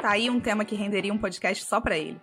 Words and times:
Tá 0.00 0.10
aí 0.10 0.30
um 0.30 0.38
tema 0.38 0.64
que 0.64 0.76
renderia 0.76 1.12
um 1.12 1.18
podcast 1.18 1.64
só 1.64 1.80
para 1.80 1.98
ele. 1.98 2.20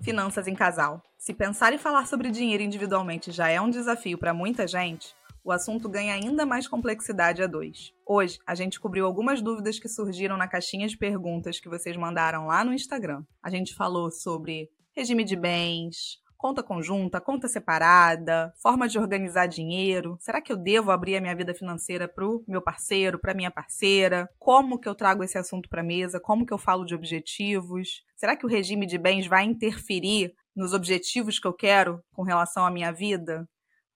Finanças 0.00 0.48
em 0.48 0.54
casal. 0.54 1.02
Se 1.18 1.34
pensar 1.34 1.74
e 1.74 1.78
falar 1.78 2.06
sobre 2.06 2.30
dinheiro 2.30 2.62
individualmente 2.62 3.30
já 3.30 3.50
é 3.50 3.60
um 3.60 3.68
desafio 3.68 4.16
para 4.16 4.32
muita 4.32 4.66
gente, 4.66 5.14
o 5.44 5.52
assunto 5.52 5.90
ganha 5.90 6.14
ainda 6.14 6.46
mais 6.46 6.66
complexidade 6.66 7.42
a 7.42 7.46
dois. 7.46 7.92
Hoje, 8.06 8.38
a 8.46 8.54
gente 8.54 8.80
cobriu 8.80 9.04
algumas 9.04 9.42
dúvidas 9.42 9.78
que 9.78 9.90
surgiram 9.90 10.38
na 10.38 10.48
caixinha 10.48 10.88
de 10.88 10.96
perguntas 10.96 11.60
que 11.60 11.68
vocês 11.68 11.98
mandaram 11.98 12.46
lá 12.46 12.64
no 12.64 12.72
Instagram. 12.72 13.22
A 13.42 13.50
gente 13.50 13.74
falou 13.74 14.10
sobre 14.10 14.70
regime 14.96 15.22
de 15.22 15.36
bens, 15.36 16.22
conta 16.38 16.62
conjunta, 16.62 17.20
conta 17.20 17.48
separada, 17.48 18.54
forma 18.62 18.88
de 18.88 18.96
organizar 18.96 19.46
dinheiro. 19.46 20.16
Será 20.20 20.40
que 20.40 20.52
eu 20.52 20.56
devo 20.56 20.92
abrir 20.92 21.16
a 21.16 21.20
minha 21.20 21.34
vida 21.34 21.52
financeira 21.52 22.06
para 22.06 22.24
o 22.24 22.44
meu 22.46 22.62
parceiro, 22.62 23.18
para 23.18 23.34
minha 23.34 23.50
parceira? 23.50 24.30
Como 24.38 24.78
que 24.78 24.88
eu 24.88 24.94
trago 24.94 25.24
esse 25.24 25.36
assunto 25.36 25.68
para 25.68 25.82
mesa? 25.82 26.20
Como 26.20 26.46
que 26.46 26.52
eu 26.52 26.58
falo 26.58 26.84
de 26.84 26.94
objetivos? 26.94 28.04
Será 28.16 28.36
que 28.36 28.46
o 28.46 28.48
regime 28.48 28.86
de 28.86 28.96
bens 28.96 29.26
vai 29.26 29.44
interferir 29.44 30.32
nos 30.54 30.72
objetivos 30.72 31.40
que 31.40 31.46
eu 31.46 31.52
quero 31.52 32.00
com 32.12 32.22
relação 32.22 32.64
à 32.64 32.70
minha 32.70 32.92
vida? 32.92 33.48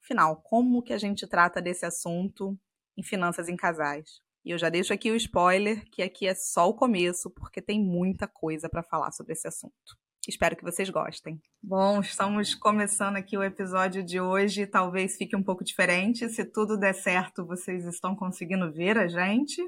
Afinal, 0.05 0.42
como 0.42 0.83
que 0.83 0.92
a 0.92 0.98
gente 0.98 1.28
trata 1.28 1.62
desse 1.62 1.86
assunto 1.86 2.59
em 2.98 3.05
finanças 3.05 3.48
em 3.48 3.55
casais? 3.55 4.20
E 4.45 4.50
eu 4.50 4.59
já 4.59 4.69
deixo 4.69 4.92
aqui 4.92 5.12
o 5.12 5.16
spoiler 5.16 5.88
que 5.92 6.02
aqui 6.02 6.27
é 6.27 6.34
só 6.34 6.69
o 6.69 6.74
começo, 6.74 7.30
porque 7.30 7.62
tem 7.62 7.80
muita 7.80 8.27
coisa 8.27 8.69
para 8.69 8.83
falar 8.83 9.12
sobre 9.12 9.34
esse 9.34 9.47
assunto. 9.47 10.02
Espero 10.28 10.54
que 10.54 10.62
vocês 10.62 10.88
gostem. 10.88 11.40
Bom, 11.60 12.00
estamos 12.00 12.54
começando 12.54 13.16
aqui 13.16 13.36
o 13.36 13.42
episódio 13.42 14.04
de 14.04 14.20
hoje. 14.20 14.68
Talvez 14.68 15.16
fique 15.16 15.34
um 15.34 15.42
pouco 15.42 15.64
diferente. 15.64 16.28
Se 16.28 16.44
tudo 16.44 16.78
der 16.78 16.94
certo, 16.94 17.44
vocês 17.44 17.84
estão 17.86 18.14
conseguindo 18.14 18.72
ver 18.72 18.96
a 18.96 19.08
gente. 19.08 19.60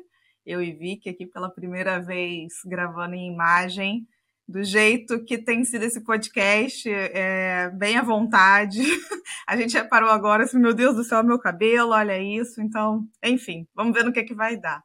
Eu 0.46 0.62
e 0.62 0.72
Vicky 0.72 1.08
aqui 1.08 1.26
pela 1.26 1.50
primeira 1.50 1.98
vez 1.98 2.52
gravando 2.66 3.16
em 3.16 3.32
imagem. 3.32 4.06
Do 4.46 4.62
jeito 4.62 5.24
que 5.24 5.38
tem 5.38 5.64
sido 5.64 5.82
esse 5.82 6.04
podcast, 6.04 6.88
é, 6.88 7.70
bem 7.70 7.96
à 7.96 8.02
vontade. 8.02 8.80
A 9.48 9.56
gente 9.56 9.74
reparou 9.74 10.10
agora 10.10 10.44
assim, 10.44 10.58
meu 10.58 10.74
Deus 10.74 10.94
do 10.94 11.02
céu, 11.02 11.24
meu 11.24 11.38
cabelo, 11.38 11.92
olha 11.92 12.16
isso. 12.22 12.60
Então, 12.60 13.08
enfim, 13.24 13.66
vamos 13.74 13.92
ver 13.92 14.04
no 14.04 14.12
que, 14.12 14.20
é 14.20 14.24
que 14.24 14.34
vai 14.34 14.56
dar. 14.56 14.84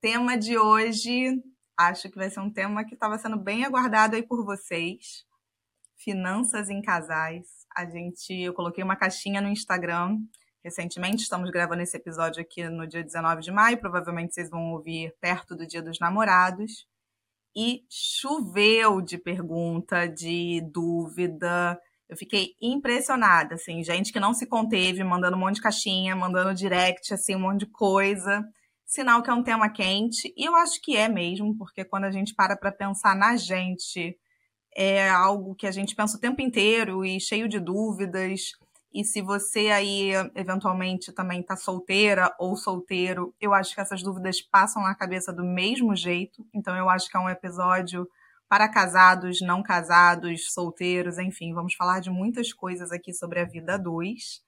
Tema 0.00 0.36
de 0.36 0.58
hoje, 0.58 1.40
acho 1.76 2.10
que 2.10 2.16
vai 2.16 2.30
ser 2.30 2.40
um 2.40 2.50
tema 2.50 2.84
que 2.84 2.94
estava 2.94 3.18
sendo 3.18 3.38
bem 3.38 3.64
aguardado 3.64 4.16
aí 4.16 4.22
por 4.22 4.44
vocês. 4.44 5.24
Finanças 5.96 6.68
em 6.68 6.82
casais. 6.82 7.46
A 7.76 7.84
gente, 7.84 8.32
eu 8.32 8.54
coloquei 8.54 8.82
uma 8.82 8.96
caixinha 8.96 9.40
no 9.40 9.48
Instagram 9.48 10.18
recentemente, 10.64 11.24
estamos 11.24 11.50
gravando 11.50 11.82
esse 11.82 11.94
episódio 11.94 12.40
aqui 12.40 12.66
no 12.68 12.86
dia 12.86 13.04
19 13.04 13.42
de 13.42 13.52
maio, 13.52 13.78
provavelmente 13.78 14.32
vocês 14.32 14.48
vão 14.48 14.72
ouvir 14.72 15.14
perto 15.20 15.54
do 15.54 15.66
Dia 15.66 15.82
dos 15.82 15.98
Namorados. 15.98 16.86
E 17.54 17.84
choveu 17.88 19.00
de 19.00 19.18
pergunta, 19.18 20.08
de 20.08 20.60
dúvida. 20.72 21.78
Eu 22.08 22.16
fiquei 22.16 22.54
impressionada, 22.60 23.54
assim, 23.54 23.84
gente 23.84 24.12
que 24.12 24.18
não 24.18 24.34
se 24.34 24.46
conteve, 24.46 25.04
mandando 25.04 25.36
um 25.36 25.40
monte 25.40 25.56
de 25.56 25.62
caixinha, 25.62 26.16
mandando 26.16 26.54
direct, 26.54 27.12
assim, 27.12 27.36
um 27.36 27.40
monte 27.40 27.60
de 27.60 27.66
coisa 27.66 28.42
sinal 28.94 29.22
que 29.22 29.28
é 29.28 29.34
um 29.34 29.42
tema 29.42 29.68
quente, 29.68 30.32
e 30.36 30.44
eu 30.44 30.54
acho 30.54 30.80
que 30.80 30.96
é 30.96 31.08
mesmo, 31.08 31.56
porque 31.58 31.84
quando 31.84 32.04
a 32.04 32.12
gente 32.12 32.32
para 32.32 32.56
para 32.56 32.70
pensar 32.70 33.16
na 33.16 33.36
gente, 33.36 34.16
é 34.76 35.08
algo 35.10 35.54
que 35.54 35.66
a 35.66 35.72
gente 35.72 35.96
pensa 35.96 36.16
o 36.16 36.20
tempo 36.20 36.40
inteiro 36.40 37.04
e 37.04 37.20
cheio 37.20 37.48
de 37.48 37.58
dúvidas. 37.58 38.52
E 38.92 39.04
se 39.04 39.20
você 39.20 39.70
aí 39.70 40.12
eventualmente 40.36 41.12
também 41.12 41.40
está 41.40 41.56
solteira 41.56 42.32
ou 42.38 42.56
solteiro, 42.56 43.34
eu 43.40 43.52
acho 43.52 43.74
que 43.74 43.80
essas 43.80 44.00
dúvidas 44.00 44.40
passam 44.40 44.82
na 44.84 44.94
cabeça 44.94 45.32
do 45.32 45.44
mesmo 45.44 45.96
jeito. 45.96 46.46
Então 46.54 46.76
eu 46.76 46.88
acho 46.88 47.10
que 47.10 47.16
é 47.16 47.20
um 47.20 47.28
episódio 47.28 48.08
para 48.48 48.68
casados, 48.68 49.40
não 49.40 49.60
casados, 49.60 50.52
solteiros, 50.52 51.18
enfim, 51.18 51.52
vamos 51.52 51.74
falar 51.74 51.98
de 51.98 52.10
muitas 52.10 52.52
coisas 52.52 52.92
aqui 52.92 53.12
sobre 53.12 53.40
a 53.40 53.44
vida 53.44 53.76
dois. 53.76 54.40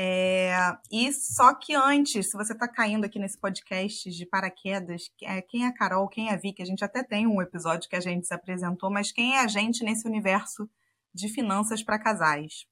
É, 0.00 0.52
e 0.92 1.12
só 1.12 1.52
que 1.52 1.74
antes, 1.74 2.30
se 2.30 2.36
você 2.36 2.52
está 2.52 2.68
caindo 2.68 3.04
aqui 3.04 3.18
nesse 3.18 3.36
podcast 3.36 4.08
de 4.08 4.24
paraquedas, 4.26 5.10
é, 5.24 5.42
quem 5.42 5.64
é 5.64 5.66
a 5.66 5.74
Carol, 5.74 6.08
quem 6.08 6.28
é 6.28 6.34
a 6.34 6.36
Vicky, 6.36 6.62
a 6.62 6.64
gente 6.64 6.84
até 6.84 7.02
tem 7.02 7.26
um 7.26 7.42
episódio 7.42 7.90
que 7.90 7.96
a 7.96 8.00
gente 8.00 8.24
se 8.24 8.32
apresentou, 8.32 8.92
mas 8.92 9.10
quem 9.10 9.34
é 9.34 9.40
a 9.40 9.48
gente 9.48 9.82
nesse 9.82 10.06
universo 10.06 10.70
de 11.12 11.28
finanças 11.28 11.82
para 11.82 11.98
casais? 11.98 12.64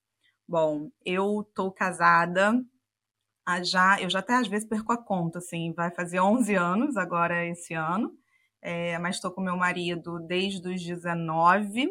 Bom, 0.49 0.89
eu 1.05 1.43
tô 1.53 1.73
casada 1.73 2.65
já, 3.65 4.01
eu 4.01 4.09
já 4.09 4.21
até 4.21 4.35
às 4.35 4.47
vezes 4.47 4.69
perco 4.69 4.93
a 4.93 5.03
conta, 5.03 5.39
assim, 5.39 5.73
vai 5.75 5.93
fazer 5.93 6.21
11 6.21 6.55
anos 6.55 6.97
agora 6.97 7.45
esse 7.45 7.75
ano, 7.75 8.13
é, 8.63 9.01
mas 9.01 9.17
estou 9.17 9.33
com 9.33 9.41
meu 9.41 9.57
marido 9.57 10.21
desde 10.29 10.69
os 10.69 10.81
19, 10.81 11.89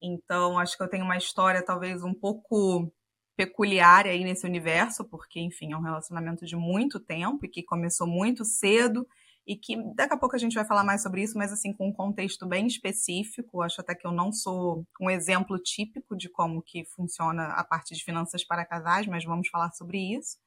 então 0.00 0.58
acho 0.58 0.78
que 0.78 0.82
eu 0.82 0.88
tenho 0.88 1.04
uma 1.04 1.18
história 1.18 1.62
talvez 1.62 2.02
um 2.02 2.14
pouco 2.14 2.90
peculiar 3.36 4.06
aí 4.06 4.24
nesse 4.24 4.46
universo, 4.46 5.04
porque, 5.04 5.40
enfim, 5.40 5.72
é 5.72 5.76
um 5.76 5.82
relacionamento 5.82 6.44
de 6.44 6.56
muito 6.56 7.00
tempo 7.00 7.44
e 7.44 7.48
que 7.48 7.62
começou 7.62 8.06
muito 8.06 8.44
cedo 8.44 9.06
e 9.46 9.56
que 9.56 9.76
daqui 9.94 10.14
a 10.14 10.16
pouco 10.16 10.36
a 10.36 10.38
gente 10.38 10.54
vai 10.54 10.64
falar 10.64 10.84
mais 10.84 11.02
sobre 11.02 11.22
isso, 11.22 11.36
mas 11.36 11.52
assim, 11.52 11.72
com 11.72 11.88
um 11.88 11.92
contexto 11.92 12.46
bem 12.46 12.66
específico. 12.66 13.62
Acho 13.62 13.80
até 13.80 13.94
que 13.94 14.06
eu 14.06 14.12
não 14.12 14.32
sou 14.32 14.86
um 15.00 15.10
exemplo 15.10 15.58
típico 15.58 16.16
de 16.16 16.28
como 16.28 16.62
que 16.62 16.84
funciona 16.84 17.48
a 17.48 17.64
parte 17.64 17.94
de 17.94 18.04
finanças 18.04 18.44
para 18.44 18.64
casais, 18.64 19.06
mas 19.06 19.24
vamos 19.24 19.48
falar 19.48 19.72
sobre 19.72 19.98
isso. 19.98 20.38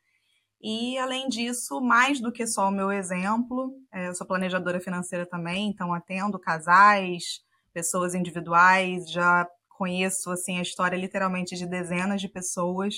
E, 0.62 0.98
além 0.98 1.28
disso, 1.28 1.82
mais 1.82 2.22
do 2.22 2.32
que 2.32 2.48
só 2.48 2.70
o 2.70 2.72
meu 2.72 2.92
exemplo, 2.92 3.74
é, 3.94 4.08
eu 4.08 4.16
sou 4.16 4.26
planejadora 4.26 4.80
financeira 4.80 5.26
também, 5.26 5.68
então 5.68 5.94
atendo 5.94 6.40
casais, 6.40 7.42
pessoas 7.74 8.16
individuais, 8.16 9.12
já 9.12 9.46
conheço 9.76 10.32
assim 10.32 10.58
a 10.58 10.62
história 10.62 10.98
literalmente 10.98 11.56
de 11.56 11.68
dezenas 11.68 12.22
de 12.22 12.30
pessoas 12.30 12.96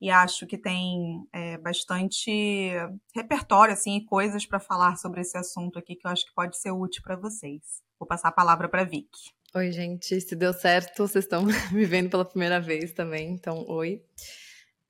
e 0.00 0.10
acho 0.10 0.46
que 0.46 0.58
tem 0.58 1.24
é, 1.32 1.58
bastante 1.58 2.72
repertório 3.14 3.72
assim 3.72 3.96
e 3.96 4.04
coisas 4.04 4.44
para 4.44 4.58
falar 4.58 4.96
sobre 4.96 5.20
esse 5.20 5.38
assunto 5.38 5.78
aqui 5.78 5.94
que 5.94 6.06
eu 6.06 6.10
acho 6.10 6.24
que 6.26 6.34
pode 6.34 6.60
ser 6.60 6.72
útil 6.72 7.02
para 7.04 7.16
vocês. 7.16 7.62
Vou 7.98 8.06
passar 8.06 8.28
a 8.28 8.32
palavra 8.32 8.68
para 8.68 8.82
Vicky. 8.82 9.30
Oi, 9.54 9.70
gente, 9.70 10.20
se 10.20 10.34
deu 10.34 10.52
certo, 10.52 11.06
vocês 11.06 11.24
estão 11.24 11.44
me 11.70 11.84
vendo 11.84 12.10
pela 12.10 12.24
primeira 12.24 12.60
vez 12.60 12.92
também, 12.92 13.30
então 13.30 13.64
oi. 13.68 14.02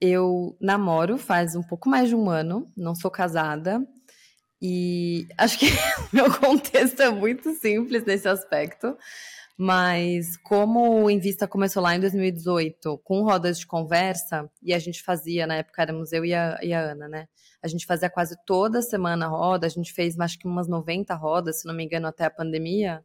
Eu 0.01 0.57
namoro 0.61 1.19
faz 1.19 1.55
um 1.55 1.63
pouco 1.63 1.89
mais 1.89 2.09
de 2.09 2.15
um 2.15 2.31
ano, 2.31 2.73
não 2.77 2.95
sou 2.95 3.11
casada. 3.11 3.87
E 4.63 5.27
acho 5.37 5.59
que 5.59 5.67
meu 6.13 6.33
contexto 6.39 7.03
é 7.03 7.11
muito 7.11 7.53
simples 7.55 8.05
nesse 8.05 8.29
aspecto. 8.29 8.97
Mas 9.57 10.37
como 10.39 11.05
o 11.05 11.11
Invista 11.11 11.47
começou 11.47 11.83
lá 11.83 11.95
em 11.95 12.01
2018 12.01 12.99
com 13.05 13.23
rodas 13.23 13.59
de 13.59 13.67
conversa, 13.67 14.51
e 14.63 14.73
a 14.73 14.79
gente 14.79 15.03
fazia, 15.03 15.47
na 15.47 15.57
época 15.57 15.83
éramos 15.83 16.13
eu 16.13 16.25
e 16.25 16.35
a, 16.35 16.59
e 16.63 16.73
a 16.73 16.81
Ana, 16.81 17.09
né? 17.09 17.29
A 17.63 17.69
gente 17.69 17.87
fazia 17.87 18.11
quase 18.11 18.37
toda 18.45 18.83
semana 18.83 19.29
roda, 19.29 19.67
a 19.67 19.71
gente 19.71 19.93
fez 19.93 20.19
acho 20.19 20.39
que 20.39 20.49
umas 20.49 20.69
90 20.69 21.15
rodas, 21.15 21.61
se 21.61 21.67
não 21.67 21.75
me 21.75 21.85
engano, 21.85 22.07
até 22.07 22.25
a 22.25 22.31
pandemia. 22.31 23.05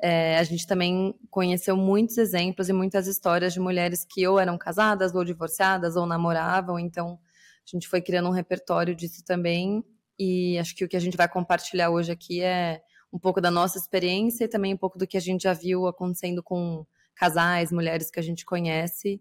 É, 0.00 0.38
a 0.38 0.42
gente 0.44 0.66
também 0.66 1.14
conheceu 1.30 1.76
muitos 1.76 2.18
exemplos 2.18 2.68
e 2.68 2.72
muitas 2.72 3.06
histórias 3.06 3.52
de 3.52 3.60
mulheres 3.60 4.04
que 4.08 4.26
ou 4.26 4.38
eram 4.38 4.58
casadas, 4.58 5.14
ou 5.14 5.24
divorciadas, 5.24 5.94
ou 5.96 6.06
namoravam, 6.06 6.78
então 6.78 7.18
a 7.66 7.70
gente 7.70 7.88
foi 7.88 8.00
criando 8.00 8.28
um 8.28 8.32
repertório 8.32 8.94
disso 8.94 9.24
também. 9.24 9.84
E 10.18 10.58
acho 10.58 10.74
que 10.74 10.84
o 10.84 10.88
que 10.88 10.96
a 10.96 11.00
gente 11.00 11.16
vai 11.16 11.28
compartilhar 11.28 11.90
hoje 11.90 12.12
aqui 12.12 12.40
é 12.42 12.80
um 13.12 13.18
pouco 13.18 13.40
da 13.40 13.50
nossa 13.50 13.78
experiência 13.78 14.44
e 14.44 14.48
também 14.48 14.74
um 14.74 14.76
pouco 14.76 14.98
do 14.98 15.06
que 15.06 15.16
a 15.16 15.20
gente 15.20 15.42
já 15.42 15.52
viu 15.52 15.86
acontecendo 15.86 16.42
com 16.42 16.86
casais, 17.14 17.70
mulheres 17.70 18.10
que 18.10 18.18
a 18.18 18.22
gente 18.22 18.44
conhece. 18.44 19.20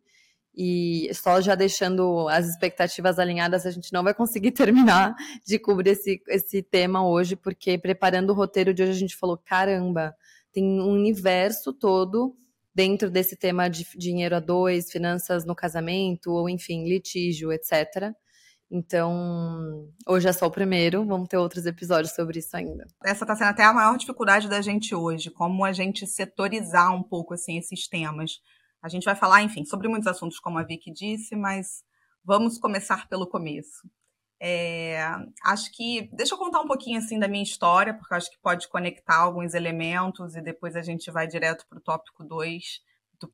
E 0.53 1.09
só 1.13 1.39
já 1.39 1.55
deixando 1.55 2.27
as 2.27 2.47
expectativas 2.47 3.19
alinhadas, 3.19 3.65
a 3.65 3.71
gente 3.71 3.93
não 3.93 4.03
vai 4.03 4.13
conseguir 4.13 4.51
terminar 4.53 5.15
de 5.45 5.57
cobrir 5.59 5.91
esse, 5.91 6.21
esse 6.27 6.61
tema 6.61 7.07
hoje, 7.07 7.35
porque 7.35 7.77
preparando 7.77 8.31
o 8.31 8.35
roteiro 8.35 8.73
de 8.73 8.83
hoje 8.83 8.91
a 8.91 8.95
gente 8.95 9.15
falou: 9.15 9.37
caramba, 9.37 10.15
tem 10.51 10.63
um 10.63 10.89
universo 10.89 11.73
todo 11.73 12.35
dentro 12.73 13.09
desse 13.09 13.35
tema 13.35 13.69
de 13.69 13.85
dinheiro 13.97 14.35
a 14.35 14.39
dois, 14.39 14.91
finanças 14.91 15.45
no 15.45 15.55
casamento, 15.55 16.31
ou 16.31 16.49
enfim, 16.49 16.85
litígio, 16.85 17.51
etc. 17.51 18.13
Então, 18.73 19.91
hoje 20.07 20.29
é 20.29 20.31
só 20.31 20.47
o 20.47 20.51
primeiro, 20.51 21.05
vamos 21.05 21.27
ter 21.27 21.35
outros 21.35 21.65
episódios 21.65 22.15
sobre 22.15 22.39
isso 22.39 22.55
ainda. 22.55 22.87
Essa 23.03 23.25
está 23.25 23.35
sendo 23.35 23.49
até 23.49 23.65
a 23.65 23.73
maior 23.73 23.97
dificuldade 23.97 24.47
da 24.47 24.61
gente 24.61 24.95
hoje, 24.95 25.29
como 25.29 25.65
a 25.65 25.73
gente 25.73 26.07
setorizar 26.07 26.95
um 26.95 27.03
pouco 27.03 27.33
assim 27.33 27.57
esses 27.57 27.89
temas. 27.89 28.39
A 28.81 28.87
gente 28.87 29.03
vai 29.03 29.13
falar, 29.13 29.43
enfim, 29.43 29.65
sobre 29.65 29.89
muitos 29.89 30.07
assuntos, 30.07 30.39
como 30.39 30.57
a 30.57 30.63
Vicky 30.63 30.89
disse, 30.89 31.35
mas 31.35 31.83
vamos 32.23 32.57
começar 32.57 33.09
pelo 33.09 33.27
começo. 33.27 33.89
É, 34.39 35.05
acho 35.43 35.69
que. 35.73 36.09
Deixa 36.13 36.33
eu 36.33 36.37
contar 36.37 36.61
um 36.61 36.67
pouquinho 36.67 36.97
assim 36.97 37.19
da 37.19 37.27
minha 37.27 37.43
história, 37.43 37.93
porque 37.93 38.15
acho 38.15 38.31
que 38.31 38.39
pode 38.41 38.69
conectar 38.69 39.17
alguns 39.17 39.53
elementos 39.53 40.33
e 40.33 40.41
depois 40.41 40.77
a 40.77 40.81
gente 40.81 41.11
vai 41.11 41.27
direto 41.27 41.65
para 41.69 41.77
o 41.77 41.81
tópico 41.81 42.23
2, 42.23 42.63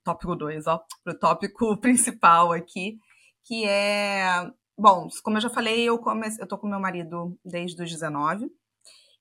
tópico 0.03 0.35
2, 0.35 0.65
ó, 0.65 0.83
para 1.03 1.13
o 1.13 1.19
tópico 1.19 1.77
principal 1.79 2.51
aqui, 2.51 2.97
que 3.45 3.65
é 3.65 4.51
Bom, 4.77 5.07
como 5.23 5.37
eu 5.37 5.41
já 5.41 5.49
falei, 5.49 5.85
eu 5.89 5.97
comecei, 5.97 6.43
eu 6.43 6.47
tô 6.47 6.57
com 6.57 6.67
meu 6.67 6.79
marido 6.79 7.35
desde 7.43 7.81
os 7.81 7.89
19 7.89 8.47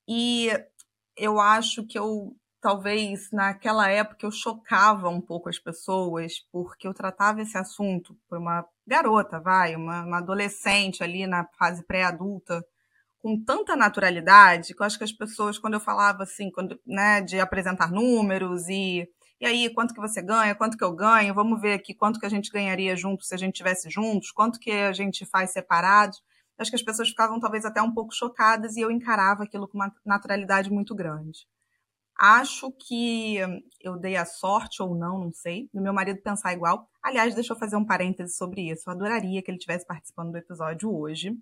e 0.08 0.50
eu 1.16 1.40
acho 1.40 1.86
que 1.86 1.98
eu 1.98 2.36
talvez 2.60 3.30
naquela 3.32 3.88
época 3.88 4.26
eu 4.26 4.30
chocava 4.30 5.08
um 5.08 5.20
pouco 5.20 5.48
as 5.48 5.58
pessoas, 5.58 6.40
porque 6.52 6.86
eu 6.86 6.92
tratava 6.92 7.40
esse 7.40 7.56
assunto 7.56 8.16
por 8.28 8.38
uma 8.38 8.66
garota, 8.86 9.40
vai, 9.40 9.76
uma, 9.76 10.04
uma 10.04 10.18
adolescente 10.18 11.02
ali 11.02 11.26
na 11.26 11.46
fase 11.58 11.84
pré-adulta, 11.86 12.64
com 13.18 13.42
tanta 13.44 13.76
naturalidade, 13.76 14.74
que 14.74 14.82
eu 14.82 14.86
acho 14.86 14.98
que 14.98 15.04
as 15.04 15.12
pessoas, 15.12 15.58
quando 15.58 15.74
eu 15.74 15.80
falava 15.80 16.24
assim, 16.24 16.50
quando, 16.50 16.78
né, 16.86 17.20
de 17.22 17.40
apresentar 17.40 17.90
números 17.90 18.68
e 18.68 19.08
e 19.40 19.44
aí, 19.46 19.70
quanto 19.74 19.92
que 19.92 20.00
você 20.00 20.22
ganha, 20.22 20.54
quanto 20.54 20.78
que 20.78 20.84
eu 20.84 20.94
ganho, 20.94 21.34
vamos 21.34 21.60
ver 21.60 21.74
aqui 21.74 21.94
quanto 21.94 22.18
que 22.18 22.24
a 22.24 22.28
gente 22.28 22.50
ganharia 22.50 22.96
juntos 22.96 23.28
se 23.28 23.34
a 23.34 23.38
gente 23.38 23.54
estivesse 23.54 23.90
juntos, 23.90 24.30
quanto 24.30 24.58
que 24.58 24.70
a 24.70 24.92
gente 24.92 25.26
faz 25.26 25.52
separados. 25.52 26.22
Acho 26.58 26.70
que 26.70 26.76
as 26.76 26.82
pessoas 26.82 27.10
ficavam 27.10 27.38
talvez 27.38 27.66
até 27.66 27.82
um 27.82 27.92
pouco 27.92 28.14
chocadas 28.14 28.76
e 28.76 28.80
eu 28.80 28.90
encarava 28.90 29.44
aquilo 29.44 29.68
com 29.68 29.76
uma 29.76 29.92
naturalidade 30.04 30.70
muito 30.70 30.94
grande. 30.94 31.46
Acho 32.18 32.72
que 32.72 33.36
eu 33.78 33.98
dei 33.98 34.16
a 34.16 34.24
sorte 34.24 34.82
ou 34.82 34.94
não, 34.94 35.18
não 35.18 35.32
sei, 35.32 35.68
do 35.72 35.82
meu 35.82 35.92
marido 35.92 36.22
pensar 36.22 36.54
igual. 36.54 36.88
Aliás, 37.02 37.34
deixa 37.34 37.52
eu 37.52 37.58
fazer 37.58 37.76
um 37.76 37.84
parêntese 37.84 38.34
sobre 38.36 38.70
isso. 38.70 38.88
Eu 38.88 38.94
adoraria 38.94 39.42
que 39.42 39.50
ele 39.50 39.58
estivesse 39.58 39.86
participando 39.86 40.32
do 40.32 40.38
episódio 40.38 40.90
hoje. 40.90 41.36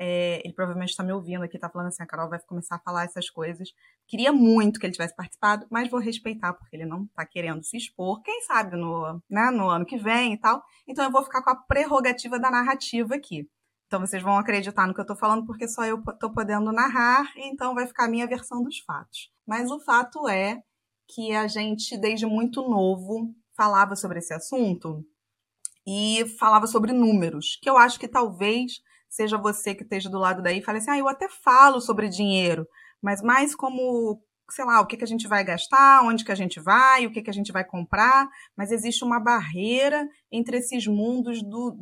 É, 0.00 0.40
ele 0.44 0.54
provavelmente 0.54 0.90
está 0.90 1.02
me 1.02 1.12
ouvindo 1.12 1.42
aqui, 1.42 1.56
está 1.56 1.68
falando 1.68 1.88
assim, 1.88 2.02
a 2.02 2.06
Carol 2.06 2.28
vai 2.28 2.38
começar 2.40 2.76
a 2.76 2.78
falar 2.78 3.04
essas 3.04 3.28
coisas. 3.28 3.70
Queria 4.06 4.32
muito 4.32 4.78
que 4.78 4.86
ele 4.86 4.92
tivesse 4.92 5.16
participado, 5.16 5.66
mas 5.70 5.90
vou 5.90 5.98
respeitar, 5.98 6.52
porque 6.52 6.76
ele 6.76 6.86
não 6.86 7.04
está 7.04 7.26
querendo 7.26 7.64
se 7.64 7.76
expor. 7.76 8.22
Quem 8.22 8.42
sabe 8.42 8.76
no, 8.76 9.20
né, 9.28 9.50
no 9.50 9.68
ano 9.68 9.84
que 9.84 9.98
vem 9.98 10.34
e 10.34 10.38
tal. 10.38 10.62
Então 10.86 11.04
eu 11.04 11.10
vou 11.10 11.24
ficar 11.24 11.42
com 11.42 11.50
a 11.50 11.56
prerrogativa 11.56 12.38
da 12.38 12.50
narrativa 12.50 13.16
aqui. 13.16 13.48
Então 13.88 14.00
vocês 14.00 14.22
vão 14.22 14.38
acreditar 14.38 14.86
no 14.86 14.94
que 14.94 15.00
eu 15.00 15.02
estou 15.02 15.16
falando, 15.16 15.46
porque 15.46 15.66
só 15.66 15.84
eu 15.84 16.00
estou 16.08 16.30
podendo 16.30 16.70
narrar, 16.70 17.26
então 17.36 17.74
vai 17.74 17.86
ficar 17.86 18.04
a 18.04 18.08
minha 18.08 18.26
versão 18.26 18.62
dos 18.62 18.78
fatos. 18.80 19.32
Mas 19.46 19.70
o 19.70 19.80
fato 19.80 20.28
é 20.28 20.62
que 21.08 21.34
a 21.34 21.48
gente, 21.48 21.96
desde 21.96 22.26
muito 22.26 22.62
novo, 22.68 23.34
falava 23.56 23.96
sobre 23.96 24.18
esse 24.18 24.32
assunto 24.32 25.02
e 25.86 26.26
falava 26.38 26.66
sobre 26.66 26.92
números, 26.92 27.58
que 27.62 27.68
eu 27.68 27.78
acho 27.78 27.98
que 27.98 28.06
talvez 28.06 28.82
seja 29.08 29.38
você 29.38 29.74
que 29.74 29.82
esteja 29.82 30.10
do 30.10 30.18
lado 30.18 30.42
daí 30.42 30.62
fale 30.62 30.78
assim, 30.78 30.90
ah, 30.90 30.98
eu 30.98 31.08
até 31.08 31.28
falo 31.28 31.80
sobre 31.80 32.08
dinheiro, 32.08 32.66
mas 33.02 33.22
mais 33.22 33.54
como, 33.54 34.22
sei 34.50 34.64
lá, 34.64 34.80
o 34.80 34.86
que, 34.86 34.96
que 34.96 35.04
a 35.04 35.06
gente 35.06 35.26
vai 35.26 35.44
gastar, 35.44 36.02
onde 36.04 36.24
que 36.24 36.32
a 36.32 36.36
gente 36.36 36.60
vai, 36.60 37.06
o 37.06 37.12
que, 37.12 37.22
que 37.22 37.30
a 37.30 37.32
gente 37.32 37.52
vai 37.52 37.64
comprar, 37.64 38.28
mas 38.56 38.72
existe 38.72 39.04
uma 39.04 39.20
barreira 39.20 40.06
entre 40.30 40.58
esses 40.58 40.86
mundos 40.86 41.42
do 41.42 41.76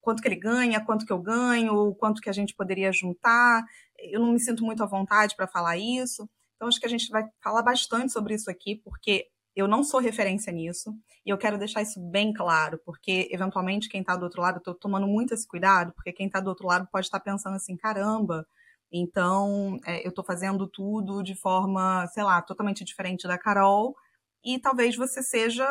quanto 0.00 0.22
que 0.22 0.28
ele 0.28 0.40
ganha, 0.40 0.84
quanto 0.84 1.04
que 1.04 1.12
eu 1.12 1.20
ganho, 1.20 1.94
quanto 1.96 2.22
que 2.22 2.30
a 2.30 2.32
gente 2.32 2.54
poderia 2.54 2.90
juntar. 2.92 3.62
Eu 3.98 4.20
não 4.20 4.32
me 4.32 4.40
sinto 4.40 4.64
muito 4.64 4.82
à 4.82 4.86
vontade 4.86 5.36
para 5.36 5.46
falar 5.46 5.76
isso. 5.76 6.26
Então, 6.56 6.66
acho 6.66 6.80
que 6.80 6.86
a 6.86 6.90
gente 6.90 7.08
vai 7.10 7.24
falar 7.42 7.62
bastante 7.62 8.12
sobre 8.12 8.34
isso 8.34 8.50
aqui, 8.50 8.80
porque 8.82 9.26
eu 9.58 9.66
não 9.66 9.82
sou 9.82 9.98
referência 9.98 10.52
nisso, 10.52 10.94
e 11.26 11.30
eu 11.30 11.36
quero 11.36 11.58
deixar 11.58 11.82
isso 11.82 12.00
bem 12.00 12.32
claro, 12.32 12.80
porque 12.84 13.28
eventualmente 13.32 13.88
quem 13.88 14.00
está 14.02 14.14
do 14.16 14.22
outro 14.22 14.40
lado, 14.40 14.56
eu 14.56 14.58
estou 14.60 14.74
tomando 14.74 15.06
muito 15.06 15.34
esse 15.34 15.46
cuidado, 15.46 15.92
porque 15.94 16.12
quem 16.12 16.28
está 16.28 16.38
do 16.38 16.48
outro 16.48 16.66
lado 16.66 16.88
pode 16.92 17.06
estar 17.06 17.18
tá 17.18 17.24
pensando 17.24 17.56
assim, 17.56 17.76
caramba, 17.76 18.46
então 18.92 19.76
é, 19.84 20.06
eu 20.06 20.10
estou 20.10 20.24
fazendo 20.24 20.68
tudo 20.68 21.24
de 21.24 21.34
forma, 21.34 22.06
sei 22.14 22.22
lá, 22.22 22.40
totalmente 22.40 22.84
diferente 22.84 23.26
da 23.26 23.36
Carol, 23.36 23.96
e 24.44 24.60
talvez 24.60 24.94
você 24.94 25.22
seja 25.22 25.66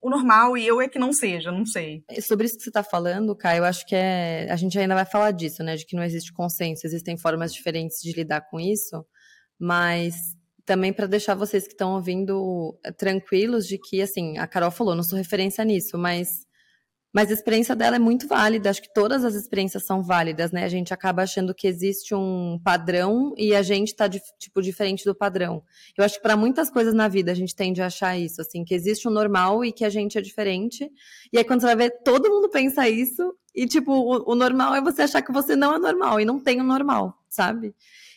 o 0.00 0.08
normal 0.08 0.56
e 0.56 0.64
eu 0.64 0.80
é 0.80 0.88
que 0.88 0.98
não 0.98 1.12
seja, 1.12 1.50
não 1.50 1.66
sei. 1.66 2.04
Sobre 2.20 2.46
isso 2.46 2.56
que 2.56 2.62
você 2.62 2.70
está 2.70 2.84
falando, 2.84 3.36
Caio, 3.36 3.58
eu 3.58 3.64
acho 3.64 3.84
que 3.86 3.94
é. 3.94 4.48
A 4.50 4.56
gente 4.56 4.78
ainda 4.78 4.94
vai 4.94 5.04
falar 5.04 5.32
disso, 5.32 5.62
né? 5.62 5.76
De 5.76 5.84
que 5.84 5.94
não 5.94 6.02
existe 6.02 6.32
consenso, 6.32 6.86
existem 6.86 7.16
formas 7.16 7.52
diferentes 7.52 8.00
de 8.00 8.12
lidar 8.12 8.42
com 8.42 8.58
isso, 8.58 9.04
mas 9.58 10.14
também 10.64 10.92
para 10.92 11.06
deixar 11.06 11.34
vocês 11.34 11.64
que 11.64 11.72
estão 11.72 11.94
ouvindo 11.94 12.78
eh, 12.84 12.92
tranquilos 12.92 13.66
de 13.66 13.78
que, 13.78 14.00
assim, 14.00 14.38
a 14.38 14.46
Carol 14.46 14.70
falou, 14.70 14.94
não 14.94 15.02
sou 15.02 15.18
referência 15.18 15.64
nisso, 15.64 15.98
mas 15.98 16.46
mas 17.14 17.30
a 17.30 17.34
experiência 17.34 17.76
dela 17.76 17.96
é 17.96 17.98
muito 17.98 18.26
válida, 18.26 18.70
acho 18.70 18.80
que 18.80 18.92
todas 18.92 19.22
as 19.22 19.34
experiências 19.34 19.84
são 19.84 20.02
válidas, 20.02 20.50
né? 20.50 20.64
A 20.64 20.68
gente 20.68 20.94
acaba 20.94 21.22
achando 21.22 21.54
que 21.54 21.68
existe 21.68 22.14
um 22.14 22.58
padrão 22.64 23.34
e 23.36 23.54
a 23.54 23.60
gente 23.60 23.88
está 23.88 24.08
tipo 24.08 24.62
diferente 24.62 25.04
do 25.04 25.14
padrão. 25.14 25.62
Eu 25.96 26.04
acho 26.04 26.16
que 26.16 26.22
para 26.22 26.38
muitas 26.38 26.70
coisas 26.70 26.94
na 26.94 27.08
vida 27.08 27.30
a 27.30 27.34
gente 27.34 27.54
tende 27.54 27.82
a 27.82 27.86
achar 27.86 28.16
isso, 28.16 28.40
assim, 28.40 28.64
que 28.64 28.74
existe 28.74 29.06
um 29.06 29.10
normal 29.10 29.62
e 29.62 29.72
que 29.72 29.84
a 29.84 29.90
gente 29.90 30.16
é 30.16 30.22
diferente. 30.22 30.90
E 31.30 31.36
aí 31.36 31.44
quando 31.44 31.60
você 31.60 31.66
vai 31.66 31.76
ver, 31.76 31.90
todo 32.02 32.30
mundo 32.30 32.48
pensa 32.48 32.88
isso 32.88 33.34
e 33.54 33.66
tipo, 33.66 33.92
o, 33.92 34.32
o 34.32 34.34
normal 34.34 34.74
é 34.74 34.80
você 34.80 35.02
achar 35.02 35.20
que 35.20 35.32
você 35.32 35.54
não 35.54 35.74
é 35.74 35.78
normal 35.78 36.18
e 36.18 36.24
não 36.24 36.40
tem 36.40 36.62
o 36.62 36.64
normal, 36.64 37.14
sabe? 37.28 37.74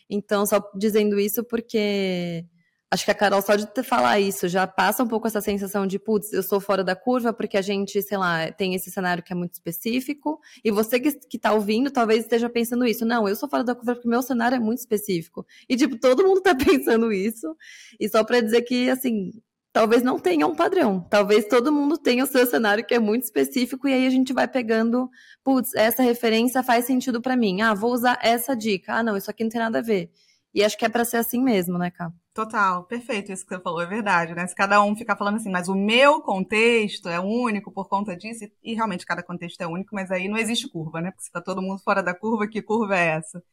Então, 0.10 0.46
só 0.46 0.62
dizendo 0.78 1.20
isso 1.20 1.44
porque 1.44 2.46
Acho 2.92 3.04
que 3.04 3.12
a 3.12 3.16
Carol, 3.16 3.42
só 3.42 3.56
de 3.56 3.84
falar 3.84 4.20
isso, 4.20 4.48
já 4.48 4.66
passa 4.66 5.04
um 5.04 5.08
pouco 5.08 5.28
essa 5.28 5.42
sensação 5.42 5.88
de, 5.88 5.98
putz, 5.98 6.32
eu 6.32 6.44
sou 6.44 6.62
fora 6.62 6.84
da 6.84 6.96
curva, 6.96 7.34
porque 7.34 7.58
a 7.58 7.62
gente, 7.62 8.02
sei 8.02 8.18
lá, 8.18 8.52
tem 8.52 8.76
esse 8.76 8.92
cenário 8.92 9.24
que 9.24 9.34
é 9.34 9.36
muito 9.36 9.54
específico. 9.54 10.40
E 10.64 10.72
você 10.72 11.00
que, 11.00 11.12
que 11.12 11.40
tá 11.40 11.52
ouvindo, 11.52 11.92
talvez 11.92 12.22
esteja 12.22 12.48
pensando 12.48 12.86
isso. 12.86 13.04
Não, 13.04 13.28
eu 13.28 13.36
sou 13.36 13.50
fora 13.50 13.64
da 13.64 13.76
curva 13.76 13.96
porque 13.96 14.08
meu 14.08 14.22
cenário 14.22 14.56
é 14.56 14.60
muito 14.60 14.80
específico. 14.80 15.46
E, 15.68 15.76
tipo, 15.76 16.00
todo 16.00 16.24
mundo 16.24 16.42
tá 16.42 16.54
pensando 16.56 17.12
isso. 17.12 17.56
E 18.00 18.08
só 18.08 18.24
para 18.24 18.40
dizer 18.40 18.62
que, 18.62 18.90
assim, 18.90 19.32
talvez 19.76 20.02
não 20.02 20.18
tenha 20.18 20.48
um 20.48 20.56
padrão. 20.56 21.02
Talvez 21.10 21.50
todo 21.50 21.70
mundo 21.70 21.98
tenha 21.98 22.24
o 22.24 22.28
seu 22.28 22.46
cenário 22.48 22.86
que 22.86 22.94
é 22.94 23.00
muito 23.00 23.24
específico. 23.24 23.90
E 23.90 23.94
aí 23.94 24.08
a 24.08 24.10
gente 24.10 24.32
vai 24.32 24.48
pegando, 24.48 25.10
putz, 25.44 25.76
essa 25.76 26.02
referência 26.02 26.64
faz 26.64 26.86
sentido 26.86 27.22
para 27.22 27.36
mim. 27.36 27.60
Ah, 27.60 27.74
vou 27.74 27.92
usar 27.92 28.18
essa 28.24 28.56
dica. 28.56 28.94
Ah, 28.94 29.04
não, 29.04 29.18
isso 29.18 29.30
aqui 29.30 29.44
não 29.44 29.52
tem 29.52 29.60
nada 29.60 29.80
a 29.80 29.82
ver. 29.82 30.10
E 30.54 30.64
acho 30.64 30.78
que 30.78 30.86
é 30.86 30.90
para 30.90 31.04
ser 31.04 31.18
assim 31.18 31.44
mesmo, 31.44 31.78
né, 31.78 31.92
Cá? 31.92 32.10
Total, 32.34 32.86
perfeito 32.86 33.34
isso 33.34 33.46
que 33.46 33.54
você 33.54 33.62
falou, 33.62 33.82
é 33.82 33.86
verdade, 33.86 34.34
né? 34.34 34.48
Se 34.48 34.56
cada 34.56 34.82
um 34.82 34.96
ficar 34.96 35.18
falando 35.18 35.36
assim, 35.36 35.52
mas 35.52 35.68
o 35.68 35.76
meu 35.76 36.22
contexto 36.22 37.10
é 37.10 37.20
único 37.20 37.70
por 37.70 37.90
conta 37.90 38.16
disso, 38.16 38.46
e 38.64 38.74
realmente 38.74 39.06
cada 39.06 39.22
contexto 39.24 39.60
é 39.60 39.68
único, 39.68 39.94
mas 39.94 40.10
aí 40.10 40.30
não 40.30 40.38
existe 40.38 40.70
curva, 40.70 41.02
né? 41.02 41.12
Porque 41.12 41.26
se 41.26 41.32
tá 41.32 41.42
todo 41.42 41.62
mundo 41.62 41.82
fora 41.82 42.02
da 42.02 42.14
curva, 42.14 42.48
que 42.48 42.62
curva 42.62 42.98
é 42.98 43.08
essa? 43.08 43.44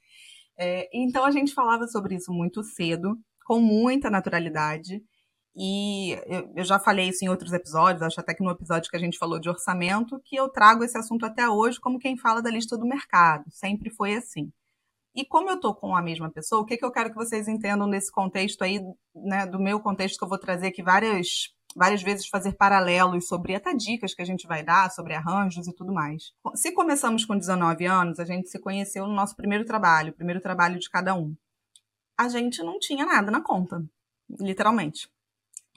É, 0.57 0.89
então 0.93 1.25
a 1.25 1.33
gente 1.33 1.53
falava 1.53 1.89
sobre 1.89 2.15
isso 2.15 2.33
muito 2.33 2.63
cedo, 2.63 3.17
com 3.45 3.59
muita 3.59 4.09
naturalidade, 4.09 5.03
e 5.54 6.12
eu, 6.56 6.64
já 6.64 6.78
falei 6.78 7.08
isso 7.08 7.25
em 7.25 7.28
outros 7.28 7.52
episódios, 7.52 8.02
acho 8.02 8.19
até 8.19 8.34
que 8.34 8.43
no 8.43 8.50
episódio 8.50 8.90
que 8.90 8.96
a 8.96 9.00
gente 9.00 9.19
falou 9.19 9.38
de 9.38 9.50
orçamento, 9.50 10.20
que 10.25 10.37
eu 10.37 10.49
trago 10.49 10.82
esse 10.82 10.96
assunto 10.96 11.26
até 11.26 11.49
hoje 11.49 11.78
como 11.78 11.99
quem 11.99 12.16
fala 12.16 12.40
da 12.40 12.50
lista 12.50 12.76
do 12.78 12.87
mercado, 12.87 13.44
sempre 13.50 13.90
foi 13.90 14.14
assim. 14.14 14.50
E 15.14 15.26
como 15.26 15.50
eu 15.50 15.56
estou 15.56 15.75
com 15.75 15.94
a 15.94 16.00
mesma 16.00 16.30
pessoa, 16.30 16.62
o 16.62 16.64
que, 16.64 16.76
que 16.78 16.85
eu 16.85 16.90
quero 16.90 17.11
que 17.11 17.16
vocês 17.16 17.47
entendam 17.47 17.87
nesse 17.87 18.11
contexto 18.11 18.62
aí, 18.62 18.80
né, 19.14 19.44
do 19.44 19.61
meu 19.61 19.78
contexto 19.78 20.16
que 20.16 20.25
eu 20.25 20.28
vou 20.28 20.38
trazer 20.38 20.68
aqui 20.68 20.82
várias, 20.82 21.52
várias 21.76 22.02
vezes 22.02 22.26
fazer 22.28 22.52
paralelos 22.52 23.28
sobre 23.28 23.54
até 23.54 23.75
dicas 23.75 24.14
que 24.14 24.23
a 24.23 24.25
gente 24.25 24.47
vai 24.47 24.64
dar, 24.64 24.90
sobre 24.90 25.12
arranjos 25.12 25.68
e 25.68 25.75
tudo 25.75 25.92
mais. 25.92 26.32
Se 26.54 26.73
começamos 26.73 27.26
com 27.26 27.37
19 27.37 27.85
anos, 27.85 28.18
a 28.18 28.25
gente 28.25 28.49
se 28.49 28.59
conheceu 28.59 29.06
no 29.06 29.12
nosso 29.12 29.37
primeiro 29.37 29.66
trabalho, 29.66 30.14
primeiro 30.14 30.40
trabalho 30.40 30.78
de 30.78 30.88
cada 30.88 31.14
um. 31.14 31.37
A 32.18 32.26
gente 32.30 32.62
não 32.62 32.78
tinha 32.78 33.04
nada 33.04 33.30
na 33.30 33.42
conta, 33.42 33.85
literalmente. 34.40 35.11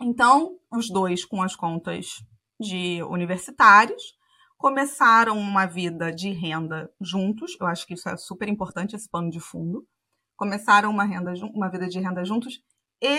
Então, 0.02 0.58
os 0.72 0.90
dois 0.90 1.24
com 1.24 1.42
as 1.42 1.56
contas 1.56 2.24
de 2.60 3.02
universitários, 3.04 4.02
começaram 4.58 5.38
uma 5.38 5.66
vida 5.66 6.12
de 6.12 6.32
renda 6.32 6.90
juntos, 7.00 7.56
eu 7.60 7.68
acho 7.68 7.86
que 7.86 7.94
isso 7.94 8.10
é 8.10 8.18
super 8.18 8.48
importante, 8.50 8.96
esse 8.96 9.10
pano 9.10 9.30
de 9.30 9.40
fundo. 9.40 9.86
Começaram 10.38 10.90
uma, 10.90 11.06
renda, 11.06 11.34
uma 11.54 11.70
vida 11.70 11.88
de 11.88 12.00
renda 12.00 12.25
juntos 12.25 12.62
e 13.02 13.18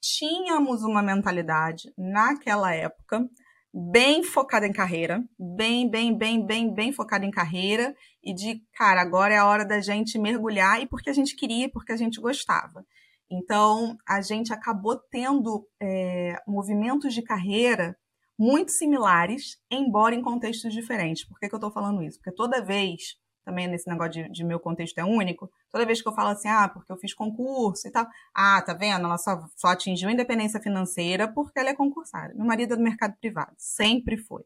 tínhamos 0.00 0.82
uma 0.82 1.02
mentalidade 1.02 1.92
naquela 1.96 2.74
época 2.74 3.26
bem 3.72 4.22
focada 4.22 4.66
em 4.66 4.72
carreira, 4.72 5.22
bem, 5.38 5.90
bem, 5.90 6.16
bem, 6.16 6.44
bem, 6.44 6.74
bem 6.74 6.92
focada 6.92 7.24
em 7.24 7.30
carreira 7.30 7.94
e 8.22 8.34
de, 8.34 8.62
cara, 8.74 9.00
agora 9.00 9.34
é 9.34 9.38
a 9.38 9.46
hora 9.46 9.64
da 9.64 9.80
gente 9.80 10.18
mergulhar 10.18 10.80
e 10.80 10.86
porque 10.86 11.10
a 11.10 11.12
gente 11.12 11.36
queria, 11.36 11.70
porque 11.70 11.92
a 11.92 11.96
gente 11.96 12.20
gostava. 12.20 12.84
Então, 13.30 13.96
a 14.08 14.20
gente 14.20 14.52
acabou 14.52 14.96
tendo 14.96 15.66
é, 15.80 16.40
movimentos 16.46 17.12
de 17.12 17.22
carreira 17.22 17.96
muito 18.38 18.70
similares, 18.70 19.58
embora 19.70 20.14
em 20.14 20.22
contextos 20.22 20.72
diferentes. 20.72 21.24
Por 21.24 21.38
que, 21.38 21.48
que 21.48 21.54
eu 21.54 21.58
estou 21.58 21.72
falando 21.72 22.02
isso? 22.02 22.18
Porque 22.18 22.34
toda 22.34 22.64
vez, 22.64 23.16
também 23.44 23.66
nesse 23.66 23.88
negócio 23.88 24.12
de, 24.12 24.30
de, 24.30 24.44
meu 24.44 24.60
contexto 24.60 24.96
é 24.98 25.04
único, 25.04 25.50
toda 25.70 25.84
vez 25.84 26.00
que 26.00 26.08
eu 26.08 26.14
falo 26.14 26.30
assim, 26.30 26.48
ah, 26.48 26.68
porque 26.68 26.90
eu 26.92 26.96
fiz 26.96 27.12
concurso 27.12 27.88
e 27.88 27.90
tal, 27.90 28.06
ah, 28.32 28.62
tá 28.62 28.72
vendo? 28.72 29.04
Ela 29.04 29.18
só, 29.18 29.44
só 29.56 29.68
atingiu 29.68 30.08
independência 30.08 30.60
financeira 30.60 31.26
porque 31.26 31.58
ela 31.58 31.70
é 31.70 31.74
concursada. 31.74 32.32
Meu 32.34 32.46
marido 32.46 32.74
é 32.74 32.76
do 32.76 32.82
mercado 32.82 33.16
privado, 33.20 33.52
sempre 33.58 34.16
foi. 34.16 34.44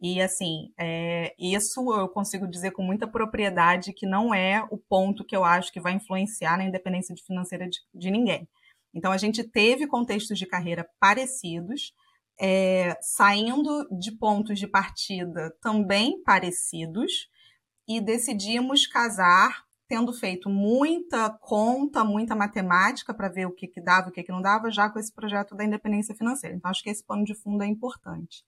E 0.00 0.20
assim, 0.20 0.72
é, 0.78 1.34
isso 1.38 1.80
eu 1.94 2.08
consigo 2.08 2.46
dizer 2.46 2.72
com 2.72 2.82
muita 2.82 3.06
propriedade 3.06 3.92
que 3.92 4.06
não 4.06 4.34
é 4.34 4.66
o 4.70 4.76
ponto 4.76 5.24
que 5.24 5.36
eu 5.36 5.44
acho 5.44 5.72
que 5.72 5.80
vai 5.80 5.92
influenciar 5.92 6.58
na 6.58 6.64
independência 6.64 7.14
financeira 7.26 7.68
de, 7.68 7.78
de 7.94 8.10
ninguém. 8.10 8.48
Então 8.92 9.12
a 9.12 9.16
gente 9.16 9.42
teve 9.42 9.86
contextos 9.86 10.38
de 10.38 10.46
carreira 10.46 10.86
parecidos, 11.00 11.92
é, 12.40 12.96
saindo 13.00 13.88
de 13.98 14.12
pontos 14.12 14.58
de 14.58 14.66
partida 14.66 15.54
também 15.62 16.22
parecidos 16.22 17.28
e 17.88 18.00
decidimos 18.00 18.86
casar 18.86 19.64
tendo 19.86 20.12
feito 20.12 20.48
muita 20.48 21.30
conta, 21.40 22.02
muita 22.02 22.34
matemática 22.34 23.12
para 23.12 23.28
ver 23.28 23.46
o 23.46 23.52
que, 23.52 23.68
que 23.68 23.80
dava 23.80 24.08
e 24.08 24.10
o 24.10 24.12
que, 24.12 24.22
que 24.22 24.32
não 24.32 24.40
dava, 24.40 24.70
já 24.70 24.88
com 24.88 24.98
esse 24.98 25.12
projeto 25.12 25.54
da 25.54 25.64
independência 25.64 26.14
financeira. 26.14 26.56
Então, 26.56 26.70
acho 26.70 26.82
que 26.82 26.90
esse 26.90 27.04
pano 27.04 27.24
de 27.24 27.34
fundo 27.34 27.62
é 27.62 27.66
importante. 27.66 28.44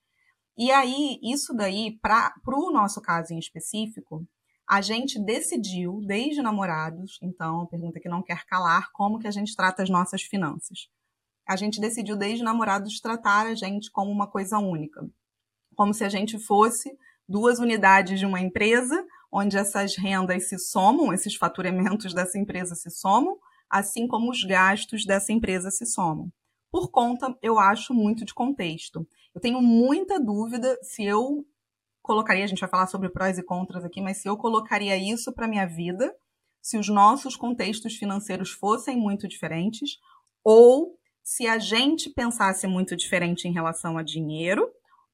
E 0.57 0.71
aí, 0.71 1.19
isso 1.21 1.53
daí, 1.53 1.99
para 2.01 2.33
o 2.47 2.71
nosso 2.71 2.99
caso 2.99 3.33
em 3.33 3.37
específico, 3.37 4.25
a 4.67 4.81
gente 4.81 5.23
decidiu, 5.23 6.01
desde 6.05 6.41
namorados, 6.41 7.19
então, 7.21 7.67
pergunta 7.67 7.99
que 7.99 8.09
não 8.09 8.23
quer 8.23 8.43
calar, 8.45 8.91
como 8.91 9.19
que 9.19 9.27
a 9.27 9.31
gente 9.31 9.55
trata 9.55 9.83
as 9.83 9.89
nossas 9.89 10.23
finanças. 10.23 10.89
A 11.47 11.55
gente 11.55 11.79
decidiu, 11.79 12.17
desde 12.17 12.43
namorados, 12.43 12.99
tratar 12.99 13.45
a 13.45 13.55
gente 13.55 13.91
como 13.91 14.11
uma 14.11 14.27
coisa 14.27 14.57
única. 14.57 15.07
Como 15.75 15.93
se 15.93 16.03
a 16.03 16.09
gente 16.09 16.39
fosse 16.39 16.91
duas 17.29 17.59
unidades 17.59 18.19
de 18.19 18.25
uma 18.25 18.41
empresa, 18.41 19.05
onde 19.31 19.57
essas 19.57 19.95
rendas 19.95 20.49
se 20.49 20.57
somam, 20.57 21.13
esses 21.13 21.35
faturamentos 21.35 22.13
dessa 22.13 22.37
empresa 22.37 22.75
se 22.75 22.89
somam, 22.89 23.37
assim 23.69 24.07
como 24.07 24.31
os 24.31 24.43
gastos 24.43 25.05
dessa 25.05 25.31
empresa 25.31 25.69
se 25.69 25.85
somam. 25.85 26.31
Por 26.71 26.89
conta, 26.89 27.33
eu 27.41 27.57
acho, 27.57 27.93
muito 27.93 28.25
de 28.25 28.33
contexto. 28.33 29.07
Eu 29.37 29.41
tenho 29.41 29.61
muita 29.61 30.19
dúvida 30.19 30.79
se 30.81 31.05
eu 31.05 31.45
colocaria, 32.01 32.43
a 32.43 32.47
gente 32.47 32.59
vai 32.59 32.67
falar 32.67 32.87
sobre 32.87 33.07
prós 33.07 33.37
e 33.37 33.43
contras 33.43 33.85
aqui, 33.85 34.01
mas 34.01 34.17
se 34.17 34.27
eu 34.27 34.35
colocaria 34.35 34.97
isso 34.97 35.31
para 35.31 35.47
minha 35.47 35.67
vida, 35.67 36.11
se 36.59 36.75
os 36.75 36.89
nossos 36.89 37.35
contextos 37.35 37.97
financeiros 37.97 38.49
fossem 38.49 38.97
muito 38.97 39.27
diferentes, 39.27 39.99
ou 40.43 40.97
se 41.21 41.45
a 41.45 41.59
gente 41.59 42.09
pensasse 42.09 42.65
muito 42.65 42.95
diferente 42.95 43.47
em 43.47 43.53
relação 43.53 43.95
a 43.95 44.01
dinheiro, 44.01 44.67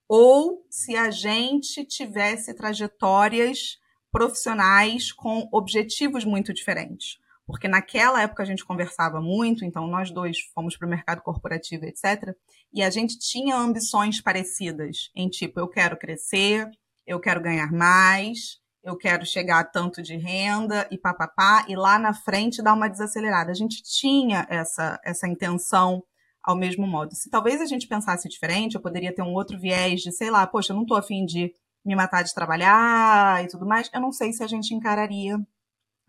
ou 0.07 0.65
se 0.69 0.95
a 0.95 1.11
gente 1.11 1.83
tivesse 1.83 2.53
trajetórias 2.53 3.77
profissionais 4.09 5.11
com 5.11 5.49
objetivos 5.51 6.23
muito 6.23 6.53
diferentes. 6.53 7.17
Porque 7.45 7.67
naquela 7.67 8.21
época 8.21 8.41
a 8.41 8.45
gente 8.45 8.63
conversava 8.63 9.19
muito, 9.19 9.65
então 9.65 9.85
nós 9.85 10.11
dois 10.11 10.39
fomos 10.53 10.77
para 10.77 10.87
o 10.87 10.89
mercado 10.89 11.21
corporativo, 11.21 11.83
etc. 11.83 12.33
E 12.73 12.81
a 12.81 12.89
gente 12.89 13.19
tinha 13.19 13.55
ambições 13.55 14.21
parecidas, 14.21 15.09
em 15.15 15.29
tipo, 15.29 15.59
eu 15.59 15.67
quero 15.67 15.97
crescer, 15.97 16.67
eu 17.05 17.19
quero 17.19 17.41
ganhar 17.41 17.71
mais, 17.71 18.57
eu 18.83 18.97
quero 18.97 19.25
chegar 19.25 19.59
a 19.59 19.63
tanto 19.63 20.01
de 20.01 20.17
renda 20.17 20.87
e 20.91 20.97
papapá, 20.97 21.65
e 21.69 21.75
lá 21.75 21.99
na 21.99 22.13
frente 22.13 22.63
dar 22.63 22.73
uma 22.73 22.89
desacelerada. 22.89 23.51
A 23.51 23.55
gente 23.55 23.81
tinha 23.83 24.45
essa, 24.49 24.99
essa 25.03 25.27
intenção 25.27 26.03
ao 26.43 26.57
mesmo 26.57 26.85
modo. 26.85 27.15
Se 27.15 27.29
talvez 27.29 27.61
a 27.61 27.65
gente 27.65 27.87
pensasse 27.87 28.27
diferente, 28.27 28.75
eu 28.75 28.81
poderia 28.81 29.13
ter 29.13 29.21
um 29.21 29.33
outro 29.33 29.57
viés 29.57 30.01
de, 30.01 30.11
sei 30.11 30.29
lá, 30.29 30.45
poxa, 30.45 30.73
eu 30.73 30.75
não 30.75 30.83
estou 30.83 30.97
afim 30.97 31.25
de 31.25 31.53
me 31.85 31.95
matar 31.95 32.23
de 32.23 32.33
trabalhar 32.33 33.43
e 33.43 33.47
tudo 33.47 33.65
mais, 33.65 33.89
eu 33.93 34.01
não 34.01 34.11
sei 34.11 34.33
se 34.33 34.43
a 34.43 34.47
gente 34.47 34.73
encararia 34.73 35.37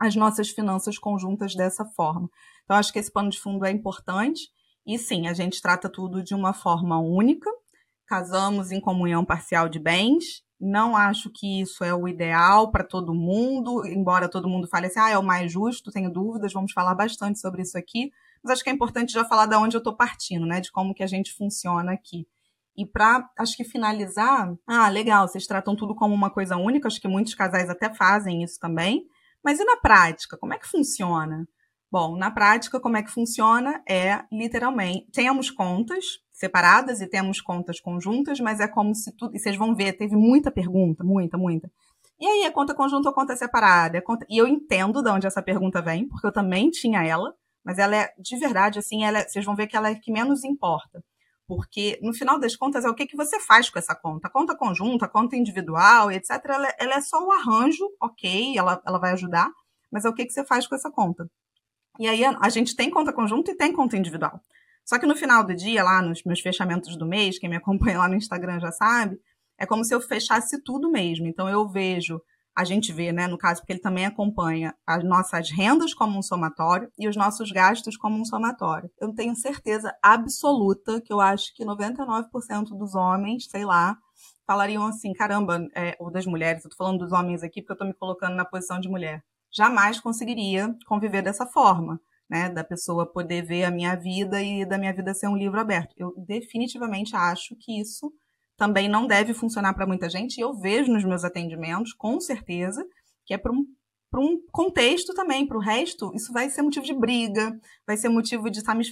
as 0.00 0.16
nossas 0.16 0.50
finanças 0.50 0.98
conjuntas 0.98 1.54
dessa 1.54 1.84
forma. 1.84 2.28
Então, 2.64 2.76
acho 2.76 2.92
que 2.92 2.98
esse 2.98 3.12
pano 3.12 3.30
de 3.30 3.38
fundo 3.38 3.64
é 3.64 3.70
importante. 3.70 4.42
E 4.86 4.98
sim, 4.98 5.26
a 5.26 5.32
gente 5.32 5.62
trata 5.62 5.88
tudo 5.88 6.22
de 6.22 6.34
uma 6.34 6.52
forma 6.52 6.98
única. 6.98 7.50
Casamos 8.06 8.70
em 8.70 8.80
comunhão 8.80 9.24
parcial 9.24 9.68
de 9.68 9.78
bens. 9.78 10.42
Não 10.60 10.96
acho 10.96 11.30
que 11.30 11.60
isso 11.60 11.82
é 11.82 11.94
o 11.94 12.06
ideal 12.06 12.70
para 12.70 12.84
todo 12.84 13.14
mundo, 13.14 13.84
embora 13.86 14.28
todo 14.28 14.48
mundo 14.48 14.68
fale 14.68 14.86
assim, 14.86 15.00
ah, 15.00 15.10
é 15.10 15.18
o 15.18 15.22
mais 15.22 15.52
justo, 15.52 15.90
tenho 15.90 16.10
dúvidas, 16.10 16.52
vamos 16.52 16.72
falar 16.72 16.94
bastante 16.94 17.38
sobre 17.40 17.62
isso 17.62 17.76
aqui. 17.76 18.10
Mas 18.42 18.52
acho 18.52 18.64
que 18.64 18.70
é 18.70 18.72
importante 18.72 19.12
já 19.12 19.24
falar 19.24 19.46
de 19.46 19.56
onde 19.56 19.76
eu 19.76 19.78
estou 19.78 19.96
partindo, 19.96 20.46
né? 20.46 20.60
De 20.60 20.70
como 20.70 20.94
que 20.94 21.02
a 21.02 21.06
gente 21.06 21.34
funciona 21.34 21.92
aqui. 21.92 22.26
E 22.76 22.84
para, 22.84 23.28
acho 23.38 23.56
que 23.56 23.64
finalizar, 23.64 24.52
ah, 24.66 24.88
legal, 24.88 25.28
vocês 25.28 25.46
tratam 25.46 25.76
tudo 25.76 25.94
como 25.94 26.14
uma 26.14 26.30
coisa 26.30 26.56
única, 26.56 26.88
acho 26.88 27.00
que 27.00 27.08
muitos 27.08 27.34
casais 27.34 27.70
até 27.70 27.92
fazem 27.94 28.42
isso 28.42 28.58
também. 28.58 29.06
Mas 29.42 29.60
e 29.60 29.64
na 29.64 29.76
prática, 29.76 30.36
como 30.36 30.54
é 30.54 30.58
que 30.58 30.66
funciona? 30.66 31.46
Bom, 31.94 32.16
na 32.16 32.28
prática, 32.28 32.80
como 32.80 32.96
é 32.96 33.04
que 33.04 33.10
funciona 33.12 33.80
é 33.88 34.24
literalmente 34.32 35.06
temos 35.12 35.48
contas 35.48 36.04
separadas 36.32 37.00
e 37.00 37.06
temos 37.08 37.40
contas 37.40 37.78
conjuntas, 37.78 38.40
mas 38.40 38.58
é 38.58 38.66
como 38.66 38.92
se 38.96 39.16
tudo. 39.16 39.36
E 39.36 39.38
vocês 39.38 39.56
vão 39.56 39.76
ver, 39.76 39.92
teve 39.92 40.16
muita 40.16 40.50
pergunta, 40.50 41.04
muita, 41.04 41.38
muita. 41.38 41.70
E 42.18 42.26
aí, 42.26 42.42
é 42.42 42.50
conta 42.50 42.74
conjunta 42.74 43.10
ou 43.10 43.14
conta 43.14 43.36
separada? 43.36 43.96
É 43.96 44.00
conta... 44.00 44.26
E 44.28 44.36
eu 44.36 44.48
entendo 44.48 45.04
de 45.04 45.08
onde 45.08 45.28
essa 45.28 45.40
pergunta 45.40 45.80
vem, 45.80 46.08
porque 46.08 46.26
eu 46.26 46.32
também 46.32 46.68
tinha 46.68 47.00
ela, 47.06 47.32
mas 47.64 47.78
ela 47.78 47.94
é, 47.94 48.12
de 48.18 48.36
verdade, 48.38 48.80
assim, 48.80 49.04
ela 49.04 49.20
é... 49.20 49.28
vocês 49.28 49.44
vão 49.44 49.54
ver 49.54 49.68
que 49.68 49.76
ela 49.76 49.88
é 49.88 49.94
que 49.94 50.10
menos 50.10 50.42
importa. 50.42 51.00
Porque, 51.46 52.00
no 52.02 52.12
final 52.12 52.40
das 52.40 52.56
contas, 52.56 52.84
é 52.84 52.88
o 52.88 52.94
que, 52.96 53.06
que 53.06 53.16
você 53.16 53.38
faz 53.38 53.70
com 53.70 53.78
essa 53.78 53.94
conta. 53.94 54.26
A 54.26 54.32
conta 54.32 54.56
conjunta, 54.56 55.04
a 55.06 55.08
conta 55.08 55.36
individual, 55.36 56.10
etc., 56.10 56.44
ela, 56.48 56.74
ela 56.76 56.94
é 56.94 57.00
só 57.00 57.24
o 57.24 57.30
arranjo, 57.30 57.88
ok, 58.02 58.58
ela, 58.58 58.82
ela 58.84 58.98
vai 58.98 59.12
ajudar, 59.12 59.48
mas 59.92 60.04
é 60.04 60.08
o 60.08 60.12
que, 60.12 60.24
que 60.24 60.32
você 60.32 60.44
faz 60.44 60.66
com 60.66 60.74
essa 60.74 60.90
conta. 60.90 61.30
E 61.98 62.08
aí, 62.08 62.24
a, 62.24 62.48
gente 62.48 62.74
tem 62.74 62.90
conta 62.90 63.12
conjunta 63.12 63.50
e 63.50 63.56
tem 63.56 63.72
conta 63.72 63.96
individual. 63.96 64.40
Só 64.84 64.98
que 64.98 65.06
no 65.06 65.16
final 65.16 65.44
do 65.44 65.54
dia, 65.54 65.82
lá 65.82 66.02
nos 66.02 66.22
meus 66.24 66.40
fechamentos 66.40 66.96
do 66.96 67.06
mês, 67.06 67.38
quem 67.38 67.48
me 67.48 67.56
acompanha 67.56 67.98
lá 67.98 68.08
no 68.08 68.16
Instagram 68.16 68.60
já 68.60 68.72
sabe, 68.72 69.16
é 69.58 69.64
como 69.64 69.84
se 69.84 69.94
eu 69.94 70.00
fechasse 70.00 70.62
tudo 70.62 70.90
mesmo. 70.90 71.26
Então, 71.26 71.48
eu 71.48 71.68
vejo 71.68 72.20
a 72.56 72.62
gente 72.62 72.92
vê, 72.92 73.12
né, 73.12 73.26
no 73.26 73.36
caso, 73.36 73.60
porque 73.60 73.72
ele 73.72 73.80
também 73.80 74.06
acompanha 74.06 74.74
as 74.86 75.02
nossas 75.02 75.50
rendas 75.50 75.92
como 75.92 76.16
um 76.16 76.22
somatório 76.22 76.88
e 76.96 77.08
os 77.08 77.16
nossos 77.16 77.50
gastos 77.50 77.96
como 77.96 78.20
um 78.20 78.24
somatório. 78.24 78.88
Eu 79.00 79.12
tenho 79.12 79.34
certeza 79.34 79.92
absoluta 80.00 81.00
que 81.00 81.12
eu 81.12 81.20
acho 81.20 81.52
que 81.56 81.64
99% 81.64 82.78
dos 82.78 82.94
homens, 82.94 83.48
sei 83.50 83.64
lá, 83.64 83.96
falariam 84.46 84.86
assim, 84.86 85.12
caramba, 85.12 85.66
é, 85.74 85.96
ou 85.98 86.12
das 86.12 86.26
mulheres, 86.26 86.64
eu 86.64 86.70
tô 86.70 86.76
falando 86.76 86.98
dos 86.98 87.12
homens 87.12 87.42
aqui 87.42 87.60
porque 87.60 87.72
eu 87.72 87.78
tô 87.78 87.84
me 87.84 87.94
colocando 87.94 88.36
na 88.36 88.44
posição 88.44 88.78
de 88.78 88.88
mulher. 88.88 89.20
Jamais 89.54 90.00
conseguiria 90.00 90.74
conviver 90.86 91.22
dessa 91.22 91.46
forma, 91.46 92.00
né, 92.28 92.48
da 92.48 92.64
pessoa 92.64 93.06
poder 93.06 93.42
ver 93.42 93.64
a 93.64 93.70
minha 93.70 93.94
vida 93.94 94.42
e 94.42 94.64
da 94.64 94.76
minha 94.76 94.92
vida 94.92 95.14
ser 95.14 95.28
um 95.28 95.36
livro 95.36 95.60
aberto. 95.60 95.94
Eu 95.96 96.12
definitivamente 96.26 97.14
acho 97.14 97.54
que 97.60 97.80
isso 97.80 98.12
também 98.56 98.88
não 98.88 99.06
deve 99.06 99.34
funcionar 99.34 99.74
para 99.74 99.86
muita 99.86 100.08
gente, 100.08 100.38
e 100.38 100.40
eu 100.40 100.54
vejo 100.54 100.92
nos 100.92 101.04
meus 101.04 101.24
atendimentos, 101.24 101.92
com 101.92 102.20
certeza, 102.20 102.84
que 103.26 103.34
é 103.34 103.38
para 103.38 103.52
um, 103.52 103.64
um 104.16 104.40
contexto 104.52 105.12
também, 105.12 105.46
para 105.46 105.56
o 105.56 105.60
resto, 105.60 106.12
isso 106.14 106.32
vai 106.32 106.48
ser 106.48 106.62
motivo 106.62 106.86
de 106.86 106.94
briga, 106.94 107.58
vai 107.86 107.96
ser 107.96 108.08
motivo 108.08 108.50
de 108.50 108.58
estar 108.58 108.74
me 108.74 108.84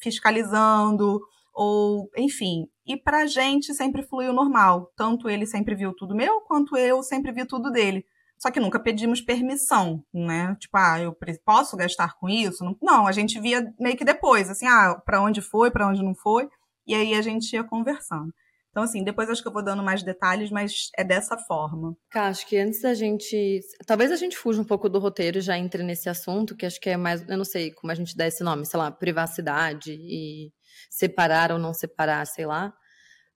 fiscalizando, 0.00 1.20
ou 1.52 2.10
enfim. 2.16 2.66
E 2.84 2.96
para 2.96 3.22
a 3.22 3.26
gente 3.26 3.72
sempre 3.72 4.02
fluiu 4.02 4.32
normal, 4.32 4.92
tanto 4.96 5.28
ele 5.28 5.46
sempre 5.46 5.74
viu 5.74 5.94
tudo 5.94 6.14
meu, 6.14 6.40
quanto 6.42 6.76
eu 6.76 7.02
sempre 7.02 7.32
vi 7.32 7.46
tudo 7.46 7.70
dele. 7.70 8.04
Só 8.44 8.50
que 8.50 8.60
nunca 8.60 8.78
pedimos 8.78 9.22
permissão, 9.22 10.04
né? 10.12 10.54
Tipo, 10.60 10.76
ah, 10.76 11.00
eu 11.00 11.16
posso 11.42 11.78
gastar 11.78 12.12
com 12.20 12.28
isso? 12.28 12.62
Não, 12.82 13.06
a 13.06 13.12
gente 13.12 13.40
via 13.40 13.72
meio 13.80 13.96
que 13.96 14.04
depois, 14.04 14.50
assim, 14.50 14.66
ah, 14.66 15.00
para 15.02 15.22
onde 15.22 15.40
foi, 15.40 15.70
para 15.70 15.88
onde 15.88 16.02
não 16.02 16.14
foi, 16.14 16.46
e 16.86 16.94
aí 16.94 17.14
a 17.14 17.22
gente 17.22 17.50
ia 17.54 17.64
conversando. 17.64 18.30
Então, 18.68 18.82
assim, 18.82 19.02
depois 19.02 19.30
acho 19.30 19.40
que 19.40 19.48
eu 19.48 19.52
vou 19.52 19.64
dando 19.64 19.82
mais 19.82 20.02
detalhes, 20.02 20.50
mas 20.50 20.90
é 20.94 21.02
dessa 21.02 21.38
forma. 21.38 21.96
Cá, 22.10 22.26
acho 22.26 22.46
que 22.46 22.58
antes 22.58 22.82
da 22.82 22.92
gente. 22.92 23.60
Talvez 23.86 24.12
a 24.12 24.16
gente 24.16 24.36
fuja 24.36 24.60
um 24.60 24.64
pouco 24.66 24.90
do 24.90 24.98
roteiro 24.98 25.38
e 25.38 25.40
já 25.40 25.56
entre 25.56 25.82
nesse 25.82 26.10
assunto, 26.10 26.54
que 26.54 26.66
acho 26.66 26.78
que 26.78 26.90
é 26.90 26.98
mais. 26.98 27.26
Eu 27.26 27.38
não 27.38 27.46
sei 27.46 27.72
como 27.72 27.92
a 27.92 27.94
gente 27.94 28.14
dá 28.14 28.26
esse 28.26 28.44
nome, 28.44 28.66
sei 28.66 28.78
lá, 28.78 28.90
privacidade 28.90 29.90
e 29.92 30.52
separar 30.90 31.50
ou 31.50 31.58
não 31.58 31.72
separar, 31.72 32.26
sei 32.26 32.44
lá. 32.44 32.74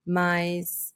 Mas 0.07 0.93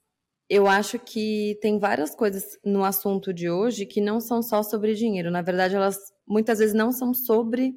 eu 0.52 0.66
acho 0.66 0.98
que 0.98 1.58
tem 1.62 1.78
várias 1.78 2.14
coisas 2.14 2.58
no 2.62 2.84
assunto 2.84 3.32
de 3.32 3.48
hoje 3.48 3.86
que 3.86 4.02
não 4.02 4.20
são 4.20 4.42
só 4.42 4.62
sobre 4.62 4.94
dinheiro. 4.94 5.30
Na 5.30 5.40
verdade, 5.40 5.74
elas 5.74 5.96
muitas 6.28 6.58
vezes 6.58 6.74
não 6.74 6.92
são 6.92 7.14
sobre 7.14 7.72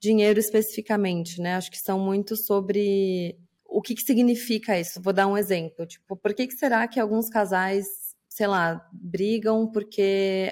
dinheiro 0.00 0.40
especificamente, 0.40 1.38
né? 1.38 1.56
Acho 1.56 1.70
que 1.70 1.76
são 1.76 2.00
muito 2.00 2.34
sobre 2.34 3.36
o 3.62 3.82
que, 3.82 3.94
que 3.94 4.00
significa 4.00 4.80
isso? 4.80 5.02
Vou 5.02 5.12
dar 5.12 5.26
um 5.26 5.36
exemplo. 5.36 5.84
Tipo, 5.84 6.16
por 6.16 6.32
que, 6.32 6.46
que 6.46 6.54
será 6.54 6.88
que 6.88 6.98
alguns 6.98 7.28
casais, 7.28 7.86
sei 8.26 8.46
lá, 8.46 8.80
brigam 8.90 9.70
porque 9.70 10.50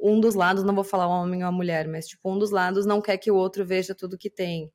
um 0.00 0.20
dos 0.20 0.36
lados, 0.36 0.62
não 0.62 0.72
vou 0.74 0.84
falar 0.84 1.08
homem 1.08 1.42
ou 1.42 1.50
uma 1.50 1.56
mulher, 1.56 1.88
mas 1.88 2.06
tipo, 2.06 2.32
um 2.32 2.38
dos 2.38 2.52
lados 2.52 2.86
não 2.86 3.02
quer 3.02 3.18
que 3.18 3.30
o 3.30 3.34
outro 3.34 3.66
veja 3.66 3.92
tudo 3.92 4.16
que 4.16 4.30
tem. 4.30 4.70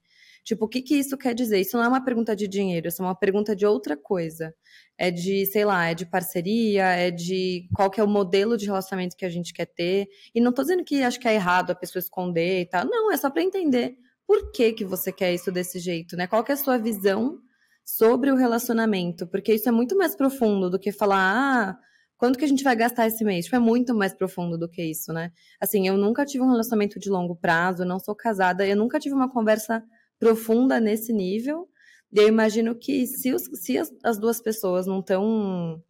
Tipo, 0.48 0.64
o 0.64 0.68
que, 0.70 0.82
que 0.82 0.96
isso 0.96 1.18
quer 1.18 1.36
dizer? 1.36 1.60
Isso 1.60 1.76
não 1.76 1.84
é 1.84 1.90
uma 1.90 2.02
pergunta 2.02 2.34
de 2.34 2.48
dinheiro, 2.48 2.88
isso 2.88 3.02
é 3.02 3.06
uma 3.06 3.14
pergunta 3.14 3.54
de 3.54 3.66
outra 3.66 3.98
coisa. 3.98 4.56
É 4.98 5.12
de, 5.12 5.46
sei 5.46 5.66
lá, 5.66 5.88
é 5.88 5.94
de 5.94 6.06
parceria, 6.06 6.86
é 6.86 7.12
de 7.12 7.68
qual 7.76 7.92
que 7.92 8.00
é 8.00 8.04
o 8.04 8.08
modelo 8.08 8.56
de 8.56 8.66
relacionamento 8.66 9.18
que 9.18 9.26
a 9.26 9.30
gente 9.30 9.52
quer 9.52 9.66
ter. 9.66 10.08
E 10.34 10.40
não 10.40 10.54
tô 10.54 10.62
dizendo 10.62 10.86
que 10.86 11.04
acho 11.04 11.20
que 11.20 11.28
é 11.28 11.34
errado 11.34 11.72
a 11.72 11.76
pessoa 11.76 12.00
esconder 12.00 12.62
e 12.62 12.66
tal. 12.66 12.86
Não, 12.86 13.12
é 13.12 13.18
só 13.18 13.30
para 13.30 13.44
entender 13.44 13.98
por 14.26 14.50
que, 14.54 14.72
que 14.72 14.86
você 14.86 15.12
quer 15.12 15.34
isso 15.34 15.52
desse 15.52 15.80
jeito, 15.80 16.16
né? 16.16 16.28
Qual 16.28 16.42
que 16.46 16.52
é 16.52 16.56
a 16.56 16.58
sua 16.58 16.78
visão 16.78 17.40
sobre 17.84 18.32
o 18.32 18.36
relacionamento, 18.38 19.28
porque 19.28 19.54
isso 19.54 19.68
é 19.68 19.72
muito 19.74 19.98
mais 19.98 20.16
profundo 20.16 20.70
do 20.70 20.80
que 20.80 20.94
falar, 20.94 21.18
ah, 21.20 21.78
quanto 22.18 22.40
que 22.40 22.46
a 22.46 22.48
gente 22.48 22.64
vai 22.64 22.76
gastar 22.76 23.06
esse 23.08 23.22
mês? 23.26 23.46
Tipo, 23.46 23.58
é 23.58 23.60
muito 23.60 23.94
mais 23.94 24.14
profundo 24.14 24.58
do 24.58 24.70
que 24.70 24.82
isso, 24.82 25.12
né? 25.12 25.30
Assim, 25.60 25.90
eu 25.90 25.98
nunca 25.98 26.26
tive 26.26 26.42
um 26.46 26.50
relacionamento 26.50 27.00
de 27.00 27.10
longo 27.10 27.36
prazo, 27.36 27.84
não 27.84 28.00
sou 28.00 28.16
casada, 28.16 28.66
eu 28.66 28.78
nunca 28.78 28.98
tive 28.98 29.14
uma 29.14 29.30
conversa 29.30 29.84
profunda 30.20 30.80
nesse 30.80 31.14
nível. 31.14 31.68
E 32.12 32.20
eu 32.20 32.28
imagino 32.28 32.76
que 32.76 33.06
se, 33.06 33.34
os, 33.34 33.44
se 33.54 33.78
as, 33.78 33.92
as, 34.04 34.18
duas 34.18 34.42
pessoas 34.42 34.88
não 34.88 35.00
estão 35.00 35.84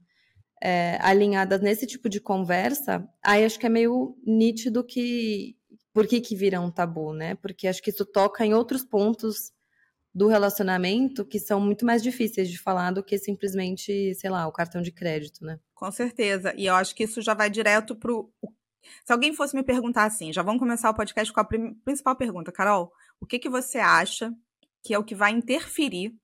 é, 0.62 0.98
alinhadas 1.02 1.62
nesse 1.62 1.86
tipo 1.86 2.10
de 2.10 2.20
conversa, 2.20 3.08
aí 3.24 3.46
acho 3.46 3.60
que 3.60 3.66
é 3.66 3.70
meio 3.70 4.18
nítido 4.26 4.84
que 4.84 5.56
por 5.94 6.06
que 6.06 6.22
que 6.22 6.36
vira 6.36 6.62
um 6.62 6.72
tabu, 6.72 7.14
né? 7.14 7.36
Porque 7.36 7.68
acho 7.68 7.82
que 7.82 7.90
isso 7.90 8.06
toca 8.06 8.46
em 8.46 8.54
outros 8.54 8.84
pontos 8.84 9.52
do 10.14 10.28
relacionamento 10.28 11.24
que 11.24 11.40
são 11.40 11.60
muito 11.60 11.86
mais 11.86 12.02
difíceis 12.02 12.50
de 12.50 12.58
falar 12.58 12.92
do 12.92 13.04
que 13.04 13.18
simplesmente, 13.20 14.16
sei 14.16 14.30
lá, 14.30 14.48
o 14.48 14.52
cartão 14.52 14.82
de 14.82 14.92
crédito, 14.92 15.46
né? 15.46 15.60
Com 15.76 15.92
certeza. 15.92 16.54
E 16.58 16.66
eu 16.66 16.74
acho 16.74 16.96
que 16.96 17.04
isso 17.04 17.22
já 17.22 17.36
vai 17.36 17.50
direto 17.50 17.96
pro. 17.96 18.32
Se 19.06 19.14
alguém 19.14 19.34
fosse 19.34 19.56
me 19.56 19.64
perguntar 19.64 20.06
assim, 20.06 20.34
já 20.34 20.42
vamos 20.42 20.60
começar 20.60 20.90
o 20.90 20.94
podcast 20.96 21.32
com 21.32 21.40
a 21.40 21.48
principal 21.84 22.16
pergunta, 22.16 22.52
Carol, 22.52 22.92
o 23.20 23.26
que 23.26 23.40
que 23.40 23.50
você 23.50 23.80
acha 23.80 24.34
que 24.84 24.94
é 24.94 25.00
o 25.00 25.04
que 25.04 25.16
vai 25.16 25.32
interferir 25.32 26.16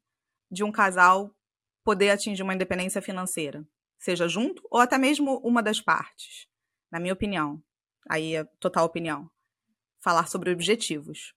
de 0.49 0.63
um 0.63 0.71
casal 0.71 1.35
poder 1.83 2.11
atingir 2.11 2.43
uma 2.43 2.53
independência 2.53 3.01
financeira? 3.01 3.67
Seja 3.99 4.27
junto 4.27 4.65
ou 4.69 4.79
até 4.79 4.97
mesmo 4.97 5.39
uma 5.43 5.63
das 5.63 5.81
partes, 5.81 6.47
na 6.91 6.99
minha 6.99 7.13
opinião. 7.13 7.61
Aí 8.09 8.35
é 8.35 8.43
total 8.59 8.85
opinião. 8.85 9.29
Falar 10.01 10.27
sobre 10.27 10.51
objetivos. 10.51 11.33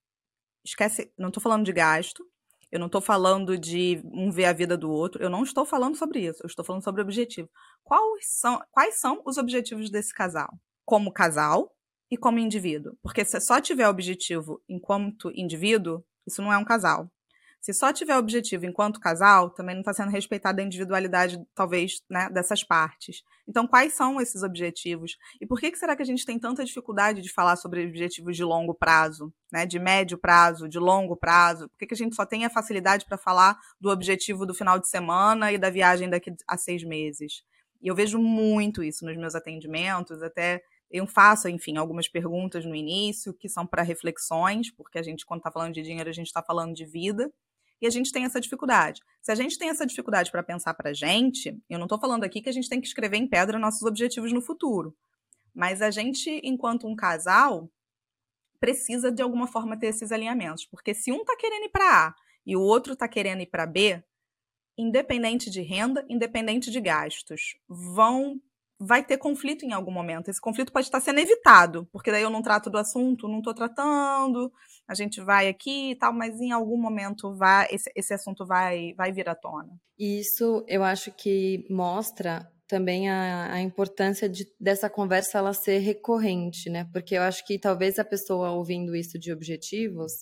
Esquece, 0.65 1.13
não 1.17 1.29
estou 1.29 1.43
falando 1.43 1.65
de 1.65 1.73
gasto, 1.73 2.25
eu 2.71 2.81
não 2.81 2.87
estou 2.87 3.01
falando 3.01 3.57
de 3.57 4.03
um 4.05 4.31
ver 4.31 4.47
a 4.47 4.53
vida 4.53 4.77
do 4.77 4.91
outro, 4.91 5.23
eu 5.23 5.31
não 5.31 5.45
estou 5.45 5.65
falando 5.65 5.97
sobre 5.97 6.27
isso, 6.27 6.43
eu 6.43 6.49
estou 6.49 6.65
falando 6.65 6.83
sobre 6.83 7.01
objetivo. 7.01 7.49
Quais 7.85 8.27
são, 8.29 8.61
quais 8.73 8.99
são 8.99 9.23
os 9.25 9.39
objetivos 9.39 9.89
desse 9.89 10.13
casal? 10.13 10.51
Como 10.85 11.13
casal 11.13 11.76
e 12.11 12.17
como 12.17 12.39
indivíduo. 12.39 12.97
Porque 13.03 13.25
se 13.25 13.41
só 13.41 13.61
tiver 13.61 13.89
objetivo 13.89 14.63
enquanto 14.69 15.31
indivíduo, 15.35 16.05
isso 16.27 16.43
não 16.43 16.53
é 16.53 16.59
um 16.59 16.65
casal. 16.65 17.11
Se 17.67 17.73
só 17.73 17.93
tiver 17.93 18.17
objetivo 18.17 18.65
enquanto 18.65 19.01
casal, 19.01 19.51
também 19.51 19.75
não 19.75 19.81
está 19.81 19.93
sendo 19.93 20.13
respeitada 20.13 20.63
a 20.63 20.65
individualidade, 20.65 21.37
talvez, 21.53 22.01
né, 22.09 22.31
dessas 22.31 22.63
partes. 22.63 23.25
Então, 23.49 23.67
quais 23.67 23.95
são 23.95 24.21
esses 24.21 24.45
objetivos? 24.45 25.17
E 25.41 25.47
por 25.47 25.59
que, 25.59 25.73
que 25.73 25.79
será 25.79 25.97
que 25.97 26.03
a 26.03 26.07
gente 26.07 26.25
tem 26.25 26.39
tanta 26.39 26.65
dificuldade 26.65 27.21
de 27.21 27.33
falar 27.33 27.57
sobre 27.57 27.85
objetivos 27.85 28.37
de 28.37 28.45
longo 28.45 28.73
prazo, 28.73 29.35
né, 29.51 29.67
de 29.67 29.81
médio 29.81 30.17
prazo, 30.17 30.69
de 30.69 30.79
longo 30.79 31.17
prazo? 31.17 31.69
Por 31.69 31.79
que, 31.79 31.87
que 31.89 31.95
a 31.95 31.97
gente 31.97 32.15
só 32.15 32.25
tem 32.25 32.45
a 32.45 32.51
facilidade 32.51 33.05
para 33.05 33.19
falar 33.19 33.59
do 33.81 33.91
objetivo 33.91 34.47
do 34.47 34.55
final 34.55 34.79
de 34.79 34.89
semana 34.89 35.51
e 35.51 35.59
da 35.59 35.69
viagem 35.69 36.09
daqui 36.09 36.33
a 36.47 36.57
seis 36.57 36.85
meses? 36.85 37.43
E 37.83 37.89
eu 37.89 37.97
vejo 37.97 38.17
muito 38.19 38.81
isso 38.81 39.05
nos 39.05 39.17
meus 39.17 39.35
atendimentos, 39.35 40.23
até 40.23 40.63
eu 40.91 41.07
faço, 41.07 41.49
enfim, 41.49 41.77
algumas 41.77 42.09
perguntas 42.09 42.65
no 42.65 42.75
início 42.75 43.35
que 43.35 43.49
são 43.49 43.67
para 43.67 43.83
reflexões, 43.83 44.71
porque 44.71 44.99
a 44.99 45.03
gente, 45.03 45.27
quando 45.27 45.41
está 45.41 45.51
falando 45.51 45.75
de 45.75 45.83
dinheiro, 45.83 46.09
a 46.09 46.13
gente 46.13 46.29
está 46.29 46.43
falando 46.43 46.75
de 46.75 46.85
vida 46.85 47.33
e 47.81 47.87
a 47.87 47.91
gente 47.91 48.13
tem 48.13 48.25
essa 48.25 48.41
dificuldade. 48.41 49.03
Se 49.21 49.31
a 49.33 49.35
gente 49.35 49.59
tem 49.59 49.69
essa 49.69 49.85
dificuldade 49.85 50.31
para 50.31 50.43
pensar 50.43 50.75
para 50.75 50.91
a 50.91 50.95
gente, 50.95 51.61
eu 51.69 51.79
não 51.79 51.87
estou 51.87 51.99
falando 51.99 52.25
aqui 52.25 52.41
que 52.41 52.49
a 52.49 52.53
gente 52.53 52.69
tem 52.69 52.81
que 52.81 52.87
escrever 52.87 53.17
em 53.17 53.29
pedra 53.29 53.59
nossos 53.59 53.83
objetivos 53.83 54.33
no 54.33 54.41
futuro, 54.41 54.97
mas 55.55 55.83
a 55.83 55.91
gente, 55.91 56.41
enquanto 56.45 56.87
um 56.87 56.95
casal, 56.95 57.71
precisa 58.61 59.11
de 59.11 59.23
alguma 59.23 59.47
forma 59.47 59.79
ter 59.79 59.89
esses 59.89 60.13
alinhamentos, 60.13 60.65
porque 60.65 60.95
se 60.95 61.13
um 61.13 61.21
está 61.21 61.37
querendo 61.37 61.65
ir 61.65 61.71
para 61.71 62.09
A 62.09 62.15
e 62.45 62.57
o 62.57 62.61
outro 62.61 62.93
está 62.93 63.09
querendo 63.09 63.43
ir 63.43 63.47
para 63.47 63.67
B, 63.67 64.03
independente 64.79 65.51
de 65.51 65.63
renda, 65.63 66.05
independente 66.09 66.71
de 66.71 66.81
gastos, 66.81 67.57
vão 67.69 68.41
vai 68.79 69.05
ter 69.05 69.17
conflito 69.17 69.65
em 69.65 69.73
algum 69.73 69.91
momento. 69.91 70.29
Esse 70.29 70.41
conflito 70.41 70.73
pode 70.73 70.87
estar 70.87 71.01
sendo 71.01 71.21
evitado, 71.21 71.89
porque 71.93 72.11
daí 72.11 72.23
eu 72.23 72.31
não 72.31 72.43
trato 72.43 72.69
do 72.69 72.79
assunto, 72.79 73.29
não 73.29 73.39
estou 73.39 73.55
tratando, 73.55 74.53
a 74.87 74.95
gente 74.95 75.21
vai 75.21 75.49
aqui 75.49 75.93
e 75.93 75.97
tal, 75.97 76.13
mas 76.13 76.41
em 76.41 76.53
algum 76.53 76.77
momento 76.77 77.35
vai 77.35 77.67
esse, 77.71 77.91
esse 77.95 78.15
assunto 78.15 78.47
vai, 78.47 78.93
vai 78.95 79.13
vir 79.13 79.29
à 79.29 79.35
tona. 79.35 79.71
Isso 79.99 80.65
eu 80.69 80.85
acho 80.85 81.11
que 81.13 81.67
mostra 81.71 82.47
também 82.69 83.09
a, 83.09 83.53
a 83.53 83.61
importância 83.61 84.29
de, 84.29 84.47
dessa 84.61 84.91
conversa 84.91 85.39
ela 85.39 85.53
ser 85.53 85.79
recorrente, 85.79 86.69
né? 86.69 86.89
Porque 86.93 87.15
eu 87.15 87.23
acho 87.23 87.47
que 87.47 87.59
talvez 87.59 87.99
a 87.99 88.05
pessoa 88.05 88.51
ouvindo 88.51 88.95
isso 88.95 89.19
de 89.19 89.33
objetivos, 89.33 90.13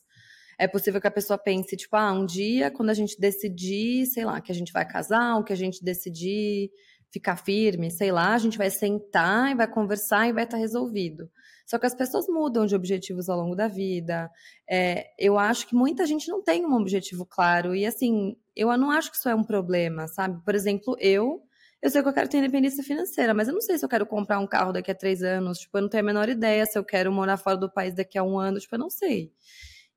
é 0.59 0.69
possível 0.69 1.01
que 1.01 1.07
a 1.07 1.11
pessoa 1.11 1.39
pense, 1.39 1.77
tipo, 1.77 1.97
ah, 1.97 2.13
um 2.13 2.25
dia 2.25 2.71
quando 2.71 2.91
a 2.91 2.95
gente 2.95 3.19
decidir, 3.19 4.07
sei 4.07 4.25
lá, 4.25 4.41
que 4.41 4.53
a 4.53 4.55
gente 4.55 4.73
vai 4.73 4.87
casar, 4.87 5.37
ou 5.37 5.45
que 5.45 5.53
a 5.53 5.57
gente 5.57 5.83
decidir 5.83 6.71
ficar 7.15 7.37
firme, 7.37 7.93
sei 7.93 8.11
lá, 8.11 8.35
a 8.35 8.39
gente 8.39 8.59
vai 8.59 8.69
sentar 8.71 9.53
e 9.53 9.55
vai 9.55 9.69
conversar 9.71 10.29
e 10.29 10.33
vai 10.33 10.43
estar 10.43 10.57
tá 10.57 10.61
resolvido. 10.61 11.31
Só 11.65 11.79
que 11.79 11.87
as 11.87 11.95
pessoas 11.95 12.27
mudam 12.29 12.67
de 12.67 12.75
objetivos 12.75 13.29
ao 13.29 13.39
longo 13.39 13.55
da 13.55 13.69
vida. 13.69 14.29
É, 14.69 15.07
eu 15.17 15.39
acho 15.39 15.69
que 15.69 15.77
muita 15.77 16.05
gente 16.07 16.29
não 16.29 16.43
tem 16.43 16.67
um 16.67 16.75
objetivo 16.75 17.25
claro. 17.25 17.75
E 17.75 17.87
assim, 17.87 18.37
eu 18.55 18.77
não 18.77 18.91
acho 18.91 19.13
que 19.13 19.17
isso 19.17 19.29
é 19.29 19.35
um 19.35 19.45
problema, 19.45 20.09
sabe? 20.09 20.43
Por 20.45 20.55
exemplo, 20.55 20.97
eu. 20.99 21.41
Eu 21.81 21.91
sei 21.91 22.03
que 22.03 22.09
eu 22.09 22.13
quero 22.15 22.29
ter 22.29 22.39
independência 22.39 22.83
financeira, 22.83 23.35
mas 23.35 23.47
eu 23.47 23.55
não 23.55 23.61
sei 23.61 23.79
se 23.79 23.85
eu 23.85 23.89
quero 23.89 24.07
comprar 24.07 24.39
um 24.41 24.47
carro 24.47 24.73
daqui 24.73 24.91
a 24.91 24.95
três 24.95 25.23
anos. 25.23 25.59
Tipo, 25.59 25.79
eu 25.79 25.83
não 25.83 25.89
tenho 25.89 26.03
a 26.03 26.07
menor 26.07 26.29
ideia 26.29 26.67
se 26.67 26.79
eu 26.79 26.85
quero 26.85 27.13
morar 27.13 27.37
fora 27.37 27.57
do 27.57 27.71
país 27.71 27.95
daqui 27.95 28.19
a 28.19 28.25
um 28.25 28.39
ano. 28.39 28.59
Tipo, 28.59 28.75
eu 28.75 28.79
não 28.79 28.91
sei. 28.91 29.31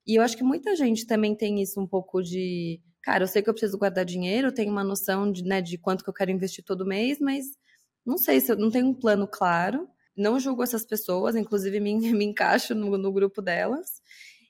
E 0.06 0.16
eu 0.16 0.22
acho 0.22 0.38
que 0.38 0.44
muita 0.44 0.76
gente 0.76 1.08
também 1.08 1.36
tem 1.36 1.62
isso 1.62 1.82
um 1.82 1.88
pouco 1.88 2.22
de 2.22 2.80
cara, 3.02 3.24
eu 3.24 3.28
sei 3.28 3.42
que 3.42 3.50
eu 3.50 3.54
preciso 3.54 3.78
guardar 3.78 4.06
dinheiro, 4.06 4.52
tenho 4.52 4.72
uma 4.72 4.84
noção 4.84 5.32
de, 5.32 5.44
né, 5.44 5.62
de 5.62 5.78
quanto 5.78 6.04
que 6.04 6.10
eu 6.10 6.14
quero 6.14 6.32
investir 6.32 6.64
todo 6.64 6.86
mês, 6.86 7.20
mas 7.20 7.46
não 8.06 8.18
sei 8.18 8.40
se 8.40 8.52
eu 8.52 8.58
não 8.58 8.72
tenho 8.72 8.88
um 8.88 8.94
plano 8.94 9.28
claro. 9.28 9.88
Não 10.16 10.40
julgo 10.40 10.64
essas 10.64 10.86
pessoas, 10.86 11.36
inclusive 11.36 11.80
me, 11.80 11.96
me 12.14 12.26
encaixo 12.26 12.74
no, 12.74 12.98
no 12.98 13.12
grupo 13.12 13.42
delas. 13.42 14.02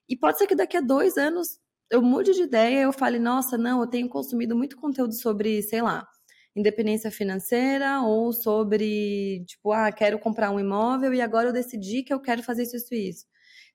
E 0.09 0.15
pode 0.15 0.37
ser 0.37 0.47
que 0.47 0.55
daqui 0.55 0.77
a 0.77 0.81
dois 0.81 1.17
anos 1.17 1.59
eu 1.89 2.01
mude 2.01 2.33
de 2.33 2.43
ideia, 2.43 2.83
eu 2.83 2.93
fale, 2.93 3.19
nossa, 3.19 3.57
não, 3.57 3.81
eu 3.81 3.87
tenho 3.87 4.09
consumido 4.09 4.55
muito 4.55 4.77
conteúdo 4.77 5.13
sobre, 5.13 5.61
sei 5.63 5.81
lá, 5.81 6.07
independência 6.55 7.11
financeira 7.11 8.01
ou 8.01 8.33
sobre, 8.33 9.43
tipo, 9.45 9.71
ah, 9.71 9.91
quero 9.91 10.19
comprar 10.19 10.51
um 10.51 10.59
imóvel 10.59 11.13
e 11.13 11.21
agora 11.21 11.49
eu 11.49 11.53
decidi 11.53 12.03
que 12.03 12.13
eu 12.13 12.19
quero 12.19 12.43
fazer 12.43 12.63
isso, 12.63 12.75
isso 12.75 12.93
e 12.93 13.09
isso. 13.09 13.25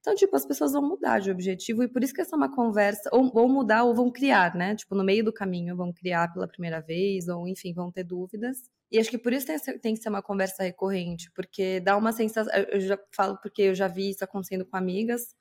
Então, 0.02 0.16
tipo, 0.16 0.34
as 0.34 0.44
pessoas 0.44 0.72
vão 0.72 0.82
mudar 0.82 1.20
de 1.20 1.30
objetivo 1.30 1.84
e 1.84 1.88
por 1.88 2.02
isso 2.02 2.12
que 2.12 2.20
essa 2.20 2.34
é 2.34 2.36
uma 2.36 2.52
conversa, 2.52 3.08
ou 3.12 3.32
vão 3.32 3.48
mudar 3.48 3.84
ou 3.84 3.94
vão 3.94 4.10
criar, 4.10 4.52
né? 4.52 4.74
Tipo, 4.74 4.96
no 4.96 5.04
meio 5.04 5.24
do 5.24 5.32
caminho 5.32 5.76
vão 5.76 5.92
criar 5.92 6.32
pela 6.32 6.48
primeira 6.48 6.80
vez, 6.80 7.28
ou 7.28 7.46
enfim, 7.46 7.72
vão 7.72 7.90
ter 7.92 8.02
dúvidas. 8.02 8.68
E 8.90 8.98
acho 8.98 9.08
que 9.08 9.16
por 9.16 9.32
isso 9.32 9.46
tem, 9.46 9.78
tem 9.78 9.94
que 9.94 10.02
ser 10.02 10.08
uma 10.08 10.20
conversa 10.20 10.64
recorrente, 10.64 11.30
porque 11.36 11.78
dá 11.78 11.96
uma 11.96 12.10
sensação. 12.12 12.52
Eu 12.72 12.80
já 12.80 12.98
falo 13.14 13.38
porque 13.40 13.62
eu 13.62 13.76
já 13.76 13.86
vi 13.86 14.10
isso 14.10 14.24
acontecendo 14.24 14.66
com 14.66 14.76
amigas, 14.76 15.36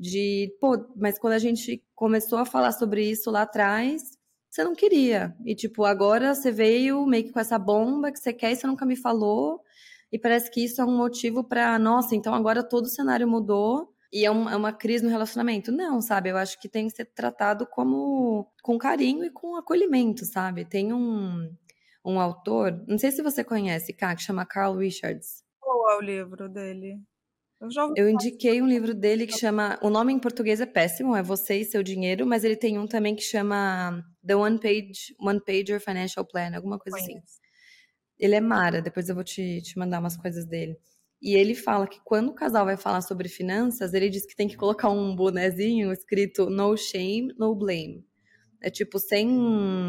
de, 0.00 0.52
pô, 0.60 0.84
mas 0.96 1.16
quando 1.16 1.34
a 1.34 1.38
gente 1.38 1.80
começou 1.94 2.38
a 2.38 2.44
falar 2.44 2.72
sobre 2.72 3.08
isso 3.08 3.30
lá 3.30 3.42
atrás, 3.42 4.18
você 4.50 4.64
não 4.64 4.74
queria. 4.74 5.32
E, 5.44 5.54
tipo, 5.54 5.84
agora 5.84 6.34
você 6.34 6.50
veio 6.50 7.06
meio 7.06 7.24
que 7.24 7.32
com 7.32 7.38
essa 7.38 7.58
bomba 7.58 8.10
que 8.10 8.18
você 8.18 8.32
quer 8.32 8.50
e 8.50 8.56
você 8.56 8.66
nunca 8.66 8.84
me 8.84 8.96
falou. 8.96 9.60
E 10.10 10.18
parece 10.18 10.50
que 10.50 10.64
isso 10.64 10.80
é 10.82 10.84
um 10.84 10.96
motivo 10.96 11.44
para, 11.44 11.78
nossa, 11.78 12.16
então 12.16 12.34
agora 12.34 12.62
todo 12.62 12.86
o 12.86 12.88
cenário 12.88 13.28
mudou 13.28 13.91
e 14.12 14.26
é, 14.26 14.30
um, 14.30 14.48
é, 14.48 14.54
uma 14.54 14.72
crise 14.72 15.02
no 15.02 15.10
relacionamento. 15.10 15.72
Não, 15.72 16.00
sabe? 16.00 16.28
Eu 16.28 16.36
acho 16.36 16.60
que 16.60 16.68
tem 16.68 16.86
que 16.86 16.94
ser 16.94 17.06
tratado 17.06 17.66
como 17.66 18.46
com 18.62 18.76
carinho 18.76 19.24
e 19.24 19.30
com 19.30 19.56
acolhimento, 19.56 20.26
sabe? 20.26 20.64
Tem 20.64 20.92
um, 20.92 21.50
um 22.04 22.20
autor, 22.20 22.84
não 22.86 22.98
sei 22.98 23.10
se 23.10 23.22
você 23.22 23.42
conhece, 23.42 23.92
Cá, 23.92 24.14
que 24.14 24.22
chama 24.22 24.44
Carl 24.44 24.76
Richards. 24.76 25.42
Qual 25.58 25.90
é 25.90 25.96
o 25.96 26.00
livro 26.00 26.48
dele? 26.48 27.00
Eu, 27.58 27.70
já 27.70 27.88
eu 27.96 28.08
indiquei 28.08 28.60
um 28.60 28.66
livro 28.66 28.92
dele 28.92 29.24
que 29.24 29.38
chama. 29.38 29.78
O 29.80 29.88
nome 29.88 30.12
em 30.12 30.18
português 30.18 30.60
é 30.60 30.66
péssimo, 30.66 31.14
é 31.14 31.22
Você 31.22 31.58
e 31.60 31.64
Seu 31.64 31.82
Dinheiro, 31.82 32.26
mas 32.26 32.42
ele 32.42 32.56
tem 32.56 32.76
um 32.76 32.88
também 32.88 33.14
que 33.14 33.22
chama 33.22 34.04
The 34.26 34.34
One 34.34 34.58
Page 34.58 35.14
One 35.20 35.40
Pager 35.40 35.80
Financial 35.80 36.26
Plan, 36.26 36.56
alguma 36.56 36.78
coisa 36.78 36.98
assim. 36.98 37.12
Conheço. 37.12 37.24
assim. 37.24 37.42
Ele 38.18 38.34
é 38.34 38.40
Mara, 38.40 38.82
depois 38.82 39.08
eu 39.08 39.14
vou 39.14 39.24
te, 39.24 39.62
te 39.62 39.78
mandar 39.78 40.00
umas 40.00 40.16
coisas 40.16 40.44
dele. 40.44 40.76
E 41.22 41.36
ele 41.36 41.54
fala 41.54 41.86
que 41.86 42.00
quando 42.04 42.30
o 42.30 42.34
casal 42.34 42.64
vai 42.64 42.76
falar 42.76 43.00
sobre 43.00 43.28
finanças, 43.28 43.94
ele 43.94 44.10
diz 44.10 44.26
que 44.26 44.34
tem 44.34 44.48
que 44.48 44.56
colocar 44.56 44.90
um 44.90 45.14
bonezinho 45.14 45.92
escrito 45.92 46.50
no 46.50 46.76
shame, 46.76 47.32
no 47.38 47.54
blame. 47.54 48.04
É 48.60 48.68
tipo, 48.68 48.98
sem, 48.98 49.28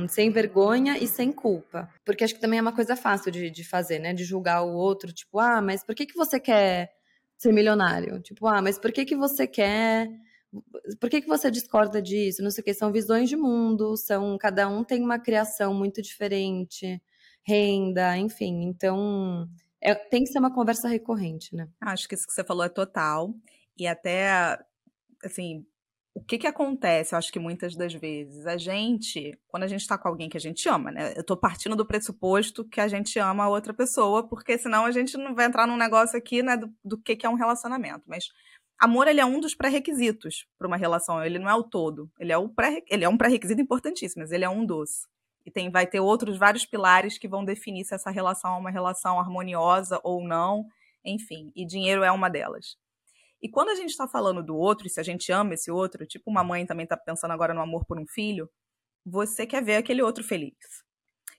sem 0.10 0.30
vergonha 0.30 0.98
e 0.98 1.08
sem 1.08 1.32
culpa. 1.32 1.90
Porque 2.06 2.24
acho 2.24 2.36
que 2.36 2.42
também 2.42 2.60
é 2.60 2.62
uma 2.62 2.76
coisa 2.76 2.96
fácil 2.96 3.32
de, 3.32 3.50
de 3.50 3.64
fazer, 3.64 3.98
né? 3.98 4.14
De 4.14 4.24
julgar 4.24 4.64
o 4.64 4.74
outro, 4.74 5.12
tipo, 5.12 5.40
ah, 5.40 5.60
mas 5.60 5.84
por 5.84 5.96
que, 5.96 6.06
que 6.06 6.16
você 6.16 6.40
quer 6.40 6.92
ser 7.36 7.52
milionário? 7.52 8.20
Tipo, 8.22 8.48
ah, 8.48 8.62
mas 8.62 8.78
por 8.78 8.92
que, 8.92 9.04
que 9.04 9.16
você 9.16 9.48
quer. 9.48 10.10
Por 11.00 11.10
que, 11.10 11.22
que 11.22 11.28
você 11.28 11.50
discorda 11.50 12.00
disso? 12.02 12.44
Não 12.44 12.52
sei 12.52 12.62
o 12.62 12.66
que, 12.66 12.74
são 12.76 12.92
visões 12.92 13.28
de 13.28 13.36
mundo, 13.36 13.98
são. 13.98 14.38
Cada 14.38 14.68
um 14.68 14.84
tem 14.84 15.04
uma 15.04 15.20
criação 15.20 15.74
muito 15.74 16.02
diferente, 16.02 17.02
renda, 17.44 18.18
enfim. 18.18 18.64
Então, 18.64 19.48
é, 19.84 19.94
tem 19.94 20.24
que 20.24 20.32
ser 20.32 20.40
uma 20.40 20.54
conversa 20.54 20.88
recorrente, 20.88 21.56
né? 21.56 21.68
Acho 21.82 22.08
que 22.08 22.16
isso 22.16 22.26
que 22.26 22.34
você 22.34 22.44
falou 22.44 22.64
é 22.64 22.70
total. 22.70 23.34
E 23.78 23.86
até, 23.88 24.58
assim, 25.24 25.66
o 26.16 26.24
que 26.24 26.38
que 26.38 26.48
acontece, 26.48 27.14
eu 27.14 27.18
acho 27.18 27.32
que 27.32 27.40
muitas 27.40 27.76
das 27.76 27.94
vezes, 27.94 28.46
a 28.46 28.56
gente, 28.56 29.38
quando 29.48 29.64
a 29.64 29.68
gente 29.68 29.88
tá 29.88 29.98
com 29.98 30.08
alguém 30.08 30.30
que 30.30 30.38
a 30.38 30.40
gente 30.40 30.70
ama, 30.70 30.92
né? 30.92 31.14
Eu 31.18 31.24
tô 31.24 31.36
partindo 31.36 31.76
do 31.76 31.86
pressuposto 31.86 32.64
que 32.64 32.80
a 32.80 32.88
gente 32.88 33.18
ama 33.20 33.46
a 33.46 33.50
outra 33.50 33.74
pessoa, 33.74 34.28
porque 34.28 34.58
senão 34.58 34.86
a 34.86 34.92
gente 34.92 35.18
não 35.18 35.34
vai 35.34 35.48
entrar 35.48 35.68
num 35.68 35.78
negócio 35.78 36.18
aqui, 36.18 36.44
né, 36.44 36.56
do, 36.56 36.72
do 36.84 36.98
que 36.98 37.16
que 37.16 37.26
é 37.26 37.30
um 37.30 37.36
relacionamento. 37.36 38.04
Mas 38.08 38.30
amor, 38.80 39.08
ele 39.08 39.22
é 39.22 39.26
um 39.26 39.40
dos 39.40 39.56
pré-requisitos 39.56 40.46
para 40.58 40.68
uma 40.68 40.78
relação, 40.78 41.24
ele 41.24 41.40
não 41.40 41.50
é 41.50 41.56
o 41.56 41.64
todo. 41.64 42.12
Ele 42.20 42.32
é, 42.32 42.38
o 42.38 42.48
pré, 42.48 42.84
ele 42.90 43.04
é 43.04 43.10
um 43.10 43.18
pré-requisito 43.18 43.62
importantíssimo, 43.62 44.22
mas 44.22 44.32
ele 44.32 44.46
é 44.46 44.50
um 44.50 44.66
dos. 44.66 45.08
E 45.46 45.52
tem, 45.52 45.70
vai 45.70 45.86
ter 45.86 46.00
outros 46.00 46.38
vários 46.38 46.66
pilares 46.66 47.18
que 47.18 47.28
vão 47.28 47.44
definir 47.44 47.86
se 47.86 47.94
essa 47.94 48.10
relação 48.10 48.56
é 48.56 48.58
uma 48.60 48.72
relação 48.72 49.20
harmoniosa 49.20 50.00
ou 50.04 50.26
não, 50.26 50.66
enfim. 51.04 51.52
E 51.56 51.66
dinheiro 51.66 52.04
é 52.04 52.12
uma 52.12 52.30
delas. 52.30 52.78
E 53.42 53.50
quando 53.50 53.70
a 53.70 53.76
gente 53.76 53.90
está 53.90 54.08
falando 54.08 54.42
do 54.42 54.56
outro, 54.56 54.88
e 54.88 54.90
se 54.90 55.02
a 55.02 55.04
gente 55.04 55.32
ama 55.32 55.54
esse 55.54 55.70
outro, 55.70 56.06
tipo 56.08 56.32
uma 56.32 56.44
mãe 56.44 56.66
também 56.66 56.86
está 56.86 56.96
pensando 56.96 57.32
agora 57.32 57.54
no 57.54 57.60
amor 57.60 57.86
por 57.86 58.00
um 58.00 58.08
filho, 58.08 58.50
você 59.06 59.46
quer 59.46 59.62
ver 59.62 59.76
aquele 59.76 60.02
outro 60.02 60.24
feliz. 60.24 60.56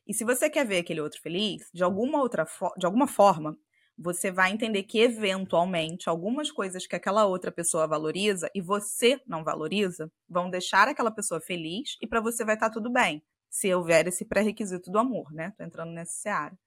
E 0.06 0.12
se 0.12 0.22
você 0.22 0.50
quer 0.50 0.66
ver 0.66 0.78
aquele 0.78 1.00
outro 1.00 1.20
feliz, 1.22 1.66
de 1.72 1.82
alguma 1.82 2.20
outra 2.20 2.46
de 2.76 2.84
alguma 2.84 3.06
forma, 3.06 3.56
você 3.96 4.30
vai 4.30 4.52
entender 4.52 4.82
que 4.82 4.98
eventualmente 4.98 6.08
algumas 6.08 6.50
coisas 6.50 6.86
que 6.86 6.96
aquela 6.96 7.24
outra 7.26 7.50
pessoa 7.50 7.86
valoriza 7.86 8.50
e 8.54 8.60
você 8.60 9.20
não 9.26 9.44
valoriza 9.44 10.12
vão 10.28 10.50
deixar 10.50 10.88
aquela 10.88 11.10
pessoa 11.10 11.40
feliz 11.40 11.96
e 12.02 12.06
para 12.06 12.20
você 12.20 12.44
vai 12.44 12.54
estar 12.54 12.68
tá 12.68 12.74
tudo 12.74 12.90
bem, 12.90 13.22
se 13.54 13.72
houver 13.72 14.08
esse 14.08 14.24
pré-requisito 14.24 14.90
do 14.90 14.98
amor, 14.98 15.32
né? 15.32 15.52
Tô 15.56 15.62
entrando 15.62 15.92
nessa 15.92 16.12
seara. 16.12 16.58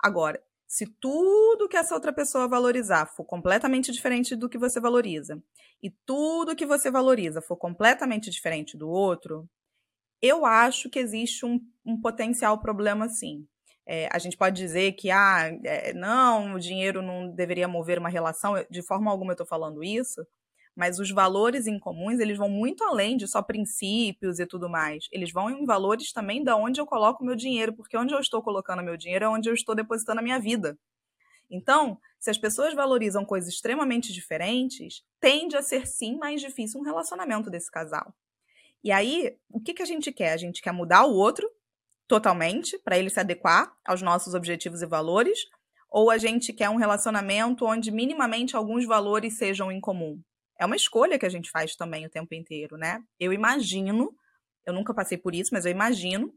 Agora, 0.00 0.40
se 0.68 0.86
tudo 0.86 1.68
que 1.68 1.76
essa 1.76 1.96
outra 1.96 2.12
pessoa 2.12 2.46
valorizar 2.46 3.06
for 3.06 3.24
completamente 3.24 3.90
diferente 3.90 4.36
do 4.36 4.48
que 4.48 4.56
você 4.56 4.78
valoriza, 4.78 5.42
e 5.82 5.90
tudo 6.06 6.54
que 6.54 6.64
você 6.64 6.92
valoriza 6.92 7.42
for 7.42 7.56
completamente 7.56 8.30
diferente 8.30 8.76
do 8.76 8.88
outro, 8.88 9.50
eu 10.22 10.46
acho 10.46 10.88
que 10.88 11.00
existe 11.00 11.44
um, 11.44 11.58
um 11.84 12.00
potencial 12.00 12.60
problema 12.60 13.08
sim. 13.08 13.44
É, 13.84 14.08
a 14.12 14.18
gente 14.20 14.36
pode 14.36 14.54
dizer 14.54 14.92
que, 14.92 15.10
ah, 15.10 15.50
é, 15.64 15.92
não, 15.92 16.54
o 16.54 16.60
dinheiro 16.60 17.02
não 17.02 17.34
deveria 17.34 17.66
mover 17.66 17.98
uma 17.98 18.08
relação, 18.08 18.54
de 18.70 18.82
forma 18.82 19.10
alguma 19.10 19.32
eu 19.32 19.34
estou 19.34 19.46
falando 19.46 19.82
isso, 19.82 20.24
mas 20.78 21.00
os 21.00 21.10
valores 21.10 21.66
em 21.66 21.76
comuns, 21.76 22.20
eles 22.20 22.38
vão 22.38 22.48
muito 22.48 22.84
além 22.84 23.16
de 23.16 23.26
só 23.26 23.42
princípios 23.42 24.38
e 24.38 24.46
tudo 24.46 24.68
mais. 24.68 25.08
Eles 25.10 25.32
vão 25.32 25.50
em 25.50 25.64
valores 25.64 26.12
também 26.12 26.44
da 26.44 26.54
onde 26.54 26.80
eu 26.80 26.86
coloco 26.86 27.24
meu 27.24 27.34
dinheiro, 27.34 27.72
porque 27.72 27.96
onde 27.96 28.14
eu 28.14 28.20
estou 28.20 28.40
colocando 28.40 28.80
meu 28.80 28.96
dinheiro 28.96 29.24
é 29.24 29.28
onde 29.28 29.50
eu 29.50 29.54
estou 29.54 29.74
depositando 29.74 30.20
a 30.20 30.22
minha 30.22 30.38
vida. 30.38 30.78
Então, 31.50 31.98
se 32.20 32.30
as 32.30 32.38
pessoas 32.38 32.74
valorizam 32.74 33.24
coisas 33.24 33.52
extremamente 33.52 34.12
diferentes, 34.12 35.02
tende 35.20 35.56
a 35.56 35.62
ser 35.62 35.84
sim 35.84 36.16
mais 36.16 36.40
difícil 36.40 36.78
um 36.78 36.84
relacionamento 36.84 37.50
desse 37.50 37.72
casal. 37.72 38.14
E 38.84 38.92
aí, 38.92 39.36
o 39.50 39.60
que, 39.60 39.74
que 39.74 39.82
a 39.82 39.86
gente 39.86 40.12
quer? 40.12 40.32
A 40.32 40.36
gente 40.36 40.62
quer 40.62 40.70
mudar 40.70 41.06
o 41.06 41.12
outro 41.12 41.50
totalmente 42.06 42.78
para 42.78 42.96
ele 42.96 43.10
se 43.10 43.18
adequar 43.18 43.76
aos 43.84 44.00
nossos 44.00 44.32
objetivos 44.32 44.80
e 44.80 44.86
valores, 44.86 45.40
ou 45.90 46.08
a 46.08 46.18
gente 46.18 46.52
quer 46.52 46.70
um 46.70 46.76
relacionamento 46.76 47.66
onde 47.66 47.90
minimamente 47.90 48.54
alguns 48.54 48.86
valores 48.86 49.36
sejam 49.36 49.72
em 49.72 49.80
comum? 49.80 50.22
É 50.58 50.66
uma 50.66 50.76
escolha 50.76 51.18
que 51.18 51.26
a 51.26 51.30
gente 51.30 51.50
faz 51.50 51.76
também 51.76 52.04
o 52.06 52.10
tempo 52.10 52.34
inteiro, 52.34 52.76
né? 52.76 53.02
Eu 53.18 53.32
imagino, 53.32 54.14
eu 54.66 54.72
nunca 54.72 54.92
passei 54.92 55.16
por 55.16 55.34
isso, 55.34 55.50
mas 55.52 55.64
eu 55.64 55.70
imagino 55.70 56.32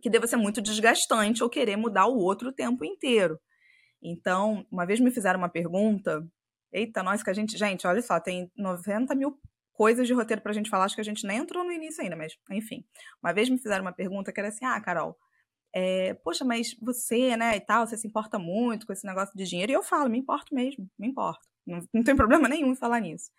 que 0.00 0.08
deva 0.08 0.26
ser 0.26 0.36
muito 0.36 0.62
desgastante 0.62 1.42
ou 1.42 1.50
querer 1.50 1.76
mudar 1.76 2.06
o 2.06 2.16
outro 2.16 2.50
o 2.50 2.52
tempo 2.52 2.84
inteiro. 2.84 3.38
Então, 4.00 4.64
uma 4.70 4.86
vez 4.86 5.00
me 5.00 5.10
fizeram 5.10 5.38
uma 5.38 5.48
pergunta, 5.48 6.24
eita, 6.72 7.02
nós 7.02 7.22
que 7.22 7.30
a 7.30 7.32
gente, 7.32 7.58
gente, 7.58 7.86
olha 7.86 8.00
só, 8.00 8.20
tem 8.20 8.50
90 8.56 9.14
mil 9.14 9.36
coisas 9.72 10.06
de 10.06 10.12
roteiro 10.12 10.42
pra 10.42 10.52
gente 10.52 10.70
falar, 10.70 10.84
acho 10.84 10.94
que 10.94 11.00
a 11.00 11.04
gente 11.04 11.26
nem 11.26 11.38
entrou 11.38 11.64
no 11.64 11.72
início 11.72 12.02
ainda, 12.02 12.16
mas 12.16 12.36
enfim. 12.50 12.84
Uma 13.22 13.32
vez 13.32 13.48
me 13.48 13.58
fizeram 13.58 13.82
uma 13.82 13.92
pergunta 13.92 14.32
que 14.32 14.40
era 14.40 14.48
assim, 14.48 14.64
ah, 14.64 14.80
Carol, 14.80 15.16
é, 15.74 16.14
poxa, 16.14 16.44
mas 16.44 16.76
você, 16.80 17.36
né, 17.36 17.56
e 17.56 17.60
tal, 17.60 17.86
você 17.86 17.96
se 17.96 18.06
importa 18.06 18.38
muito 18.38 18.86
com 18.86 18.92
esse 18.92 19.06
negócio 19.06 19.36
de 19.36 19.44
dinheiro? 19.44 19.72
E 19.72 19.74
eu 19.74 19.82
falo, 19.82 20.08
me 20.08 20.18
importo 20.18 20.54
mesmo, 20.54 20.88
me 20.98 21.08
importo. 21.08 21.46
Não, 21.68 21.80
não 21.92 22.02
tem 22.02 22.16
problema 22.16 22.48
nenhum 22.48 22.72
em 22.72 22.76
falar 22.76 23.00
nisso. 23.00 23.30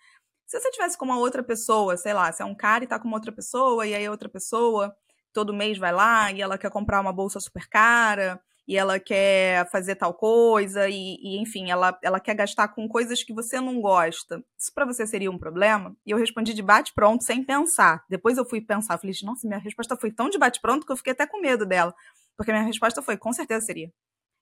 Se 0.45 0.59
você 0.59 0.71
tivesse 0.71 0.97
com 0.97 1.05
uma 1.05 1.17
outra 1.17 1.43
pessoa, 1.43 1.97
sei 1.97 2.13
lá, 2.13 2.31
se 2.31 2.41
é 2.41 2.45
um 2.45 2.55
cara 2.55 2.83
e 2.83 2.87
tá 2.87 2.99
com 2.99 3.07
uma 3.07 3.17
outra 3.17 3.31
pessoa, 3.31 3.85
e 3.85 3.93
aí 3.93 4.05
a 4.05 4.11
outra 4.11 4.29
pessoa 4.29 4.95
todo 5.33 5.53
mês 5.53 5.77
vai 5.77 5.91
lá 5.91 6.31
e 6.31 6.41
ela 6.41 6.57
quer 6.57 6.71
comprar 6.71 6.99
uma 7.01 7.13
bolsa 7.13 7.39
super 7.39 7.67
cara, 7.69 8.41
e 8.67 8.77
ela 8.77 8.99
quer 8.99 9.67
fazer 9.71 9.95
tal 9.95 10.13
coisa, 10.13 10.87
e, 10.87 11.17
e 11.21 11.41
enfim, 11.41 11.71
ela, 11.71 11.97
ela 12.03 12.19
quer 12.19 12.35
gastar 12.35 12.67
com 12.67 12.87
coisas 12.87 13.23
que 13.23 13.33
você 13.33 13.59
não 13.59 13.81
gosta. 13.81 14.43
Isso 14.57 14.71
para 14.73 14.85
você 14.85 15.07
seria 15.07 15.31
um 15.31 15.39
problema? 15.39 15.95
E 16.05 16.11
eu 16.11 16.17
respondi 16.17 16.53
de 16.53 16.61
bate-pronto, 16.61 17.23
sem 17.23 17.43
pensar. 17.43 18.05
Depois 18.07 18.37
eu 18.37 18.45
fui 18.45 18.61
pensar, 18.61 18.99
falei, 18.99 19.15
nossa, 19.23 19.47
minha 19.47 19.59
resposta 19.59 19.97
foi 19.97 20.11
tão 20.11 20.29
de 20.29 20.37
bate-pronto 20.37 20.85
que 20.85 20.91
eu 20.91 20.97
fiquei 20.97 21.13
até 21.13 21.25
com 21.25 21.41
medo 21.41 21.65
dela. 21.65 21.95
Porque 22.37 22.51
minha 22.51 22.63
resposta 22.63 23.01
foi, 23.01 23.17
com 23.17 23.33
certeza 23.33 23.65
seria. 23.65 23.91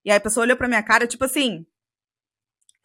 E 0.03 0.11
aí 0.11 0.17
a 0.17 0.21
pessoa 0.21 0.45
olhou 0.45 0.57
pra 0.57 0.67
minha 0.67 0.83
cara, 0.83 1.07
tipo 1.07 1.23
assim, 1.23 1.65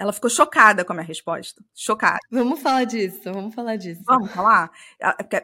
ela 0.03 0.13
ficou 0.13 0.29
chocada 0.29 0.85
com 0.85 0.93
a 0.93 0.97
minha 0.97 1.07
resposta. 1.07 1.63
Chocada. 1.73 2.19
Vamos 2.29 2.61
falar 2.61 2.85
disso, 2.85 3.21
vamos 3.33 3.55
falar 3.55 3.77
disso. 3.77 4.03
Vamos 4.05 4.33
falar? 4.33 4.69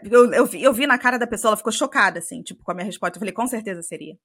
Eu, 0.02 0.32
eu, 0.32 0.46
vi, 0.46 0.62
eu 0.62 0.72
vi 0.72 0.84
na 0.84 0.98
cara 0.98 1.16
da 1.16 1.28
pessoa, 1.28 1.50
ela 1.50 1.56
ficou 1.56 1.72
chocada, 1.72 2.18
assim, 2.18 2.42
tipo, 2.42 2.64
com 2.64 2.72
a 2.72 2.74
minha 2.74 2.84
resposta. 2.84 3.16
Eu 3.16 3.20
falei, 3.20 3.32
com 3.32 3.46
certeza 3.46 3.82
seria. 3.82 4.18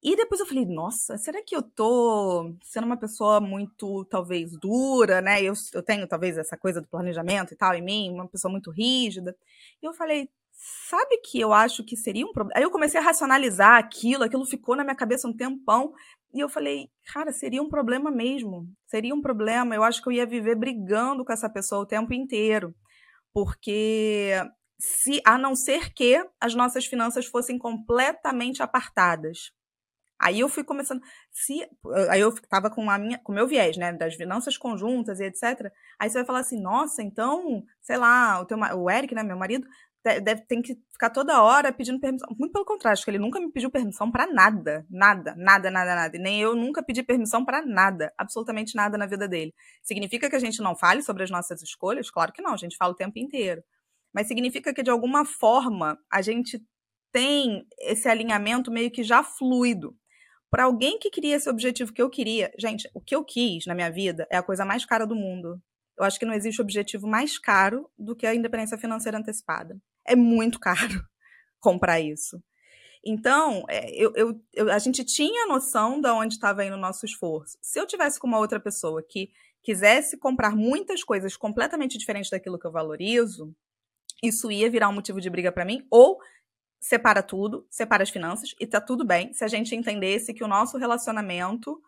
E 0.00 0.14
depois 0.14 0.40
eu 0.40 0.46
falei, 0.46 0.64
nossa, 0.64 1.18
será 1.18 1.42
que 1.42 1.56
eu 1.56 1.60
tô 1.62 2.54
sendo 2.62 2.84
uma 2.84 2.96
pessoa 2.96 3.40
muito, 3.40 4.04
talvez, 4.04 4.56
dura, 4.56 5.20
né? 5.20 5.42
Eu, 5.42 5.54
eu 5.74 5.82
tenho, 5.82 6.06
talvez, 6.06 6.38
essa 6.38 6.56
coisa 6.56 6.80
do 6.80 6.86
planejamento 6.86 7.52
e 7.52 7.56
tal 7.56 7.74
em 7.74 7.82
mim, 7.82 8.12
uma 8.12 8.28
pessoa 8.28 8.52
muito 8.52 8.70
rígida. 8.70 9.36
E 9.82 9.86
eu 9.86 9.92
falei, 9.92 10.30
sabe 10.58 11.18
que 11.18 11.38
eu 11.40 11.52
acho 11.52 11.84
que 11.84 11.96
seria 11.96 12.26
um 12.26 12.32
problema? 12.32 12.58
Aí 12.58 12.64
eu 12.64 12.70
comecei 12.70 13.00
a 13.00 13.02
racionalizar 13.02 13.78
aquilo, 13.78 14.24
aquilo 14.24 14.44
ficou 14.44 14.74
na 14.74 14.82
minha 14.82 14.96
cabeça 14.96 15.28
um 15.28 15.36
tempão. 15.36 15.92
E 16.34 16.40
eu 16.40 16.48
falei, 16.48 16.90
cara, 17.12 17.32
seria 17.32 17.62
um 17.62 17.68
problema 17.68 18.10
mesmo. 18.10 18.68
Seria 18.86 19.14
um 19.14 19.22
problema. 19.22 19.74
Eu 19.74 19.84
acho 19.84 20.02
que 20.02 20.08
eu 20.08 20.12
ia 20.12 20.26
viver 20.26 20.56
brigando 20.56 21.24
com 21.24 21.32
essa 21.32 21.48
pessoa 21.48 21.82
o 21.82 21.86
tempo 21.86 22.12
inteiro. 22.12 22.74
Porque 23.32 24.32
se 24.78 25.20
a 25.24 25.38
não 25.38 25.54
ser 25.54 25.92
que 25.94 26.24
as 26.40 26.54
nossas 26.54 26.86
finanças 26.86 27.26
fossem 27.26 27.58
completamente 27.58 28.62
apartadas. 28.62 29.52
Aí 30.20 30.40
eu 30.40 30.48
fui 30.48 30.64
começando, 30.64 31.00
se 31.30 31.64
aí 32.10 32.20
eu 32.20 32.30
estava 32.30 32.68
com 32.68 32.90
a 32.90 32.98
minha, 32.98 33.18
com 33.20 33.32
meu 33.32 33.46
viés, 33.46 33.76
né, 33.76 33.92
das 33.92 34.16
finanças 34.16 34.56
conjuntas 34.56 35.20
e 35.20 35.24
etc. 35.24 35.70
Aí 35.96 36.10
você 36.10 36.18
vai 36.18 36.24
falar 36.26 36.40
assim: 36.40 36.60
"Nossa, 36.60 37.02
então, 37.02 37.62
sei 37.80 37.96
lá, 37.96 38.40
o 38.40 38.44
teu 38.44 38.58
o 38.58 38.90
Eric, 38.90 39.14
né, 39.14 39.22
meu 39.22 39.36
marido, 39.36 39.66
deve, 40.20 40.42
tem 40.42 40.62
que 40.62 40.76
ficar 40.92 41.10
toda 41.10 41.42
hora 41.42 41.72
pedindo 41.72 42.00
permissão. 42.00 42.28
Muito 42.38 42.52
pelo 42.52 42.64
contrário, 42.64 42.94
acho 42.94 43.04
que 43.04 43.10
ele 43.10 43.18
nunca 43.18 43.40
me 43.40 43.50
pediu 43.50 43.70
permissão 43.70 44.10
para 44.10 44.26
nada. 44.26 44.86
Nada, 44.90 45.34
nada, 45.36 45.70
nada, 45.70 45.94
nada. 45.94 46.16
E 46.16 46.20
nem 46.20 46.40
eu 46.40 46.54
nunca 46.54 46.82
pedi 46.82 47.02
permissão 47.02 47.44
para 47.44 47.64
nada. 47.64 48.12
Absolutamente 48.16 48.74
nada 48.74 48.96
na 48.96 49.06
vida 49.06 49.28
dele. 49.28 49.54
Significa 49.82 50.28
que 50.30 50.36
a 50.36 50.38
gente 50.38 50.60
não 50.60 50.76
fale 50.76 51.02
sobre 51.02 51.22
as 51.22 51.30
nossas 51.30 51.62
escolhas? 51.62 52.10
Claro 52.10 52.32
que 52.32 52.42
não, 52.42 52.54
a 52.54 52.56
gente 52.56 52.76
fala 52.76 52.92
o 52.92 52.96
tempo 52.96 53.18
inteiro. 53.18 53.62
Mas 54.14 54.26
significa 54.26 54.72
que, 54.72 54.82
de 54.82 54.90
alguma 54.90 55.24
forma, 55.24 55.98
a 56.10 56.22
gente 56.22 56.62
tem 57.12 57.66
esse 57.80 58.08
alinhamento 58.08 58.70
meio 58.70 58.90
que 58.90 59.02
já 59.02 59.22
fluido. 59.22 59.96
Para 60.50 60.64
alguém 60.64 60.98
que 60.98 61.10
queria 61.10 61.36
esse 61.36 61.48
objetivo 61.48 61.92
que 61.92 62.00
eu 62.00 62.08
queria, 62.08 62.50
gente, 62.58 62.88
o 62.94 63.00
que 63.00 63.14
eu 63.14 63.24
quis 63.24 63.66
na 63.66 63.74
minha 63.74 63.90
vida 63.90 64.26
é 64.30 64.36
a 64.36 64.42
coisa 64.42 64.64
mais 64.64 64.84
cara 64.84 65.06
do 65.06 65.14
mundo. 65.14 65.60
Eu 65.98 66.04
acho 66.04 66.18
que 66.18 66.24
não 66.24 66.32
existe 66.32 66.62
objetivo 66.62 67.06
mais 67.06 67.38
caro 67.38 67.90
do 67.98 68.16
que 68.16 68.26
a 68.26 68.34
independência 68.34 68.78
financeira 68.78 69.18
antecipada 69.18 69.76
é 70.08 70.16
muito 70.16 70.58
caro 70.58 71.04
comprar 71.60 72.00
isso. 72.00 72.42
Então, 73.04 73.64
é, 73.68 73.90
eu, 73.94 74.12
eu, 74.16 74.40
eu, 74.52 74.70
a 74.70 74.78
gente 74.78 75.04
tinha 75.04 75.46
noção 75.46 76.00
de 76.00 76.08
onde 76.10 76.34
estava 76.34 76.64
indo 76.64 76.74
o 76.74 76.80
nosso 76.80 77.06
esforço. 77.06 77.56
Se 77.62 77.78
eu 77.78 77.86
tivesse 77.86 78.18
com 78.18 78.26
uma 78.26 78.38
outra 78.38 78.58
pessoa 78.58 79.02
que 79.02 79.30
quisesse 79.62 80.16
comprar 80.16 80.54
muitas 80.54 81.04
coisas 81.04 81.36
completamente 81.36 81.96
diferentes 81.96 82.30
daquilo 82.30 82.58
que 82.58 82.66
eu 82.66 82.72
valorizo, 82.72 83.54
isso 84.22 84.50
ia 84.50 84.70
virar 84.70 84.88
um 84.88 84.94
motivo 84.94 85.20
de 85.20 85.30
briga 85.30 85.52
para 85.52 85.64
mim, 85.64 85.86
ou 85.90 86.18
separa 86.80 87.22
tudo, 87.22 87.66
separa 87.70 88.02
as 88.02 88.10
finanças, 88.10 88.54
e 88.58 88.66
tá 88.66 88.80
tudo 88.80 89.04
bem 89.04 89.32
se 89.32 89.44
a 89.44 89.48
gente 89.48 89.74
entendesse 89.74 90.34
que 90.34 90.44
o 90.44 90.48
nosso 90.48 90.76
relacionamento 90.76 91.80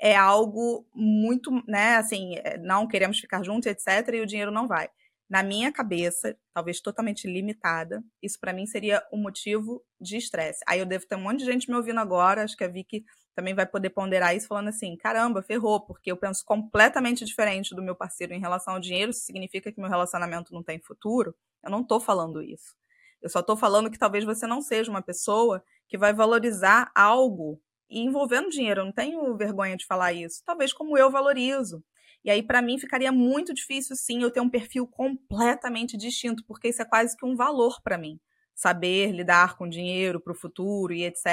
é 0.00 0.16
algo 0.16 0.86
muito, 0.94 1.50
né, 1.66 1.96
assim, 1.96 2.34
é, 2.36 2.58
não 2.58 2.88
queremos 2.88 3.18
ficar 3.20 3.42
juntos, 3.44 3.66
etc, 3.66 4.14
e 4.14 4.20
o 4.20 4.26
dinheiro 4.26 4.50
não 4.50 4.66
vai 4.66 4.88
na 5.28 5.42
minha 5.42 5.72
cabeça, 5.72 6.36
talvez 6.52 6.80
totalmente 6.80 7.26
limitada, 7.26 8.02
isso 8.22 8.38
para 8.38 8.52
mim 8.52 8.66
seria 8.66 9.02
um 9.12 9.16
motivo 9.16 9.82
de 10.00 10.16
estresse. 10.16 10.60
Aí 10.66 10.78
eu 10.78 10.86
devo 10.86 11.06
ter 11.06 11.16
um 11.16 11.22
monte 11.22 11.40
de 11.40 11.46
gente 11.46 11.70
me 11.70 11.76
ouvindo 11.76 12.00
agora, 12.00 12.44
acho 12.44 12.56
que 12.56 12.64
a 12.64 12.68
Vicky 12.68 13.04
também 13.34 13.54
vai 13.54 13.66
poder 13.66 13.90
ponderar 13.90 14.36
isso, 14.36 14.46
falando 14.46 14.68
assim: 14.68 14.96
caramba, 14.96 15.42
ferrou, 15.42 15.80
porque 15.80 16.12
eu 16.12 16.16
penso 16.16 16.44
completamente 16.44 17.24
diferente 17.24 17.74
do 17.74 17.82
meu 17.82 17.96
parceiro 17.96 18.34
em 18.34 18.40
relação 18.40 18.74
ao 18.74 18.80
dinheiro, 18.80 19.10
isso 19.10 19.24
significa 19.24 19.72
que 19.72 19.80
meu 19.80 19.88
relacionamento 19.88 20.52
não 20.52 20.62
tem 20.62 20.78
futuro. 20.80 21.34
Eu 21.64 21.70
não 21.70 21.84
tô 21.84 21.98
falando 21.98 22.42
isso. 22.42 22.74
Eu 23.22 23.30
só 23.30 23.42
tô 23.42 23.56
falando 23.56 23.90
que 23.90 23.98
talvez 23.98 24.24
você 24.24 24.46
não 24.46 24.60
seja 24.60 24.90
uma 24.90 25.00
pessoa 25.00 25.62
que 25.88 25.96
vai 25.96 26.12
valorizar 26.12 26.90
algo 26.94 27.60
e 27.88 28.00
envolvendo 28.00 28.50
dinheiro. 28.50 28.80
Eu 28.80 28.86
não 28.86 28.92
tenho 28.92 29.36
vergonha 29.36 29.76
de 29.76 29.86
falar 29.86 30.12
isso. 30.12 30.42
Talvez 30.44 30.72
como 30.72 30.98
eu 30.98 31.10
valorizo. 31.10 31.84
E 32.24 32.30
aí, 32.30 32.42
para 32.42 32.62
mim, 32.62 32.78
ficaria 32.78 33.10
muito 33.10 33.52
difícil, 33.52 33.96
sim, 33.96 34.22
eu 34.22 34.30
ter 34.30 34.40
um 34.40 34.48
perfil 34.48 34.86
completamente 34.86 35.96
distinto, 35.96 36.44
porque 36.46 36.68
isso 36.68 36.80
é 36.80 36.84
quase 36.84 37.16
que 37.16 37.26
um 37.26 37.34
valor 37.34 37.80
para 37.82 37.98
mim. 37.98 38.20
Saber 38.54 39.10
lidar 39.10 39.56
com 39.56 39.68
dinheiro 39.68 40.20
para 40.20 40.32
o 40.32 40.36
futuro 40.36 40.92
e 40.92 41.04
etc., 41.04 41.24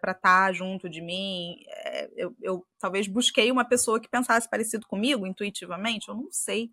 para 0.00 0.12
estar 0.12 0.20
tá 0.20 0.52
junto 0.52 0.88
de 0.88 1.00
mim. 1.00 1.56
É, 1.68 2.10
eu, 2.16 2.36
eu, 2.40 2.66
talvez 2.78 3.08
busquei 3.08 3.50
uma 3.50 3.64
pessoa 3.64 3.98
que 3.98 4.08
pensasse 4.08 4.48
parecido 4.48 4.86
comigo, 4.86 5.26
intuitivamente, 5.26 6.08
eu 6.08 6.14
não 6.14 6.28
sei. 6.30 6.70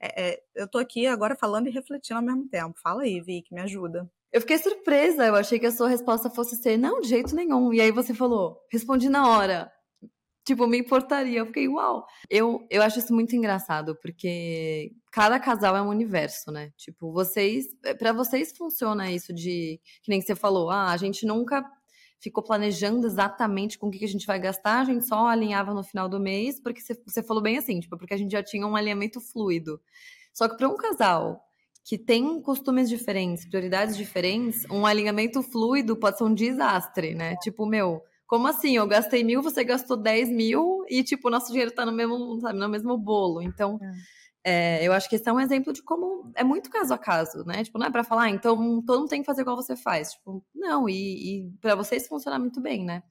É, 0.00 0.30
é, 0.30 0.42
eu 0.54 0.68
tô 0.68 0.78
aqui 0.78 1.06
agora 1.06 1.36
falando 1.36 1.66
e 1.66 1.70
refletindo 1.70 2.18
ao 2.18 2.24
mesmo 2.24 2.48
tempo. 2.48 2.78
Fala 2.80 3.02
aí, 3.02 3.20
Vic, 3.20 3.52
me 3.52 3.60
ajuda. 3.60 4.08
Eu 4.32 4.40
fiquei 4.40 4.58
surpresa, 4.58 5.26
eu 5.26 5.34
achei 5.34 5.58
que 5.58 5.66
a 5.66 5.72
sua 5.72 5.88
resposta 5.88 6.30
fosse 6.30 6.56
ser 6.56 6.76
não, 6.76 7.00
de 7.00 7.08
jeito 7.08 7.34
nenhum. 7.34 7.72
E 7.72 7.80
aí 7.80 7.90
você 7.90 8.14
falou, 8.14 8.60
respondi 8.70 9.08
na 9.08 9.28
hora. 9.28 9.72
Tipo, 10.50 10.66
me 10.66 10.78
importaria. 10.78 11.38
Eu 11.38 11.46
fiquei, 11.46 11.68
uau. 11.68 12.04
Eu, 12.28 12.66
eu 12.68 12.82
acho 12.82 12.98
isso 12.98 13.14
muito 13.14 13.36
engraçado, 13.36 13.96
porque 14.02 14.92
cada 15.12 15.38
casal 15.38 15.76
é 15.76 15.82
um 15.82 15.88
universo, 15.88 16.50
né? 16.50 16.72
Tipo, 16.76 17.12
vocês, 17.12 17.66
para 17.98 18.12
vocês 18.12 18.52
funciona 18.56 19.10
isso 19.10 19.32
de, 19.32 19.80
que 20.02 20.10
nem 20.10 20.20
você 20.20 20.34
falou, 20.34 20.70
ah, 20.70 20.90
a 20.90 20.96
gente 20.96 21.24
nunca 21.24 21.64
ficou 22.20 22.42
planejando 22.42 23.06
exatamente 23.06 23.78
com 23.78 23.86
o 23.86 23.90
que 23.90 24.04
a 24.04 24.08
gente 24.08 24.26
vai 24.26 24.38
gastar, 24.38 24.80
a 24.80 24.84
gente 24.84 25.06
só 25.06 25.26
alinhava 25.26 25.72
no 25.72 25.82
final 25.82 26.08
do 26.08 26.20
mês, 26.20 26.60
porque 26.60 26.80
você 27.06 27.22
falou 27.22 27.42
bem 27.42 27.56
assim, 27.56 27.80
tipo, 27.80 27.96
porque 27.96 28.12
a 28.12 28.16
gente 28.16 28.32
já 28.32 28.42
tinha 28.42 28.66
um 28.66 28.76
alinhamento 28.76 29.20
fluido. 29.20 29.80
Só 30.34 30.48
que 30.48 30.56
para 30.56 30.68
um 30.68 30.76
casal 30.76 31.40
que 31.84 31.96
tem 31.96 32.42
costumes 32.42 32.88
diferentes, 32.88 33.48
prioridades 33.48 33.96
diferentes, 33.96 34.66
um 34.70 34.84
alinhamento 34.84 35.42
fluido 35.42 35.96
pode 35.96 36.18
ser 36.18 36.24
um 36.24 36.34
desastre, 36.34 37.14
né? 37.14 37.36
Tipo, 37.36 37.64
meu, 37.66 38.02
como 38.30 38.46
assim? 38.46 38.76
Eu 38.76 38.86
gastei 38.86 39.24
mil, 39.24 39.42
você 39.42 39.64
gastou 39.64 39.96
10 39.96 40.28
mil 40.30 40.84
e, 40.88 41.02
tipo, 41.02 41.26
o 41.26 41.30
nosso 41.32 41.48
dinheiro 41.48 41.72
tá 41.72 41.84
no 41.84 41.90
mesmo, 41.90 42.38
sabe, 42.40 42.60
no 42.60 42.68
mesmo 42.68 42.96
bolo. 42.96 43.42
Então, 43.42 43.80
é. 43.82 43.92
É, 44.42 44.86
eu 44.86 44.92
acho 44.92 45.08
que 45.08 45.16
esse 45.16 45.28
é 45.28 45.32
um 45.32 45.40
exemplo 45.40 45.72
de 45.72 45.82
como 45.82 46.30
é 46.36 46.44
muito 46.44 46.70
caso 46.70 46.94
a 46.94 46.98
caso, 46.98 47.44
né? 47.44 47.64
Tipo, 47.64 47.76
não 47.76 47.86
é 47.86 47.90
pra 47.90 48.04
falar, 48.04 48.22
ah, 48.22 48.30
então 48.30 48.56
todo 48.82 49.00
mundo 49.00 49.08
tem 49.08 49.20
que 49.20 49.26
fazer 49.26 49.42
igual 49.42 49.56
você 49.56 49.76
faz. 49.76 50.12
Tipo, 50.12 50.44
não, 50.54 50.88
e, 50.88 51.40
e 51.40 51.50
para 51.60 51.74
vocês 51.74 52.06
funcionar 52.06 52.38
muito 52.38 52.60
bem, 52.60 52.84
né? 52.84 53.02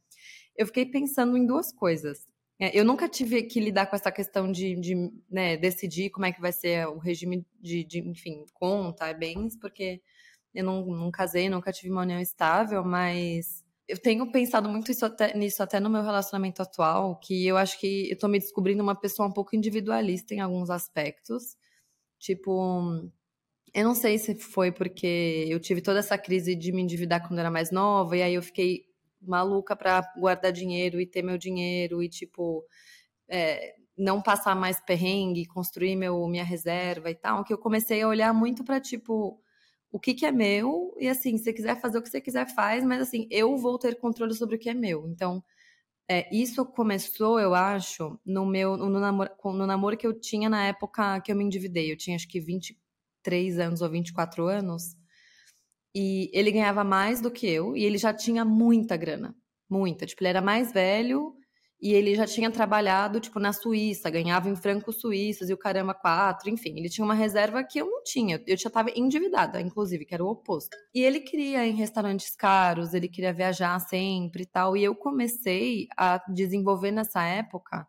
Eu 0.55 0.65
fiquei 0.65 0.85
pensando 0.85 1.35
em 1.37 1.45
duas 1.45 1.71
coisas. 1.73 2.25
É, 2.57 2.77
eu 2.77 2.85
nunca 2.85 3.09
tive 3.09 3.43
que 3.43 3.59
lidar 3.59 3.87
com 3.87 3.97
essa 3.97 4.11
questão 4.13 4.49
de, 4.49 4.73
de 4.79 4.95
né, 5.29 5.57
decidir 5.57 6.11
como 6.11 6.27
é 6.27 6.31
que 6.31 6.41
vai 6.41 6.53
ser 6.53 6.87
o 6.87 6.97
regime 6.97 7.45
de, 7.59 7.83
de 7.83 7.99
enfim, 7.99 8.45
conta, 8.53 9.13
bens, 9.13 9.57
porque 9.57 10.01
eu 10.55 10.63
não, 10.63 10.85
não 10.85 11.11
casei, 11.11 11.49
nunca 11.49 11.73
tive 11.73 11.91
uma 11.91 12.03
união 12.03 12.19
estável, 12.21 12.85
mas 12.85 13.65
eu 13.89 13.97
tenho 13.97 14.31
pensado 14.31 14.69
muito 14.69 14.91
até, 15.03 15.35
nisso 15.35 15.63
até 15.63 15.79
no 15.79 15.89
meu 15.89 16.03
relacionamento 16.03 16.61
atual, 16.61 17.19
que 17.19 17.47
eu 17.47 17.57
acho 17.57 17.79
que 17.79 18.07
eu 18.11 18.17
tô 18.17 18.27
me 18.27 18.37
descobrindo 18.37 18.83
uma 18.83 18.93
pessoa 18.93 19.27
um 19.27 19.31
pouco 19.31 19.55
individualista 19.55 20.35
em 20.35 20.39
alguns 20.39 20.69
aspectos. 20.69 21.57
Tipo, 22.19 23.09
eu 23.73 23.83
não 23.83 23.95
sei 23.95 24.19
se 24.19 24.35
foi 24.35 24.71
porque 24.71 25.47
eu 25.49 25.59
tive 25.59 25.81
toda 25.81 25.99
essa 25.99 26.19
crise 26.19 26.55
de 26.55 26.71
me 26.71 26.83
endividar 26.83 27.21
quando 27.21 27.33
eu 27.33 27.39
era 27.39 27.49
mais 27.49 27.71
nova, 27.71 28.15
e 28.15 28.21
aí 28.21 28.35
eu 28.35 28.43
fiquei 28.43 28.83
maluca 29.19 29.75
para 29.75 30.01
guardar 30.15 30.51
dinheiro 30.51 31.01
e 31.01 31.07
ter 31.07 31.23
meu 31.23 31.37
dinheiro 31.37 32.03
e, 32.03 32.07
tipo, 32.07 32.63
é, 33.27 33.73
não 33.97 34.21
passar 34.21 34.55
mais 34.55 34.79
perrengue, 34.79 35.47
construir 35.47 35.95
meu, 35.95 36.27
minha 36.27 36.43
reserva 36.43 37.09
e 37.09 37.15
tal, 37.15 37.43
que 37.43 37.51
eu 37.51 37.57
comecei 37.57 38.03
a 38.03 38.07
olhar 38.07 38.33
muito 38.35 38.63
para, 38.63 38.79
tipo, 38.79 39.41
o 39.91 39.99
que, 39.99 40.13
que 40.13 40.25
é 40.25 40.31
meu, 40.31 40.95
e 40.99 41.07
assim, 41.07 41.37
se 41.37 41.45
você 41.45 41.53
quiser 41.53 41.79
fazer 41.81 41.97
o 41.97 42.01
que 42.01 42.09
você 42.09 42.21
quiser, 42.21 42.47
faz, 42.53 42.83
mas 42.83 43.01
assim, 43.01 43.27
eu 43.31 43.57
vou 43.57 43.77
ter 43.77 43.95
controle 43.95 44.33
sobre 44.33 44.55
o 44.55 44.59
que 44.59 44.69
é 44.69 44.73
meu. 44.73 45.07
Então, 45.07 45.43
é, 46.11 46.27
isso 46.35 46.65
começou, 46.65 47.39
eu 47.39 47.53
acho, 47.53 48.19
no 48.25 48.43
meu 48.45 48.75
no 48.75 48.89
namoro, 48.89 49.29
no 49.45 49.67
namoro 49.67 49.95
que 49.95 50.07
eu 50.07 50.19
tinha 50.19 50.49
na 50.49 50.65
época 50.67 51.21
que 51.21 51.31
eu 51.31 51.35
me 51.35 51.43
endividei. 51.43 51.91
Eu 51.91 51.97
tinha 51.97 52.15
acho 52.15 52.27
que 52.27 52.39
23 52.39 53.59
anos 53.59 53.81
ou 53.81 53.89
24 53.89 54.47
anos. 54.47 54.95
E 55.93 56.31
ele 56.33 56.51
ganhava 56.51 56.83
mais 56.83 57.21
do 57.21 57.31
que 57.31 57.47
eu 57.47 57.75
e 57.75 57.83
ele 57.83 57.97
já 57.99 58.13
tinha 58.13 58.43
muita 58.43 58.97
grana. 58.97 59.35
Muita. 59.69 60.05
Tipo, 60.07 60.23
ele 60.23 60.29
era 60.29 60.41
mais 60.41 60.71
velho 60.71 61.35
e 61.81 61.93
ele 61.93 62.15
já 62.15 62.25
tinha 62.25 62.51
trabalhado, 62.51 63.19
tipo, 63.19 63.39
na 63.39 63.53
Suíça, 63.53 64.09
ganhava 64.09 64.49
em 64.49 64.55
francos 64.55 64.99
suíços 64.99 65.49
e 65.49 65.53
o 65.53 65.57
caramba 65.57 65.93
quatro, 65.93 66.49
enfim. 66.49 66.77
Ele 66.77 66.89
tinha 66.89 67.05
uma 67.05 67.13
reserva 67.13 67.63
que 67.63 67.79
eu 67.79 67.85
não 67.85 68.03
tinha. 68.03 68.41
Eu 68.45 68.57
já 68.57 68.67
estava 68.67 68.89
endividada, 68.95 69.61
inclusive, 69.61 70.05
que 70.05 70.13
era 70.13 70.23
o 70.23 70.29
oposto. 70.29 70.75
E 70.93 71.01
ele 71.01 71.21
queria 71.21 71.65
em 71.65 71.73
restaurantes 71.73 72.35
caros, 72.35 72.93
ele 72.93 73.07
queria 73.07 73.33
viajar 73.33 73.79
sempre 73.79 74.43
e 74.43 74.45
tal. 74.45 74.75
E 74.75 74.83
eu 74.83 74.93
comecei 74.93 75.87
a 75.97 76.21
desenvolver 76.29 76.91
nessa 76.91 77.23
época 77.23 77.87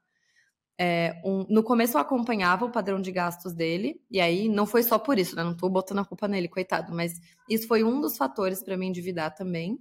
é, 0.83 1.21
um, 1.23 1.45
no 1.51 1.63
começo 1.63 1.99
eu 1.99 2.01
acompanhava 2.01 2.65
o 2.65 2.71
padrão 2.71 3.03
de 3.03 3.13
gastos 3.13 3.53
dele, 3.53 4.01
e 4.11 4.19
aí 4.19 4.49
não 4.49 4.65
foi 4.65 4.83
só 4.83 4.99
por 4.99 5.19
isso, 5.19 5.37
né? 5.37 5.45
Não 5.45 5.55
tô 5.55 5.69
botando 5.69 5.99
a 5.99 6.07
culpa 6.07 6.27
nele, 6.27 6.49
coitado, 6.49 6.91
mas 6.91 7.21
isso 7.51 7.69
foi 7.69 7.85
um 7.85 8.01
dos 8.01 8.17
fatores 8.17 8.63
para 8.63 8.79
me 8.79 8.87
endividar 8.87 9.35
também. 9.35 9.79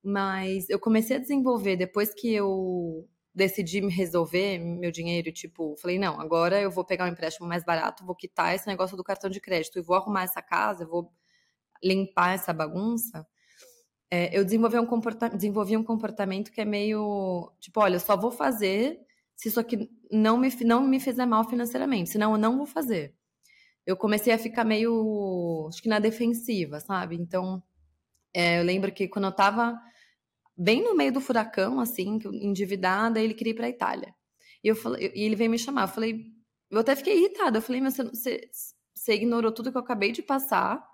Mas 0.00 0.70
eu 0.70 0.78
comecei 0.78 1.16
a 1.16 1.18
desenvolver 1.18 1.76
depois 1.76 2.14
que 2.14 2.32
eu 2.32 3.04
decidi 3.38 3.80
me 3.80 3.92
resolver 3.92 4.58
meu 4.58 4.90
dinheiro, 4.90 5.32
tipo, 5.32 5.76
falei, 5.78 5.98
não, 5.98 6.20
agora 6.20 6.60
eu 6.60 6.70
vou 6.70 6.84
pegar 6.84 7.06
um 7.06 7.08
empréstimo 7.08 7.46
mais 7.48 7.64
barato, 7.64 8.04
vou 8.04 8.14
quitar 8.14 8.54
esse 8.54 8.66
negócio 8.66 8.96
do 8.96 9.04
cartão 9.04 9.30
de 9.30 9.40
crédito 9.40 9.78
e 9.78 9.82
vou 9.82 9.96
arrumar 9.96 10.24
essa 10.24 10.42
casa, 10.42 10.84
vou 10.84 11.10
limpar 11.82 12.34
essa 12.34 12.52
bagunça. 12.52 13.26
É, 14.10 14.36
eu 14.36 14.44
desenvolvi 14.44 14.78
um, 14.78 14.86
comporta 14.86 15.28
desenvolvi 15.28 15.76
um 15.76 15.84
comportamento 15.84 16.50
que 16.50 16.60
é 16.60 16.64
meio, 16.64 17.52
tipo, 17.60 17.80
olha, 17.80 17.96
eu 17.96 18.00
só 18.00 18.16
vou 18.16 18.30
fazer 18.30 18.98
se 19.36 19.48
isso 19.48 19.60
aqui 19.60 19.88
não 20.10 20.36
me, 20.36 20.48
não 20.64 20.82
me 20.82 20.98
fizer 20.98 21.26
mal 21.26 21.48
financeiramente, 21.48 22.10
senão 22.10 22.32
eu 22.32 22.38
não 22.38 22.56
vou 22.56 22.66
fazer. 22.66 23.14
Eu 23.86 23.96
comecei 23.96 24.32
a 24.32 24.38
ficar 24.38 24.64
meio, 24.64 25.66
acho 25.68 25.82
que 25.82 25.88
na 25.88 26.00
defensiva, 26.00 26.80
sabe? 26.80 27.16
Então, 27.16 27.62
é, 28.34 28.60
eu 28.60 28.64
lembro 28.64 28.92
que 28.92 29.08
quando 29.08 29.26
eu 29.26 29.32
tava 29.32 29.78
bem 30.58 30.82
no 30.82 30.96
meio 30.96 31.12
do 31.12 31.20
furacão, 31.20 31.78
assim, 31.78 32.18
endividada, 32.32 33.20
ele 33.20 33.34
queria 33.34 33.52
ir 33.52 33.56
pra 33.56 33.68
Itália. 33.68 34.12
E, 34.62 34.68
eu 34.68 34.74
falei, 34.74 35.12
e 35.14 35.22
ele 35.22 35.36
veio 35.36 35.50
me 35.50 35.58
chamar. 35.58 35.82
Eu 35.82 35.88
falei, 35.88 36.24
eu 36.70 36.80
até 36.80 36.96
fiquei 36.96 37.16
irritada. 37.16 37.58
Eu 37.58 37.62
falei, 37.62 37.80
mas 37.80 37.96
você, 37.96 38.50
você 38.94 39.14
ignorou 39.14 39.52
tudo 39.52 39.70
que 39.70 39.78
eu 39.78 39.82
acabei 39.82 40.10
de 40.10 40.22
passar. 40.22 40.84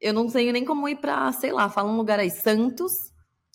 Eu 0.00 0.12
não 0.12 0.28
tenho 0.28 0.52
nem 0.52 0.64
como 0.64 0.88
ir 0.88 0.96
pra, 0.96 1.32
sei 1.32 1.52
lá, 1.52 1.68
fala 1.68 1.90
um 1.90 1.96
lugar 1.96 2.18
aí, 2.18 2.30
Santos. 2.30 2.92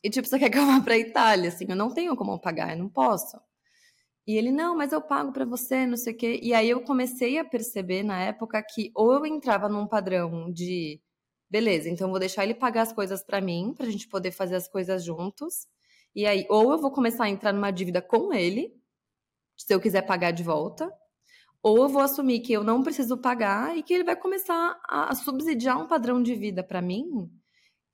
E 0.04 0.10
tipo, 0.10 0.28
você 0.28 0.38
quer 0.40 0.50
que 0.50 0.58
eu 0.58 0.66
vá 0.66 0.82
pra 0.82 0.98
Itália? 0.98 1.50
Assim, 1.50 1.66
eu 1.70 1.76
não 1.76 1.92
tenho 1.94 2.16
como 2.16 2.40
pagar, 2.40 2.72
eu 2.72 2.80
não 2.80 2.90
posso. 2.90 3.38
E 4.28 4.38
ele, 4.38 4.52
não, 4.52 4.76
mas 4.76 4.92
eu 4.92 5.02
pago 5.02 5.32
para 5.32 5.46
você, 5.46 5.86
não 5.86 5.98
sei 5.98 6.14
o 6.14 6.18
quê. 6.18 6.40
E 6.42 6.54
aí 6.54 6.70
eu 6.70 6.82
comecei 6.82 7.38
a 7.38 7.46
perceber 7.46 8.04
na 8.04 8.20
época 8.22 8.64
que 8.64 8.92
ou 8.96 9.14
eu 9.14 9.26
entrava 9.26 9.70
num 9.70 9.88
padrão 9.88 10.52
de, 10.52 11.00
beleza, 11.50 11.90
então 11.90 12.10
vou 12.10 12.20
deixar 12.20 12.44
ele 12.44 12.54
pagar 12.54 12.82
as 12.84 12.94
coisas 12.94 13.24
para 13.24 13.42
mim, 13.42 13.74
pra 13.76 13.90
gente 13.90 14.08
poder 14.08 14.32
fazer 14.32 14.56
as 14.56 14.68
coisas 14.68 15.04
juntos. 15.04 15.68
E 16.16 16.26
aí, 16.26 16.46
ou 16.50 16.72
eu 16.72 16.78
vou 16.78 16.92
começar 16.92 17.26
a 17.26 17.30
entrar 17.30 17.54
numa 17.54 17.72
dívida 17.72 18.02
com 18.02 18.34
ele, 18.34 18.74
se 19.58 19.74
eu 19.74 19.80
quiser 19.80 20.02
pagar 20.04 20.32
de 20.32 20.44
volta, 20.44 20.92
ou 21.62 21.78
eu 21.84 21.90
vou 21.90 22.02
assumir 22.02 22.42
que 22.42 22.54
eu 22.54 22.64
não 22.64 22.84
preciso 22.84 23.18
pagar 23.18 23.78
e 23.78 23.84
que 23.84 23.94
ele 23.94 24.04
vai 24.04 24.16
começar 24.16 24.80
a 24.88 25.14
subsidiar 25.16 25.82
um 25.82 25.88
padrão 25.88 26.22
de 26.22 26.36
vida 26.36 26.64
para 26.64 26.82
mim 26.82 27.30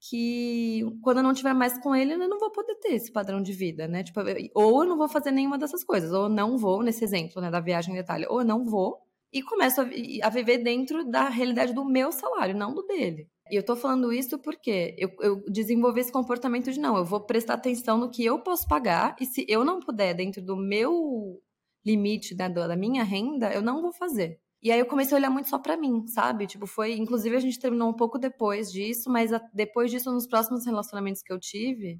que 0.02 0.82
quando 1.04 1.18
eu 1.18 1.24
não 1.24 1.32
estiver 1.32 1.54
mais 1.54 1.78
com 1.78 1.96
ele, 1.96 2.14
eu 2.14 2.18
não 2.18 2.40
vou 2.40 2.50
poder 2.52 2.76
ter 2.76 2.94
esse 2.96 3.12
padrão 3.12 3.42
de 3.42 3.54
vida, 3.54 3.88
né? 3.88 4.04
Tipo, 4.04 4.22
ou 4.56 4.84
eu 4.84 4.90
não 4.90 4.98
vou 4.98 5.08
fazer 5.08 5.30
nenhuma 5.30 5.60
dessas 5.60 5.84
coisas, 5.84 6.12
ou 6.12 6.28
não 6.28 6.58
vou, 6.58 6.82
nesse 6.82 7.04
exemplo, 7.04 7.40
né, 7.40 7.52
da 7.52 7.60
viagem 7.60 7.94
em 7.94 7.98
detalhe, 7.98 8.26
ou 8.28 8.42
eu 8.42 8.46
não 8.46 8.66
vou 8.66 9.00
e 9.32 9.44
começo 9.44 9.80
a, 9.80 9.86
a 10.24 10.30
viver 10.30 10.58
dentro 10.58 11.06
da 11.06 11.30
realidade 11.30 11.74
do 11.74 11.86
meu 11.86 12.12
salário, 12.12 12.56
não 12.56 12.74
do 12.74 12.82
dele. 12.84 13.30
E 13.52 13.56
eu 13.58 13.64
tô 13.64 13.76
falando 13.76 14.14
isso 14.14 14.40
porque 14.40 14.96
eu, 14.98 15.12
eu 15.20 15.44
desenvolvi 15.50 16.00
esse 16.00 16.12
comportamento 16.12 16.72
de 16.72 16.80
não, 16.80 16.96
eu 16.96 17.04
vou 17.04 17.20
prestar 17.20 17.56
atenção 17.56 17.98
no 17.98 18.10
que 18.10 18.24
eu 18.24 18.40
posso 18.40 18.66
pagar 18.66 19.14
e 19.20 19.26
se 19.26 19.46
eu 19.50 19.66
não 19.66 19.82
puder, 19.82 20.14
dentro 20.14 20.42
do 20.42 20.56
meu 20.56 21.42
limite, 21.86 22.34
né, 22.34 22.48
da 22.48 22.76
minha 22.78 23.04
renda, 23.04 23.54
eu 23.54 23.62
não 23.62 23.82
vou 23.82 23.92
fazer. 23.92 24.40
E 24.64 24.72
aí 24.72 24.80
eu 24.80 24.86
comecei 24.86 25.18
a 25.18 25.20
olhar 25.20 25.30
muito 25.30 25.50
só 25.50 25.60
para 25.60 25.76
mim, 25.76 26.08
sabe? 26.08 26.46
Tipo, 26.48 26.68
foi. 26.68 26.94
Inclusive, 26.94 27.36
a 27.36 27.40
gente 27.40 27.60
terminou 27.60 27.90
um 27.90 27.94
pouco 27.94 28.20
depois 28.20 28.72
disso, 28.72 29.10
mas 29.10 29.34
a, 29.34 29.42
depois 29.54 29.90
disso, 29.90 30.12
nos 30.12 30.28
próximos 30.28 30.66
relacionamentos 30.66 31.24
que 31.24 31.34
eu 31.34 31.40
tive, 31.40 32.00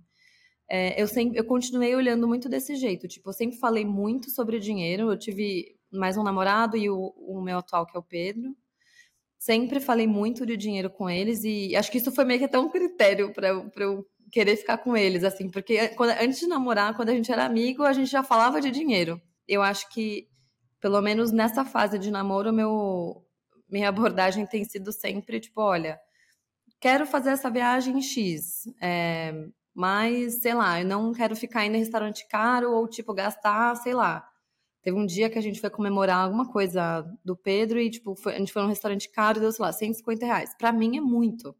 é, 0.70 1.02
eu, 1.02 1.08
sempre, 1.08 1.40
eu 1.40 1.46
continuei 1.46 1.96
olhando 1.96 2.28
muito 2.28 2.48
desse 2.48 2.76
jeito. 2.76 3.08
Tipo, 3.08 3.30
eu 3.30 3.34
sempre 3.34 3.58
falei 3.58 3.84
muito 3.84 4.30
sobre 4.30 4.60
dinheiro. 4.60 5.12
Eu 5.12 5.18
tive 5.18 5.76
mais 5.92 6.18
um 6.18 6.24
namorado 6.24 6.78
e 6.78 6.90
o, 6.90 7.14
o 7.18 7.42
meu 7.42 7.58
atual, 7.58 7.86
que 7.86 7.98
é 7.98 8.00
o 8.00 8.04
Pedro. 8.04 8.56
Sempre 9.42 9.80
falei 9.80 10.06
muito 10.06 10.46
de 10.46 10.56
dinheiro 10.56 10.88
com 10.88 11.10
eles 11.10 11.44
e 11.44 11.76
acho 11.76 11.92
que 11.92 11.98
isso 11.98 12.12
foi 12.12 12.24
meio 12.24 12.38
que 12.38 12.46
até 12.46 12.60
um 12.60 12.70
critério 12.70 13.34
para 13.34 13.48
eu 13.48 14.06
querer 14.32 14.56
ficar 14.56 14.78
com 14.78 14.96
eles, 14.96 15.24
assim, 15.24 15.50
porque 15.50 15.88
quando, 15.96 16.12
antes 16.12 16.40
de 16.40 16.46
namorar, 16.46 16.96
quando 16.96 17.10
a 17.10 17.16
gente 17.16 17.32
era 17.32 17.44
amigo, 17.44 17.82
a 17.82 17.92
gente 17.92 18.12
já 18.12 18.22
falava 18.22 18.62
de 18.62 18.70
dinheiro. 18.70 19.20
Eu 19.48 19.64
acho 19.64 19.90
que 19.90 20.28
pelo 20.80 21.02
menos 21.02 21.32
nessa 21.32 21.66
fase 21.66 21.98
de 21.98 22.12
namoro, 22.12 22.54
meu, 22.54 23.26
minha 23.68 23.90
abordagem 23.90 24.46
tem 24.46 24.64
sido 24.64 24.92
sempre 24.92 25.40
tipo, 25.40 25.60
olha, 25.60 26.00
quero 26.80 27.08
fazer 27.08 27.32
essa 27.32 27.50
viagem 27.50 28.00
X, 28.00 28.66
é, 28.80 29.34
mas, 29.74 30.36
sei 30.42 30.54
lá, 30.54 30.80
eu 30.80 30.86
não 30.86 31.14
quero 31.14 31.36
ficar 31.36 31.66
indo 31.66 31.78
em 31.78 31.80
restaurante 31.80 32.28
caro 32.28 32.74
ou, 32.74 32.88
tipo, 32.88 33.12
gastar, 33.12 33.76
sei 33.78 33.96
lá. 33.96 34.24
Teve 34.82 34.98
um 34.98 35.06
dia 35.06 35.30
que 35.30 35.38
a 35.38 35.42
gente 35.42 35.60
foi 35.60 35.70
comemorar 35.70 36.18
alguma 36.26 36.52
coisa 36.52 37.02
do 37.24 37.36
Pedro 37.36 37.80
e, 37.80 37.90
tipo, 37.90 38.16
foi, 38.16 38.36
a 38.36 38.40
gente 38.40 38.52
foi 38.52 38.62
num 38.62 38.68
restaurante 38.68 39.10
caro 39.10 39.38
e 39.38 39.42
deu, 39.42 39.52
sei 39.52 39.64
lá, 39.64 39.72
150 39.72 40.26
reais. 40.26 40.56
Pra 40.58 40.72
mim 40.72 40.98
é 40.98 41.02
muito. 41.02 41.56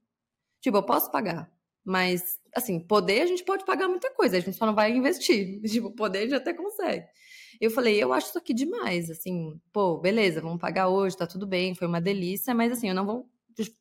Tipo, 0.62 0.78
eu 0.78 0.84
posso 0.84 1.12
pagar, 1.12 1.52
mas, 1.84 2.40
assim, 2.56 2.80
poder 2.80 3.22
a 3.22 3.26
gente 3.26 3.44
pode 3.44 3.66
pagar 3.66 3.88
muita 3.88 4.12
coisa, 4.14 4.38
a 4.38 4.40
gente 4.40 4.58
só 4.58 4.66
não 4.66 4.76
vai 4.76 4.92
investir. 4.92 5.62
Tipo, 5.70 5.92
poder 5.92 6.20
a 6.20 6.22
gente 6.24 6.36
até 6.36 6.54
consegue. 6.54 7.06
Eu 7.60 7.72
falei, 7.72 8.02
eu 8.02 8.12
acho 8.14 8.30
isso 8.30 8.38
aqui 8.40 8.54
demais, 8.54 9.10
assim, 9.12 9.60
pô, 9.72 9.98
beleza, 10.00 10.42
vamos 10.42 10.60
pagar 10.60 10.88
hoje, 10.90 11.18
tá 11.18 11.28
tudo 11.28 11.46
bem, 11.46 11.76
foi 11.76 11.88
uma 11.88 12.02
delícia, 12.02 12.56
mas 12.56 12.72
assim, 12.72 12.90
eu 12.90 12.96
não 12.96 13.06
vou 13.06 13.30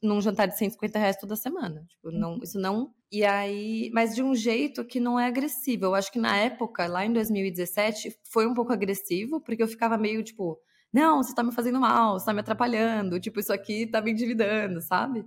num 0.02 0.20
jantar 0.20 0.48
de 0.48 0.56
150 0.56 0.98
reais 0.98 1.16
toda 1.16 1.36
semana. 1.36 1.84
Tipo, 1.88 2.10
não, 2.10 2.38
isso 2.42 2.58
não. 2.58 2.92
E 3.12 3.24
aí, 3.24 3.90
mas 3.92 4.14
de 4.14 4.22
um 4.22 4.34
jeito 4.34 4.84
que 4.84 5.00
não 5.00 5.18
é 5.18 5.26
agressivo. 5.26 5.86
Eu 5.86 5.94
acho 5.94 6.12
que 6.12 6.18
na 6.18 6.36
época, 6.36 6.86
lá 6.86 7.04
em 7.04 7.12
2017, 7.12 8.18
foi 8.24 8.46
um 8.46 8.54
pouco 8.54 8.72
agressivo, 8.72 9.40
porque 9.40 9.62
eu 9.62 9.68
ficava 9.68 9.98
meio 9.98 10.22
tipo, 10.22 10.58
não, 10.92 11.22
você 11.22 11.34
tá 11.34 11.42
me 11.42 11.52
fazendo 11.52 11.80
mal, 11.80 12.18
você 12.18 12.26
tá 12.26 12.32
me 12.32 12.40
atrapalhando, 12.40 13.20
tipo, 13.20 13.40
isso 13.40 13.52
aqui 13.52 13.86
tá 13.86 14.00
me 14.00 14.10
endividando, 14.12 14.80
sabe? 14.80 15.24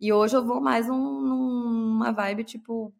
E 0.00 0.12
hoje 0.12 0.36
eu 0.36 0.44
vou 0.44 0.60
mais 0.60 0.88
num, 0.88 1.20
numa 1.20 2.12
vibe, 2.12 2.44
tipo, 2.44 2.92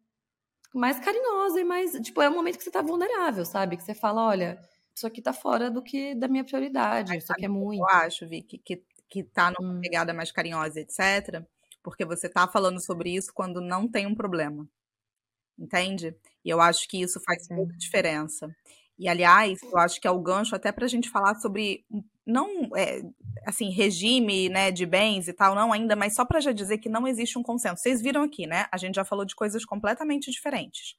mais 0.73 0.99
carinhosa 0.99 1.59
e 1.59 1.63
mais, 1.63 1.91
tipo, 2.01 2.21
é 2.21 2.29
um 2.29 2.35
momento 2.35 2.57
que 2.57 2.63
você 2.63 2.71
tá 2.71 2.81
vulnerável, 2.81 3.45
sabe? 3.45 3.77
Que 3.77 3.83
você 3.83 3.93
fala, 3.93 4.25
olha, 4.27 4.59
isso 4.95 5.07
aqui 5.07 5.21
tá 5.21 5.33
fora 5.33 5.71
do 5.71 5.81
que 5.81 6.15
da 6.15 6.27
minha 6.27 6.43
prioridade, 6.43 7.09
Mas, 7.13 7.23
isso 7.23 7.33
aqui 7.33 7.45
é 7.45 7.47
muito. 7.47 7.79
Eu 7.79 7.87
acho, 7.87 8.27
Vicky, 8.27 8.57
que, 8.59 8.83
que 9.09 9.23
tá 9.23 9.51
numa 9.51 9.73
hum. 9.73 9.81
pegada 9.81 10.13
mais 10.13 10.31
carinhosa, 10.31 10.79
etc., 10.79 11.43
porque 11.83 12.05
você 12.05 12.29
tá 12.29 12.47
falando 12.47 12.83
sobre 12.83 13.13
isso 13.13 13.33
quando 13.33 13.59
não 13.59 13.87
tem 13.87 14.07
um 14.07 14.15
problema. 14.15 14.67
Entende? 15.59 16.15
E 16.43 16.49
eu 16.49 16.61
acho 16.61 16.87
que 16.87 17.01
isso 17.01 17.19
faz 17.25 17.45
Sim. 17.45 17.55
muita 17.55 17.75
diferença. 17.77 18.49
E, 18.97 19.07
aliás, 19.07 19.59
eu 19.61 19.77
acho 19.77 19.99
que 19.99 20.07
é 20.07 20.11
o 20.11 20.21
gancho 20.21 20.55
até 20.55 20.71
para 20.71 20.85
a 20.85 20.87
gente 20.87 21.09
falar 21.09 21.35
sobre, 21.35 21.85
não, 22.25 22.69
é, 22.75 23.01
assim, 23.45 23.69
regime, 23.69 24.49
né, 24.49 24.71
de 24.71 24.85
bens 24.85 25.27
e 25.27 25.33
tal, 25.33 25.55
não 25.55 25.73
ainda, 25.73 25.95
mas 25.95 26.15
só 26.15 26.23
para 26.23 26.39
já 26.39 26.51
dizer 26.51 26.77
que 26.77 26.89
não 26.89 27.07
existe 27.07 27.37
um 27.37 27.43
consenso. 27.43 27.81
Vocês 27.81 28.01
viram 28.01 28.23
aqui, 28.23 28.47
né? 28.47 28.67
A 28.71 28.77
gente 28.77 28.95
já 28.95 29.03
falou 29.03 29.25
de 29.25 29.35
coisas 29.35 29.65
completamente 29.65 30.31
diferentes. 30.31 30.95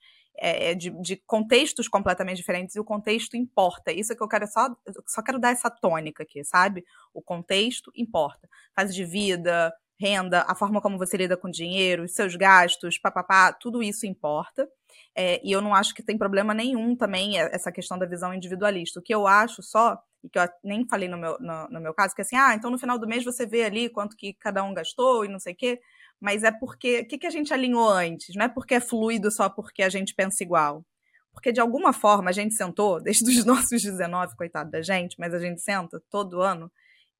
É, 0.46 0.72
é 0.72 0.74
de, 0.74 0.90
de, 1.00 1.16
contextos 1.26 1.88
completamente 1.88 2.36
diferentes 2.36 2.76
e 2.76 2.80
o 2.80 2.84
contexto 2.84 3.34
importa. 3.34 3.90
Isso 3.90 4.12
é 4.12 4.16
que 4.16 4.22
eu 4.22 4.28
quero 4.28 4.46
só, 4.46 4.68
só 5.06 5.22
quero 5.22 5.38
dar 5.38 5.52
essa 5.52 5.70
tônica 5.70 6.22
aqui, 6.22 6.44
sabe? 6.44 6.84
O 7.14 7.22
contexto 7.22 7.90
importa. 7.96 8.46
Fase 8.74 8.92
de 8.92 9.04
vida, 9.04 9.72
renda, 9.98 10.44
a 10.46 10.54
forma 10.54 10.80
como 10.80 10.98
você 10.98 11.16
lida 11.16 11.36
com 11.36 11.50
dinheiro, 11.50 12.04
os 12.04 12.12
seus 12.12 12.36
gastos, 12.36 12.98
papapá, 12.98 13.52
tudo 13.52 13.82
isso 13.82 14.06
importa. 14.06 14.68
É, 15.16 15.40
e 15.44 15.52
eu 15.52 15.60
não 15.60 15.74
acho 15.74 15.94
que 15.94 16.02
tem 16.02 16.18
problema 16.18 16.52
nenhum 16.52 16.96
também 16.96 17.38
é, 17.40 17.54
essa 17.54 17.70
questão 17.72 17.98
da 17.98 18.06
visão 18.06 18.34
individualista. 18.34 19.00
O 19.00 19.02
que 19.02 19.14
eu 19.14 19.26
acho 19.26 19.62
só, 19.62 19.98
e 20.22 20.28
que 20.28 20.38
eu 20.38 20.48
nem 20.62 20.86
falei 20.86 21.08
no 21.08 21.16
meu, 21.16 21.38
no, 21.40 21.68
no 21.68 21.80
meu 21.80 21.94
caso, 21.94 22.14
que 22.14 22.20
é 22.20 22.24
assim, 22.24 22.36
ah, 22.36 22.54
então 22.54 22.70
no 22.70 22.78
final 22.78 22.98
do 22.98 23.06
mês 23.06 23.24
você 23.24 23.46
vê 23.46 23.64
ali 23.64 23.88
quanto 23.88 24.16
que 24.16 24.34
cada 24.34 24.62
um 24.64 24.74
gastou 24.74 25.24
e 25.24 25.28
não 25.28 25.38
sei 25.38 25.52
o 25.52 25.56
quê, 25.56 25.80
mas 26.20 26.42
é 26.42 26.50
porque, 26.50 27.00
o 27.00 27.08
que, 27.08 27.18
que 27.18 27.26
a 27.26 27.30
gente 27.30 27.52
alinhou 27.52 27.88
antes? 27.88 28.34
Não 28.34 28.44
é 28.44 28.48
porque 28.48 28.74
é 28.74 28.80
fluido 28.80 29.30
só 29.30 29.48
porque 29.48 29.82
a 29.82 29.88
gente 29.88 30.14
pensa 30.14 30.42
igual. 30.42 30.84
Porque 31.32 31.52
de 31.52 31.60
alguma 31.60 31.92
forma 31.92 32.30
a 32.30 32.32
gente 32.32 32.54
sentou, 32.54 33.00
desde 33.02 33.28
os 33.30 33.44
nossos 33.44 33.82
19, 33.82 34.36
coitado 34.36 34.70
da 34.70 34.82
gente, 34.82 35.16
mas 35.18 35.34
a 35.34 35.38
gente 35.38 35.60
senta 35.60 36.02
todo 36.10 36.40
ano 36.40 36.70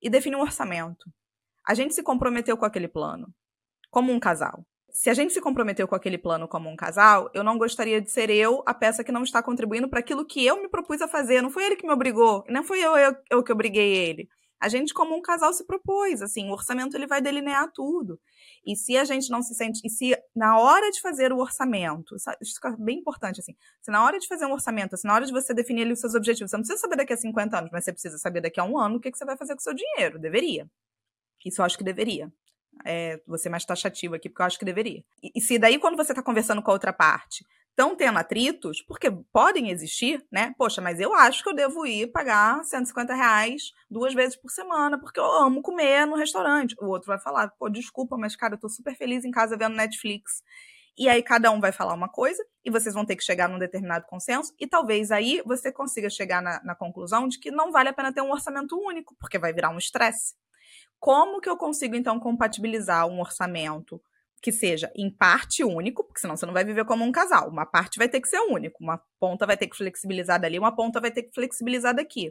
e 0.03 0.09
define 0.09 0.37
um 0.37 0.43
orçamento. 0.43 1.11
A 1.67 1.75
gente 1.75 1.95
se 1.95 2.03
comprometeu 2.03 2.57
com 2.57 2.65
aquele 2.65 2.89
plano, 2.89 3.33
como 3.91 4.13
um 4.13 4.21
casal 4.21 4.65
se 4.95 5.11
a 5.11 5.15
gente 5.15 5.33
se 5.33 5.41
comprometeu 5.41 5.89
com 5.89 5.97
aquele 5.97 6.17
plano 6.17 6.47
como 6.47 6.71
um 6.71 6.77
casal, 6.77 7.29
eu 7.35 7.43
não 7.43 7.59
gostaria 7.59 8.01
de 8.01 8.11
ser 8.13 8.31
eu 8.31 8.63
a 8.65 8.73
peça 8.73 9.03
que 9.03 9.11
não 9.11 9.25
está 9.25 9.43
contribuindo 9.43 9.89
para 9.89 9.99
aquilo 9.99 10.25
que 10.25 10.47
eu 10.47 10.63
me 10.63 10.69
propus 10.69 11.03
a 11.03 11.09
fazer. 11.09 11.43
Não 11.43 11.51
foi 11.51 11.65
ele 11.65 11.77
que 11.77 11.85
me 11.85 11.93
obrigou, 11.93 12.45
não 12.49 12.63
foi 12.63 12.79
eu, 12.81 12.97
eu, 12.97 13.17
eu 13.29 13.43
que 13.43 13.53
obriguei 13.53 13.93
ele. 13.93 14.29
A 14.61 14.69
gente, 14.69 14.95
como 14.95 15.17
um 15.17 15.21
casal, 15.21 15.53
se 15.53 15.67
propôs. 15.67 16.23
Assim, 16.23 16.49
o 16.49 16.53
orçamento 16.53 16.97
ele 16.97 17.09
vai 17.09 17.21
delinear 17.21 17.71
tudo. 17.75 18.21
E 18.67 18.77
se 18.77 18.97
a 18.97 19.05
gente 19.05 19.31
não 19.31 19.43
se 19.43 19.55
sente. 19.55 19.81
E 19.85 19.91
se 19.91 20.17
na 20.35 20.59
hora 20.59 20.91
de 20.91 21.01
fazer 21.01 21.33
o 21.33 21.39
orçamento, 21.39 22.17
isso 22.17 22.55
fica 22.55 22.77
bem 22.79 22.99
importante, 22.99 23.41
assim. 23.41 23.55
Se 23.81 23.91
na 23.91 24.05
hora 24.05 24.19
de 24.19 24.27
fazer 24.27 24.47
um 24.47 24.53
orçamento, 24.53 24.97
se 24.97 25.07
na 25.07 25.15
hora 25.15 25.27
de 25.27 25.33
você 25.33 25.53
definir 25.53 25.83
ali 25.83 25.93
os 25.93 26.01
seus 26.01 26.15
objetivos, 26.15 26.51
você 26.51 26.57
não 26.57 26.63
precisa 26.63 26.81
saber 26.81 26.97
daqui 26.97 27.13
a 27.13 27.17
50 27.17 27.59
anos, 27.59 27.71
mas 27.73 27.85
você 27.85 27.93
precisa 27.93 28.19
saber 28.19 28.41
daqui 28.41 28.61
a 28.61 28.65
um 28.65 28.79
ano 28.79 28.97
o 28.97 29.01
que, 29.01 29.11
que 29.11 29.19
você 29.19 29.25
vai 29.25 29.37
fazer 29.37 29.55
com 29.55 29.61
o 29.61 29.63
seu 29.63 29.75
dinheiro. 29.75 30.19
Deveria. 30.19 30.69
Isso 31.45 31.61
eu 31.61 31.65
acho 31.65 31.77
que 31.77 31.85
deveria 31.85 32.33
é, 32.85 33.21
vou 33.27 33.39
ser 33.39 33.51
mais 33.51 33.65
taxativo 33.65 34.15
aqui, 34.15 34.29
porque 34.29 34.43
eu 34.43 34.47
acho 34.47 34.59
que 34.59 34.65
deveria. 34.65 35.05
E, 35.23 35.33
e 35.37 35.41
se 35.41 35.59
daí, 35.59 35.79
quando 35.79 35.97
você 35.97 36.13
está 36.13 36.23
conversando 36.23 36.63
com 36.63 36.71
a 36.71 36.75
outra 36.75 36.93
parte, 36.93 37.45
estão 37.75 37.97
tendo 37.97 38.19
atritos, 38.19 38.81
porque 38.83 39.11
podem 39.33 39.71
existir, 39.71 40.25
né? 40.31 40.55
Poxa, 40.57 40.81
mas 40.81 41.01
eu 41.01 41.13
acho 41.13 41.43
que 41.43 41.49
eu 41.49 41.55
devo 41.55 41.85
ir 41.85 42.07
pagar 42.13 42.65
150 42.65 43.13
reais 43.13 43.73
duas 43.91 44.15
vezes 44.15 44.37
por 44.37 44.49
semana, 44.49 44.99
porque 44.99 45.19
eu 45.19 45.25
amo 45.25 45.61
comer 45.61 46.07
no 46.07 46.15
restaurante. 46.15 46.77
O 46.81 46.87
outro 46.87 47.09
vai 47.09 47.19
falar, 47.19 47.49
pô, 47.59 47.69
desculpa, 47.69 48.17
mas 48.17 48.37
cara, 48.37 48.55
eu 48.55 48.61
tô 48.61 48.69
super 48.69 48.97
feliz 48.97 49.25
em 49.25 49.33
casa 49.33 49.57
vendo 49.57 49.75
Netflix. 49.75 50.43
E 50.97 51.09
aí 51.09 51.21
cada 51.21 51.51
um 51.51 51.61
vai 51.61 51.73
falar 51.73 51.93
uma 51.93 52.09
coisa 52.09 52.41
e 52.65 52.71
vocês 52.71 52.95
vão 52.95 53.05
ter 53.05 53.17
que 53.17 53.25
chegar 53.25 53.49
num 53.49 53.59
determinado 53.59 54.07
consenso 54.07 54.55
e 54.61 54.67
talvez 54.69 55.11
aí 55.11 55.43
você 55.45 55.73
consiga 55.73 56.09
chegar 56.09 56.41
na, 56.41 56.63
na 56.63 56.77
conclusão 56.77 57.27
de 57.27 57.41
que 57.41 57.51
não 57.51 57.73
vale 57.73 57.89
a 57.89 57.93
pena 57.93 58.13
ter 58.13 58.23
um 58.23 58.31
orçamento 58.31 58.79
único, 58.79 59.17
porque 59.19 59.37
vai 59.37 59.53
virar 59.53 59.71
um 59.71 59.79
estresse. 59.79 60.35
Como 61.01 61.41
que 61.41 61.49
eu 61.49 61.57
consigo, 61.57 61.97
então, 61.97 62.21
compatibilizar 62.21 63.07
um 63.09 63.21
orçamento 63.21 64.01
que 64.45 64.53
seja 64.53 64.93
em 64.95 65.09
parte 65.09 65.65
único, 65.65 66.05
porque 66.05 66.21
senão 66.21 66.37
você 66.37 66.45
não 66.45 66.53
vai 66.53 66.67
viver 66.67 66.85
como 66.85 67.03
um 67.03 67.11
casal. 67.11 67.49
Uma 67.49 67.65
parte 67.65 67.97
vai 67.99 68.11
ter 68.11 68.21
que 68.21 68.29
ser 68.29 68.41
único, 68.41 68.77
uma 68.85 69.01
ponta 69.19 69.47
vai 69.47 69.57
ter 69.57 69.69
que 69.69 69.75
flexibilizar 69.75 70.39
dali, 70.39 70.59
uma 70.59 70.77
ponta 70.77 71.01
vai 71.01 71.11
ter 71.11 71.23
que 71.23 71.33
flexibilizar 71.33 71.95
daqui. 71.95 72.31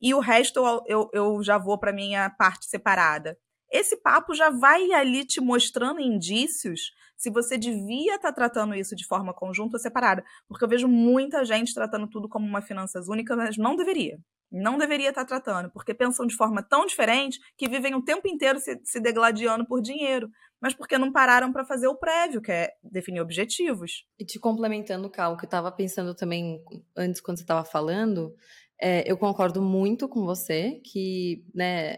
E 0.00 0.12
o 0.12 0.18
resto 0.18 0.58
eu, 0.88 1.08
eu, 1.12 1.40
já 1.40 1.58
vou 1.58 1.78
para 1.78 1.92
minha 1.92 2.28
parte 2.30 2.66
separada. 2.66 3.38
Esse 3.72 3.96
papo 3.96 4.34
já 4.34 4.50
vai 4.50 4.92
ali 4.92 5.24
te 5.24 5.40
mostrando 5.40 6.00
indícios 6.00 6.92
se 7.16 7.30
você 7.30 7.56
devia 7.56 8.16
estar 8.16 8.28
tá 8.28 8.34
tratando 8.34 8.74
isso 8.74 8.94
de 8.94 9.06
forma 9.06 9.32
conjunta 9.32 9.76
ou 9.76 9.80
separada. 9.80 10.22
Porque 10.46 10.64
eu 10.64 10.68
vejo 10.68 10.86
muita 10.86 11.44
gente 11.44 11.72
tratando 11.72 12.06
tudo 12.08 12.28
como 12.28 12.46
uma 12.46 12.60
finanças 12.60 13.08
única, 13.08 13.34
mas 13.34 13.56
não 13.56 13.74
deveria 13.76 14.18
não 14.52 14.76
deveria 14.76 15.08
estar 15.08 15.24
tratando, 15.24 15.70
porque 15.70 15.94
pensam 15.94 16.26
de 16.26 16.36
forma 16.36 16.62
tão 16.62 16.84
diferente 16.84 17.40
que 17.56 17.68
vivem 17.68 17.94
o 17.94 18.04
tempo 18.04 18.28
inteiro 18.28 18.60
se, 18.60 18.78
se 18.84 19.00
degladiando 19.00 19.66
por 19.66 19.80
dinheiro, 19.80 20.28
mas 20.60 20.74
porque 20.74 20.98
não 20.98 21.10
pararam 21.10 21.50
para 21.50 21.64
fazer 21.64 21.88
o 21.88 21.96
prévio, 21.96 22.42
que 22.42 22.52
é 22.52 22.70
definir 22.82 23.20
objetivos. 23.20 24.04
E 24.18 24.24
te 24.24 24.38
complementando, 24.38 25.08
Cal, 25.08 25.36
que 25.36 25.44
eu 25.44 25.48
estava 25.48 25.72
pensando 25.72 26.14
também 26.14 26.62
antes 26.94 27.20
quando 27.20 27.38
você 27.38 27.44
estava 27.44 27.64
falando, 27.64 28.34
é, 28.78 29.10
eu 29.10 29.16
concordo 29.16 29.62
muito 29.62 30.06
com 30.06 30.24
você 30.26 30.80
que, 30.84 31.44
né, 31.54 31.96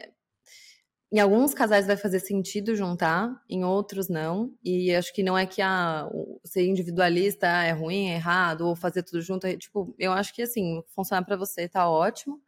em 1.15 1.21
alguns 1.21 1.55
casais 1.55 1.87
vai 1.87 1.97
fazer 1.97 2.19
sentido 2.19 2.75
juntar, 2.75 3.41
em 3.49 3.63
outros 3.63 4.09
não. 4.09 4.53
E 4.65 4.93
acho 4.93 5.15
que 5.15 5.23
não 5.23 5.39
é 5.39 5.47
que 5.47 5.63
ah, 5.63 6.11
ser 6.45 6.67
individualista 6.67 7.47
é 7.47 7.71
ruim, 7.71 8.09
é 8.09 8.17
errado, 8.17 8.63
ou 8.67 8.75
fazer 8.75 9.05
tudo 9.05 9.23
junto. 9.23 9.47
É, 9.47 9.57
tipo, 9.57 9.95
eu 9.97 10.11
acho 10.13 10.35
que 10.35 10.43
assim, 10.43 10.83
funcionar 10.89 11.25
para 11.25 11.37
você 11.37 11.69
tá 11.69 11.89
ótimo. 11.89 12.43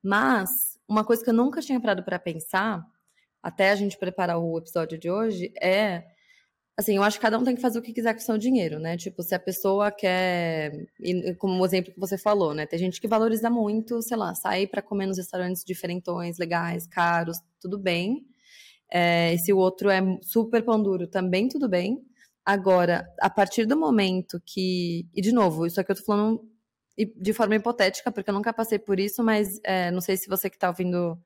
Mas 0.00 0.78
uma 0.86 1.04
coisa 1.04 1.24
que 1.24 1.30
eu 1.30 1.34
nunca 1.34 1.60
tinha 1.60 1.80
parado 1.80 2.04
para 2.04 2.16
pensar, 2.16 2.86
até 3.42 3.72
a 3.72 3.74
gente 3.74 3.98
preparar 3.98 4.38
o 4.38 4.56
episódio 4.56 4.96
de 4.96 5.10
hoje, 5.10 5.52
é 5.60 6.04
assim, 6.76 6.96
eu 6.96 7.02
acho 7.02 7.18
que 7.18 7.22
cada 7.22 7.38
um 7.38 7.44
tem 7.44 7.54
que 7.54 7.60
fazer 7.60 7.78
o 7.78 7.82
que 7.82 7.92
quiser 7.92 8.14
com 8.14 8.20
o 8.20 8.22
seu 8.22 8.38
dinheiro, 8.38 8.78
né? 8.78 8.96
Tipo, 8.96 9.22
se 9.22 9.34
a 9.34 9.38
pessoa 9.38 9.90
quer, 9.90 10.86
como 11.38 11.60
o 11.60 11.66
exemplo 11.66 11.92
que 11.92 12.00
você 12.00 12.16
falou, 12.16 12.54
né? 12.54 12.66
Tem 12.66 12.78
gente 12.78 13.00
que 13.00 13.08
valoriza 13.08 13.50
muito, 13.50 14.00
sei 14.02 14.16
lá, 14.16 14.34
sair 14.34 14.66
para 14.66 14.82
comer 14.82 15.06
nos 15.06 15.18
restaurantes 15.18 15.64
diferentões, 15.64 16.38
legais, 16.38 16.86
caros, 16.86 17.38
tudo 17.60 17.78
bem. 17.78 18.24
É, 18.90 19.36
se 19.38 19.52
o 19.52 19.58
outro 19.58 19.90
é 19.90 20.00
super 20.22 20.62
pão 20.64 20.82
duro, 20.82 21.06
também 21.06 21.48
tudo 21.48 21.68
bem. 21.68 21.98
Agora, 22.44 23.06
a 23.20 23.30
partir 23.30 23.66
do 23.66 23.76
momento 23.76 24.40
que. 24.44 25.06
E, 25.14 25.22
de 25.22 25.32
novo, 25.32 25.66
isso 25.66 25.80
aqui 25.80 25.92
eu 25.92 25.96
tô 25.96 26.04
falando 26.04 26.42
de 27.16 27.32
forma 27.32 27.56
hipotética, 27.56 28.12
porque 28.12 28.30
eu 28.30 28.34
nunca 28.34 28.52
passei 28.52 28.78
por 28.78 29.00
isso, 29.00 29.22
mas 29.22 29.58
é, 29.64 29.90
não 29.90 30.00
sei 30.00 30.16
se 30.16 30.28
você 30.28 30.50
que 30.50 30.56
está 30.56 30.68
ouvindo 30.68 31.18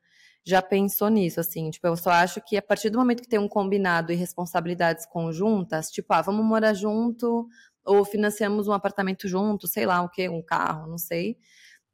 já 0.46 0.62
pensou 0.62 1.08
nisso, 1.08 1.40
assim, 1.40 1.70
tipo, 1.70 1.86
eu 1.88 1.96
só 1.96 2.10
acho 2.10 2.40
que 2.40 2.56
a 2.56 2.62
partir 2.62 2.88
do 2.88 2.98
momento 2.98 3.20
que 3.20 3.28
tem 3.28 3.38
um 3.38 3.48
combinado 3.48 4.12
e 4.12 4.14
responsabilidades 4.14 5.04
conjuntas, 5.04 5.90
tipo, 5.90 6.14
ah, 6.14 6.22
vamos 6.22 6.44
morar 6.46 6.72
junto, 6.72 7.48
ou 7.84 8.04
financiamos 8.04 8.68
um 8.68 8.72
apartamento 8.72 9.26
junto, 9.26 9.66
sei 9.66 9.86
lá 9.86 10.00
o 10.02 10.08
que, 10.08 10.28
um 10.28 10.40
carro, 10.40 10.86
não 10.86 10.98
sei. 10.98 11.36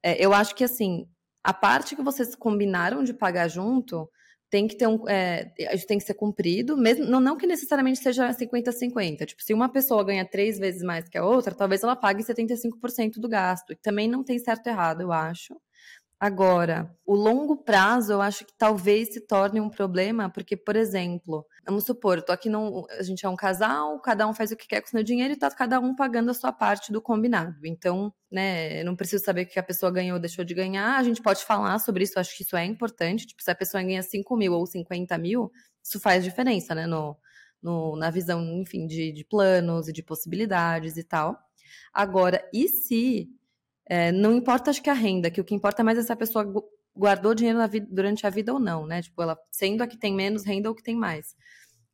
É, 0.02 0.22
eu 0.24 0.34
acho 0.34 0.54
que, 0.54 0.64
assim, 0.64 1.08
a 1.42 1.54
parte 1.54 1.96
que 1.96 2.02
vocês 2.02 2.34
combinaram 2.34 3.02
de 3.02 3.14
pagar 3.14 3.48
junto, 3.48 4.06
tem 4.50 4.68
que 4.68 4.76
ter 4.76 4.86
um. 4.86 5.08
É, 5.08 5.46
tem 5.88 5.96
que 5.96 6.04
ser 6.04 6.12
cumprido, 6.12 6.76
mesmo. 6.76 7.06
Não, 7.06 7.20
não 7.20 7.38
que 7.38 7.46
necessariamente 7.46 8.00
seja 8.00 8.34
50-50. 8.34 9.24
Tipo, 9.24 9.42
se 9.42 9.54
uma 9.54 9.70
pessoa 9.70 10.04
ganha 10.04 10.26
três 10.26 10.58
vezes 10.58 10.82
mais 10.82 11.08
que 11.08 11.16
a 11.16 11.24
outra, 11.24 11.54
talvez 11.54 11.82
ela 11.82 11.96
pague 11.96 12.22
75% 12.22 13.14
do 13.18 13.28
gasto. 13.30 13.74
Também 13.76 14.08
não 14.08 14.22
tem 14.22 14.38
certo 14.38 14.66
errado, 14.66 15.00
eu 15.00 15.10
acho. 15.10 15.56
Agora, 16.22 16.96
o 17.04 17.16
longo 17.16 17.64
prazo 17.64 18.12
eu 18.12 18.22
acho 18.22 18.44
que 18.44 18.52
talvez 18.56 19.12
se 19.12 19.26
torne 19.26 19.60
um 19.60 19.68
problema, 19.68 20.30
porque, 20.30 20.56
por 20.56 20.76
exemplo, 20.76 21.44
vamos 21.66 21.82
supor, 21.82 22.18
eu 22.18 22.24
tô 22.24 22.30
aqui 22.30 22.48
num, 22.48 22.84
a 22.96 23.02
gente 23.02 23.26
é 23.26 23.28
um 23.28 23.34
casal, 23.34 24.00
cada 24.00 24.28
um 24.28 24.32
faz 24.32 24.52
o 24.52 24.56
que 24.56 24.68
quer 24.68 24.80
com 24.80 24.86
o 24.86 24.90
seu 24.90 25.02
dinheiro 25.02 25.34
e 25.34 25.36
tá 25.36 25.50
cada 25.50 25.80
um 25.80 25.96
pagando 25.96 26.30
a 26.30 26.34
sua 26.34 26.52
parte 26.52 26.92
do 26.92 27.02
combinado. 27.02 27.66
Então, 27.66 28.14
né, 28.30 28.82
eu 28.82 28.84
não 28.84 28.94
preciso 28.94 29.24
saber 29.24 29.42
o 29.42 29.46
que 29.48 29.58
a 29.58 29.64
pessoa 29.64 29.90
ganhou 29.90 30.14
ou 30.14 30.20
deixou 30.20 30.44
de 30.44 30.54
ganhar, 30.54 30.96
a 30.96 31.02
gente 31.02 31.20
pode 31.20 31.44
falar 31.44 31.80
sobre 31.80 32.04
isso, 32.04 32.20
acho 32.20 32.36
que 32.36 32.44
isso 32.44 32.56
é 32.56 32.64
importante. 32.64 33.26
Tipo, 33.26 33.42
se 33.42 33.50
a 33.50 33.54
pessoa 33.56 33.82
ganha 33.82 34.00
5 34.00 34.36
mil 34.36 34.52
ou 34.52 34.64
50 34.64 35.18
mil, 35.18 35.50
isso 35.82 35.98
faz 35.98 36.22
diferença, 36.22 36.72
né, 36.72 36.86
no, 36.86 37.16
no 37.60 37.96
na 37.96 38.10
visão, 38.10 38.40
enfim, 38.60 38.86
de, 38.86 39.10
de 39.10 39.24
planos 39.24 39.88
e 39.88 39.92
de 39.92 40.04
possibilidades 40.04 40.96
e 40.96 41.02
tal. 41.02 41.36
Agora, 41.92 42.48
e 42.54 42.68
se 42.68 43.28
é, 43.94 44.10
não 44.10 44.34
importa, 44.34 44.70
acho 44.70 44.82
que 44.82 44.88
a 44.88 44.94
renda, 44.94 45.30
que 45.30 45.38
o 45.38 45.44
que 45.44 45.54
importa 45.54 45.84
mais 45.84 45.98
é 45.98 46.02
se 46.02 46.10
a 46.10 46.16
pessoa 46.16 46.50
guardou 46.96 47.34
dinheiro 47.34 47.58
vida, 47.68 47.86
durante 47.90 48.26
a 48.26 48.30
vida 48.30 48.50
ou 48.50 48.58
não, 48.58 48.86
né? 48.86 49.02
Tipo, 49.02 49.20
ela 49.20 49.38
sendo 49.50 49.82
a 49.82 49.86
que 49.86 49.98
tem 49.98 50.14
menos 50.14 50.46
renda 50.46 50.70
ou 50.70 50.74
que 50.74 50.82
tem 50.82 50.96
mais. 50.96 51.36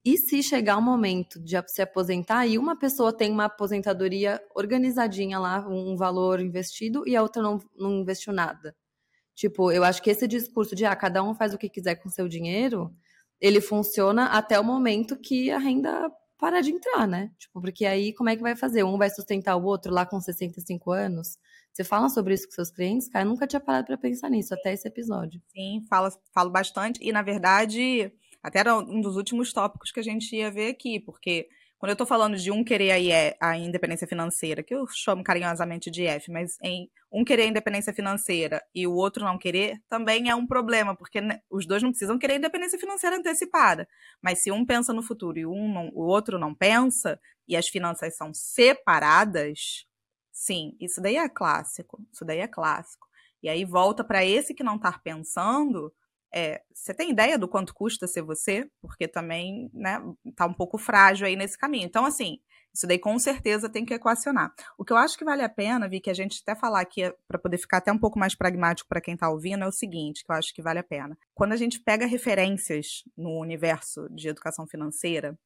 E 0.05 0.17
se 0.17 0.41
chegar 0.41 0.77
o 0.77 0.81
momento 0.81 1.41
de 1.43 1.61
se 1.67 1.83
aposentar 1.83 2.47
e 2.47 2.57
uma 2.57 2.79
pessoa 2.79 3.13
tem 3.13 3.33
uma 3.33 3.47
aposentadoria 3.47 4.41
organizadinha 4.55 5.41
lá, 5.41 5.67
um 5.69 5.97
valor 5.97 6.39
investido, 6.39 7.03
e 7.05 7.17
a 7.17 7.23
outra 7.23 7.43
não, 7.43 7.59
não 7.77 7.97
investiu 7.97 8.33
nada? 8.33 8.77
Tipo, 9.35 9.73
eu 9.73 9.83
acho 9.83 10.01
que 10.01 10.11
esse 10.11 10.29
discurso 10.29 10.77
de 10.77 10.85
ah, 10.85 10.95
cada 10.95 11.21
um 11.25 11.35
faz 11.35 11.53
o 11.53 11.59
que 11.59 11.69
quiser 11.69 11.97
com 11.97 12.09
seu 12.09 12.29
dinheiro, 12.29 12.95
ele 13.41 13.61
funciona 13.61 14.27
até 14.27 14.61
o 14.61 14.63
momento 14.63 15.17
que 15.17 15.51
a 15.51 15.59
renda 15.59 16.09
para 16.39 16.61
de 16.61 16.71
entrar, 16.71 17.09
né? 17.09 17.33
Tipo, 17.37 17.61
porque 17.61 17.85
aí 17.85 18.15
como 18.15 18.31
é 18.31 18.37
que 18.37 18.43
vai 18.43 18.55
fazer? 18.55 18.85
Um 18.85 18.97
vai 18.97 19.11
sustentar 19.11 19.57
o 19.57 19.65
outro 19.65 19.93
lá 19.93 20.07
com 20.07 20.21
65 20.21 20.93
anos? 20.93 21.37
Você 21.73 21.85
fala 21.85 22.09
sobre 22.09 22.35
isso 22.35 22.47
com 22.47 22.53
seus 22.53 22.71
clientes? 22.71 23.09
Cara, 23.09 23.25
eu 23.25 23.29
nunca 23.29 23.47
tinha 23.47 23.61
parado 23.61 23.87
para 23.87 23.97
pensar 23.97 24.29
nisso 24.29 24.53
até 24.55 24.73
esse 24.73 24.89
episódio. 24.89 25.41
Sim, 25.49 25.85
falo, 25.89 26.11
falo 26.35 26.51
bastante. 26.51 26.99
E, 27.03 27.13
na 27.13 27.23
verdade, 27.23 28.13
até 28.43 28.61
era 28.61 28.77
um 28.77 29.01
dos 29.01 29.17
últimos 29.17 29.53
tópicos 29.53 29.93
que 29.93 30.01
a 30.01 30.03
gente 30.03 30.35
ia 30.35 30.51
ver 30.51 30.71
aqui, 30.71 30.99
porque 31.01 31.49
quando 31.79 31.91
eu 31.91 31.95
estou 31.95 32.07
falando 32.07 32.37
de 32.37 32.51
um 32.51 32.65
querer 32.65 33.37
a, 33.41 33.51
a 33.51 33.57
independência 33.57 34.07
financeira, 34.07 34.65
que 34.65 34.75
eu 34.75 34.85
chamo 34.89 35.23
carinhosamente 35.23 35.91
de 35.91 36.05
F, 36.07 36.31
mas 36.33 36.57
em 36.63 36.91
um 37.11 37.25
querer 37.25 37.43
a 37.43 37.47
independência 37.47 37.93
financeira 37.95 38.61
e 38.75 38.87
o 38.87 38.93
outro 38.93 39.25
não 39.25 39.39
querer, 39.39 39.81
também 39.89 40.29
é 40.29 40.35
um 40.35 40.47
problema, 40.47 40.97
porque 40.97 41.21
né, 41.21 41.39
os 41.49 41.67
dois 41.67 41.83
não 41.83 41.91
precisam 41.91 42.19
querer 42.19 42.37
independência 42.37 42.79
financeira 42.79 43.17
antecipada. 43.17 43.89
Mas 44.21 44.43
se 44.43 44.51
um 44.51 44.67
pensa 44.67 44.93
no 44.93 45.03
futuro 45.03 45.39
e 45.39 45.47
um 45.47 45.73
não, 45.73 45.89
o 45.95 46.05
outro 46.05 46.37
não 46.39 46.53
pensa, 46.53 47.19
e 47.47 47.57
as 47.57 47.69
finanças 47.69 48.17
são 48.17 48.35
separadas, 48.35 49.87
sim, 50.39 50.77
isso 50.81 51.01
daí 51.01 51.17
é 51.17 51.29
clássico. 51.29 52.01
Isso 52.13 52.25
daí 52.25 52.39
é 52.39 52.49
clássico. 52.49 53.07
E 53.43 53.49
aí 53.49 53.65
volta 53.65 54.05
para 54.05 54.25
esse 54.25 54.55
que 54.55 54.63
não 54.63 54.77
está 54.77 54.93
pensando 54.99 55.93
é, 56.35 56.61
você 56.73 56.93
tem 56.93 57.11
ideia 57.11 57.39
do 57.39 57.49
quanto 57.49 57.75
custa 57.75 58.07
ser 58.07 58.23
você? 58.23 58.69
Porque 58.81 59.09
também, 59.09 59.71
né, 59.73 60.01
tá 60.37 60.47
um 60.47 60.53
pouco 60.53 60.79
frágil 60.79 61.27
aí 61.27 61.37
nesse 61.37 61.57
caminho. 61.57 61.87
Então, 61.87 62.05
assim, 62.05 62.39
isso 62.75 62.87
daí 62.87 62.99
com 62.99 63.19
certeza 63.19 63.69
tem 63.69 63.85
que 63.85 63.95
equacionar. 63.95 64.53
O 64.77 64.85
que 64.85 64.93
eu 64.93 64.97
acho 64.97 65.17
que 65.17 65.25
vale 65.25 65.43
a 65.43 65.49
pena, 65.49 65.89
Vi, 65.89 66.01
que 66.01 66.11
a 66.11 66.15
gente 66.15 66.43
até 66.43 66.55
falar 66.59 66.81
aqui, 66.81 67.13
para 67.27 67.39
poder 67.39 67.59
ficar 67.59 67.79
até 67.79 67.91
um 67.91 67.99
pouco 67.99 68.19
mais 68.19 68.35
pragmático 68.35 68.89
para 68.89 69.01
quem 69.01 69.15
está 69.15 69.31
ouvindo, 69.31 69.65
é 69.65 69.67
o 69.67 69.73
seguinte, 69.73 70.23
que 70.25 70.31
eu 70.31 70.37
acho 70.37 70.55
que 70.55 70.63
vale 70.63 70.79
a 70.79 70.85
pena. 70.85 71.17
Quando 71.35 71.53
a 71.53 71.57
gente 71.57 71.81
pega 71.81 72.07
referências 72.07 73.03
no 73.17 73.41
universo 73.41 74.07
de 74.11 74.29
educação 74.29 74.67
financeira, 74.67 75.39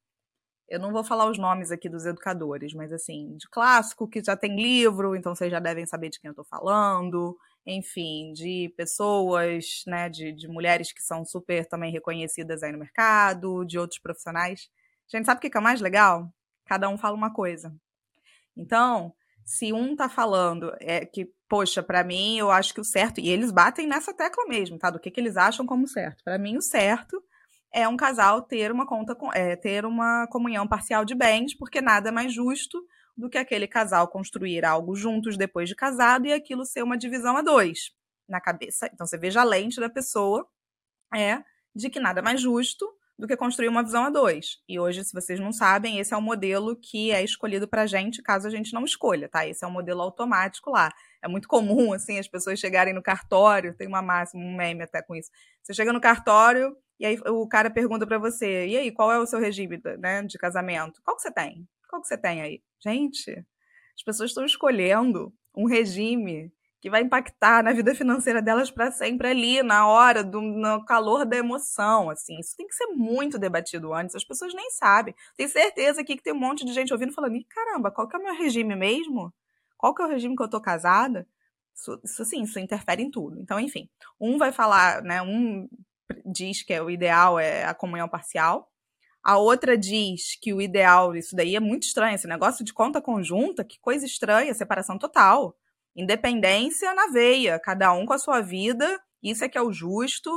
eu 0.69 0.79
não 0.81 0.93
vou 0.93 1.05
falar 1.05 1.31
os 1.31 1.39
nomes 1.39 1.71
aqui 1.71 1.89
dos 1.89 2.07
educadores, 2.07 2.73
mas 2.73 2.93
assim, 2.93 3.37
de 3.37 3.49
clássico 3.49 4.09
que 4.09 4.23
já 4.23 4.37
tem 4.37 4.57
livro, 4.57 5.15
então 5.15 5.35
vocês 5.35 5.51
já 5.51 5.61
devem 5.61 5.87
saber 5.87 6.09
de 6.09 6.21
quem 6.21 6.29
eu 6.29 6.33
estou 6.33 6.45
falando 6.45 7.37
enfim, 7.67 8.33
de 8.33 8.73
pessoas, 8.77 9.83
né, 9.87 10.09
de, 10.09 10.33
de 10.33 10.49
mulheres 10.49 10.93
que 10.93 11.03
são 11.03 11.25
super 11.25 11.67
também 11.67 11.93
reconhecidas 11.93 12.63
aí 12.63 12.73
no 12.73 12.79
mercado, 12.79 13.65
de 13.65 13.79
outros 13.79 14.01
profissionais. 14.01 14.69
Gente 15.09 15.27
sabe 15.27 15.39
o 15.39 15.51
que 15.51 15.57
é 15.57 15.61
mais 15.61 15.81
legal? 15.81 16.29
Cada 16.67 16.89
um 16.89 16.99
fala 16.99 17.17
uma 17.17 17.33
coisa. 17.33 17.75
Então, 18.57 19.15
se 19.45 19.73
um 19.73 19.95
tá 19.95 20.09
falando 20.09 20.75
é 20.81 21.05
que, 21.07 21.31
poxa, 21.49 21.83
para 21.83 22.03
mim 22.03 22.39
eu 22.39 22.51
acho 22.51 22.75
que 22.75 22.81
o 22.81 22.85
certo, 22.85 23.21
e 23.21 23.29
eles 23.29 23.53
batem 23.53 23.87
nessa 23.87 24.13
tecla 24.13 24.45
mesmo, 24.47 24.79
tá? 24.79 24.91
Do 24.91 24.99
que, 24.99 25.11
que 25.11 25.21
eles 25.21 25.37
acham 25.37 25.65
como 25.67 25.87
certo. 25.87 26.23
Para 26.25 26.39
mim, 26.39 26.57
o 26.57 26.63
certo 26.63 27.23
é 27.73 27.89
um 27.89 27.97
casal 27.97 28.43
ter 28.43 28.71
uma 28.71 28.87
conta, 28.87 29.17
é, 29.35 29.57
ter 29.57 29.85
uma 29.85 30.27
comunhão 30.29 30.67
parcial 30.69 31.05
de 31.05 31.15
bens, 31.15 31.57
porque 31.57 31.81
nada 31.81 32.11
é 32.11 32.13
mais 32.13 32.33
justo 32.33 32.85
do 33.17 33.29
que 33.29 33.39
aquele 33.39 33.67
casal 33.67 34.09
construir 34.09 34.65
algo 34.65 34.95
juntos 34.95 35.37
depois 35.37 35.69
de 35.69 35.75
casado 35.75 36.27
e 36.27 36.33
aquilo 36.33 36.65
ser 36.65 36.83
uma 36.83 36.99
divisão 36.99 37.37
a 37.37 37.43
dois 37.43 37.91
na 38.29 38.41
cabeça. 38.41 38.89
Então 38.93 39.07
você 39.07 39.19
veja 39.19 39.41
a 39.41 39.45
lente 39.45 39.81
da 39.81 39.89
pessoa 39.89 40.47
é 41.15 41.43
de 41.75 41.89
que 41.89 42.01
nada 42.01 42.23
mais 42.23 42.41
justo 42.41 42.87
do 43.19 43.27
que 43.27 43.37
construir 43.37 43.69
uma 43.69 43.85
visão 43.85 44.05
a 44.05 44.11
dois. 44.11 44.59
E 44.69 44.81
hoje, 44.81 45.05
se 45.05 45.13
vocês 45.13 45.39
não 45.39 45.53
sabem, 45.53 45.99
esse 45.99 46.13
é 46.13 46.17
o 46.17 46.23
modelo 46.23 46.75
que 46.75 47.13
é 47.13 47.23
escolhido 47.23 47.69
para 47.69 47.87
gente, 47.87 48.23
caso 48.23 48.49
a 48.49 48.51
gente 48.51 48.73
não 48.73 48.85
escolha, 48.85 49.29
tá? 49.29 49.47
Esse 49.47 49.65
é 49.65 49.69
o 49.69 49.71
modelo 49.71 50.01
automático 50.01 50.71
lá. 50.71 50.91
É 51.23 51.29
muito 51.29 51.47
comum, 51.47 51.93
assim, 51.93 52.19
as 52.19 52.27
pessoas 52.27 52.59
chegarem 52.59 52.93
no 52.93 53.03
cartório, 53.03 53.77
tem 53.77 53.87
uma 53.87 54.03
máxima, 54.03 54.43
um 54.43 54.57
meme 54.57 54.83
até 54.83 55.03
com 55.03 55.15
isso. 55.15 55.31
Você 55.63 55.73
chega 55.73 55.93
no 55.93 56.01
cartório 56.01 56.75
e 57.03 57.05
aí 57.05 57.19
o 57.27 57.49
cara 57.49 57.69
pergunta 57.69 58.07
para 58.07 58.17
você, 58.17 58.69
e 58.69 58.77
aí, 58.77 58.93
qual 58.93 59.11
é 59.11 59.19
o 59.19 59.27
seu 59.27 59.41
regime 59.41 59.83
né, 59.99 60.23
de 60.23 60.39
casamento? 60.39 61.03
Qual 61.03 61.17
que 61.17 61.23
você 61.23 61.33
tem? 61.33 61.67
Qual 61.91 62.01
que 62.01 62.07
você 62.07 62.17
tem 62.17 62.41
aí? 62.41 62.63
Gente, 62.79 63.45
as 63.97 64.05
pessoas 64.05 64.31
estão 64.31 64.45
escolhendo 64.45 65.35
um 65.53 65.67
regime 65.67 66.53
que 66.81 66.89
vai 66.89 67.03
impactar 67.03 67.65
na 67.65 67.73
vida 67.73 67.93
financeira 67.93 68.41
delas 68.41 68.71
para 68.71 68.93
sempre 68.93 69.27
ali, 69.27 69.65
na 69.65 69.85
hora, 69.85 70.23
do, 70.23 70.41
no 70.41 70.85
calor 70.85 71.27
da 71.27 71.37
emoção, 71.37 72.09
assim. 72.09 72.39
Isso 72.39 72.57
tem 72.57 72.69
que 72.69 72.75
ser 72.77 72.87
muito 72.95 73.37
debatido 73.37 73.93
antes, 73.93 74.15
as 74.15 74.25
pessoas 74.25 74.55
nem 74.55 74.71
sabem. 74.71 75.13
Tenho 75.37 75.49
certeza 75.49 76.03
aqui 76.03 76.17
que 76.17 76.23
tem 76.23 76.33
um 76.33 76.39
monte 76.39 76.65
de 76.65 76.73
gente 76.73 76.93
ouvindo 76.93 77.13
falando, 77.13 77.37
caramba, 77.49 77.91
qual 77.91 78.07
que 78.07 78.15
é 78.15 78.19
o 78.21 78.23
meu 78.23 78.37
regime 78.37 78.77
mesmo? 78.77 79.35
Qual 79.77 79.93
que 79.93 80.03
é 80.03 80.05
o 80.07 80.09
regime 80.09 80.37
que 80.37 80.43
eu 80.45 80.49
tô 80.49 80.61
casada? 80.61 81.27
Isso, 81.75 82.01
isso 82.05 82.25
sim, 82.25 82.43
isso 82.43 82.61
interfere 82.61 83.03
em 83.03 83.11
tudo. 83.11 83.41
Então, 83.41 83.59
enfim, 83.59 83.89
um 84.21 84.39
vai 84.39 84.53
falar, 84.53 85.03
né, 85.03 85.21
um 85.21 85.69
diz 86.25 86.63
que 86.63 86.73
é, 86.73 86.83
o 86.83 86.91
ideal 86.91 87.39
é 87.39 87.65
a 87.65 87.75
comunhão 87.75 88.09
parcial, 88.09 88.69
a 89.25 89.39
outra 89.39 89.79
diz 89.79 90.37
que 90.41 90.53
o 90.53 90.61
ideal, 90.61 91.15
isso 91.15 91.37
daí 91.37 91.55
é 91.55 91.61
muito 91.61 91.85
estranho, 91.85 92.15
esse 92.15 92.27
negócio 92.27 92.65
de 92.65 92.73
conta 92.75 93.01
conjunta, 93.01 93.65
que 93.65 93.79
coisa 93.81 94.05
estranha, 94.05 94.53
separação 94.53 94.99
total. 94.99 95.57
Independência 95.95 96.93
na 96.95 97.07
veia, 97.09 97.59
cada 97.61 97.93
um 97.93 98.05
com 98.05 98.15
a 98.15 98.19
sua 98.19 98.41
vida, 98.41 99.01
isso 99.23 99.45
é 99.45 99.49
que 99.49 99.57
é 99.57 99.63
o 99.63 99.73
justo. 99.73 100.31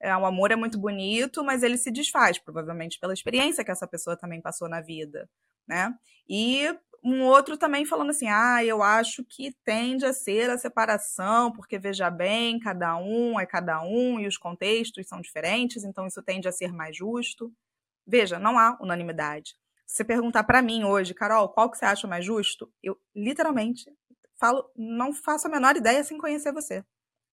É, 0.00 0.16
o 0.16 0.24
amor 0.24 0.52
é 0.52 0.56
muito 0.56 0.78
bonito, 0.78 1.42
mas 1.42 1.64
ele 1.64 1.76
se 1.76 1.90
desfaz, 1.90 2.38
provavelmente 2.38 3.00
pela 3.00 3.12
experiência 3.12 3.64
que 3.64 3.70
essa 3.72 3.88
pessoa 3.88 4.16
também 4.16 4.40
passou 4.40 4.68
na 4.68 4.80
vida, 4.80 5.28
né? 5.66 5.92
E 6.28 6.72
um 7.02 7.22
outro 7.22 7.56
também 7.56 7.84
falando 7.84 8.10
assim: 8.10 8.28
ah, 8.28 8.64
eu 8.64 8.82
acho 8.82 9.24
que 9.24 9.52
tende 9.64 10.04
a 10.04 10.12
ser 10.12 10.50
a 10.50 10.58
separação, 10.58 11.52
porque 11.52 11.78
veja 11.78 12.10
bem, 12.10 12.58
cada 12.58 12.96
um 12.96 13.38
é 13.38 13.46
cada 13.46 13.82
um 13.82 14.18
e 14.20 14.26
os 14.26 14.36
contextos 14.36 15.06
são 15.06 15.20
diferentes, 15.20 15.84
então 15.84 16.06
isso 16.06 16.22
tende 16.22 16.48
a 16.48 16.52
ser 16.52 16.72
mais 16.72 16.96
justo. 16.96 17.52
Veja, 18.06 18.38
não 18.38 18.58
há 18.58 18.76
unanimidade. 18.80 19.54
Se 19.86 19.96
você 19.96 20.04
perguntar 20.04 20.44
para 20.44 20.62
mim 20.62 20.84
hoje, 20.84 21.14
Carol, 21.14 21.48
qual 21.48 21.70
que 21.70 21.78
você 21.78 21.84
acha 21.84 22.06
mais 22.06 22.24
justo? 22.24 22.70
Eu 22.82 22.98
literalmente 23.14 23.90
falo, 24.38 24.70
não 24.76 25.12
faço 25.12 25.46
a 25.46 25.50
menor 25.50 25.76
ideia 25.76 26.02
sem 26.04 26.18
conhecer 26.18 26.52
você. 26.52 26.84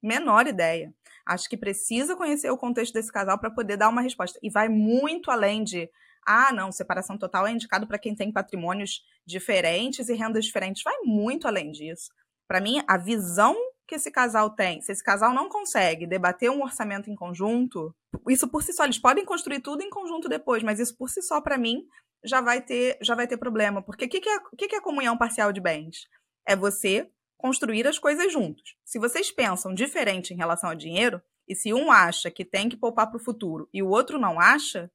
Menor 0.02 0.48
ideia. 0.48 0.94
Acho 1.26 1.50
que 1.50 1.58
precisa 1.58 2.16
conhecer 2.16 2.50
o 2.50 2.58
contexto 2.58 2.94
desse 2.94 3.12
casal 3.12 3.40
para 3.40 3.52
poder 3.52 3.78
dar 3.78 3.90
uma 3.90 4.02
resposta. 4.02 4.40
E 4.42 4.50
vai 4.50 4.70
muito 4.70 5.32
além 5.32 5.64
de, 5.64 5.90
ah, 6.26 6.52
não, 6.52 6.72
separação 6.72 7.18
total 7.18 7.46
é 7.48 7.52
indicado 7.52 7.86
para 7.86 8.00
quem 8.00 8.16
tem 8.16 8.32
patrimônios 8.32 9.04
diferentes 9.26 10.10
e 10.10 10.14
rendas 10.14 10.46
diferentes. 10.46 10.84
Vai 10.84 10.96
muito 11.04 11.48
além 11.48 11.72
disso. 11.72 12.12
Para 12.48 12.62
mim, 12.62 12.82
a 12.88 12.98
visão 12.98 13.56
que 13.88 13.96
esse 13.96 14.10
casal 14.10 14.50
tem, 14.50 14.82
se 14.82 14.92
esse 14.92 15.04
casal 15.04 15.34
não 15.34 15.48
consegue 15.48 16.08
debater 16.08 16.50
um 16.50 16.64
orçamento 16.64 17.10
em 17.10 17.16
conjunto, 17.16 17.96
isso 18.28 18.48
por 18.48 18.64
si 18.64 18.74
só, 18.74 18.84
eles 18.84 18.98
podem 18.98 19.24
construir 19.24 19.60
tudo 19.60 19.84
em 19.84 19.90
conjunto 19.90 20.28
depois, 20.28 20.64
mas 20.64 20.80
isso 20.80 20.98
por 20.98 21.10
si 21.10 21.22
só, 21.22 21.40
para 21.40 21.58
mim, 21.58 21.86
já 22.24 22.42
vai 22.42 22.62
ter 22.62 22.98
já 23.02 23.14
vai 23.14 23.28
ter 23.28 23.38
problema. 23.38 23.84
Porque 23.84 24.06
o 24.06 24.10
que, 24.10 24.20
que, 24.20 24.30
é, 24.30 24.40
que, 24.58 24.68
que 24.68 24.76
é 24.76 24.82
comunhão 24.82 25.18
parcial 25.18 25.52
de 25.52 25.62
bens? 25.62 26.08
É 26.48 26.56
você 26.56 27.08
construir 27.38 27.88
as 27.88 28.00
coisas 28.00 28.32
juntos. 28.32 28.76
Se 28.84 28.98
vocês 28.98 29.30
pensam 29.30 29.74
diferente 29.74 30.34
em 30.34 30.38
relação 30.38 30.70
ao 30.70 30.76
dinheiro, 30.76 31.22
e 31.48 31.56
se 31.56 31.74
um 31.74 31.92
acha 31.92 32.32
que 32.32 32.44
tem 32.44 32.68
que 32.68 32.78
poupar 32.78 33.08
para 33.08 33.18
o 33.18 33.24
futuro 33.24 33.70
e 33.74 33.84
o 33.84 33.90
outro 33.90 34.18
não 34.18 34.40
acha, 34.40 34.90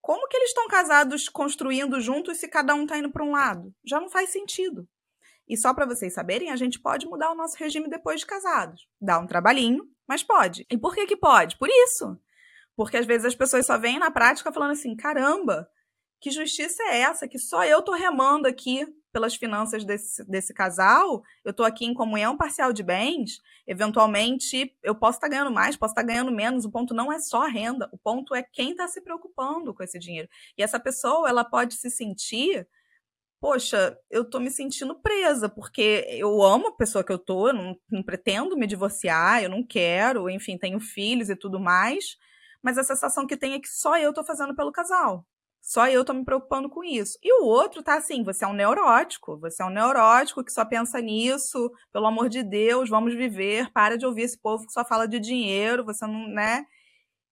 como 0.00 0.26
que 0.28 0.36
eles 0.36 0.48
estão 0.48 0.66
casados 0.66 1.28
construindo 1.28 2.00
juntos 2.00 2.38
se 2.38 2.48
cada 2.48 2.74
um 2.74 2.82
está 2.82 2.98
indo 2.98 3.10
para 3.10 3.24
um 3.24 3.32
lado? 3.32 3.74
Já 3.84 4.00
não 4.00 4.08
faz 4.08 4.30
sentido. 4.30 4.88
E 5.48 5.56
só 5.56 5.74
para 5.74 5.86
vocês 5.86 6.14
saberem, 6.14 6.50
a 6.50 6.56
gente 6.56 6.80
pode 6.80 7.06
mudar 7.06 7.30
o 7.32 7.34
nosso 7.34 7.56
regime 7.56 7.88
depois 7.88 8.20
de 8.20 8.26
casados. 8.26 8.86
Dá 9.00 9.18
um 9.18 9.26
trabalhinho, 9.26 9.84
mas 10.06 10.22
pode. 10.22 10.64
E 10.70 10.78
por 10.78 10.94
que 10.94 11.06
que 11.06 11.16
pode? 11.16 11.58
Por 11.58 11.68
isso. 11.68 12.18
Porque 12.76 12.96
às 12.96 13.04
vezes 13.04 13.26
as 13.26 13.34
pessoas 13.34 13.66
só 13.66 13.76
vêm 13.76 13.98
na 13.98 14.10
prática 14.10 14.52
falando 14.52 14.72
assim: 14.72 14.96
caramba, 14.96 15.68
que 16.20 16.30
justiça 16.30 16.82
é 16.84 17.00
essa? 17.00 17.26
Que 17.26 17.38
só 17.38 17.64
eu 17.64 17.82
tô 17.82 17.92
remando 17.92 18.46
aqui 18.46 18.86
pelas 19.12 19.34
finanças 19.34 19.84
desse, 19.84 20.24
desse 20.28 20.54
casal, 20.54 21.22
eu 21.44 21.52
tô 21.52 21.64
aqui 21.64 21.84
em 21.84 21.94
comunhão 21.94 22.36
parcial 22.36 22.72
de 22.72 22.82
bens, 22.82 23.40
eventualmente 23.66 24.76
eu 24.82 24.94
posso 24.94 25.18
estar 25.18 25.28
tá 25.28 25.32
ganhando 25.32 25.50
mais, 25.50 25.76
posso 25.76 25.92
estar 25.92 26.02
tá 26.02 26.06
ganhando 26.06 26.32
menos, 26.32 26.64
o 26.64 26.70
ponto 26.70 26.94
não 26.94 27.12
é 27.12 27.18
só 27.18 27.44
a 27.44 27.48
renda, 27.48 27.88
o 27.92 27.98
ponto 27.98 28.34
é 28.34 28.42
quem 28.42 28.72
está 28.72 28.86
se 28.88 29.00
preocupando 29.00 29.74
com 29.74 29.82
esse 29.82 29.98
dinheiro. 29.98 30.28
E 30.56 30.62
essa 30.62 30.78
pessoa, 30.78 31.28
ela 31.28 31.44
pode 31.44 31.74
se 31.74 31.90
sentir 31.90 32.66
poxa, 33.40 33.98
eu 34.10 34.28
tô 34.28 34.38
me 34.38 34.50
sentindo 34.50 34.94
presa, 35.00 35.48
porque 35.48 36.06
eu 36.10 36.42
amo 36.42 36.68
a 36.68 36.76
pessoa 36.76 37.02
que 37.02 37.10
eu 37.10 37.18
tô, 37.18 37.48
eu 37.48 37.54
não, 37.54 37.76
não 37.90 38.02
pretendo 38.02 38.56
me 38.56 38.66
divorciar, 38.66 39.42
eu 39.42 39.48
não 39.48 39.66
quero, 39.66 40.28
enfim, 40.28 40.58
tenho 40.58 40.78
filhos 40.78 41.30
e 41.30 41.36
tudo 41.36 41.58
mais, 41.58 42.18
mas 42.62 42.76
a 42.76 42.84
sensação 42.84 43.26
que 43.26 43.36
tem 43.36 43.54
é 43.54 43.60
que 43.60 43.68
só 43.68 43.96
eu 43.98 44.12
tô 44.12 44.22
fazendo 44.22 44.54
pelo 44.54 44.70
casal. 44.70 45.26
Só 45.60 45.88
eu 45.88 46.04
tô 46.04 46.14
me 46.14 46.24
preocupando 46.24 46.68
com 46.70 46.82
isso. 46.82 47.18
E 47.22 47.32
o 47.40 47.44
outro 47.44 47.82
tá 47.82 47.96
assim, 47.96 48.24
você 48.24 48.44
é 48.44 48.48
um 48.48 48.54
neurótico, 48.54 49.38
você 49.38 49.62
é 49.62 49.66
um 49.66 49.70
neurótico 49.70 50.42
que 50.42 50.52
só 50.52 50.64
pensa 50.64 51.00
nisso, 51.00 51.70
pelo 51.92 52.06
amor 52.06 52.28
de 52.28 52.42
Deus, 52.42 52.88
vamos 52.88 53.14
viver, 53.14 53.70
para 53.72 53.98
de 53.98 54.06
ouvir 54.06 54.22
esse 54.22 54.38
povo 54.38 54.66
que 54.66 54.72
só 54.72 54.84
fala 54.84 55.06
de 55.06 55.20
dinheiro, 55.20 55.84
você 55.84 56.06
não, 56.06 56.28
né? 56.28 56.64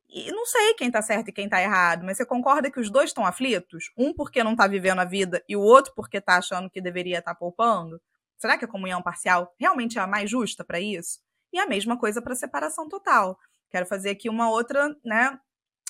E 0.08 0.30
não 0.32 0.46
sei 0.46 0.74
quem 0.74 0.90
tá 0.90 1.02
certo 1.02 1.28
e 1.28 1.32
quem 1.32 1.48
tá 1.48 1.60
errado, 1.60 2.04
mas 2.04 2.16
você 2.16 2.24
concorda 2.24 2.70
que 2.70 2.80
os 2.80 2.90
dois 2.90 3.10
estão 3.10 3.26
aflitos? 3.26 3.90
Um 3.96 4.14
porque 4.14 4.42
não 4.42 4.56
tá 4.56 4.66
vivendo 4.66 5.00
a 5.00 5.04
vida 5.04 5.44
e 5.48 5.54
o 5.56 5.60
outro 5.60 5.92
porque 5.94 6.20
tá 6.20 6.38
achando 6.38 6.70
que 6.70 6.80
deveria 6.80 7.18
estar 7.18 7.34
tá 7.34 7.38
poupando? 7.38 8.00
Será 8.38 8.56
que 8.56 8.64
a 8.64 8.68
comunhão 8.68 9.02
parcial 9.02 9.52
realmente 9.58 9.98
é 9.98 10.00
a 10.00 10.06
mais 10.06 10.30
justa 10.30 10.64
para 10.64 10.80
isso? 10.80 11.20
E 11.52 11.58
a 11.58 11.66
mesma 11.66 11.98
coisa 11.98 12.22
para 12.22 12.34
separação 12.34 12.88
total. 12.88 13.38
Quero 13.70 13.86
fazer 13.86 14.10
aqui 14.10 14.28
uma 14.30 14.50
outra, 14.50 14.96
né? 15.04 15.38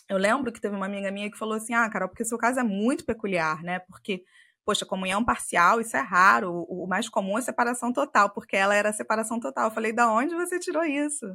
Eu 0.08 0.16
lembro 0.18 0.52
que 0.52 0.60
teve 0.60 0.74
uma 0.76 0.86
amiga 0.86 1.10
minha 1.10 1.30
que 1.30 1.38
falou 1.38 1.54
assim: 1.56 1.74
"Ah, 1.74 1.88
Carol, 1.90 2.08
porque 2.08 2.24
seu 2.24 2.38
caso 2.38 2.60
é 2.60 2.62
muito 2.64 3.04
peculiar, 3.04 3.62
né? 3.62 3.78
Porque 3.80 4.24
poxa, 4.64 4.84
comunhão 4.86 5.24
parcial, 5.24 5.80
isso 5.80 5.96
é 5.96 6.00
raro. 6.00 6.52
O, 6.68 6.84
o 6.84 6.86
mais 6.86 7.08
comum 7.08 7.38
é 7.38 7.42
separação 7.42 7.92
total, 7.92 8.30
porque 8.30 8.56
ela 8.56 8.74
era 8.74 8.92
separação 8.92 9.40
total. 9.40 9.66
Eu 9.66 9.70
falei: 9.74 9.92
"Da 9.92 10.10
onde 10.12 10.34
você 10.34 10.58
tirou 10.58 10.84
isso?" 10.84 11.26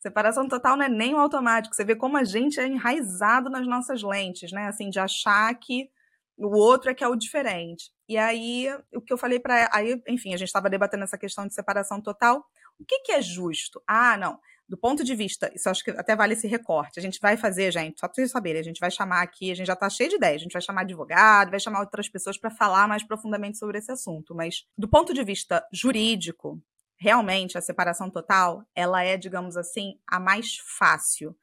Separação 0.00 0.46
total 0.48 0.76
não 0.76 0.84
é 0.84 0.88
nem 0.88 1.14
o 1.14 1.18
automático. 1.18 1.74
Você 1.74 1.84
vê 1.84 1.96
como 1.96 2.16
a 2.16 2.24
gente 2.24 2.60
é 2.60 2.66
enraizado 2.66 3.50
nas 3.50 3.66
nossas 3.66 4.02
lentes, 4.02 4.52
né? 4.52 4.66
Assim, 4.68 4.90
de 4.90 5.00
achar 5.00 5.52
que 5.56 5.90
o 6.36 6.48
outro 6.56 6.90
é 6.90 6.94
que 6.94 7.02
é 7.04 7.08
o 7.08 7.16
diferente. 7.16 7.90
E 8.08 8.16
aí, 8.18 8.68
o 8.94 9.00
que 9.00 9.12
eu 9.12 9.18
falei 9.18 9.40
para. 9.40 9.68
Aí, 9.72 10.00
enfim, 10.08 10.34
a 10.34 10.36
gente 10.36 10.48
estava 10.48 10.70
debatendo 10.70 11.04
essa 11.04 11.18
questão 11.18 11.46
de 11.46 11.54
separação 11.54 12.00
total. 12.00 12.44
O 12.78 12.84
que, 12.84 13.00
que 13.00 13.12
é 13.12 13.22
justo? 13.22 13.82
Ah, 13.86 14.16
não. 14.18 14.38
Do 14.68 14.76
ponto 14.76 15.04
de 15.04 15.14
vista, 15.14 15.50
isso 15.54 15.68
acho 15.68 15.84
que 15.84 15.90
até 15.92 16.16
vale 16.16 16.32
esse 16.32 16.48
recorte. 16.48 16.98
A 16.98 17.02
gente 17.02 17.20
vai 17.20 17.36
fazer, 17.36 17.72
gente, 17.72 18.00
só 18.00 18.08
para 18.08 18.14
vocês 18.16 18.32
saberem, 18.32 18.60
a 18.60 18.64
gente 18.64 18.80
vai 18.80 18.90
chamar 18.90 19.22
aqui, 19.22 19.52
a 19.52 19.54
gente 19.54 19.66
já 19.66 19.74
está 19.74 19.88
cheio 19.88 20.10
de 20.10 20.16
ideias, 20.16 20.40
a 20.40 20.44
gente 20.44 20.52
vai 20.52 20.62
chamar 20.62 20.80
advogado, 20.80 21.50
vai 21.50 21.60
chamar 21.60 21.80
outras 21.80 22.08
pessoas 22.08 22.36
para 22.36 22.50
falar 22.50 22.88
mais 22.88 23.04
profundamente 23.04 23.58
sobre 23.58 23.78
esse 23.78 23.92
assunto. 23.92 24.34
Mas, 24.34 24.64
do 24.76 24.88
ponto 24.88 25.14
de 25.14 25.22
vista 25.22 25.64
jurídico, 25.72 26.60
realmente 26.98 27.56
a 27.56 27.60
separação 27.60 28.10
total, 28.10 28.64
ela 28.74 29.04
é, 29.04 29.16
digamos 29.16 29.56
assim, 29.56 30.00
a 30.06 30.18
mais 30.18 30.56
fácil, 30.78 31.36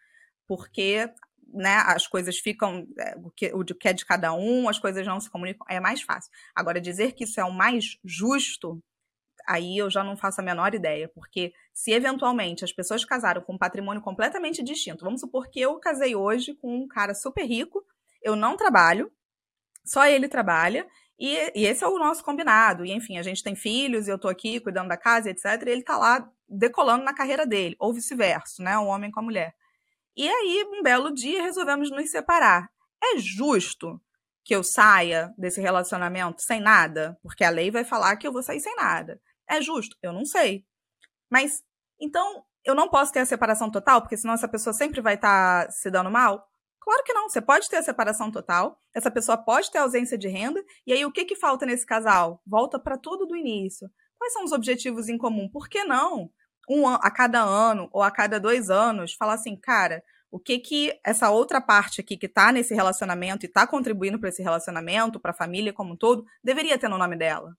porque 0.45 1.09
né, 1.53 1.75
as 1.85 2.07
coisas 2.07 2.39
ficam, 2.39 2.87
é, 2.97 3.15
o 3.17 3.29
que, 3.29 3.53
o 3.53 3.63
que 3.63 3.87
é 3.87 3.93
de 3.93 4.05
cada 4.05 4.33
um, 4.33 4.67
as 4.67 4.79
coisas 4.79 5.05
não 5.05 5.19
se 5.19 5.29
comunicam, 5.29 5.65
é 5.69 5.79
mais 5.79 6.01
fácil. 6.01 6.31
Agora, 6.55 6.81
dizer 6.81 7.13
que 7.13 7.23
isso 7.23 7.39
é 7.39 7.43
o 7.45 7.53
mais 7.53 7.97
justo, 8.03 8.83
aí 9.47 9.77
eu 9.77 9.89
já 9.89 10.03
não 10.03 10.17
faço 10.17 10.41
a 10.41 10.43
menor 10.43 10.73
ideia, 10.73 11.07
porque 11.09 11.53
se 11.73 11.91
eventualmente 11.91 12.63
as 12.63 12.71
pessoas 12.71 13.03
casaram 13.05 13.41
com 13.41 13.53
um 13.53 13.57
patrimônio 13.57 14.01
completamente 14.01 14.63
distinto, 14.63 15.03
vamos 15.03 15.21
supor 15.21 15.49
que 15.49 15.59
eu 15.59 15.79
casei 15.79 16.15
hoje 16.15 16.53
com 16.53 16.83
um 16.83 16.87
cara 16.87 17.13
super 17.13 17.45
rico, 17.45 17.83
eu 18.21 18.35
não 18.35 18.55
trabalho, 18.55 19.11
só 19.85 20.05
ele 20.05 20.27
trabalha, 20.27 20.87
e, 21.19 21.35
e, 21.55 21.65
esse 21.65 21.83
é 21.83 21.87
o 21.87 21.99
nosso 21.99 22.23
combinado. 22.23 22.85
E, 22.85 22.91
enfim, 22.91 23.17
a 23.17 23.23
gente 23.23 23.43
tem 23.43 23.55
filhos 23.55 24.07
e 24.07 24.11
eu 24.11 24.17
tô 24.17 24.27
aqui 24.27 24.59
cuidando 24.59 24.89
da 24.89 24.97
casa, 24.97 25.29
etc. 25.29 25.45
E 25.65 25.69
ele 25.69 25.83
tá 25.83 25.97
lá 25.97 26.29
decolando 26.49 27.03
na 27.03 27.13
carreira 27.13 27.45
dele, 27.45 27.75
ou 27.79 27.93
vice-versa, 27.93 28.61
né? 28.61 28.77
Um 28.77 28.87
homem 28.87 29.11
com 29.11 29.19
a 29.19 29.23
mulher. 29.23 29.55
E 30.15 30.27
aí, 30.27 30.65
um 30.67 30.83
belo 30.83 31.13
dia, 31.13 31.41
resolvemos 31.41 31.89
nos 31.89 32.09
separar. 32.11 32.69
É 33.01 33.17
justo 33.19 34.01
que 34.43 34.55
eu 34.55 34.63
saia 34.63 35.33
desse 35.37 35.61
relacionamento 35.61 36.41
sem 36.41 36.59
nada? 36.59 37.17
Porque 37.21 37.43
a 37.43 37.49
lei 37.49 37.71
vai 37.71 37.83
falar 37.83 38.17
que 38.17 38.27
eu 38.27 38.33
vou 38.33 38.43
sair 38.43 38.59
sem 38.59 38.75
nada. 38.75 39.19
É 39.49 39.61
justo? 39.61 39.97
Eu 40.01 40.13
não 40.13 40.25
sei. 40.25 40.65
Mas, 41.29 41.63
então, 41.99 42.43
eu 42.63 42.75
não 42.75 42.89
posso 42.89 43.11
ter 43.11 43.19
a 43.19 43.25
separação 43.25 43.69
total, 43.69 44.01
porque 44.01 44.17
senão 44.17 44.33
essa 44.33 44.47
pessoa 44.47 44.73
sempre 44.73 45.01
vai 45.01 45.15
estar 45.15 45.65
tá 45.65 45.71
se 45.71 45.89
dando 45.89 46.09
mal? 46.09 46.47
Claro 46.79 47.03
que 47.03 47.13
não. 47.13 47.29
Você 47.29 47.41
pode 47.41 47.69
ter 47.69 47.77
a 47.77 47.83
separação 47.83 48.29
total, 48.29 48.79
essa 48.93 49.09
pessoa 49.09 49.37
pode 49.37 49.71
ter 49.71 49.77
ausência 49.77 50.17
de 50.17 50.27
renda, 50.27 50.63
e 50.85 50.93
aí 50.93 51.05
o 51.05 51.11
que, 51.11 51.25
que 51.25 51.35
falta 51.35 51.65
nesse 51.65 51.85
casal? 51.85 52.41
Volta 52.45 52.77
para 52.77 52.97
tudo 52.97 53.25
do 53.25 53.35
início. 53.35 53.89
Quais 54.17 54.33
são 54.33 54.43
os 54.43 54.51
objetivos 54.51 55.09
em 55.09 55.17
comum? 55.17 55.49
Por 55.49 55.67
que 55.67 55.83
não? 55.83 56.29
Um 56.69 56.87
a 56.87 57.11
cada 57.11 57.41
ano 57.41 57.89
ou 57.91 58.01
a 58.01 58.11
cada 58.11 58.39
dois 58.39 58.69
anos, 58.69 59.13
falar 59.13 59.33
assim, 59.33 59.55
cara, 59.55 60.03
o 60.31 60.39
que 60.39 60.59
que 60.59 60.99
essa 61.05 61.29
outra 61.29 61.61
parte 61.61 62.01
aqui 62.01 62.17
que 62.17 62.25
está 62.25 62.51
nesse 62.51 62.73
relacionamento 62.73 63.45
e 63.45 63.47
está 63.47 63.67
contribuindo 63.67 64.19
para 64.19 64.29
esse 64.29 64.41
relacionamento, 64.41 65.19
para 65.19 65.31
a 65.31 65.35
família 65.35 65.73
como 65.73 65.93
um 65.93 65.97
todo, 65.97 66.25
deveria 66.43 66.77
ter 66.77 66.89
no 66.89 66.97
nome 66.97 67.15
dela? 67.15 67.55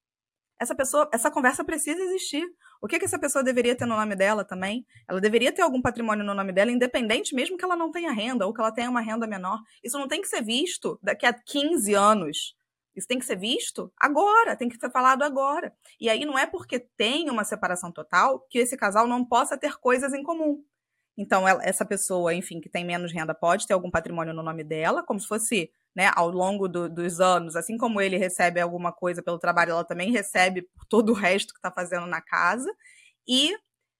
Essa 0.60 0.74
pessoa, 0.74 1.08
essa 1.12 1.30
conversa 1.30 1.64
precisa 1.64 2.00
existir. 2.00 2.44
O 2.80 2.86
que, 2.86 2.98
que 2.98 3.04
essa 3.04 3.18
pessoa 3.18 3.42
deveria 3.42 3.74
ter 3.74 3.86
no 3.86 3.96
nome 3.96 4.14
dela 4.14 4.44
também? 4.44 4.86
Ela 5.08 5.20
deveria 5.20 5.52
ter 5.52 5.62
algum 5.62 5.80
patrimônio 5.80 6.24
no 6.24 6.34
nome 6.34 6.52
dela, 6.52 6.70
independente, 6.70 7.34
mesmo 7.34 7.56
que 7.56 7.64
ela 7.64 7.76
não 7.76 7.90
tenha 7.90 8.12
renda 8.12 8.46
ou 8.46 8.52
que 8.52 8.60
ela 8.60 8.72
tenha 8.72 8.90
uma 8.90 9.00
renda 9.00 9.26
menor. 9.26 9.58
Isso 9.82 9.98
não 9.98 10.06
tem 10.06 10.20
que 10.20 10.28
ser 10.28 10.42
visto 10.42 10.98
daqui 11.02 11.26
a 11.26 11.32
15 11.32 11.94
anos. 11.94 12.54
Isso 12.94 13.08
tem 13.08 13.18
que 13.18 13.24
ser 13.24 13.36
visto 13.36 13.92
agora, 13.98 14.56
tem 14.56 14.68
que 14.68 14.76
ser 14.76 14.90
falado 14.90 15.22
agora. 15.22 15.72
E 16.00 16.08
aí 16.08 16.24
não 16.24 16.38
é 16.38 16.46
porque 16.46 16.78
tem 16.78 17.28
uma 17.28 17.44
separação 17.44 17.90
total 17.90 18.46
que 18.48 18.58
esse 18.58 18.76
casal 18.76 19.06
não 19.06 19.24
possa 19.24 19.58
ter 19.58 19.76
coisas 19.78 20.12
em 20.12 20.22
comum. 20.22 20.62
Então, 21.16 21.46
ela, 21.46 21.64
essa 21.64 21.84
pessoa, 21.84 22.34
enfim, 22.34 22.60
que 22.60 22.68
tem 22.68 22.84
menos 22.84 23.12
renda 23.12 23.34
pode 23.34 23.66
ter 23.66 23.72
algum 23.72 23.90
patrimônio 23.90 24.34
no 24.34 24.42
nome 24.42 24.64
dela, 24.64 25.02
como 25.02 25.18
se 25.18 25.26
fosse 25.26 25.70
né, 25.94 26.10
ao 26.14 26.28
longo 26.30 26.66
do, 26.68 26.88
dos 26.88 27.20
anos, 27.20 27.54
assim 27.54 27.76
como 27.76 28.00
ele 28.00 28.16
recebe 28.16 28.60
alguma 28.60 28.92
coisa 28.92 29.22
pelo 29.22 29.38
trabalho, 29.38 29.72
ela 29.72 29.84
também 29.84 30.10
recebe 30.10 30.62
por 30.62 30.84
todo 30.86 31.10
o 31.10 31.14
resto 31.14 31.52
que 31.52 31.58
está 31.58 31.70
fazendo 31.70 32.06
na 32.06 32.20
casa. 32.20 32.70
E 33.28 33.56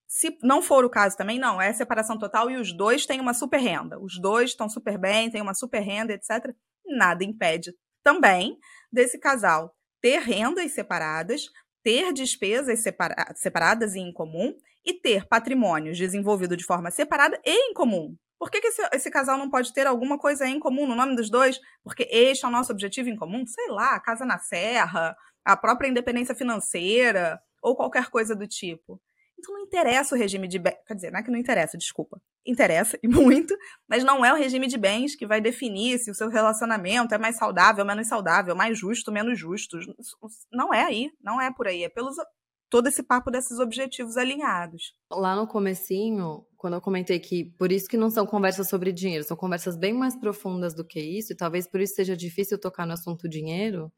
se 0.09 0.37
não 0.43 0.61
for 0.61 0.85
o 0.85 0.91
caso 0.91 1.17
também, 1.17 1.39
não, 1.39 1.61
é 1.61 1.73
separação 1.73 2.19
total 2.19 2.51
e 2.51 2.57
os 2.57 2.73
dois 2.73 3.07
têm 3.07 3.21
uma 3.21 3.35
super 3.35 3.59
renda. 3.59 3.99
Os 3.99 4.21
dois 4.21 4.51
estão 4.51 4.69
super 4.69 4.99
bem, 4.99 5.31
têm 5.31 5.43
uma 5.43 5.55
super 5.55 5.81
renda, 5.81 6.13
etc. 6.13 6.55
Nada 6.87 7.25
impede 7.25 7.73
também 8.03 8.59
desse 8.93 9.19
casal 9.19 9.75
ter 10.01 10.21
rendas 10.21 10.73
separadas, 10.73 11.47
ter 11.83 12.13
despesas 12.13 12.83
separa 12.83 13.33
separadas 13.35 13.95
e 13.95 14.01
em 14.01 14.13
comum 14.13 14.55
e 14.85 14.93
ter 14.93 15.27
patrimônios 15.27 15.97
desenvolvido 15.97 16.57
de 16.57 16.65
forma 16.65 16.91
separada 16.91 17.41
e 17.45 17.71
em 17.71 17.73
comum. 17.73 18.15
Por 18.45 18.51
que, 18.51 18.61
que 18.61 18.67
esse, 18.67 18.83
esse, 18.93 19.11
casal 19.11 19.39
não 19.39 19.49
pode 19.49 19.73
ter 19.73 19.87
alguma 19.87 20.19
coisa 20.19 20.47
em 20.47 20.61
comum 20.61 20.87
no 20.87 20.95
nome 20.95 21.17
dos 21.17 21.31
dois? 21.31 21.59
Porque 21.83 22.07
este 22.11 22.45
é 22.45 22.49
o 22.49 22.51
nosso 22.51 22.71
objetivo 22.71 23.09
em 23.09 23.17
comum? 23.17 23.47
Sei 23.47 23.69
lá, 23.69 23.95
a 23.95 24.01
casa 24.01 24.27
na 24.27 24.39
serra, 24.39 25.17
a 25.43 25.57
própria 25.57 25.89
independência 25.89 26.35
financeira, 26.35 27.41
ou 27.63 27.75
qualquer 27.75 28.11
coisa 28.11 28.37
do 28.37 28.47
tipo. 28.47 29.01
Então 29.39 29.55
não 29.55 29.63
interessa 29.63 30.15
o 30.15 30.19
regime 30.19 30.47
de 30.47 30.59
bens. 30.59 30.77
Quer 30.87 30.95
dizer, 30.95 31.11
não 31.11 31.21
é 31.21 31.23
que 31.23 31.31
não 31.31 31.39
interessa, 31.39 31.79
desculpa. 31.79 32.21
Interessa, 32.45 32.99
e 33.03 33.09
muito, 33.09 33.57
mas 33.89 34.05
não 34.05 34.23
é 34.23 34.31
o 34.31 34.37
regime 34.37 34.67
de 34.67 34.77
bens 34.77 35.17
que 35.17 35.27
vai 35.27 35.41
definir 35.41 35.99
se 35.99 36.11
o 36.11 36.15
seu 36.15 36.29
relacionamento 36.29 37.15
é 37.15 37.19
mais 37.19 37.39
saudável, 37.39 37.83
menos 37.83 38.09
saudável, 38.09 38.55
mais 38.55 38.79
justo, 38.79 39.11
menos 39.11 39.39
justo. 39.39 39.79
Não 40.53 40.75
é 40.75 40.85
aí, 40.85 41.11
não 41.19 41.41
é 41.41 41.51
por 41.51 41.67
aí. 41.67 41.85
É 41.85 41.89
pelos 41.89 42.17
todo 42.69 42.89
esse 42.89 43.03
papo 43.03 43.31
desses 43.31 43.59
objetivos 43.59 44.17
alinhados. 44.17 44.95
Lá 45.11 45.37
no 45.37 45.47
comecinho, 45.47 46.45
quando 46.65 46.73
eu 46.77 46.81
comentei 46.81 47.19
que 47.19 47.45
por 47.59 47.71
isso 47.71 47.87
que 47.87 47.95
não 47.95 48.09
são 48.09 48.25
conversas 48.25 48.71
sobre 48.71 48.91
dinheiro, 48.91 49.23
são 49.23 49.37
conversas 49.37 49.77
bem 49.77 49.93
mais 49.93 50.17
profundas 50.17 50.73
do 50.73 50.83
que 50.83 50.99
isso, 50.99 51.35
e 51.35 51.37
talvez 51.37 51.67
por 51.67 51.79
isso 51.79 51.95
seja 51.95 52.17
difícil 52.17 52.59
tocar 52.59 52.87
no 52.87 52.95
assunto 52.95 53.29
dinheiro, 53.29 53.93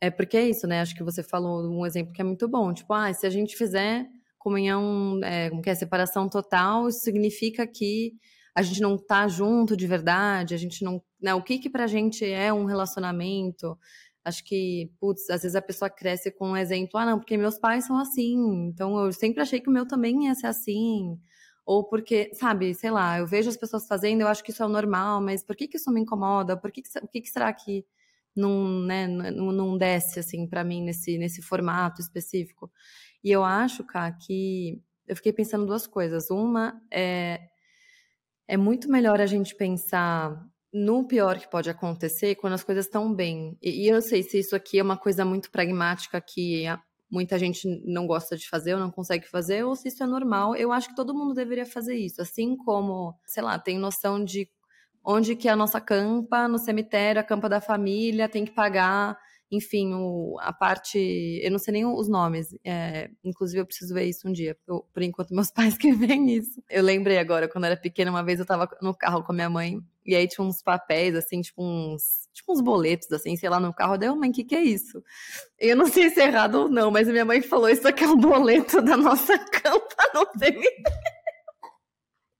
é 0.00 0.10
porque 0.10 0.36
é 0.36 0.48
isso, 0.48 0.66
né? 0.66 0.80
Acho 0.80 0.96
que 0.96 1.04
você 1.04 1.22
falou 1.22 1.62
um 1.70 1.86
exemplo 1.86 2.12
que 2.12 2.20
é 2.20 2.24
muito 2.24 2.48
bom, 2.48 2.74
tipo, 2.74 2.92
ah, 2.92 3.14
se 3.14 3.24
a 3.24 3.30
gente 3.30 3.54
fizer 3.54 4.04
comunhão, 4.36 5.20
é, 5.22 5.48
como 5.48 5.62
que 5.62 5.70
é, 5.70 5.76
separação 5.76 6.28
total, 6.28 6.88
isso 6.88 6.98
significa 7.04 7.68
que 7.68 8.14
a 8.52 8.62
gente 8.62 8.80
não 8.80 8.98
tá 8.98 9.28
junto 9.28 9.76
de 9.76 9.86
verdade, 9.86 10.54
a 10.54 10.58
gente 10.58 10.84
não, 10.84 11.00
né, 11.20 11.32
o 11.36 11.40
que 11.40 11.56
que 11.56 11.70
pra 11.70 11.86
gente 11.86 12.24
é 12.24 12.52
um 12.52 12.64
relacionamento, 12.64 13.78
Acho 14.24 14.44
que, 14.44 14.88
putz, 15.00 15.28
às 15.30 15.42
vezes 15.42 15.56
a 15.56 15.62
pessoa 15.62 15.90
cresce 15.90 16.30
com 16.30 16.50
um 16.50 16.56
exemplo, 16.56 16.98
ah, 16.98 17.04
não, 17.06 17.18
porque 17.18 17.36
meus 17.36 17.58
pais 17.58 17.86
são 17.86 17.98
assim, 17.98 18.36
então 18.68 18.96
eu 19.04 19.12
sempre 19.12 19.42
achei 19.42 19.60
que 19.60 19.68
o 19.68 19.72
meu 19.72 19.84
também 19.86 20.26
ia 20.26 20.34
ser 20.36 20.46
assim. 20.46 21.18
Ou 21.64 21.84
porque, 21.84 22.30
sabe, 22.34 22.74
sei 22.74 22.90
lá, 22.90 23.18
eu 23.18 23.26
vejo 23.26 23.48
as 23.48 23.56
pessoas 23.56 23.86
fazendo, 23.86 24.22
eu 24.22 24.28
acho 24.28 24.42
que 24.42 24.50
isso 24.50 24.62
é 24.62 24.66
o 24.66 24.68
normal, 24.68 25.20
mas 25.20 25.44
por 25.44 25.54
que, 25.54 25.68
que 25.68 25.76
isso 25.76 25.92
me 25.92 26.00
incomoda? 26.00 26.56
Por 26.56 26.72
que, 26.72 26.82
que, 26.82 26.98
o 26.98 27.08
que, 27.08 27.20
que 27.20 27.28
será 27.28 27.52
que 27.52 27.84
não, 28.34 28.80
né, 28.80 29.06
não, 29.06 29.52
não 29.52 29.78
desce, 29.78 30.18
assim, 30.18 30.46
para 30.46 30.64
mim 30.64 30.82
nesse, 30.82 31.18
nesse 31.18 31.40
formato 31.42 32.00
específico? 32.00 32.70
E 33.22 33.30
eu 33.30 33.44
acho, 33.44 33.84
cara, 33.84 34.12
que 34.12 34.82
eu 35.06 35.16
fiquei 35.16 35.32
pensando 35.32 35.66
duas 35.66 35.86
coisas. 35.86 36.30
Uma 36.30 36.80
é, 36.90 37.40
é 38.48 38.56
muito 38.56 38.90
melhor 38.90 39.20
a 39.20 39.26
gente 39.26 39.54
pensar 39.54 40.44
no 40.72 41.06
pior 41.06 41.38
que 41.38 41.50
pode 41.50 41.68
acontecer 41.68 42.34
quando 42.36 42.54
as 42.54 42.64
coisas 42.64 42.86
estão 42.86 43.12
bem. 43.14 43.56
E, 43.62 43.84
e, 43.84 43.88
eu 43.88 44.00
sei 44.00 44.22
se 44.22 44.38
isso 44.38 44.56
aqui 44.56 44.78
é 44.78 44.82
uma 44.82 44.96
coisa 44.96 45.24
muito 45.24 45.50
pragmática 45.50 46.20
que 46.20 46.64
muita 47.12 47.38
gente 47.38 47.68
não 47.84 48.06
gosta 48.06 48.38
de 48.38 48.48
fazer 48.48 48.72
ou 48.72 48.80
não 48.80 48.90
consegue 48.90 49.28
fazer, 49.28 49.64
ou 49.64 49.76
se 49.76 49.88
isso 49.88 50.02
é 50.02 50.06
normal. 50.06 50.56
Eu 50.56 50.72
acho 50.72 50.88
que 50.88 50.96
todo 50.96 51.14
mundo 51.14 51.34
deveria 51.34 51.66
fazer 51.66 51.94
isso. 51.94 52.22
Assim 52.22 52.56
como, 52.56 53.14
sei 53.26 53.42
lá, 53.42 53.58
tem 53.58 53.78
noção 53.78 54.24
de 54.24 54.48
onde 55.04 55.36
que 55.36 55.46
é 55.46 55.50
a 55.50 55.56
nossa 55.56 55.78
campa 55.78 56.48
no 56.48 56.58
cemitério, 56.58 57.20
a 57.20 57.24
campa 57.24 57.50
da 57.50 57.60
família, 57.60 58.30
tem 58.30 58.46
que 58.46 58.52
pagar 58.52 59.18
enfim, 59.52 59.92
o, 59.92 60.38
a 60.40 60.50
parte. 60.50 60.98
Eu 61.42 61.50
não 61.50 61.58
sei 61.58 61.72
nem 61.72 61.84
os 61.84 62.08
nomes. 62.08 62.56
É, 62.64 63.10
inclusive, 63.22 63.60
eu 63.60 63.66
preciso 63.66 63.92
ver 63.92 64.06
isso 64.06 64.26
um 64.26 64.32
dia. 64.32 64.56
Eu, 64.66 64.82
por 64.94 65.02
enquanto, 65.02 65.34
meus 65.34 65.50
pais 65.52 65.76
que 65.76 65.92
veem 65.92 66.34
isso. 66.34 66.62
Eu 66.70 66.82
lembrei 66.82 67.18
agora, 67.18 67.46
quando 67.46 67.64
eu 67.64 67.72
era 67.72 67.80
pequena, 67.80 68.10
uma 68.10 68.24
vez 68.24 68.40
eu 68.40 68.46
tava 68.46 68.66
no 68.80 68.96
carro 68.96 69.22
com 69.22 69.32
a 69.32 69.34
minha 69.34 69.50
mãe. 69.50 69.78
E 70.06 70.16
aí 70.16 70.26
tinha 70.26 70.44
uns 70.44 70.62
papéis, 70.62 71.14
assim, 71.14 71.42
tipo 71.42 71.62
uns. 71.62 72.22
Tipo 72.32 72.52
uns 72.54 72.62
boletos, 72.62 73.12
assim, 73.12 73.36
sei 73.36 73.50
lá, 73.50 73.60
no 73.60 73.74
carro. 73.74 73.98
Daí, 73.98 74.08
mãe, 74.16 74.30
o 74.30 74.32
que, 74.32 74.42
que 74.42 74.54
é 74.54 74.62
isso? 74.62 75.04
Eu 75.58 75.76
não 75.76 75.86
sei 75.86 76.08
se 76.08 76.18
é 76.22 76.28
errado 76.28 76.54
ou 76.54 76.68
não, 76.70 76.90
mas 76.90 77.06
minha 77.06 77.26
mãe 77.26 77.42
falou: 77.42 77.68
Isso 77.68 77.86
aqui 77.86 78.04
é 78.04 78.08
um 78.08 78.16
boleto 78.16 78.80
da 78.80 78.96
nossa 78.96 79.38
campa 79.52 80.10
no 80.14 80.26
cemitério. 80.38 80.82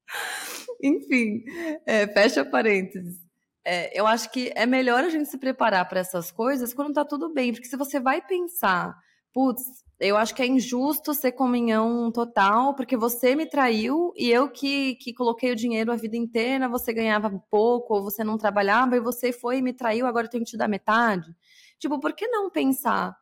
Enfim, 0.82 1.44
é, 1.86 2.06
fecha 2.08 2.42
parênteses. 2.42 3.22
É, 3.64 3.98
eu 3.98 4.06
acho 4.06 4.30
que 4.30 4.52
é 4.56 4.66
melhor 4.66 5.04
a 5.04 5.08
gente 5.08 5.28
se 5.28 5.38
preparar 5.38 5.88
para 5.88 6.00
essas 6.00 6.30
coisas 6.30 6.74
quando 6.74 6.94
tá 6.94 7.04
tudo 7.04 7.32
bem, 7.32 7.52
porque 7.52 7.68
se 7.68 7.76
você 7.76 8.00
vai 8.00 8.20
pensar, 8.20 8.96
putz, 9.32 9.62
eu 10.00 10.16
acho 10.16 10.34
que 10.34 10.42
é 10.42 10.46
injusto 10.46 11.14
ser 11.14 11.32
comunhão 11.32 12.10
total, 12.10 12.74
porque 12.74 12.96
você 12.96 13.36
me 13.36 13.46
traiu 13.46 14.12
e 14.16 14.28
eu 14.30 14.50
que, 14.50 14.96
que 14.96 15.14
coloquei 15.14 15.52
o 15.52 15.56
dinheiro 15.56 15.92
a 15.92 15.96
vida 15.96 16.16
inteira, 16.16 16.68
você 16.68 16.92
ganhava 16.92 17.30
pouco, 17.48 17.94
ou 17.94 18.02
você 18.02 18.24
não 18.24 18.36
trabalhava, 18.36 18.96
e 18.96 19.00
você 19.00 19.32
foi 19.32 19.58
e 19.58 19.62
me 19.62 19.72
traiu, 19.72 20.06
agora 20.06 20.26
eu 20.26 20.30
tenho 20.30 20.44
que 20.44 20.50
te 20.50 20.56
dar 20.56 20.66
metade. 20.66 21.32
Tipo, 21.78 22.00
por 22.00 22.14
que 22.14 22.26
não 22.26 22.50
pensar? 22.50 23.16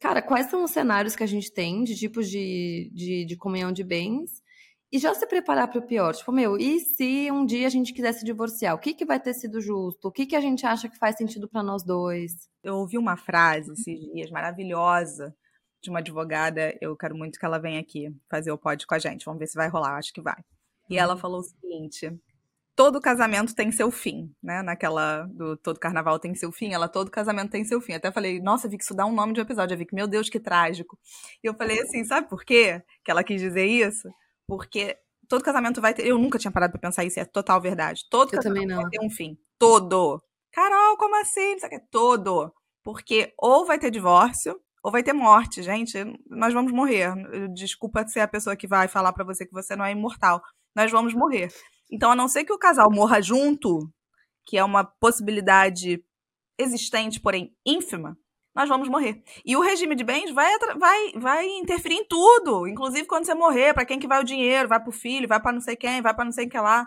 Cara, 0.00 0.22
quais 0.22 0.46
são 0.46 0.64
os 0.64 0.70
cenários 0.70 1.14
que 1.14 1.22
a 1.22 1.26
gente 1.26 1.52
tem 1.52 1.84
de 1.84 1.94
tipos 1.94 2.28
de, 2.30 2.90
de, 2.94 3.24
de 3.26 3.36
comunhão 3.36 3.70
de 3.70 3.84
bens? 3.84 4.42
E 4.94 4.98
já 5.00 5.12
se 5.12 5.26
preparar 5.26 5.66
para 5.66 5.80
o 5.80 5.82
pior. 5.82 6.14
Tipo, 6.14 6.30
meu, 6.30 6.56
e 6.56 6.78
se 6.78 7.28
um 7.32 7.44
dia 7.44 7.66
a 7.66 7.70
gente 7.70 7.92
quiser 7.92 8.12
se 8.12 8.24
divorciar? 8.24 8.76
O 8.76 8.78
que, 8.78 8.94
que 8.94 9.04
vai 9.04 9.18
ter 9.18 9.34
sido 9.34 9.60
justo? 9.60 10.06
O 10.06 10.12
que, 10.12 10.24
que 10.24 10.36
a 10.36 10.40
gente 10.40 10.64
acha 10.64 10.88
que 10.88 10.96
faz 10.96 11.16
sentido 11.16 11.48
para 11.48 11.64
nós 11.64 11.82
dois? 11.82 12.48
Eu 12.62 12.76
ouvi 12.76 12.96
uma 12.96 13.16
frase 13.16 13.72
esses 13.72 13.98
dias 14.12 14.30
maravilhosa 14.30 15.34
de 15.82 15.90
uma 15.90 15.98
advogada. 15.98 16.78
Eu 16.80 16.96
quero 16.96 17.16
muito 17.16 17.40
que 17.40 17.44
ela 17.44 17.58
venha 17.58 17.80
aqui 17.80 18.14
fazer 18.30 18.52
o 18.52 18.56
pod 18.56 18.86
com 18.86 18.94
a 18.94 18.98
gente. 19.00 19.24
Vamos 19.24 19.40
ver 19.40 19.48
se 19.48 19.56
vai 19.56 19.66
rolar. 19.66 19.96
Acho 19.96 20.12
que 20.12 20.22
vai. 20.22 20.40
E 20.88 20.96
ela 20.96 21.14
uhum. 21.14 21.20
falou 21.20 21.40
o 21.40 21.42
seguinte: 21.42 22.16
todo 22.76 23.00
casamento 23.00 23.52
tem 23.52 23.72
seu 23.72 23.90
fim, 23.90 24.32
né? 24.40 24.62
Naquela 24.62 25.22
do 25.32 25.56
todo 25.56 25.80
carnaval 25.80 26.20
tem 26.20 26.36
seu 26.36 26.52
fim, 26.52 26.72
ela 26.72 26.86
todo 26.86 27.10
casamento 27.10 27.50
tem 27.50 27.64
seu 27.64 27.80
fim. 27.80 27.94
Até 27.94 28.12
falei, 28.12 28.40
nossa, 28.40 28.68
vi 28.68 28.78
que 28.78 28.84
isso 28.84 28.94
dá 28.94 29.04
um 29.04 29.12
nome 29.12 29.32
de 29.32 29.40
episódio. 29.40 29.74
Eu 29.74 29.78
vi 29.78 29.86
que, 29.86 29.94
meu 29.96 30.06
Deus, 30.06 30.30
que 30.30 30.38
trágico. 30.38 30.96
E 31.42 31.48
eu 31.48 31.54
falei 31.54 31.80
assim, 31.80 32.04
sabe 32.04 32.28
por 32.28 32.44
quê 32.44 32.80
que 33.04 33.10
ela 33.10 33.24
quis 33.24 33.40
dizer 33.40 33.66
isso? 33.66 34.08
Porque 34.46 34.96
todo 35.28 35.42
casamento 35.44 35.80
vai 35.80 35.94
ter. 35.94 36.06
Eu 36.06 36.18
nunca 36.18 36.38
tinha 36.38 36.52
parado 36.52 36.72
pra 36.72 36.80
pensar 36.80 37.04
isso, 37.04 37.18
é 37.18 37.24
total 37.24 37.60
verdade. 37.60 38.02
Todo 38.10 38.34
eu 38.34 38.42
casamento 38.42 38.74
vai 38.74 38.90
ter 38.90 39.04
um 39.04 39.10
fim. 39.10 39.38
Todo. 39.58 40.22
Carol, 40.52 40.96
como 40.96 41.20
assim? 41.20 41.56
Todo. 41.90 42.52
Porque 42.82 43.32
ou 43.38 43.64
vai 43.64 43.78
ter 43.78 43.90
divórcio, 43.90 44.60
ou 44.82 44.92
vai 44.92 45.02
ter 45.02 45.12
morte, 45.12 45.62
gente. 45.62 45.98
Nós 46.28 46.52
vamos 46.52 46.72
morrer. 46.72 47.14
Desculpa 47.54 48.06
ser 48.06 48.20
a 48.20 48.28
pessoa 48.28 48.54
que 48.54 48.66
vai 48.66 48.86
falar 48.86 49.12
para 49.12 49.24
você 49.24 49.46
que 49.46 49.52
você 49.52 49.74
não 49.74 49.84
é 49.84 49.92
imortal. 49.92 50.42
Nós 50.76 50.90
vamos 50.90 51.14
morrer. 51.14 51.48
Então, 51.90 52.10
a 52.10 52.16
não 52.16 52.28
ser 52.28 52.44
que 52.44 52.52
o 52.52 52.58
casal 52.58 52.90
morra 52.90 53.22
junto, 53.22 53.90
que 54.46 54.58
é 54.58 54.64
uma 54.64 54.84
possibilidade 54.84 56.04
existente, 56.58 57.20
porém 57.20 57.56
ínfima, 57.64 58.16
nós 58.54 58.68
vamos 58.68 58.88
morrer. 58.88 59.22
E 59.44 59.56
o 59.56 59.60
regime 59.60 59.94
de 59.94 60.04
bens 60.04 60.30
vai, 60.30 60.50
vai, 60.78 61.12
vai 61.16 61.46
interferir 61.58 61.96
em 61.96 62.06
tudo, 62.06 62.66
inclusive 62.68 63.06
quando 63.06 63.26
você 63.26 63.34
morrer, 63.34 63.74
para 63.74 63.84
quem 63.84 63.98
que 63.98 64.06
vai 64.06 64.20
o 64.20 64.24
dinheiro, 64.24 64.68
vai 64.68 64.80
pro 64.80 64.92
filho, 64.92 65.28
vai 65.28 65.40
para 65.40 65.52
não 65.52 65.60
sei 65.60 65.76
quem, 65.76 66.00
vai 66.00 66.14
para 66.14 66.24
não 66.24 66.32
sei 66.32 66.48
que 66.48 66.58
lá. 66.58 66.86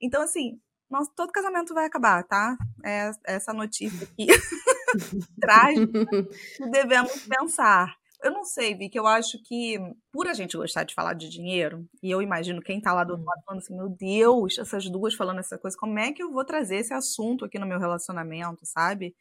Então, 0.00 0.22
assim, 0.22 0.60
nosso, 0.90 1.10
todo 1.14 1.32
casamento 1.32 1.74
vai 1.74 1.86
acabar, 1.86 2.24
tá? 2.24 2.56
É 2.84 3.10
essa 3.26 3.52
notícia 3.52 4.06
aqui 4.06 4.26
traz 5.40 5.78
que 5.78 6.70
devemos 6.70 7.26
pensar. 7.26 7.94
Eu 8.22 8.32
não 8.32 8.44
sei, 8.44 8.74
Vicky, 8.74 8.98
eu 8.98 9.06
acho 9.06 9.38
que 9.44 9.78
por 10.12 10.26
a 10.26 10.34
gente 10.34 10.56
gostar 10.56 10.82
de 10.82 10.94
falar 10.94 11.14
de 11.14 11.28
dinheiro, 11.28 11.86
e 12.02 12.10
eu 12.10 12.20
imagino 12.20 12.60
quem 12.60 12.80
tá 12.80 12.92
lá 12.92 13.04
do 13.04 13.12
outro 13.12 13.24
lado 13.24 13.42
falando 13.44 13.60
assim, 13.60 13.76
meu 13.76 13.88
Deus, 13.88 14.58
essas 14.58 14.90
duas 14.90 15.14
falando 15.14 15.38
essa 15.38 15.56
coisa, 15.56 15.76
como 15.78 15.98
é 15.98 16.10
que 16.12 16.22
eu 16.22 16.32
vou 16.32 16.44
trazer 16.44 16.78
esse 16.78 16.92
assunto 16.92 17.44
aqui 17.44 17.58
no 17.60 17.66
meu 17.66 17.78
relacionamento, 17.78 18.62
sabe? 18.64 19.14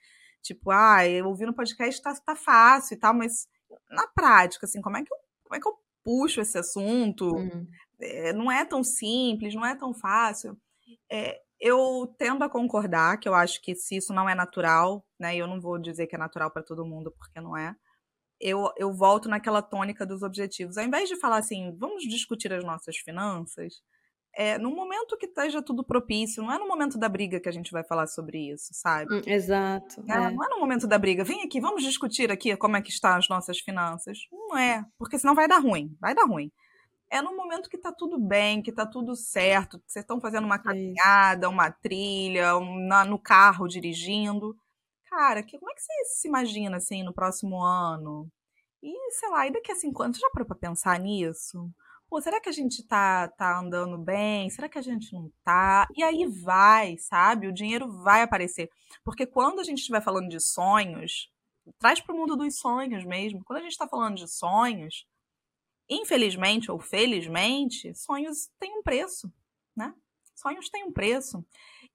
Tipo, 0.48 0.72
ah, 0.72 1.06
eu 1.06 1.28
ouvi 1.28 1.46
no 1.46 1.54
podcast 1.54 2.02
tá, 2.02 2.14
tá 2.16 2.36
fácil 2.36 2.96
e 2.96 2.98
tal, 2.98 3.14
mas 3.14 3.48
na 3.90 4.08
prática, 4.08 4.66
assim, 4.66 4.82
como 4.82 4.96
é 4.96 5.04
que 5.04 5.14
eu, 5.14 5.18
como 5.44 5.56
é 5.56 5.60
que 5.60 5.68
eu 5.68 5.74
puxo 6.04 6.40
esse 6.40 6.58
assunto? 6.58 7.36
Uhum. 7.36 7.68
É, 8.00 8.32
não 8.32 8.50
é 8.50 8.64
tão 8.64 8.82
simples, 8.82 9.54
não 9.54 9.66
é 9.66 9.76
tão 9.76 9.94
fácil. 9.94 10.58
É, 11.12 11.38
eu 11.60 12.16
tendo 12.18 12.46
a 12.46 12.50
concordar 12.50 13.20
que 13.20 13.28
eu 13.28 13.34
acho 13.34 13.62
que 13.62 13.76
se 13.76 13.98
isso 13.98 14.14
não 14.14 14.30
é 14.30 14.34
natural, 14.34 15.06
né, 15.20 15.36
eu 15.36 15.48
não 15.48 15.60
vou 15.60 15.78
dizer 15.78 16.08
que 16.08 16.16
é 16.16 16.20
natural 16.20 16.50
para 16.50 16.64
todo 16.64 16.86
mundo, 16.86 17.14
porque 17.18 17.42
não 17.42 17.58
é, 17.58 17.76
eu, 18.40 18.72
eu 18.78 18.94
volto 18.94 19.28
naquela 19.28 19.62
tônica 19.62 20.06
dos 20.06 20.22
objetivos. 20.24 20.78
Ao 20.78 20.86
invés 20.86 21.10
de 21.10 21.20
falar 21.20 21.38
assim, 21.38 21.76
vamos 21.78 22.04
discutir 22.04 22.54
as 22.54 22.64
nossas 22.64 22.96
finanças, 22.98 23.82
é, 24.40 24.56
no 24.60 24.70
momento 24.70 25.18
que 25.18 25.26
esteja 25.26 25.64
tudo 25.64 25.84
propício, 25.84 26.44
não 26.44 26.52
é 26.52 26.60
no 26.60 26.68
momento 26.68 26.96
da 26.96 27.10
briga 27.10 27.40
que 27.40 27.50
a 27.50 27.52
gente 27.52 27.72
vai 27.72 27.84
falar 27.84 28.06
sobre 28.06 28.54
isso, 28.54 28.70
sabe? 28.72 29.16
Hum, 29.16 29.22
exato. 29.26 30.04
É, 30.08 30.14
é. 30.14 30.30
Não 30.30 30.44
é 30.44 30.50
no 30.50 30.60
momento 30.60 30.86
da 30.86 31.00
briga. 31.00 31.24
Vem 31.24 31.42
aqui, 31.42 31.60
vamos 31.60 31.84
discutir 31.84 32.32
aqui 32.32 32.56
como 32.56 32.78
é 32.78 32.82
que 32.82 32.92
estão 32.92 33.16
as 33.16 33.28
nossas 33.28 33.60
finanças. 33.60 34.20
Não 34.32 34.56
é, 34.56 34.86
porque 34.96 35.18
senão 35.18 35.34
vai 35.34 35.48
dar 35.48 35.58
ruim, 35.58 35.98
vai 36.00 36.14
dar 36.14 36.26
ruim. 36.26 36.52
É 37.10 37.20
no 37.20 37.36
momento 37.36 37.68
que 37.68 37.80
tá 37.80 37.92
tudo 37.92 38.20
bem, 38.20 38.62
que 38.62 38.72
tá 38.72 38.86
tudo 38.86 39.16
certo, 39.16 39.82
vocês 39.88 40.04
estão 40.04 40.22
fazendo 40.22 40.46
uma 40.46 40.60
caminhada, 40.60 41.50
uma 41.50 41.72
trilha, 41.72 42.58
um, 42.58 42.86
na, 42.86 43.04
no 43.04 43.18
carro 43.18 43.68
dirigindo. 43.68 44.56
Cara, 45.10 45.42
que, 45.42 45.58
como 45.58 45.72
é 45.72 45.74
que 45.74 45.82
você 45.82 46.06
se 46.20 46.28
imagina 46.28 46.78
assim 46.78 47.02
no 47.02 47.14
próximo 47.14 47.64
ano? 47.64 48.30
E, 48.84 49.12
sei 49.14 49.30
lá, 49.30 49.48
e 49.48 49.52
daqui 49.52 49.72
a 49.72 49.76
cinco 49.76 50.04
anos, 50.04 50.18
você 50.18 50.22
já 50.22 50.30
parou 50.30 50.46
pra 50.46 50.56
pensar 50.56 51.00
nisso? 51.00 51.72
Pô, 52.10 52.22
será 52.22 52.40
que 52.40 52.50
a 52.50 52.54
gente 52.54 52.84
tá, 52.84 53.28
tá 53.30 53.60
andando 53.60 53.98
bem? 53.98 54.50
Será 54.50 54.70
que 54.70 54.78
a 54.78 54.82
gente 54.82 55.14
não 55.14 55.32
tá? 55.44 55.88
E 55.96 56.04
aí 56.04 56.26
vai, 56.26 56.98
sabe? 56.98 57.48
O 57.48 57.54
dinheiro 57.54 57.92
vai 58.02 58.22
aparecer. 58.22 58.70
Porque 59.04 59.26
quando 59.26 59.60
a 59.60 59.64
gente 59.64 59.80
estiver 59.80 60.02
falando 60.02 60.30
de 60.30 60.40
sonhos, 60.40 61.32
traz 61.80 62.00
para 62.00 62.16
o 62.16 62.18
mundo 62.18 62.36
dos 62.36 62.58
sonhos 62.58 63.04
mesmo. 63.04 63.44
Quando 63.44 63.60
a 63.60 63.62
gente 63.62 63.72
está 63.72 63.88
falando 63.88 64.16
de 64.16 64.28
sonhos, 64.28 65.06
infelizmente 65.90 66.72
ou 66.72 66.80
felizmente, 66.80 67.94
sonhos 67.96 68.50
têm 68.60 68.78
um 68.78 68.84
preço, 68.84 69.32
né? 69.76 69.94
Sonhos 70.36 70.70
têm 70.70 70.86
um 70.86 70.92
preço. 70.92 71.44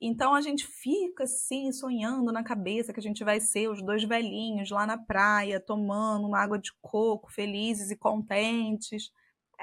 Então 0.01 0.35
a 0.35 0.41
gente 0.41 0.67
fica 0.67 1.25
assim, 1.25 1.71
sonhando 1.71 2.33
na 2.33 2.43
cabeça 2.43 2.93
que 2.93 2.99
a 2.99 3.03
gente 3.03 3.23
vai 3.23 3.41
ser 3.41 3.69
os 3.69 3.81
dois 3.81 4.03
velhinhos 4.03 4.69
lá 4.71 4.85
na 4.85 4.99
praia, 4.99 5.61
tomando 5.61 6.27
uma 6.27 6.41
água 6.41 6.59
de 6.59 6.73
coco, 6.81 7.33
felizes 7.33 7.91
e 7.91 7.97
contentes. 7.97 9.13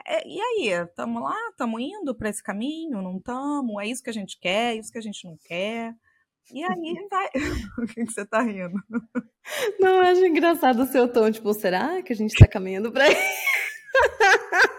É, 0.05 0.27
e 0.27 0.39
aí, 0.41 0.67
estamos 0.83 1.21
lá, 1.21 1.35
estamos 1.49 1.81
indo 1.81 2.15
para 2.15 2.29
esse 2.29 2.41
caminho, 2.41 3.01
não 3.01 3.17
estamos? 3.17 3.81
É 3.81 3.87
isso 3.87 4.03
que 4.03 4.09
a 4.09 4.13
gente 4.13 4.39
quer, 4.39 4.75
é 4.75 4.79
isso 4.79 4.91
que 4.91 4.97
a 4.97 5.01
gente 5.01 5.25
não 5.25 5.37
quer. 5.43 5.93
E 6.51 6.63
aí 6.63 6.93
vai. 7.11 7.27
o 7.77 7.85
que, 7.85 8.05
que 8.05 8.11
você 8.11 8.21
está 8.21 8.41
rindo? 8.41 8.81
Não, 9.79 9.89
eu 9.97 10.01
acho 10.01 10.25
engraçado 10.25 10.83
o 10.83 10.87
seu 10.87 11.11
tom, 11.11 11.31
tipo, 11.31 11.53
será 11.53 12.01
que 12.01 12.13
a 12.13 12.15
gente 12.15 12.33
está 12.33 12.47
caminhando 12.47 12.91
para? 12.91 13.05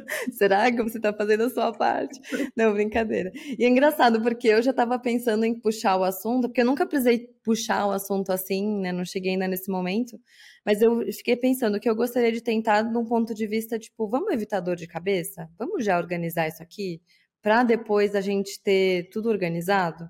Será 0.32 0.70
que 0.70 0.82
você 0.82 0.98
está 0.98 1.12
fazendo 1.12 1.44
a 1.44 1.50
sua 1.50 1.72
parte? 1.72 2.20
Não, 2.56 2.72
brincadeira. 2.72 3.30
E 3.58 3.64
é 3.64 3.68
engraçado, 3.68 4.20
porque 4.22 4.48
eu 4.48 4.62
já 4.62 4.70
estava 4.70 4.98
pensando 4.98 5.44
em 5.44 5.54
puxar 5.54 5.96
o 5.96 6.04
assunto, 6.04 6.48
porque 6.48 6.60
eu 6.60 6.66
nunca 6.66 6.86
precisei 6.86 7.28
puxar 7.42 7.86
o 7.86 7.92
assunto 7.92 8.30
assim, 8.32 8.80
né? 8.80 8.92
Não 8.92 9.04
cheguei 9.04 9.32
ainda 9.32 9.48
nesse 9.48 9.70
momento. 9.70 10.18
Mas 10.64 10.82
eu 10.82 11.00
fiquei 11.12 11.36
pensando 11.36 11.78
que 11.78 11.88
eu 11.88 11.94
gostaria 11.94 12.32
de 12.32 12.42
tentar 12.42 12.82
num 12.82 13.04
ponto 13.04 13.34
de 13.34 13.46
vista, 13.46 13.78
tipo, 13.78 14.08
vamos 14.08 14.32
evitar 14.32 14.60
dor 14.60 14.76
de 14.76 14.86
cabeça? 14.86 15.48
Vamos 15.58 15.84
já 15.84 15.96
organizar 15.98 16.48
isso 16.48 16.62
aqui? 16.62 17.00
Para 17.40 17.62
depois 17.62 18.14
a 18.14 18.20
gente 18.20 18.60
ter 18.62 19.08
tudo 19.10 19.28
organizado? 19.28 20.08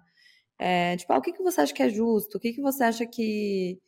É, 0.59 0.97
tipo, 0.97 1.13
ah, 1.13 1.19
o 1.19 1.23
que, 1.23 1.33
que 1.33 1.43
você 1.43 1.61
acha 1.61 1.75
que 1.75 1.83
é 1.83 1.89
justo? 1.89 2.39
O 2.39 2.41
que, 2.41 2.53
que 2.53 2.63
você 2.63 2.85
acha 2.85 3.07
que 3.07 3.79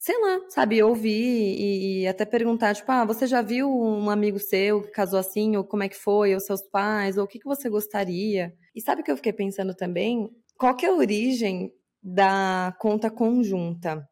sei 0.00 0.18
lá, 0.18 0.40
sabe, 0.48 0.82
ouvir 0.82 1.12
e, 1.12 2.00
e, 2.00 2.06
até 2.08 2.24
perguntar, 2.24 2.74
tipo, 2.74 2.90
ah, 2.90 3.04
você 3.04 3.26
já 3.26 3.42
viu 3.42 3.70
um 3.70 4.08
amigo 4.08 4.38
seu 4.38 4.82
que 4.82 4.90
casou 4.90 5.18
assim, 5.18 5.56
ou 5.58 5.62
como 5.62 5.82
é 5.82 5.90
que 5.90 5.96
foi, 5.96 6.32
ou 6.32 6.40
seus 6.40 6.62
pais, 6.62 7.18
ou 7.18 7.24
o 7.24 7.28
que, 7.28 7.38
que 7.38 7.44
você 7.44 7.68
gostaria? 7.68 8.54
E 8.74 8.80
sabe 8.80 9.02
o 9.02 9.04
que 9.04 9.10
eu 9.10 9.16
fiquei 9.16 9.32
pensando 9.32 9.74
também? 9.74 10.30
Qual 10.56 10.74
que 10.74 10.86
é 10.86 10.88
a 10.88 10.94
origem 10.94 11.70
da 12.02 12.74
conta 12.80 13.10
conjunta? 13.10 14.08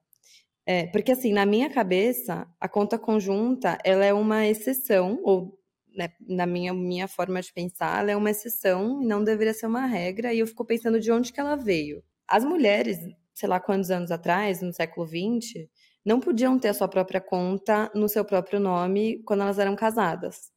É, 0.66 0.86
porque 0.88 1.12
assim, 1.12 1.32
na 1.32 1.46
minha 1.46 1.70
cabeça, 1.70 2.46
a 2.60 2.68
conta 2.68 2.98
conjunta, 2.98 3.78
ela 3.82 4.04
é 4.04 4.12
uma 4.12 4.46
exceção, 4.46 5.18
ou 5.24 5.58
né, 5.96 6.10
na 6.20 6.44
minha, 6.44 6.74
minha 6.74 7.08
forma 7.08 7.40
de 7.40 7.50
pensar, 7.50 8.00
ela 8.00 8.10
é 8.10 8.16
uma 8.16 8.30
exceção 8.30 9.02
e 9.02 9.06
não 9.06 9.24
deveria 9.24 9.54
ser 9.54 9.66
uma 9.66 9.86
regra, 9.86 10.34
e 10.34 10.40
eu 10.40 10.46
fico 10.46 10.66
pensando 10.66 11.00
de 11.00 11.10
onde 11.10 11.32
que 11.32 11.40
ela 11.40 11.56
veio. 11.56 12.04
As 12.28 12.44
mulheres, 12.44 12.98
sei 13.38 13.48
lá 13.48 13.60
quantos 13.60 13.90
anos 13.90 14.10
atrás, 14.10 14.60
no 14.60 14.72
século 14.72 15.06
XX, 15.06 15.68
não 16.04 16.18
podiam 16.18 16.58
ter 16.58 16.68
a 16.68 16.74
sua 16.74 16.88
própria 16.88 17.20
conta 17.20 17.88
no 17.94 18.08
seu 18.08 18.24
próprio 18.24 18.58
nome 18.58 19.22
quando 19.24 19.42
elas 19.42 19.60
eram 19.60 19.76
casadas. 19.76 20.50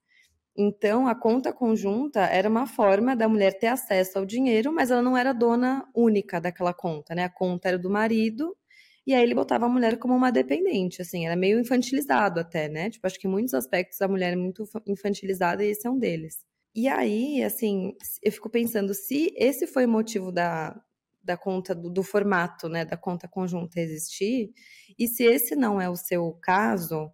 Então, 0.57 1.07
a 1.07 1.13
conta 1.13 1.53
conjunta 1.53 2.21
era 2.21 2.49
uma 2.49 2.65
forma 2.65 3.15
da 3.15 3.27
mulher 3.27 3.57
ter 3.59 3.67
acesso 3.67 4.17
ao 4.17 4.25
dinheiro, 4.25 4.73
mas 4.73 4.89
ela 4.89 5.01
não 5.01 5.15
era 5.15 5.31
dona 5.31 5.87
única 5.95 6.41
daquela 6.41 6.73
conta, 6.73 7.13
né? 7.13 7.25
A 7.25 7.29
conta 7.29 7.67
era 7.69 7.77
do 7.77 7.89
marido, 7.89 8.57
e 9.05 9.13
aí 9.13 9.21
ele 9.23 9.35
botava 9.35 9.65
a 9.67 9.69
mulher 9.69 9.97
como 9.99 10.15
uma 10.15 10.31
dependente, 10.31 11.01
assim, 11.01 11.25
era 11.25 11.35
meio 11.35 11.59
infantilizado 11.59 12.39
até, 12.39 12.67
né? 12.67 12.89
Tipo, 12.89 13.05
acho 13.05 13.19
que 13.19 13.27
em 13.27 13.31
muitos 13.31 13.53
aspectos 13.53 14.01
a 14.01 14.07
mulher 14.07 14.33
é 14.33 14.35
muito 14.35 14.63
infantilizada 14.87 15.63
e 15.63 15.69
esse 15.69 15.87
é 15.87 15.91
um 15.91 15.99
deles. 15.99 16.39
E 16.75 16.87
aí, 16.87 17.43
assim, 17.43 17.95
eu 18.23 18.31
fico 18.31 18.49
pensando 18.49 18.93
se 18.93 19.33
esse 19.37 19.67
foi 19.67 19.85
o 19.85 19.89
motivo 19.89 20.31
da, 20.31 20.75
da 21.23 21.37
conta 21.37 21.75
do, 21.75 21.89
do, 21.89 22.03
formato, 22.03 22.67
né, 22.67 22.85
da 22.85 22.97
conta 22.97 23.27
conjunta 23.27 23.79
existir. 23.79 24.51
E 24.97 25.07
se 25.07 25.23
esse 25.23 25.55
não 25.55 25.79
é 25.79 25.89
o 25.89 25.95
seu 25.95 26.33
caso, 26.41 27.11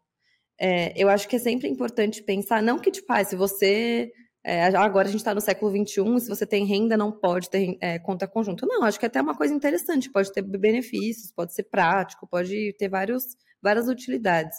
é, 0.60 0.94
eu 1.02 1.10
acho 1.10 1.28
que 1.28 1.36
é 1.36 1.40
sempre 1.40 1.68
importante 1.68 2.24
pensar, 2.24 2.62
não 2.64 2.80
que 2.80 2.92
tipo, 2.92 3.12
ah, 3.12 3.24
se 3.24 3.36
você 3.36 4.12
é, 4.50 4.64
agora 4.78 5.10
a 5.10 5.12
gente 5.12 5.20
está 5.20 5.36
no 5.36 5.42
século 5.42 5.72
XXI, 5.72 6.22
se 6.22 6.30
você 6.30 6.46
tem 6.46 6.66
renda, 6.66 6.96
não 6.96 7.12
pode 7.12 7.50
ter 7.50 7.78
é, 7.82 8.00
conta 8.00 8.26
conjunta. 8.26 8.66
Não, 8.66 8.84
acho 8.84 8.98
que 8.98 9.06
é 9.06 9.08
até 9.08 9.22
uma 9.22 9.36
coisa 9.36 9.54
interessante, 9.54 10.10
pode 10.10 10.32
ter 10.32 10.42
benefícios, 10.42 11.34
pode 11.34 11.54
ser 11.54 11.64
prático, 11.64 12.26
pode 12.26 12.74
ter 12.78 12.88
vários, 12.88 13.36
várias 13.62 13.90
utilidades. 13.90 14.58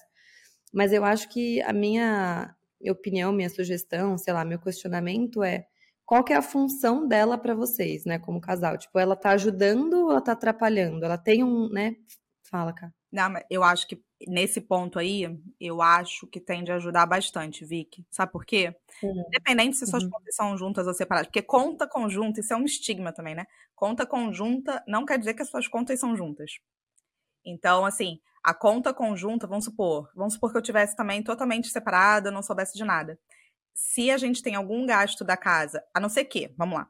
Mas 0.75 0.93
eu 0.93 1.05
acho 1.05 1.29
que 1.31 1.63
a 1.63 1.73
minha 1.73 2.55
opinião, 2.91 3.33
minha 3.33 3.49
sugestão, 3.49 4.19
sei 4.19 4.35
lá, 4.35 4.45
meu 4.45 4.59
questionamento 4.59 5.43
é 5.43 5.65
qual 6.09 6.25
que 6.25 6.33
é 6.33 6.37
a 6.37 6.43
função 6.43 7.07
dela 7.07 7.37
para 7.37 7.55
vocês, 7.55 8.07
né, 8.07 8.19
como 8.19 8.41
casal? 8.41 8.79
Tipo, 8.79 8.99
ela 8.99 9.15
tá 9.15 9.33
ajudando 9.33 9.93
ou 9.93 10.11
ela 10.11 10.23
tá 10.23 10.33
atrapalhando? 10.33 11.05
Ela 11.05 11.19
tem 11.19 11.45
um, 11.45 11.69
né? 11.69 11.97
Fala, 12.51 12.73
cara. 12.73 12.95
Não, 13.13 13.35
eu 13.51 13.63
acho 13.63 13.87
que 13.87 14.03
nesse 14.27 14.59
ponto 14.59 14.99
aí, 14.99 15.39
eu 15.61 15.83
acho 15.83 16.27
que 16.27 16.41
tende 16.41 16.73
a 16.73 16.77
ajudar 16.77 17.05
bastante, 17.05 17.63
Vicky. 17.63 18.07
Sabe 18.11 18.33
por 18.33 18.47
quê? 18.47 18.75
Uhum. 19.03 19.23
Independente 19.27 19.77
se 19.77 19.87
suas 19.87 20.03
uhum. 20.03 20.09
contas 20.09 20.35
são 20.35 20.57
juntas 20.57 20.87
ou 20.87 20.95
separadas. 20.95 21.27
Porque 21.27 21.43
conta 21.43 21.87
conjunta, 21.87 22.41
isso 22.41 22.55
é 22.55 22.57
um 22.57 22.65
estigma 22.65 23.13
também, 23.13 23.35
né? 23.35 23.45
Conta 23.77 24.07
conjunta 24.07 24.83
não 24.89 25.05
quer 25.05 25.19
dizer 25.19 25.35
que 25.35 25.43
as 25.43 25.51
suas 25.51 25.69
contas 25.69 26.01
são 26.01 26.17
juntas. 26.17 26.53
Então, 27.45 27.85
assim, 27.85 28.19
a 28.43 28.55
conta 28.55 28.95
conjunta, 28.95 29.47
vamos 29.47 29.67
supor, 29.67 30.11
vamos 30.17 30.33
supor 30.33 30.53
que 30.53 30.57
eu 30.57 30.63
tivesse 30.63 30.97
também 30.97 31.23
totalmente 31.23 31.69
separada, 31.69 32.31
não 32.31 32.43
soubesse 32.43 32.79
de 32.79 32.85
nada. 32.85 33.19
Se 33.81 34.11
a 34.11 34.19
gente 34.19 34.43
tem 34.43 34.57
algum 34.57 34.85
gasto 34.85 35.23
da 35.25 35.37
casa, 35.37 35.81
a 35.95 36.01
não 36.01 36.09
ser 36.09 36.25
que, 36.25 36.53
vamos 36.59 36.81
lá, 36.81 36.89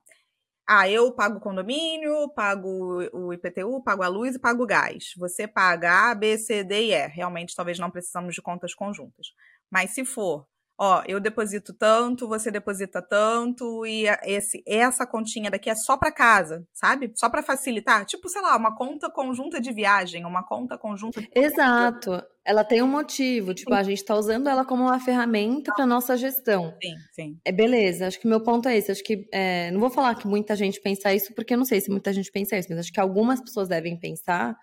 ah, 0.67 0.89
eu 0.89 1.13
pago 1.13 1.37
o 1.37 1.41
condomínio, 1.41 2.31
pago 2.31 3.03
o 3.13 3.31
IPTU, 3.31 3.83
pago 3.83 4.03
a 4.03 4.09
luz 4.09 4.37
e 4.37 4.39
pago 4.39 4.63
o 4.63 4.67
gás. 4.67 5.13
Você 5.19 5.47
paga 5.47 6.11
A, 6.11 6.15
B, 6.15 6.39
C, 6.39 6.65
D 6.65 6.87
e 6.87 6.95
E. 6.95 7.07
Realmente, 7.09 7.55
talvez 7.55 7.79
não 7.79 7.91
precisamos 7.91 8.35
de 8.35 8.41
contas 8.41 8.75
conjuntas. 8.75 9.29
Mas 9.71 9.91
se 9.91 10.03
for 10.05 10.47
ó, 10.79 11.03
eu 11.09 11.19
deposito 11.19 11.75
tanto, 11.75 12.29
você 12.29 12.51
deposita 12.51 13.03
tanto, 13.03 13.85
e 13.85 14.05
esse, 14.23 14.63
essa 14.67 15.05
continha 15.05 15.51
daqui 15.51 15.69
é 15.69 15.75
só 15.75 15.97
para 15.97 16.13
casa, 16.13 16.65
sabe? 16.73 17.11
Só 17.17 17.29
para 17.29 17.43
facilitar. 17.43 18.07
Tipo, 18.07 18.29
sei 18.29 18.41
lá, 18.41 18.57
uma 18.57 18.77
conta 18.77 19.11
conjunta 19.11 19.61
de 19.61 19.73
viagem, 19.73 20.25
uma 20.25 20.47
conta 20.47 20.79
conjunta. 20.79 21.21
De... 21.21 21.29
Exato. 21.35 22.23
Ela 22.45 22.65
tem 22.65 22.81
um 22.81 22.89
motivo, 22.89 23.53
tipo, 23.53 23.75
sim. 23.75 23.79
a 23.79 23.83
gente 23.83 23.99
está 23.99 24.15
usando 24.15 24.49
ela 24.49 24.65
como 24.65 24.85
uma 24.85 25.01
ferramenta 25.01 25.73
para 25.75 25.85
nossa 25.85 26.17
gestão. 26.17 26.73
Sim, 26.83 26.95
sim. 27.13 27.41
É 27.45 27.53
beleza. 27.53 28.07
Acho 28.07 28.21
que 28.21 28.29
meu 28.29 28.43
ponto 28.43 28.69
é 28.69 28.77
esse. 28.77 28.93
Acho 28.93 29.03
que 29.03 29.29
é, 29.33 29.71
não 29.73 29.81
vou 29.81 29.91
falar 29.91 30.15
que 30.15 30.27
muita 30.27 30.55
gente 30.55 30.81
pensa 30.81 31.13
isso, 31.13 31.35
porque 31.35 31.55
eu 31.55 31.59
não 31.59 31.65
sei 31.65 31.81
se 31.81 31.91
muita 31.91 32.13
gente 32.13 32.31
pensa 32.31 32.57
isso, 32.57 32.69
mas 32.71 32.79
acho 32.79 32.93
que 32.93 33.01
algumas 33.01 33.41
pessoas 33.41 33.69
devem 33.69 33.99
pensar 33.99 34.57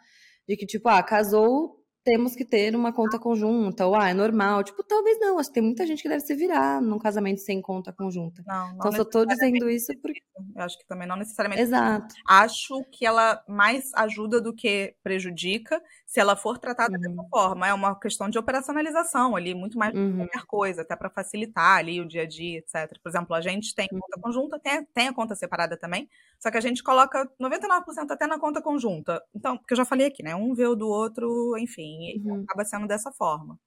de 0.48 0.56
que, 0.56 0.66
tipo, 0.66 0.88
ah, 0.88 1.04
casou, 1.04 1.76
temos 2.06 2.36
que 2.36 2.46
ter 2.46 2.76
uma 2.76 2.94
conta 2.94 3.18
conjunta, 3.18 3.88
ou 3.88 3.96
ah, 3.96 4.10
é 4.10 4.14
normal. 4.14 4.64
Tipo, 4.64 4.84
talvez 4.84 5.20
não, 5.20 5.40
acho 5.40 5.50
que 5.50 5.56
tem 5.56 5.64
muita 5.64 5.88
gente 5.88 6.04
que 6.04 6.08
deve 6.08 6.22
se 6.22 6.36
virar 6.36 6.80
num 6.80 7.00
casamento 7.00 7.42
sem 7.42 7.60
conta 7.60 7.92
conjunta. 7.92 8.44
Não, 8.46 8.68
não 8.68 8.76
então, 8.76 8.92
só 8.92 9.04
tô 9.04 9.26
dizendo 9.26 9.68
isso 9.68 9.92
porque. 10.02 10.22
Eu 10.56 10.64
acho 10.64 10.78
que 10.78 10.86
também 10.86 11.08
não 11.08 11.16
necessariamente. 11.16 11.64
Exato. 11.64 12.14
Acho 12.28 12.84
que 12.92 13.06
ela 13.06 13.44
mais 13.48 13.92
ajuda 13.96 14.40
do 14.40 14.54
que 14.54 14.94
prejudica 15.02 15.82
se 16.06 16.20
ela 16.20 16.36
for 16.36 16.60
tratada 16.60 16.96
uhum. 16.96 17.02
dessa 17.02 17.30
forma. 17.30 17.68
É 17.68 17.74
uma 17.74 18.00
questão 18.00 18.30
de 18.30 18.38
operacionalização 18.38 19.36
ali, 19.36 19.56
muito 19.56 19.78
mais 19.78 19.96
uhum. 19.96 20.18
qualquer 20.18 20.46
coisa, 20.46 20.82
até 20.84 20.96
para 20.96 21.10
facilitar 21.10 21.80
ali 21.80 22.00
o 22.00 22.08
dia 22.08 22.22
a 22.22 22.28
dia, 22.28 22.60
etc. 22.60 23.00
Por 23.02 23.10
exemplo, 23.10 23.34
a 23.36 23.42
gente 23.42 23.74
tem 23.74 23.88
uhum. 23.92 24.00
conta 24.00 24.22
conjunta, 24.22 24.60
tem, 24.60 24.86
tem 24.94 25.08
a 25.08 25.14
conta 25.14 25.36
separada 25.36 25.76
também, 25.76 26.08
só 26.40 26.52
que 26.52 26.58
a 26.58 26.62
gente 26.62 26.84
coloca 26.84 27.28
99% 27.42 28.12
até 28.12 28.28
na 28.28 28.40
conta 28.40 28.62
conjunta. 28.62 29.22
Então, 29.34 29.58
porque 29.58 29.74
eu 29.74 29.78
já 29.78 29.86
falei 29.86 30.06
aqui, 30.06 30.22
né? 30.22 30.36
Um 30.36 30.54
vê 30.54 30.68
o 30.68 30.76
do 30.76 30.88
outro, 30.88 31.58
enfim, 31.58 31.95
uhum. 32.24 32.44
acaba 32.44 32.66
sendo 32.66 32.88
dessa 32.88 33.12
forma. 33.12 33.60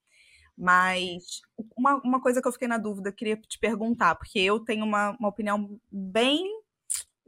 Mas 0.57 1.41
uma, 1.77 1.95
uma 2.03 2.21
coisa 2.21 2.41
que 2.41 2.47
eu 2.47 2.51
fiquei 2.51 2.67
na 2.67 2.77
dúvida, 2.77 3.13
queria 3.13 3.37
te 3.37 3.57
perguntar, 3.57 4.15
porque 4.15 4.39
eu 4.39 4.59
tenho 4.59 4.83
uma, 4.83 5.11
uma 5.17 5.29
opinião 5.29 5.79
bem, 5.89 6.45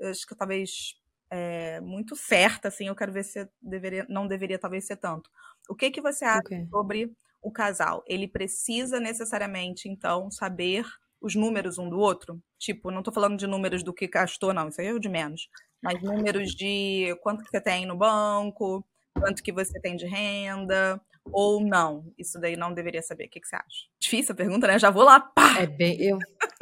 acho 0.01 0.27
que 0.27 0.35
talvez 0.35 0.95
é, 1.31 1.79
muito 1.79 2.13
certa, 2.15 2.67
assim, 2.67 2.87
eu 2.87 2.95
quero 2.95 3.13
ver 3.13 3.23
se 3.23 3.47
deveria, 3.61 4.05
não 4.09 4.27
deveria 4.27 4.59
talvez 4.59 4.85
ser 4.85 4.97
tanto. 4.97 5.29
O 5.69 5.75
que 5.75 5.89
que 5.89 6.01
você 6.01 6.25
acha 6.25 6.41
okay. 6.41 6.67
sobre 6.67 7.13
o 7.41 7.49
casal? 7.49 8.03
Ele 8.05 8.27
precisa 8.27 8.99
necessariamente, 8.99 9.87
então, 9.87 10.29
saber 10.29 10.85
os 11.21 11.33
números 11.33 11.77
um 11.77 11.89
do 11.89 11.99
outro? 11.99 12.41
Tipo, 12.57 12.91
não 12.91 12.99
estou 12.99 13.13
falando 13.13 13.37
de 13.37 13.47
números 13.47 13.81
do 13.81 13.93
que 13.93 14.07
gastou, 14.07 14.53
não, 14.53 14.67
isso 14.67 14.81
aí 14.81 14.87
é 14.87 14.93
o 14.93 14.99
de 14.99 15.07
menos. 15.07 15.47
Mas 15.81 16.01
números 16.03 16.53
de 16.53 17.15
quanto 17.21 17.43
que 17.43 17.49
você 17.49 17.61
tem 17.61 17.85
no 17.85 17.97
banco, 17.97 18.85
quanto 19.21 19.43
que 19.43 19.51
você 19.51 19.79
tem 19.79 19.95
de 19.95 20.07
renda, 20.07 20.99
ou 21.31 21.61
não? 21.63 22.11
Isso 22.17 22.39
daí 22.39 22.55
não 22.57 22.73
deveria 22.73 23.01
saber. 23.01 23.25
O 23.25 23.29
que, 23.29 23.39
que 23.39 23.47
você 23.47 23.55
acha? 23.55 23.85
Difícil 23.99 24.33
a 24.33 24.35
pergunta, 24.35 24.67
né? 24.67 24.79
Já 24.79 24.89
vou 24.89 25.03
lá, 25.03 25.19
pá! 25.19 25.59
É 25.59 25.67
bem, 25.67 26.01
eu, 26.01 26.17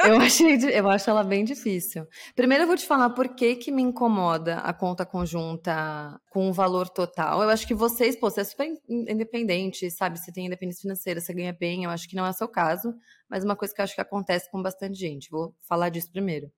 eu, 0.06 0.16
achei, 0.20 0.58
eu 0.74 0.90
acho 0.90 1.10
ela 1.10 1.24
bem 1.24 1.46
difícil. 1.46 2.06
Primeiro 2.36 2.64
eu 2.64 2.68
vou 2.68 2.76
te 2.76 2.86
falar 2.86 3.12
por 3.12 3.30
que, 3.30 3.56
que 3.56 3.72
me 3.72 3.82
incomoda 3.82 4.58
a 4.58 4.74
conta 4.74 5.06
conjunta 5.06 6.20
com 6.30 6.50
o 6.50 6.54
valor 6.54 6.90
total. 6.90 7.42
Eu 7.42 7.50
acho 7.50 7.66
que 7.66 7.74
vocês, 7.74 8.16
pô, 8.18 8.30
você 8.30 8.42
é 8.42 8.44
super 8.44 8.68
independente, 8.90 9.90
sabe? 9.90 10.20
Você 10.20 10.32
tem 10.32 10.48
independência 10.48 10.82
financeira, 10.82 11.22
você 11.22 11.34
ganha 11.34 11.54
bem. 11.54 11.86
Eu 11.86 11.90
acho 11.90 12.08
que 12.10 12.16
não 12.16 12.26
é 12.26 12.30
o 12.30 12.34
seu 12.34 12.48
caso, 12.48 12.94
mas 13.30 13.46
uma 13.46 13.56
coisa 13.56 13.74
que 13.74 13.80
eu 13.80 13.84
acho 13.84 13.96
que 13.96 14.02
acontece 14.02 14.52
com 14.52 14.62
bastante 14.62 15.00
gente. 15.00 15.30
Vou 15.32 15.56
falar 15.68 15.90
disso 15.90 16.12
primeiro. 16.12 16.52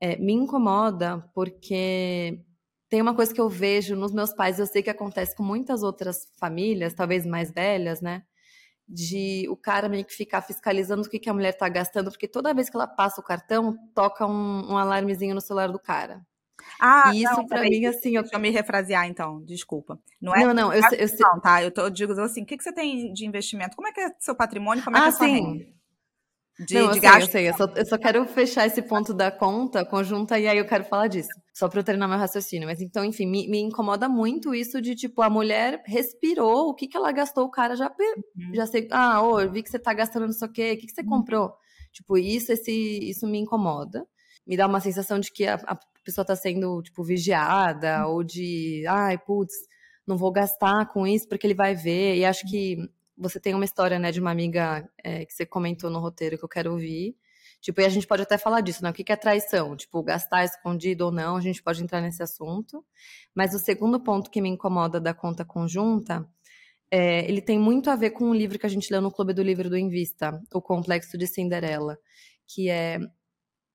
É, 0.00 0.16
me 0.16 0.32
incomoda 0.32 1.24
porque 1.34 2.40
tem 2.88 3.02
uma 3.02 3.14
coisa 3.14 3.32
que 3.32 3.40
eu 3.40 3.48
vejo 3.48 3.94
nos 3.94 4.12
meus 4.12 4.32
pais, 4.32 4.58
eu 4.58 4.66
sei 4.66 4.82
que 4.82 4.90
acontece 4.90 5.36
com 5.36 5.42
muitas 5.42 5.82
outras 5.82 6.28
famílias, 6.38 6.94
talvez 6.94 7.26
mais 7.26 7.50
velhas, 7.50 8.00
né? 8.00 8.22
De 8.88 9.46
o 9.50 9.56
cara 9.56 9.88
meio 9.88 10.04
que 10.04 10.14
ficar 10.14 10.40
fiscalizando 10.40 11.02
o 11.02 11.10
que, 11.10 11.18
que 11.18 11.28
a 11.28 11.34
mulher 11.34 11.52
tá 11.52 11.68
gastando, 11.68 12.10
porque 12.10 12.26
toda 12.26 12.54
vez 12.54 12.70
que 12.70 12.76
ela 12.76 12.86
passa 12.86 13.20
o 13.20 13.24
cartão, 13.24 13.76
toca 13.94 14.26
um, 14.26 14.72
um 14.72 14.78
alarmezinho 14.78 15.34
no 15.34 15.40
celular 15.40 15.70
do 15.70 15.78
cara. 15.78 16.26
Ah, 16.80 17.12
e 17.14 17.22
isso 17.22 17.46
para 17.46 17.62
mim, 17.62 17.86
assim. 17.86 18.16
Eu... 18.16 18.22
Deixa 18.22 18.36
eu 18.36 18.40
me 18.40 18.50
refrasear, 18.50 19.06
então, 19.06 19.42
desculpa. 19.44 19.98
Não 20.20 20.34
é. 20.34 20.44
Não, 20.44 20.54
não, 20.54 20.72
eu, 20.72 20.82
eu, 20.92 21.06
eu, 21.06 21.08
não, 21.20 21.40
tá? 21.40 21.62
Eu, 21.62 21.70
tô, 21.70 21.82
eu 21.82 21.90
digo 21.90 22.18
assim: 22.20 22.42
o 22.42 22.46
que, 22.46 22.56
que 22.56 22.64
você 22.64 22.72
tem 22.72 23.12
de 23.12 23.26
investimento? 23.26 23.76
Como 23.76 23.86
é 23.86 23.92
que 23.92 24.00
é 24.00 24.10
seu 24.18 24.34
patrimônio? 24.34 24.82
Como 24.82 24.96
é 24.96 25.00
ah, 25.00 25.02
que 25.04 25.08
é 25.08 25.12
sua 25.12 25.26
sim. 25.26 25.32
renda? 25.34 25.77
De, 26.58 26.74
Não, 26.74 26.90
de 26.90 26.98
gasto. 26.98 27.20
Eu 27.22 27.30
sei, 27.30 27.48
eu 27.48 27.56
só, 27.56 27.64
eu 27.76 27.86
só 27.86 27.96
quero 27.96 28.26
fechar 28.26 28.66
esse 28.66 28.82
ponto 28.82 29.14
da 29.14 29.30
conta 29.30 29.84
conjunta 29.84 30.38
e 30.38 30.48
aí 30.48 30.58
eu 30.58 30.66
quero 30.66 30.84
falar 30.84 31.06
disso. 31.06 31.28
Só 31.54 31.68
para 31.68 31.80
eu 31.80 31.84
treinar 31.84 32.08
meu 32.08 32.18
raciocínio. 32.18 32.66
Mas 32.66 32.80
então, 32.80 33.04
enfim, 33.04 33.26
me, 33.26 33.48
me, 33.48 33.60
incomoda 33.60 34.08
muito 34.08 34.52
isso 34.54 34.82
de, 34.82 34.96
tipo, 34.96 35.22
a 35.22 35.30
mulher 35.30 35.80
respirou, 35.86 36.68
o 36.68 36.74
que, 36.74 36.88
que 36.88 36.96
ela 36.96 37.12
gastou, 37.12 37.44
o 37.44 37.50
cara 37.50 37.76
já, 37.76 37.86
uhum. 37.86 38.54
já 38.54 38.66
sei, 38.66 38.88
ah, 38.90 39.22
ô, 39.22 39.40
eu 39.40 39.50
vi 39.50 39.62
que 39.62 39.70
você 39.70 39.78
tá 39.78 39.94
gastando 39.94 40.26
não 40.26 40.32
sei 40.32 40.48
o 40.48 40.52
quê, 40.52 40.72
o 40.72 40.80
que, 40.80 40.86
que 40.86 40.92
você 40.92 41.02
uhum. 41.02 41.08
comprou? 41.08 41.52
Tipo, 41.92 42.18
isso, 42.18 42.52
esse, 42.52 42.72
isso 43.08 43.26
me 43.26 43.38
incomoda. 43.38 44.04
Me 44.44 44.56
dá 44.56 44.66
uma 44.66 44.80
sensação 44.80 45.20
de 45.20 45.30
que 45.30 45.46
a, 45.46 45.54
a 45.54 45.78
pessoa 46.04 46.24
tá 46.24 46.34
sendo, 46.34 46.82
tipo, 46.82 47.04
vigiada, 47.04 48.04
uhum. 48.04 48.14
ou 48.14 48.24
de, 48.24 48.84
ai, 48.88 49.16
putz, 49.16 49.54
não 50.06 50.16
vou 50.16 50.32
gastar 50.32 50.86
com 50.88 51.06
isso 51.06 51.28
porque 51.28 51.46
ele 51.46 51.54
vai 51.54 51.76
ver. 51.76 52.16
E 52.16 52.24
acho 52.24 52.44
que 52.48 52.78
você 53.18 53.40
tem 53.40 53.54
uma 53.54 53.64
história, 53.64 53.98
né, 53.98 54.12
de 54.12 54.20
uma 54.20 54.30
amiga 54.30 54.88
é, 55.02 55.24
que 55.24 55.32
você 55.32 55.44
comentou 55.44 55.90
no 55.90 55.98
roteiro 55.98 56.38
que 56.38 56.44
eu 56.44 56.48
quero 56.48 56.72
ouvir. 56.72 57.16
Tipo, 57.60 57.80
e 57.80 57.84
a 57.84 57.88
gente 57.88 58.06
pode 58.06 58.22
até 58.22 58.38
falar 58.38 58.60
disso, 58.60 58.84
né? 58.84 58.90
O 58.90 58.92
que 58.92 59.10
é 59.10 59.16
traição? 59.16 59.76
Tipo, 59.76 60.02
gastar 60.02 60.44
escondido 60.44 61.06
ou 61.06 61.12
não, 61.12 61.36
a 61.36 61.40
gente 61.40 61.60
pode 61.62 61.82
entrar 61.82 62.00
nesse 62.00 62.22
assunto. 62.22 62.84
Mas 63.34 63.52
o 63.52 63.58
segundo 63.58 63.98
ponto 64.00 64.30
que 64.30 64.40
me 64.40 64.48
incomoda 64.48 65.00
da 65.00 65.12
conta 65.12 65.44
conjunta, 65.44 66.24
é, 66.90 67.28
ele 67.28 67.42
tem 67.42 67.58
muito 67.58 67.90
a 67.90 67.96
ver 67.96 68.10
com 68.10 68.26
um 68.26 68.34
livro 68.34 68.58
que 68.58 68.66
a 68.66 68.68
gente 68.68 68.90
leu 68.92 69.02
no 69.02 69.10
Clube 69.10 69.34
do 69.34 69.42
Livro 69.42 69.68
do 69.68 69.76
Invista, 69.76 70.40
O 70.54 70.62
Complexo 70.62 71.18
de 71.18 71.26
Cinderela, 71.26 71.98
que 72.46 72.70
é, 72.70 73.00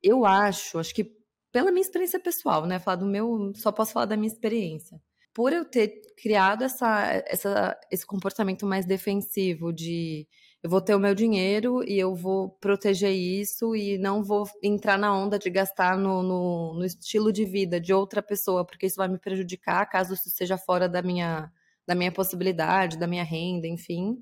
eu 0.02 0.26
acho, 0.26 0.80
acho 0.80 0.96
que 0.96 1.12
pela 1.52 1.72
minha 1.72 1.82
experiência 1.82 2.20
pessoal, 2.20 2.66
né? 2.66 2.80
Falar 2.80 2.98
do 2.98 3.06
meu, 3.06 3.52
só 3.56 3.72
posso 3.72 3.94
falar 3.94 4.06
da 4.06 4.18
minha 4.18 4.32
experiência 4.32 5.00
por 5.34 5.52
eu 5.52 5.66
ter 5.66 6.02
criado 6.18 6.64
essa, 6.64 7.24
essa, 7.28 7.80
esse 7.92 8.06
comportamento 8.06 8.66
mais 8.66 8.86
defensivo 8.86 9.74
de 9.74 10.28
eu 10.64 10.70
vou 10.70 10.80
ter 10.80 10.96
o 10.96 11.00
meu 11.00 11.14
dinheiro 11.14 11.84
e 11.84 12.00
eu 12.00 12.16
vou 12.16 12.50
proteger 12.62 13.12
isso 13.12 13.76
e 13.76 13.98
não 13.98 14.24
vou 14.24 14.48
entrar 14.64 14.98
na 14.98 15.14
onda 15.14 15.38
de 15.38 15.50
gastar 15.50 15.98
no, 15.98 16.24
no, 16.24 16.74
no 16.76 16.86
estilo 16.86 17.34
de 17.34 17.44
vida 17.44 17.82
de 17.82 17.94
outra 17.94 18.22
pessoa, 18.24 18.64
porque 18.66 18.86
isso 18.86 18.96
vai 18.96 19.10
me 19.10 19.18
prejudicar 19.18 19.86
caso 19.90 20.14
isso 20.14 20.30
seja 20.30 20.58
fora 20.58 20.88
da 20.88 21.02
minha, 21.02 21.52
da 21.86 21.94
minha 21.94 22.14
possibilidade, 22.14 22.98
da 22.98 23.08
minha 23.08 23.26
renda, 23.26 23.68
enfim. 23.68 24.22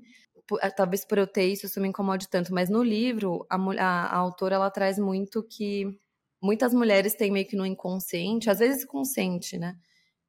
Eh, 0.60 0.70
talvez 0.70 1.04
por 1.04 1.18
eu 1.18 1.28
ter 1.28 1.44
isso, 1.44 1.66
isso 1.66 1.80
me 1.80 1.88
incomode 1.88 2.28
tanto. 2.28 2.52
Mas 2.52 2.68
no 2.68 2.82
livro, 2.82 3.46
a, 3.48 3.56
a, 3.56 4.06
a 4.06 4.16
autora 4.16 4.56
ela 4.56 4.70
traz 4.70 4.98
muito 4.98 5.44
que 5.44 5.96
muitas 6.42 6.74
mulheres 6.74 7.14
têm 7.14 7.30
meio 7.30 7.46
que 7.46 7.54
no 7.56 7.64
inconsciente, 7.64 8.50
às 8.50 8.58
vezes 8.58 8.84
consciente, 8.84 9.56
né? 9.56 9.76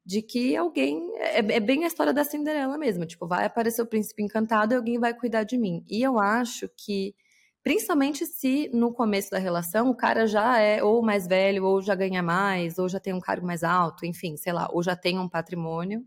De 0.06 0.22
que 0.22 0.56
alguém. 0.56 1.12
É, 1.18 1.40
é, 1.40 1.60
bem 1.60 1.84
a 1.84 1.88
história 1.88 2.14
da 2.14 2.24
Cinderela 2.24 2.78
mesmo. 2.78 3.06
Tipo, 3.06 3.28
vai 3.28 3.46
aparecer 3.46 3.82
o 3.82 3.86
príncipe 3.86 4.24
encantado 4.24 4.74
e 4.74 4.78
alguém 4.78 5.00
vai 5.00 5.14
cuidar 5.14 5.44
de 5.44 5.58
mim. 5.58 5.84
E 5.90 6.02
eu 6.02 6.20
acho 6.20 6.70
que, 6.76 7.16
principalmente 7.64 8.26
se 8.26 8.70
no 8.74 8.94
começo 8.94 9.32
da 9.32 9.38
relação 9.38 9.90
o 9.90 9.96
cara 9.96 10.28
já 10.28 10.60
é 10.60 10.84
ou 10.84 11.02
mais 11.02 11.28
velho, 11.28 11.66
ou 11.66 11.82
já 11.82 11.96
ganha 11.96 12.22
mais, 12.24 12.78
ou 12.78 12.90
já 12.90 13.00
tem 13.00 13.14
um 13.14 13.20
cargo 13.22 13.46
mais 13.46 13.64
alto, 13.64 14.06
enfim, 14.06 14.38
sei 14.38 14.54
lá, 14.54 14.70
ou 14.72 14.84
já 14.84 14.96
tem 14.96 15.20
um 15.20 15.30
patrimônio. 15.30 16.06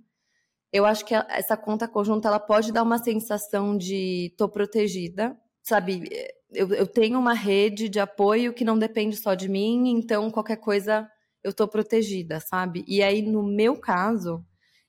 Eu 0.72 0.84
acho 0.84 1.04
que 1.04 1.14
essa 1.14 1.56
conta 1.56 1.88
conjunta 1.88 2.28
ela 2.28 2.40
pode 2.40 2.72
dar 2.72 2.82
uma 2.82 2.98
sensação 2.98 3.76
de 3.76 4.34
tô 4.36 4.48
protegida, 4.48 5.36
sabe? 5.62 6.04
eu, 6.52 6.72
eu 6.72 6.86
tenho 6.86 7.18
uma 7.18 7.34
rede 7.34 7.88
de 7.88 8.00
apoio 8.00 8.52
que 8.52 8.64
não 8.64 8.78
depende 8.78 9.16
só 9.16 9.34
de 9.34 9.48
mim, 9.48 9.90
então 9.90 10.30
qualquer 10.30 10.56
coisa 10.56 11.08
eu 11.46 11.52
tô 11.52 11.68
protegida, 11.68 12.40
sabe? 12.40 12.84
E 12.88 13.00
aí, 13.00 13.22
no 13.22 13.40
meu 13.40 13.76
caso, 13.76 14.44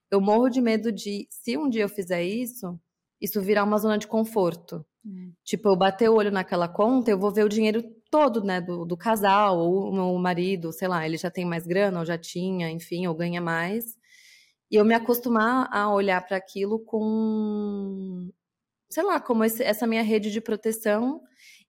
eu 0.10 0.20
morro 0.20 0.50
de 0.50 0.60
medo 0.60 0.92
de, 0.92 1.28
se 1.30 1.56
um 1.56 1.70
dia 1.70 1.84
eu 1.84 1.90
fizer 1.90 2.24
isso, 2.24 2.80
isso 3.22 3.40
virar 3.44 3.64
uma 3.64 3.78
zona 3.78 3.96
de 3.96 4.08
conforto. 4.08 4.84
Hum. 5.06 5.34
Tipo, 5.44 5.70
eu 5.70 5.76
bater 5.76 6.10
o 6.10 6.16
olho 6.16 6.32
naquela 6.32 6.68
conta, 6.68 7.12
eu 7.12 7.20
vou 7.20 7.32
ver 7.32 7.46
o 7.46 7.50
dinheiro 7.50 7.84
todo, 8.10 8.44
né, 8.44 8.60
do, 8.60 8.86
do 8.86 8.98
casal, 8.98 9.60
ou 9.60 9.90
o 9.90 9.94
meu 9.94 10.18
marido, 10.18 10.72
sei 10.72 10.88
lá, 10.88 11.06
ele 11.06 11.18
já 11.18 11.30
tem 11.30 11.46
mais 11.46 11.68
grana, 11.68 12.00
ou 12.00 12.06
já 12.06 12.18
tinha, 12.18 12.72
enfim, 12.72 13.06
ou 13.06 13.14
ganha 13.14 13.40
mais. 13.40 13.96
E 14.72 14.78
eu 14.78 14.84
me 14.84 14.96
acostumar 14.96 15.70
a 15.72 15.94
olhar 15.94 16.26
para 16.26 16.38
aquilo 16.38 16.80
com, 16.80 18.32
sei 18.90 19.04
lá, 19.04 19.20
como 19.20 19.44
esse, 19.44 19.64
essa 19.64 19.86
minha 19.86 20.02
rede 20.02 20.32
de 20.32 20.42
proteção 20.42 21.22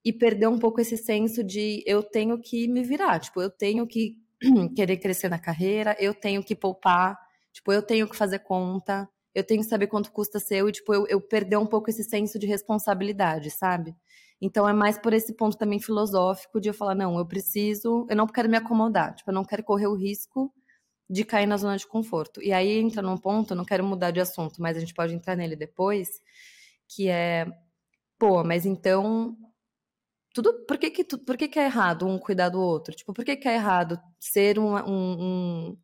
e 0.02 0.14
perder 0.14 0.48
um 0.48 0.58
pouco 0.58 0.80
esse 0.80 0.96
senso 0.96 1.44
de 1.44 1.82
eu 1.86 2.02
tenho 2.02 2.40
que 2.40 2.66
me 2.66 2.82
virar, 2.82 3.18
tipo, 3.20 3.42
eu 3.42 3.50
tenho 3.50 3.86
que 3.86 4.16
querer 4.76 4.98
crescer 4.98 5.28
na 5.28 5.38
carreira, 5.38 5.96
eu 5.98 6.14
tenho 6.14 6.42
que 6.42 6.54
poupar, 6.54 7.18
tipo, 7.52 7.72
eu 7.72 7.82
tenho 7.82 8.08
que 8.08 8.16
fazer 8.16 8.40
conta, 8.40 9.08
eu 9.34 9.44
tenho 9.44 9.62
que 9.62 9.68
saber 9.68 9.86
quanto 9.88 10.12
custa 10.12 10.38
seu 10.40 10.68
e, 10.68 10.72
tipo, 10.72 10.92
eu, 10.94 11.06
eu 11.08 11.20
perder 11.20 11.56
um 11.56 11.66
pouco 11.66 11.90
esse 11.90 12.04
senso 12.04 12.38
de 12.38 12.46
responsabilidade, 12.46 13.50
sabe? 13.50 13.94
Então 14.40 14.68
é 14.68 14.72
mais 14.72 14.98
por 14.98 15.12
esse 15.12 15.34
ponto 15.34 15.56
também 15.56 15.80
filosófico 15.80 16.60
de 16.60 16.68
eu 16.68 16.74
falar, 16.74 16.94
não, 16.94 17.18
eu 17.18 17.26
preciso, 17.26 18.06
eu 18.08 18.16
não 18.16 18.26
quero 18.26 18.48
me 18.48 18.56
acomodar, 18.56 19.14
tipo, 19.14 19.30
eu 19.30 19.34
não 19.34 19.44
quero 19.44 19.64
correr 19.64 19.86
o 19.88 19.94
risco 19.94 20.52
de 21.10 21.24
cair 21.24 21.46
na 21.46 21.56
zona 21.56 21.76
de 21.76 21.86
conforto. 21.86 22.42
E 22.42 22.52
aí 22.52 22.78
entra 22.78 23.02
num 23.02 23.16
ponto, 23.16 23.54
não 23.54 23.64
quero 23.64 23.84
mudar 23.84 24.10
de 24.10 24.20
assunto, 24.20 24.60
mas 24.60 24.76
a 24.76 24.80
gente 24.80 24.94
pode 24.94 25.14
entrar 25.14 25.36
nele 25.36 25.56
depois, 25.56 26.20
que 26.88 27.08
é, 27.08 27.46
pô, 28.18 28.44
mas 28.44 28.66
então 28.66 29.36
tudo, 30.42 30.64
por 30.66 30.78
que 30.78 30.90
que, 30.90 31.04
por 31.04 31.36
que 31.36 31.48
que 31.48 31.58
é 31.58 31.64
errado 31.64 32.06
um 32.06 32.18
cuidar 32.18 32.48
do 32.48 32.60
outro? 32.60 32.94
Tipo, 32.94 33.12
por 33.12 33.24
que 33.24 33.36
que 33.36 33.48
é 33.48 33.54
errado 33.54 34.00
ser 34.20 34.58
um, 34.58 34.76
um, 34.76 35.70
um, 35.70 35.78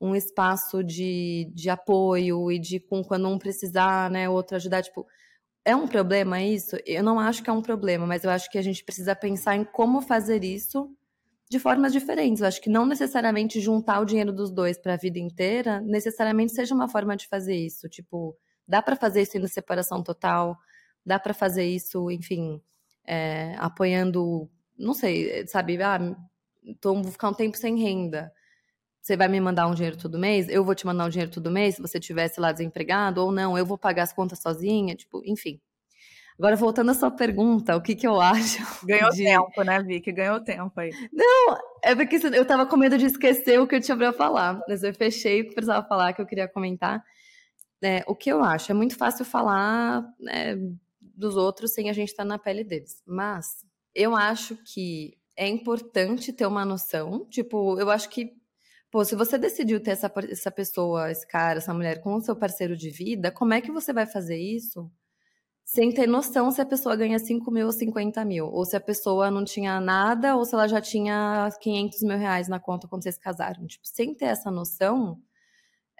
um 0.00 0.16
espaço 0.16 0.82
de, 0.82 1.50
de 1.54 1.68
apoio 1.68 2.50
e 2.50 2.58
de 2.58 2.80
com, 2.80 3.04
quando 3.04 3.28
um 3.28 3.38
precisar, 3.38 4.10
né, 4.10 4.28
outro 4.28 4.56
ajudar, 4.56 4.82
tipo, 4.82 5.06
é 5.64 5.76
um 5.76 5.86
problema 5.86 6.40
isso? 6.40 6.76
Eu 6.86 7.02
não 7.02 7.20
acho 7.20 7.42
que 7.42 7.50
é 7.50 7.52
um 7.52 7.62
problema, 7.62 8.06
mas 8.06 8.24
eu 8.24 8.30
acho 8.30 8.50
que 8.50 8.58
a 8.58 8.62
gente 8.62 8.84
precisa 8.84 9.14
pensar 9.14 9.56
em 9.56 9.64
como 9.64 10.00
fazer 10.00 10.42
isso 10.44 10.90
de 11.50 11.58
formas 11.58 11.92
diferentes. 11.92 12.40
Eu 12.40 12.48
acho 12.48 12.60
que 12.60 12.70
não 12.70 12.86
necessariamente 12.86 13.60
juntar 13.60 14.00
o 14.00 14.04
dinheiro 14.04 14.32
dos 14.32 14.50
dois 14.50 14.78
para 14.78 14.94
a 14.94 14.96
vida 14.96 15.18
inteira 15.18 15.80
necessariamente 15.82 16.52
seja 16.52 16.74
uma 16.74 16.88
forma 16.88 17.16
de 17.16 17.28
fazer 17.28 17.56
isso. 17.56 17.88
Tipo, 17.88 18.36
dá 18.66 18.82
para 18.82 18.96
fazer 18.96 19.22
isso 19.22 19.36
em 19.38 19.46
separação 19.46 20.02
total, 20.02 20.56
dá 21.04 21.18
para 21.18 21.34
fazer 21.34 21.64
isso, 21.64 22.10
enfim, 22.10 22.60
é, 23.08 23.54
apoiando, 23.56 24.50
não 24.78 24.92
sei, 24.92 25.46
sabe, 25.46 25.82
ah, 25.82 25.98
tô, 26.78 26.94
vou 27.02 27.10
ficar 27.10 27.30
um 27.30 27.34
tempo 27.34 27.56
sem 27.56 27.78
renda. 27.78 28.30
Você 29.00 29.16
vai 29.16 29.28
me 29.28 29.40
mandar 29.40 29.66
um 29.66 29.74
dinheiro 29.74 29.96
todo 29.96 30.18
mês? 30.18 30.46
Eu 30.50 30.62
vou 30.62 30.74
te 30.74 30.84
mandar 30.84 31.06
um 31.06 31.08
dinheiro 31.08 31.32
todo 31.32 31.50
mês 31.50 31.76
se 31.76 31.80
você 31.80 31.98
tivesse 31.98 32.38
lá 32.38 32.52
desempregado 32.52 33.24
ou 33.24 33.32
não? 33.32 33.56
Eu 33.56 33.64
vou 33.64 33.78
pagar 33.78 34.02
as 34.02 34.12
contas 34.12 34.40
sozinha? 34.40 34.94
Tipo, 34.94 35.22
enfim. 35.24 35.58
Agora, 36.38 36.54
voltando 36.54 36.90
à 36.90 36.94
sua 36.94 37.10
pergunta, 37.10 37.74
o 37.74 37.80
que, 37.80 37.96
que 37.96 38.06
eu 38.06 38.20
acho. 38.20 38.58
Ganhou 38.84 39.10
de... 39.10 39.24
tempo, 39.24 39.62
né, 39.62 39.82
Vicky? 39.82 40.12
Ganhou 40.12 40.40
tempo 40.40 40.78
aí. 40.78 40.90
Não, 41.10 41.56
é 41.82 41.94
porque 41.94 42.16
eu 42.16 42.44
tava 42.44 42.66
com 42.66 42.76
medo 42.76 42.98
de 42.98 43.06
esquecer 43.06 43.58
o 43.58 43.66
que 43.66 43.76
eu 43.76 43.80
tinha 43.80 43.96
pra 43.96 44.12
falar. 44.12 44.60
Mas 44.68 44.82
eu 44.82 44.92
fechei 44.92 45.40
o 45.40 45.48
que 45.48 45.54
precisava 45.54 45.86
falar, 45.88 46.12
que 46.12 46.20
eu 46.20 46.26
queria 46.26 46.46
comentar. 46.46 47.02
É, 47.82 48.04
o 48.06 48.14
que 48.14 48.30
eu 48.30 48.44
acho? 48.44 48.70
É 48.70 48.74
muito 48.74 48.96
fácil 48.96 49.24
falar 49.24 50.04
né, 50.20 50.56
dos 51.18 51.36
outros 51.36 51.72
sem 51.72 51.90
a 51.90 51.92
gente 51.92 52.08
estar 52.10 52.22
tá 52.22 52.28
na 52.28 52.38
pele 52.38 52.64
deles. 52.64 53.02
Mas 53.06 53.64
eu 53.94 54.14
acho 54.14 54.56
que 54.64 55.18
é 55.36 55.48
importante 55.48 56.32
ter 56.32 56.46
uma 56.46 56.64
noção. 56.64 57.26
Tipo, 57.28 57.78
eu 57.78 57.90
acho 57.90 58.08
que, 58.08 58.32
pô, 58.90 59.04
se 59.04 59.14
você 59.14 59.36
decidiu 59.36 59.80
ter 59.82 59.92
essa, 59.92 60.12
essa 60.30 60.50
pessoa, 60.50 61.10
esse 61.10 61.26
cara, 61.26 61.58
essa 61.58 61.74
mulher 61.74 62.00
com 62.00 62.14
o 62.14 62.20
seu 62.20 62.36
parceiro 62.36 62.76
de 62.76 62.90
vida, 62.90 63.30
como 63.30 63.54
é 63.54 63.60
que 63.60 63.72
você 63.72 63.92
vai 63.92 64.06
fazer 64.06 64.38
isso? 64.38 64.90
sem 65.68 65.92
ter 65.92 66.06
noção 66.06 66.50
se 66.50 66.62
a 66.62 66.64
pessoa 66.64 66.96
ganha 66.96 67.18
5 67.18 67.50
mil 67.50 67.66
ou 67.66 67.72
50 67.72 68.24
mil, 68.24 68.46
ou 68.46 68.64
se 68.64 68.74
a 68.74 68.80
pessoa 68.80 69.30
não 69.30 69.44
tinha 69.44 69.78
nada, 69.78 70.34
ou 70.34 70.42
se 70.46 70.54
ela 70.54 70.66
já 70.66 70.80
tinha 70.80 71.46
500 71.60 72.02
mil 72.04 72.16
reais 72.16 72.48
na 72.48 72.58
conta 72.58 72.88
quando 72.88 73.02
vocês 73.02 73.18
casaram. 73.18 73.66
Tipo, 73.66 73.86
sem 73.86 74.14
ter 74.14 74.24
essa 74.24 74.50
noção, 74.50 75.20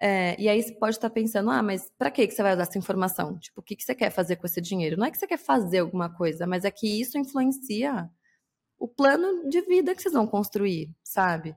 é, 0.00 0.40
e 0.40 0.48
aí 0.48 0.62
você 0.62 0.72
pode 0.72 0.96
estar 0.96 1.10
pensando, 1.10 1.50
ah, 1.50 1.62
mas 1.62 1.90
para 1.98 2.10
que 2.10 2.30
você 2.30 2.42
vai 2.42 2.52
usar 2.54 2.62
essa 2.62 2.78
informação? 2.78 3.36
Tipo, 3.38 3.60
o 3.60 3.64
que, 3.64 3.74
que 3.74 3.82
você 3.82 3.94
quer 3.94 4.10
fazer 4.10 4.36
com 4.36 4.46
esse 4.46 4.60
dinheiro? 4.60 4.96
Não 4.96 5.06
é 5.06 5.10
que 5.10 5.18
você 5.18 5.26
quer 5.26 5.38
fazer 5.38 5.78
alguma 5.80 6.08
coisa, 6.08 6.46
mas 6.46 6.64
é 6.64 6.70
que 6.70 7.00
isso 7.00 7.18
influencia 7.18 8.08
o 8.78 8.86
plano 8.86 9.48
de 9.48 9.60
vida 9.62 9.94
que 9.94 10.00
vocês 10.00 10.14
vão 10.14 10.26
construir, 10.26 10.94
sabe? 11.02 11.56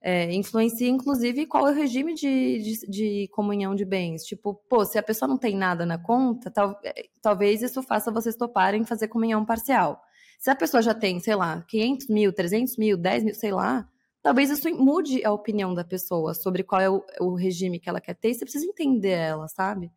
É, 0.00 0.32
influencia, 0.32 0.88
inclusive, 0.88 1.46
qual 1.46 1.68
é 1.68 1.72
o 1.72 1.74
regime 1.74 2.14
de, 2.14 2.58
de, 2.62 2.90
de, 2.90 3.28
comunhão 3.28 3.74
de 3.74 3.84
bens. 3.84 4.24
Tipo, 4.24 4.54
pô, 4.68 4.84
se 4.84 4.98
a 4.98 5.02
pessoa 5.02 5.28
não 5.28 5.38
tem 5.38 5.56
nada 5.56 5.84
na 5.84 5.98
conta, 5.98 6.50
tal, 6.50 6.78
é, 6.84 7.06
talvez 7.22 7.62
isso 7.62 7.82
faça 7.82 8.10
vocês 8.10 8.36
toparem 8.36 8.84
fazer 8.84 9.08
comunhão 9.08 9.44
parcial. 9.44 10.00
Se 10.38 10.50
a 10.50 10.56
pessoa 10.56 10.82
já 10.82 10.94
tem, 10.94 11.20
sei 11.20 11.34
lá, 11.34 11.62
500 11.68 12.08
mil, 12.08 12.32
300 12.32 12.76
mil, 12.76 12.96
10 12.96 13.24
mil, 13.24 13.34
sei 13.34 13.50
lá, 13.52 13.88
talvez 14.24 14.50
isso 14.50 14.68
mude 14.74 15.22
a 15.22 15.30
opinião 15.30 15.74
da 15.74 15.84
pessoa 15.84 16.32
sobre 16.32 16.64
qual 16.64 16.80
é 16.80 16.88
o, 16.88 17.04
o 17.20 17.34
regime 17.34 17.78
que 17.78 17.90
ela 17.90 18.00
quer 18.00 18.14
ter 18.14 18.30
e 18.30 18.34
você 18.34 18.44
precisa 18.44 18.64
entender 18.64 19.10
ela, 19.10 19.46
sabe? 19.46 19.92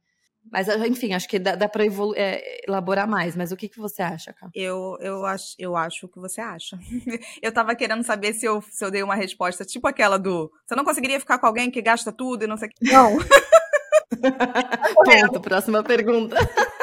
Mas, 0.52 0.68
enfim, 0.68 1.14
acho 1.14 1.28
que 1.28 1.40
dá, 1.40 1.56
dá 1.56 1.68
para 1.68 1.84
é, 2.16 2.62
elaborar 2.66 3.08
mais. 3.08 3.36
Mas 3.36 3.52
o 3.52 3.58
que, 3.58 3.68
que 3.68 3.80
você 3.80 4.02
acha, 4.02 4.32
Cá? 4.32 4.50
Eu, 4.54 4.98
eu, 5.02 5.26
acho, 5.26 5.56
eu 5.60 5.76
acho 5.76 6.06
o 6.06 6.10
que 6.10 6.20
você 6.20 6.40
acha. 6.40 6.80
eu 7.42 7.52
tava 7.52 7.76
querendo 7.76 8.04
saber 8.04 8.34
se 8.34 8.46
eu, 8.46 8.62
se 8.62 8.84
eu 8.84 8.90
dei 8.90 9.04
uma 9.04 9.16
resposta 9.16 9.66
tipo 9.66 9.88
aquela 9.88 10.18
do. 10.18 10.50
Você 10.66 10.76
não 10.76 10.86
conseguiria 10.86 11.20
ficar 11.20 11.38
com 11.38 11.48
alguém 11.48 11.70
que 11.70 11.82
gasta 11.82 12.14
tudo 12.14 12.44
e 12.44 12.48
não 12.48 12.56
sei 12.56 12.70
o 12.70 12.72
que. 12.72 12.92
Não. 12.92 13.18
Ponto, 15.04 15.42
próxima 15.42 15.84
pergunta. 15.84 16.38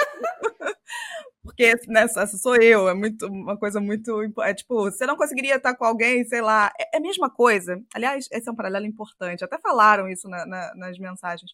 Porque 1.44 1.74
né, 1.88 2.04
essa 2.04 2.26
sou 2.38 2.56
eu, 2.56 2.88
é 2.88 2.94
muito 2.94 3.26
uma 3.26 3.56
coisa 3.58 3.78
muito. 3.78 4.22
É 4.40 4.54
tipo, 4.54 4.84
você 4.84 5.06
não 5.06 5.14
conseguiria 5.14 5.56
estar 5.56 5.76
com 5.76 5.84
alguém, 5.84 6.24
sei 6.24 6.40
lá. 6.40 6.72
É, 6.80 6.96
é 6.96 6.98
a 6.98 7.00
mesma 7.00 7.30
coisa. 7.30 7.80
Aliás, 7.94 8.26
esse 8.32 8.48
é 8.48 8.52
um 8.52 8.56
paralelo 8.56 8.86
importante. 8.86 9.44
Até 9.44 9.58
falaram 9.58 10.08
isso 10.08 10.26
na, 10.26 10.46
na, 10.46 10.74
nas 10.74 10.98
mensagens. 10.98 11.52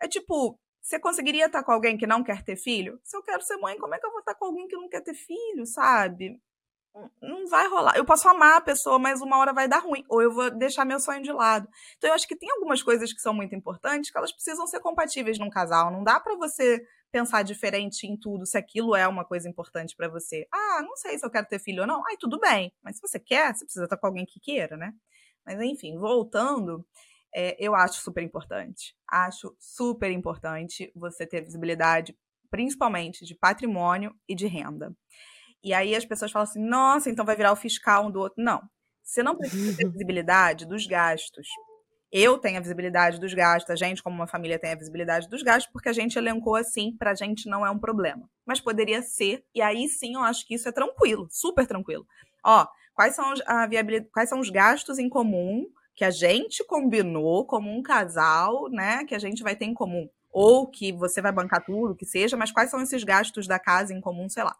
É 0.00 0.06
tipo, 0.06 0.58
você 0.80 1.00
conseguiria 1.00 1.46
estar 1.46 1.64
com 1.64 1.72
alguém 1.72 1.98
que 1.98 2.06
não 2.06 2.22
quer 2.22 2.44
ter 2.44 2.56
filho? 2.56 3.00
Se 3.02 3.16
eu 3.16 3.22
quero 3.22 3.42
ser 3.42 3.56
mãe, 3.56 3.76
como 3.76 3.94
é 3.96 3.98
que 3.98 4.06
eu 4.06 4.10
vou 4.12 4.20
estar 4.20 4.34
com 4.36 4.44
alguém 4.44 4.68
que 4.68 4.76
não 4.76 4.88
quer 4.88 5.00
ter 5.02 5.14
filho, 5.14 5.66
sabe? 5.66 6.40
Não 7.20 7.48
vai 7.48 7.66
rolar. 7.68 7.96
Eu 7.96 8.04
posso 8.04 8.28
amar 8.28 8.58
a 8.58 8.60
pessoa, 8.60 8.98
mas 8.98 9.20
uma 9.20 9.38
hora 9.38 9.52
vai 9.52 9.66
dar 9.66 9.78
ruim. 9.80 10.04
Ou 10.08 10.22
eu 10.22 10.32
vou 10.32 10.50
deixar 10.50 10.84
meu 10.84 11.00
sonho 11.00 11.22
de 11.22 11.32
lado. 11.32 11.68
Então 11.98 12.10
eu 12.10 12.14
acho 12.14 12.28
que 12.28 12.36
tem 12.36 12.50
algumas 12.52 12.80
coisas 12.82 13.12
que 13.12 13.20
são 13.20 13.34
muito 13.34 13.56
importantes 13.56 14.10
que 14.10 14.16
elas 14.16 14.32
precisam 14.32 14.66
ser 14.68 14.78
compatíveis 14.78 15.36
num 15.38 15.50
casal. 15.50 15.90
Não 15.90 16.04
dá 16.04 16.20
para 16.20 16.36
você 16.36 16.80
pensar 17.16 17.42
diferente 17.42 18.06
em 18.06 18.14
tudo 18.14 18.44
se 18.44 18.58
aquilo 18.58 18.94
é 18.94 19.08
uma 19.08 19.24
coisa 19.24 19.48
importante 19.48 19.96
para 19.96 20.06
você. 20.06 20.46
Ah, 20.52 20.82
não 20.82 20.94
sei 20.96 21.18
se 21.18 21.24
eu 21.24 21.30
quero 21.30 21.46
ter 21.46 21.58
filho 21.58 21.80
ou 21.80 21.86
não. 21.86 22.02
Ai, 22.06 22.16
tudo 22.20 22.38
bem. 22.38 22.70
Mas 22.82 22.96
se 22.96 23.00
você 23.00 23.18
quer, 23.18 23.54
você 23.54 23.64
precisa 23.64 23.84
estar 23.84 23.96
com 23.96 24.06
alguém 24.06 24.26
que 24.26 24.38
queira, 24.38 24.76
né? 24.76 24.92
Mas 25.46 25.58
enfim, 25.62 25.96
voltando, 25.96 26.86
é, 27.34 27.56
eu 27.58 27.74
acho 27.74 28.02
super 28.02 28.22
importante. 28.22 28.94
Acho 29.10 29.56
super 29.58 30.10
importante 30.10 30.92
você 30.94 31.26
ter 31.26 31.42
visibilidade, 31.42 32.14
principalmente 32.50 33.24
de 33.24 33.34
patrimônio 33.34 34.14
e 34.28 34.34
de 34.34 34.46
renda. 34.46 34.94
E 35.64 35.72
aí 35.72 35.96
as 35.96 36.04
pessoas 36.04 36.30
falam 36.30 36.46
assim: 36.46 36.60
nossa, 36.60 37.08
então 37.08 37.24
vai 37.24 37.34
virar 37.34 37.52
o 37.52 37.56
fiscal 37.56 38.08
um 38.08 38.10
do 38.10 38.20
outro. 38.20 38.44
Não. 38.44 38.60
Você 39.02 39.22
não 39.22 39.38
precisa 39.38 39.74
ter 39.74 39.88
visibilidade 39.88 40.66
dos 40.66 40.86
gastos. 40.86 41.48
Eu 42.18 42.38
tenho 42.38 42.56
a 42.56 42.62
visibilidade 42.62 43.20
dos 43.20 43.34
gastos, 43.34 43.70
a 43.70 43.76
gente, 43.76 44.02
como 44.02 44.16
uma 44.16 44.26
família, 44.26 44.58
tem 44.58 44.72
a 44.72 44.74
visibilidade 44.74 45.28
dos 45.28 45.42
gastos, 45.42 45.70
porque 45.70 45.90
a 45.90 45.92
gente 45.92 46.16
elencou 46.16 46.56
assim, 46.56 46.96
pra 46.96 47.14
gente 47.14 47.46
não 47.46 47.64
é 47.64 47.70
um 47.70 47.78
problema. 47.78 48.26
Mas 48.46 48.58
poderia 48.58 49.02
ser, 49.02 49.44
e 49.54 49.60
aí 49.60 49.86
sim 49.86 50.14
eu 50.14 50.22
acho 50.22 50.46
que 50.46 50.54
isso 50.54 50.66
é 50.66 50.72
tranquilo, 50.72 51.28
super 51.30 51.66
tranquilo. 51.66 52.06
Ó, 52.42 52.66
quais 52.94 53.14
são, 53.14 53.34
a 53.44 53.66
viabilidade, 53.66 54.10
quais 54.10 54.30
são 54.30 54.40
os 54.40 54.48
gastos 54.48 54.98
em 54.98 55.10
comum 55.10 55.66
que 55.94 56.06
a 56.06 56.10
gente 56.10 56.64
combinou 56.64 57.44
como 57.44 57.70
um 57.70 57.82
casal, 57.82 58.70
né, 58.70 59.04
que 59.04 59.14
a 59.14 59.18
gente 59.18 59.42
vai 59.42 59.54
ter 59.54 59.66
em 59.66 59.74
comum. 59.74 60.08
Ou 60.32 60.66
que 60.70 60.94
você 60.94 61.20
vai 61.20 61.32
bancar 61.32 61.66
tudo, 61.66 61.94
que 61.94 62.06
seja, 62.06 62.34
mas 62.34 62.50
quais 62.50 62.70
são 62.70 62.80
esses 62.80 63.04
gastos 63.04 63.46
da 63.46 63.58
casa 63.58 63.92
em 63.92 64.00
comum, 64.00 64.26
sei 64.26 64.42
lá. 64.42 64.56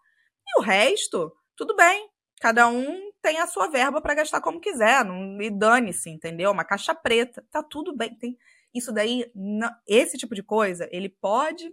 E 0.46 0.61
o 0.61 0.62
resto, 0.62 1.32
tudo 1.57 1.74
bem. 1.74 2.11
Cada 2.38 2.68
um 2.68 3.12
tem 3.27 3.41
a 3.41 3.47
sua 3.49 3.66
verba 3.66 4.01
para 4.01 4.14
gastar 4.14 4.41
como 4.41 4.61
quiser, 4.61 5.05
não, 5.05 5.43
e 5.43 5.51
dane-se, 5.51 6.09
entendeu? 6.09 6.53
Uma 6.53 6.64
caixa 6.64 6.95
preta, 6.95 7.45
tá 7.51 7.61
tudo 7.61 7.93
bem. 7.93 8.16
Tem 8.16 8.39
isso 8.72 8.93
daí, 8.93 9.29
não, 9.35 9.68
esse 9.85 10.16
tipo 10.16 10.33
de 10.33 10.45
coisa, 10.45 10.89
ele 10.93 11.09
pode 11.09 11.68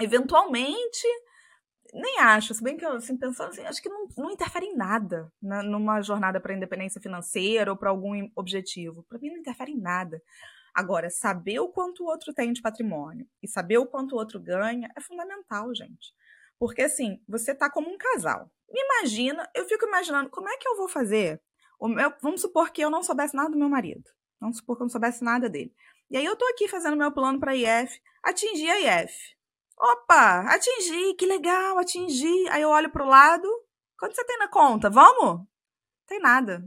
eventualmente 0.00 1.06
nem 1.94 2.18
acho, 2.18 2.52
se 2.52 2.64
bem 2.64 2.76
que 2.76 2.84
eu, 2.84 2.94
assim, 2.94 3.16
pensando 3.16 3.50
assim, 3.50 3.62
acho 3.62 3.80
que 3.80 3.88
não, 3.88 4.08
não 4.16 4.30
interfere 4.32 4.66
em 4.66 4.74
nada 4.74 5.30
na, 5.40 5.62
numa 5.62 6.00
jornada 6.00 6.40
para 6.40 6.54
independência 6.54 7.00
financeira 7.00 7.70
ou 7.70 7.76
para 7.76 7.90
algum 7.90 8.28
objetivo. 8.34 9.04
Para 9.08 9.18
mim, 9.18 9.28
não 9.28 9.36
interfere 9.36 9.70
em 9.70 9.80
nada. 9.80 10.20
Agora, 10.74 11.10
saber 11.10 11.60
o 11.60 11.68
quanto 11.68 12.02
o 12.02 12.06
outro 12.06 12.32
tem 12.32 12.52
de 12.52 12.62
patrimônio 12.62 13.28
e 13.40 13.46
saber 13.46 13.78
o 13.78 13.86
quanto 13.86 14.16
o 14.16 14.18
outro 14.18 14.40
ganha 14.40 14.90
é 14.96 15.00
fundamental, 15.00 15.72
gente. 15.74 16.12
Porque 16.62 16.82
assim, 16.82 17.20
você 17.28 17.52
tá 17.52 17.68
como 17.68 17.90
um 17.90 17.98
casal. 17.98 18.48
Me 18.70 18.80
imagina, 18.80 19.50
eu 19.52 19.64
fico 19.64 19.84
imaginando 19.84 20.30
como 20.30 20.48
é 20.48 20.56
que 20.56 20.68
eu 20.68 20.76
vou 20.76 20.88
fazer. 20.88 21.42
Meu, 21.80 22.14
vamos 22.22 22.40
supor 22.40 22.70
que 22.70 22.80
eu 22.80 22.88
não 22.88 23.02
soubesse 23.02 23.34
nada 23.34 23.50
do 23.50 23.58
meu 23.58 23.68
marido. 23.68 24.08
Vamos 24.40 24.58
supor 24.58 24.76
que 24.76 24.82
eu 24.82 24.84
não 24.84 24.88
soubesse 24.88 25.24
nada 25.24 25.50
dele. 25.50 25.74
E 26.08 26.16
aí 26.16 26.24
eu 26.24 26.36
tô 26.36 26.44
aqui 26.44 26.68
fazendo 26.68 26.96
meu 26.96 27.10
plano 27.10 27.40
para 27.40 27.56
IF, 27.56 28.00
atingir 28.22 28.70
a 28.70 29.02
IF. 29.02 29.12
Opa, 29.76 30.42
atingi, 30.54 31.14
que 31.14 31.26
legal, 31.26 31.78
atingi. 31.78 32.48
Aí 32.48 32.62
eu 32.62 32.68
olho 32.68 32.92
pro 32.92 33.08
lado, 33.08 33.48
quanto 33.98 34.14
você 34.14 34.24
tem 34.24 34.38
na 34.38 34.46
conta? 34.46 34.88
Vamos? 34.88 35.44
Tem 36.06 36.20
nada. 36.20 36.64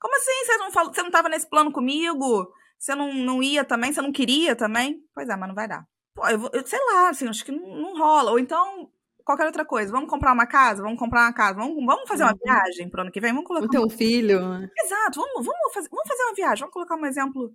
Como 0.00 0.16
assim? 0.16 0.46
Você 0.46 0.56
não, 0.56 0.72
falou, 0.72 0.94
você 0.94 1.02
não 1.02 1.10
tava 1.10 1.28
nesse 1.28 1.46
plano 1.46 1.70
comigo? 1.70 2.50
Você 2.78 2.94
não, 2.94 3.12
não 3.12 3.42
ia 3.42 3.66
também? 3.66 3.92
Você 3.92 4.00
não 4.00 4.12
queria 4.12 4.56
também? 4.56 4.98
Pois 5.14 5.28
é, 5.28 5.36
mas 5.36 5.46
não 5.46 5.54
vai 5.54 5.68
dar. 5.68 5.86
Pô, 6.14 6.26
eu, 6.26 6.48
eu 6.54 6.66
sei 6.66 6.80
lá, 6.86 7.10
assim, 7.10 7.28
acho 7.28 7.44
que 7.44 7.52
não, 7.52 7.76
não, 7.76 7.98
rola. 7.98 8.30
Ou 8.30 8.38
então, 8.38 8.90
qualquer 9.26 9.46
outra 9.46 9.64
coisa. 9.64 9.90
Vamos 9.90 10.08
comprar 10.08 10.32
uma 10.32 10.46
casa? 10.46 10.80
Vamos 10.82 10.98
comprar 10.98 11.22
uma 11.22 11.32
casa. 11.32 11.58
Vamos, 11.58 11.84
vamos 11.84 12.08
fazer 12.08 12.22
uma 12.22 12.32
uhum. 12.32 12.38
viagem 12.42 12.88
pro 12.88 13.02
ano 13.02 13.10
que 13.10 13.20
vem? 13.20 13.32
Vamos 13.32 13.46
colocar. 13.46 13.68
ter 13.68 13.80
um 13.80 13.90
filho. 13.90 14.38
Exato. 14.38 15.20
Vamos, 15.20 15.44
vamos, 15.44 15.74
fazer, 15.74 15.88
vamos 15.90 16.08
fazer 16.08 16.22
uma 16.22 16.34
viagem. 16.34 16.60
Vamos 16.60 16.72
colocar 16.72 16.94
um 16.94 17.04
exemplo. 17.04 17.52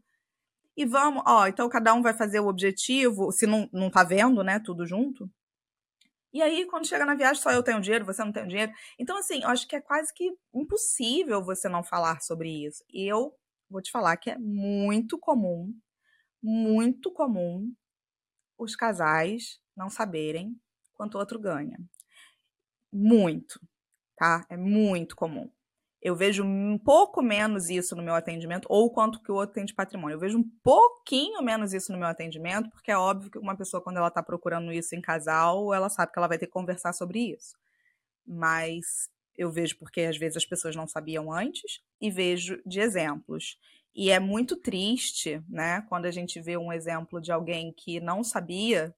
E 0.76 0.86
vamos, 0.86 1.24
ó, 1.26 1.47
então 1.47 1.67
cada 1.69 1.93
um 1.93 2.01
vai 2.01 2.13
fazer 2.13 2.39
o 2.39 2.47
objetivo, 2.47 3.30
se 3.32 3.45
não, 3.45 3.69
não 3.74 3.89
tá 3.89 4.05
vendo, 4.05 4.41
né, 4.41 4.57
tudo 4.57 4.86
junto. 4.86 5.30
E 6.34 6.41
aí, 6.41 6.65
quando 6.65 6.88
chega 6.88 7.03
na 7.05 7.13
viagem, 7.13 7.41
só 7.41 7.51
eu 7.51 7.61
tenho 7.61 7.82
dinheiro, 7.82 8.05
você 8.05 8.24
não 8.24 8.32
tem 8.32 8.47
dinheiro. 8.47 8.72
Então, 8.97 9.17
assim, 9.17 9.43
eu 9.43 9.49
acho 9.49 9.67
que 9.67 9.76
é 9.76 9.82
quase 9.82 10.13
que 10.13 10.32
impossível 10.53 11.43
você 11.43 11.67
não 11.67 11.84
falar 11.84 12.22
sobre 12.22 12.65
isso. 12.65 12.86
E 12.89 13.05
eu 13.05 13.34
vou 13.69 13.82
te 13.82 13.91
falar 13.91 14.15
que 14.15 14.30
é 14.30 14.38
muito 14.38 15.19
comum, 15.19 15.74
muito 16.41 17.11
comum 17.11 17.69
os 18.57 18.78
casais 18.78 19.59
não 19.76 19.89
saberem 19.89 20.55
quanto 21.02 21.16
o 21.16 21.18
outro 21.18 21.39
ganha. 21.39 21.80
Muito, 22.93 23.60
tá? 24.16 24.45
É 24.47 24.56
muito 24.56 25.16
comum. 25.16 25.49
Eu 25.99 26.16
vejo 26.16 26.43
um 26.43 26.78
pouco 26.78 27.24
menos 27.24 27.72
isso 27.72 27.95
no 27.95 28.04
meu 28.04 28.14
atendimento, 28.14 28.68
ou 28.70 28.91
quanto 28.91 29.20
que 29.24 29.32
o 29.32 29.36
outro 29.36 29.56
tem 29.56 29.66
de 29.66 29.74
patrimônio. 29.74 30.14
Eu 30.16 30.20
vejo 30.20 30.38
um 30.38 30.47
pouquinho 30.64 31.41
menos 31.41 31.74
isso 31.74 31.91
no 31.91 31.97
meu 31.97 32.08
atendimento, 32.08 32.70
porque 32.70 32.91
é 32.91 32.97
óbvio 32.97 33.32
que 33.32 33.39
uma 33.39 33.58
pessoa, 33.58 33.82
quando 33.82 33.97
ela 33.97 34.10
está 34.10 34.22
procurando 34.22 34.72
isso 34.72 34.95
em 34.95 35.02
casal, 35.02 35.74
ela 35.74 35.89
sabe 35.89 36.12
que 36.12 36.20
ela 36.20 36.28
vai 36.28 36.38
ter 36.38 36.45
que 36.45 36.52
conversar 36.52 36.93
sobre 36.93 37.34
isso. 37.34 37.58
Mas 38.24 39.10
eu 39.36 39.49
vejo 39.49 39.80
porque 39.80 40.02
às 40.02 40.18
vezes 40.18 40.38
as 40.38 40.45
pessoas 40.45 40.76
não 40.76 40.88
sabiam 40.88 41.34
antes, 41.34 41.82
e 41.99 42.12
vejo 42.12 42.62
de 42.64 42.80
exemplos. 42.80 43.58
E 43.95 44.12
é 44.12 44.20
muito 44.20 44.56
triste, 44.56 45.43
né, 45.49 45.82
quando 45.89 46.06
a 46.06 46.12
gente 46.12 46.39
vê 46.39 46.58
um 46.58 46.72
exemplo 46.72 47.20
de 47.20 47.32
alguém 47.32 47.74
que 47.74 47.99
não 47.99 48.24
sabia 48.24 48.93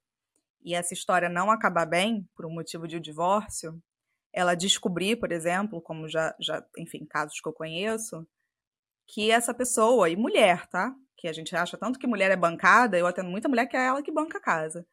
e 0.63 0.73
essa 0.73 0.93
história 0.93 1.29
não 1.29 1.51
acabar 1.51 1.85
bem 1.85 2.27
por 2.35 2.45
um 2.45 2.53
motivo 2.53 2.87
de 2.87 2.99
divórcio, 2.99 3.81
ela 4.33 4.55
descobrir, 4.55 5.17
por 5.17 5.31
exemplo, 5.31 5.81
como 5.81 6.07
já, 6.07 6.35
já, 6.39 6.65
enfim, 6.77 7.05
casos 7.05 7.39
que 7.39 7.47
eu 7.47 7.53
conheço, 7.53 8.27
que 9.07 9.29
essa 9.29 9.53
pessoa, 9.53 10.09
e 10.09 10.15
mulher, 10.15 10.67
tá? 10.67 10.93
Que 11.17 11.27
a 11.27 11.33
gente 11.33 11.55
acha 11.55 11.77
tanto 11.77 11.99
que 11.99 12.07
mulher 12.07 12.31
é 12.31 12.35
bancada, 12.35 12.97
eu 12.97 13.05
atendo 13.05 13.29
muita 13.29 13.47
mulher 13.47 13.67
que 13.67 13.77
é 13.77 13.85
ela 13.85 14.01
que 14.01 14.11
banca 14.11 14.39
a 14.39 14.41
casa. 14.41 14.87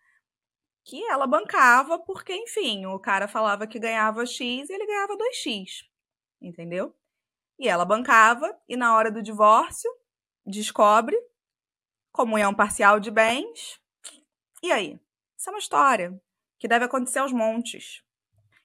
Que 0.84 1.02
ela 1.04 1.26
bancava 1.26 1.98
porque, 1.98 2.34
enfim, 2.34 2.86
o 2.86 2.98
cara 2.98 3.28
falava 3.28 3.66
que 3.66 3.78
ganhava 3.78 4.26
X 4.26 4.68
e 4.68 4.72
ele 4.72 4.86
ganhava 4.86 5.16
2X. 5.16 5.84
Entendeu? 6.40 6.94
E 7.58 7.68
ela 7.68 7.84
bancava, 7.84 8.58
e 8.68 8.76
na 8.76 8.94
hora 8.96 9.10
do 9.10 9.22
divórcio, 9.22 9.90
descobre 10.44 11.16
comunhão 12.12 12.54
parcial 12.54 12.98
de 12.98 13.10
bens. 13.10 13.80
E 14.62 14.72
aí? 14.72 15.00
Isso 15.40 15.48
é 15.48 15.52
uma 15.54 15.58
história 15.58 16.20
que 16.58 16.68
deve 16.68 16.84
acontecer 16.84 17.18
aos 17.18 17.32
montes. 17.32 18.02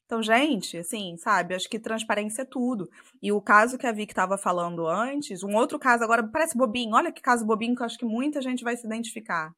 Então, 0.06 0.22
gente, 0.22 0.78
assim, 0.78 1.16
sabe, 1.16 1.56
acho 1.56 1.70
que 1.70 1.80
transparência 1.80 2.42
é 2.42 2.46
tudo. 2.46 2.90
E 3.22 3.32
o 3.32 3.42
caso 3.42 3.78
que 3.78 3.88
a 3.88 3.94
Vicky 3.94 4.12
estava 4.12 4.38
falando 4.38 4.86
antes, 4.86 5.42
um 5.42 5.56
outro 5.56 5.80
caso 5.80 6.04
agora, 6.04 6.28
parece 6.28 6.58
bobinho, 6.58 6.94
olha 6.94 7.14
que 7.14 7.22
caso 7.22 7.46
bobinho 7.46 7.74
que 7.78 7.82
eu 7.82 7.86
acho 7.86 7.98
que 7.98 8.04
muita 8.04 8.42
gente 8.42 8.62
vai 8.62 8.76
se 8.76 8.86
identificar. 8.86 9.56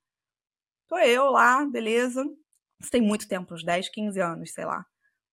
Tô 0.88 0.96
eu 1.00 1.32
lá, 1.32 1.66
beleza. 1.66 2.24
Isso 2.80 2.92
tem 2.92 3.02
muito 3.02 3.28
tempo, 3.28 3.56
uns 3.56 3.64
10, 3.64 3.90
15 3.90 4.20
anos, 4.22 4.54
sei 4.54 4.66
lá. 4.66 4.86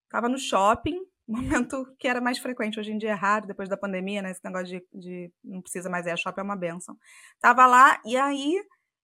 Tava 0.09 0.27
no 0.27 0.39
shopping, 0.39 0.99
momento 1.29 1.85
que 1.99 2.09
era 2.09 2.21
mais 2.21 2.39
frequente, 2.39 2.81
hoje 2.81 2.93
em 2.93 2.99
dia 2.99 3.11
é 3.11 3.15
raro, 3.15 3.47
depois 3.47 3.69
da 3.69 3.77
pandemia, 3.77 4.23
né? 4.23 4.31
Esse 4.31 4.43
negócio 4.43 4.69
de, 4.69 4.87
de 4.91 5.33
não 5.45 5.61
precisa 5.61 5.91
mais 5.91 6.07
ir 6.07 6.13
a 6.13 6.17
shopping 6.17 6.41
é 6.41 6.45
uma 6.45 6.57
benção. 6.57 6.97
Tava 7.39 7.67
lá, 7.67 8.01
e 8.07 8.17
aí 8.17 8.59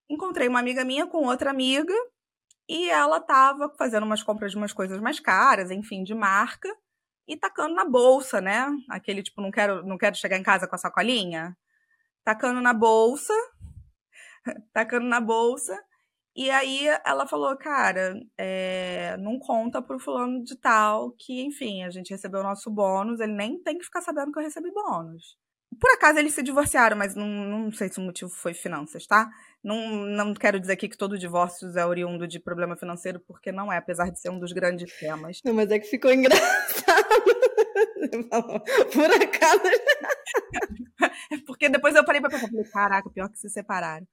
encontrei 0.08 0.48
uma 0.48 0.60
amiga 0.60 0.82
minha 0.82 1.06
com 1.06 1.26
outra 1.26 1.50
amiga, 1.50 1.94
e 2.70 2.88
ela 2.88 3.16
estava 3.16 3.68
fazendo 3.76 4.04
umas 4.04 4.22
compras 4.22 4.52
de 4.52 4.56
umas 4.56 4.72
coisas 4.72 5.00
mais 5.00 5.18
caras, 5.18 5.72
enfim, 5.72 6.04
de 6.04 6.14
marca, 6.14 6.68
e 7.26 7.36
tacando 7.36 7.74
na 7.74 7.84
bolsa, 7.84 8.40
né? 8.40 8.68
Aquele 8.88 9.24
tipo, 9.24 9.42
não 9.42 9.50
quero, 9.50 9.84
não 9.84 9.98
quero 9.98 10.14
chegar 10.14 10.38
em 10.38 10.42
casa 10.44 10.68
com 10.68 10.76
a 10.76 10.78
sacolinha. 10.78 11.56
Tacando 12.24 12.60
na 12.60 12.72
bolsa, 12.72 13.34
tacando 14.72 15.06
na 15.06 15.20
bolsa. 15.20 15.76
E 16.36 16.48
aí 16.48 16.86
ela 17.04 17.26
falou, 17.26 17.56
cara, 17.56 18.14
é, 18.38 19.16
não 19.16 19.40
conta 19.40 19.82
pro 19.82 19.98
fulano 19.98 20.44
de 20.44 20.56
tal 20.56 21.10
que, 21.18 21.42
enfim, 21.42 21.82
a 21.82 21.90
gente 21.90 22.10
recebeu 22.10 22.38
o 22.38 22.44
nosso 22.44 22.70
bônus, 22.70 23.18
ele 23.18 23.32
nem 23.32 23.60
tem 23.60 23.78
que 23.78 23.84
ficar 23.84 24.00
sabendo 24.00 24.30
que 24.30 24.38
eu 24.38 24.44
recebi 24.44 24.70
bônus. 24.72 25.36
Por 25.80 25.90
acaso 25.92 26.18
eles 26.18 26.34
se 26.34 26.42
divorciaram, 26.42 26.96
mas 26.96 27.14
não, 27.14 27.26
não 27.26 27.72
sei 27.72 27.88
se 27.88 27.98
o 27.98 28.02
motivo 28.02 28.30
foi 28.30 28.52
finanças, 28.52 29.06
tá? 29.06 29.30
Não, 29.64 29.90
não 30.06 30.34
quero 30.34 30.60
dizer 30.60 30.74
aqui 30.74 30.88
que 30.88 30.96
todo 30.96 31.18
divórcio 31.18 31.66
é 31.76 31.86
oriundo 31.86 32.28
de 32.28 32.38
problema 32.38 32.76
financeiro, 32.76 33.18
porque 33.26 33.50
não 33.50 33.72
é, 33.72 33.78
apesar 33.78 34.10
de 34.10 34.20
ser 34.20 34.30
um 34.30 34.38
dos 34.38 34.52
grandes 34.52 34.92
temas. 34.98 35.40
Não, 35.44 35.54
mas 35.54 35.70
é 35.70 35.78
que 35.78 35.86
ficou 35.88 36.12
engraçado. 36.12 37.08
Por 38.92 39.10
acaso. 39.22 39.62
porque 41.46 41.68
depois 41.68 41.94
eu 41.94 42.04
parei 42.04 42.20
pra 42.20 42.30
pensar, 42.30 42.48
falei, 42.48 42.64
caraca, 42.70 43.10
pior 43.10 43.30
que 43.30 43.38
se 43.38 43.48
separaram. 43.48 44.06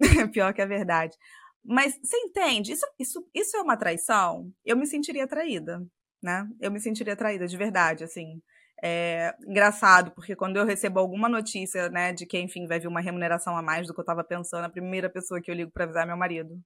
pior 0.32 0.54
que 0.54 0.62
é 0.62 0.66
verdade. 0.66 1.16
Mas 1.64 1.98
você 2.02 2.16
entende? 2.16 2.72
Isso, 2.72 2.86
isso, 2.98 3.28
isso 3.34 3.56
é 3.56 3.60
uma 3.60 3.76
traição? 3.76 4.50
Eu 4.64 4.76
me 4.76 4.86
sentiria 4.86 5.26
traída, 5.26 5.82
né? 6.22 6.46
Eu 6.60 6.70
me 6.70 6.80
sentiria 6.80 7.16
traída, 7.16 7.46
de 7.46 7.56
verdade, 7.56 8.04
assim. 8.04 8.40
É 8.82 9.34
engraçado, 9.46 10.10
porque 10.12 10.34
quando 10.34 10.56
eu 10.56 10.64
recebo 10.64 10.98
alguma 10.98 11.28
notícia, 11.28 11.90
né, 11.90 12.12
de 12.12 12.24
que, 12.26 12.38
enfim, 12.38 12.66
vai 12.66 12.80
vir 12.80 12.88
uma 12.88 13.00
remuneração 13.00 13.56
a 13.56 13.62
mais 13.62 13.86
do 13.86 13.92
que 13.92 14.00
eu 14.00 14.02
estava 14.02 14.24
pensando, 14.24 14.64
a 14.64 14.70
primeira 14.70 15.10
pessoa 15.10 15.40
que 15.40 15.50
eu 15.50 15.54
ligo 15.54 15.70
para 15.70 15.84
avisar 15.84 16.04
é 16.04 16.06
meu 16.06 16.16
marido, 16.16 16.58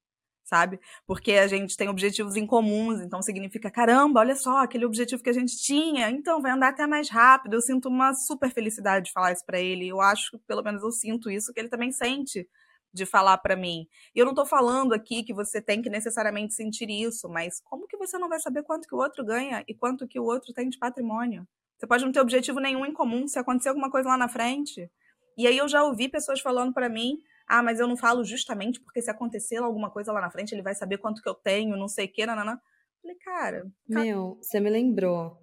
sabe? 0.45 0.79
Porque 1.07 1.33
a 1.33 1.49
gente 1.49 1.77
tem 1.77 1.89
objetivos 1.89 2.37
em 2.37 2.47
comuns, 2.47 3.01
então 3.01 3.21
significa, 3.23 3.71
caramba, 3.71 4.21
olha 4.21 4.37
só, 4.37 4.59
aquele 4.59 4.85
objetivo 4.87 5.23
que 5.23 5.31
a 5.31 5.33
gente 5.33 5.57
tinha, 5.57 6.09
então 6.11 6.41
vai 6.41 6.53
andar 6.53 6.69
até 6.69 6.87
mais 6.87 7.11
rápido. 7.11 7.55
Eu 7.55 7.61
sinto 7.63 7.89
uma 7.89 8.15
super 8.15 8.51
felicidade 8.53 9.07
de 9.07 9.13
falar 9.13 9.33
isso 9.33 9.45
para 9.45 9.61
ele. 9.61 9.89
Eu 9.89 10.01
acho, 10.01 10.39
pelo 10.47 10.63
menos 10.63 10.83
eu 10.83 10.93
sinto 10.93 11.31
isso, 11.31 11.53
que 11.53 11.61
ele 11.61 11.69
também 11.69 11.91
sente 11.93 12.49
de 12.93 13.05
falar 13.07 13.39
para 13.39 13.57
mim. 13.57 13.89
E 14.15 14.21
eu 14.21 14.25
não 14.25 14.33
estou 14.33 14.47
falando 14.47 14.93
aqui 14.95 15.25
que 15.25 15.35
você 15.35 15.61
tem 15.61 15.83
que 15.83 15.91
necessariamente 15.91 16.55
sentir 16.55 16.89
isso, 16.91 17.29
mas 17.29 17.61
como 17.65 17.89
que 17.89 17.97
você 17.97 18.19
não 18.19 18.29
vai 18.29 18.39
saber 18.39 18.63
quanto 18.63 18.87
que 18.87 18.95
o 18.95 18.99
outro 18.99 19.25
ganha 19.25 19.65
e 19.67 19.75
quanto 19.75 20.07
que 20.07 20.21
o 20.21 20.25
outro 20.25 20.53
tem 20.53 20.69
de 20.69 20.79
patrimônio? 20.79 21.45
Você 21.85 21.87
pode 21.87 22.03
não 22.03 22.13
ter 22.13 22.21
objetivo 22.21 22.61
nenhum 22.61 22.87
em 22.87 22.95
comum, 22.95 23.29
se 23.29 23.39
acontecer 23.39 23.69
alguma 23.69 23.91
coisa 23.91 24.09
lá 24.09 24.17
na 24.17 24.27
frente. 24.27 24.91
E 25.37 25.47
aí 25.47 25.59
eu 25.59 25.69
já 25.69 25.85
ouvi 25.85 26.09
pessoas 26.09 26.41
falando 26.41 26.73
para 26.73 26.89
mim: 26.89 27.19
"Ah, 27.47 27.63
mas 27.63 27.79
eu 27.79 27.87
não 27.87 27.95
falo 27.95 28.25
justamente 28.25 28.81
porque 28.81 29.03
se 29.03 29.11
acontecer 29.11 29.57
alguma 29.57 29.91
coisa 29.91 30.11
lá 30.11 30.19
na 30.19 30.31
frente, 30.31 30.53
ele 30.55 30.63
vai 30.63 30.75
saber 30.75 30.97
quanto 30.97 31.21
que 31.21 31.29
eu 31.29 31.35
tenho, 31.35 31.77
não 31.77 31.87
sei 31.87 32.07
o 32.07 32.13
quê, 32.13 32.25
nanana". 32.25 32.59
Falei: 33.03 33.17
"Cara, 33.19 33.71
meu, 33.87 34.39
você 34.41 34.59
me 34.61 34.71
lembrou. 34.71 35.37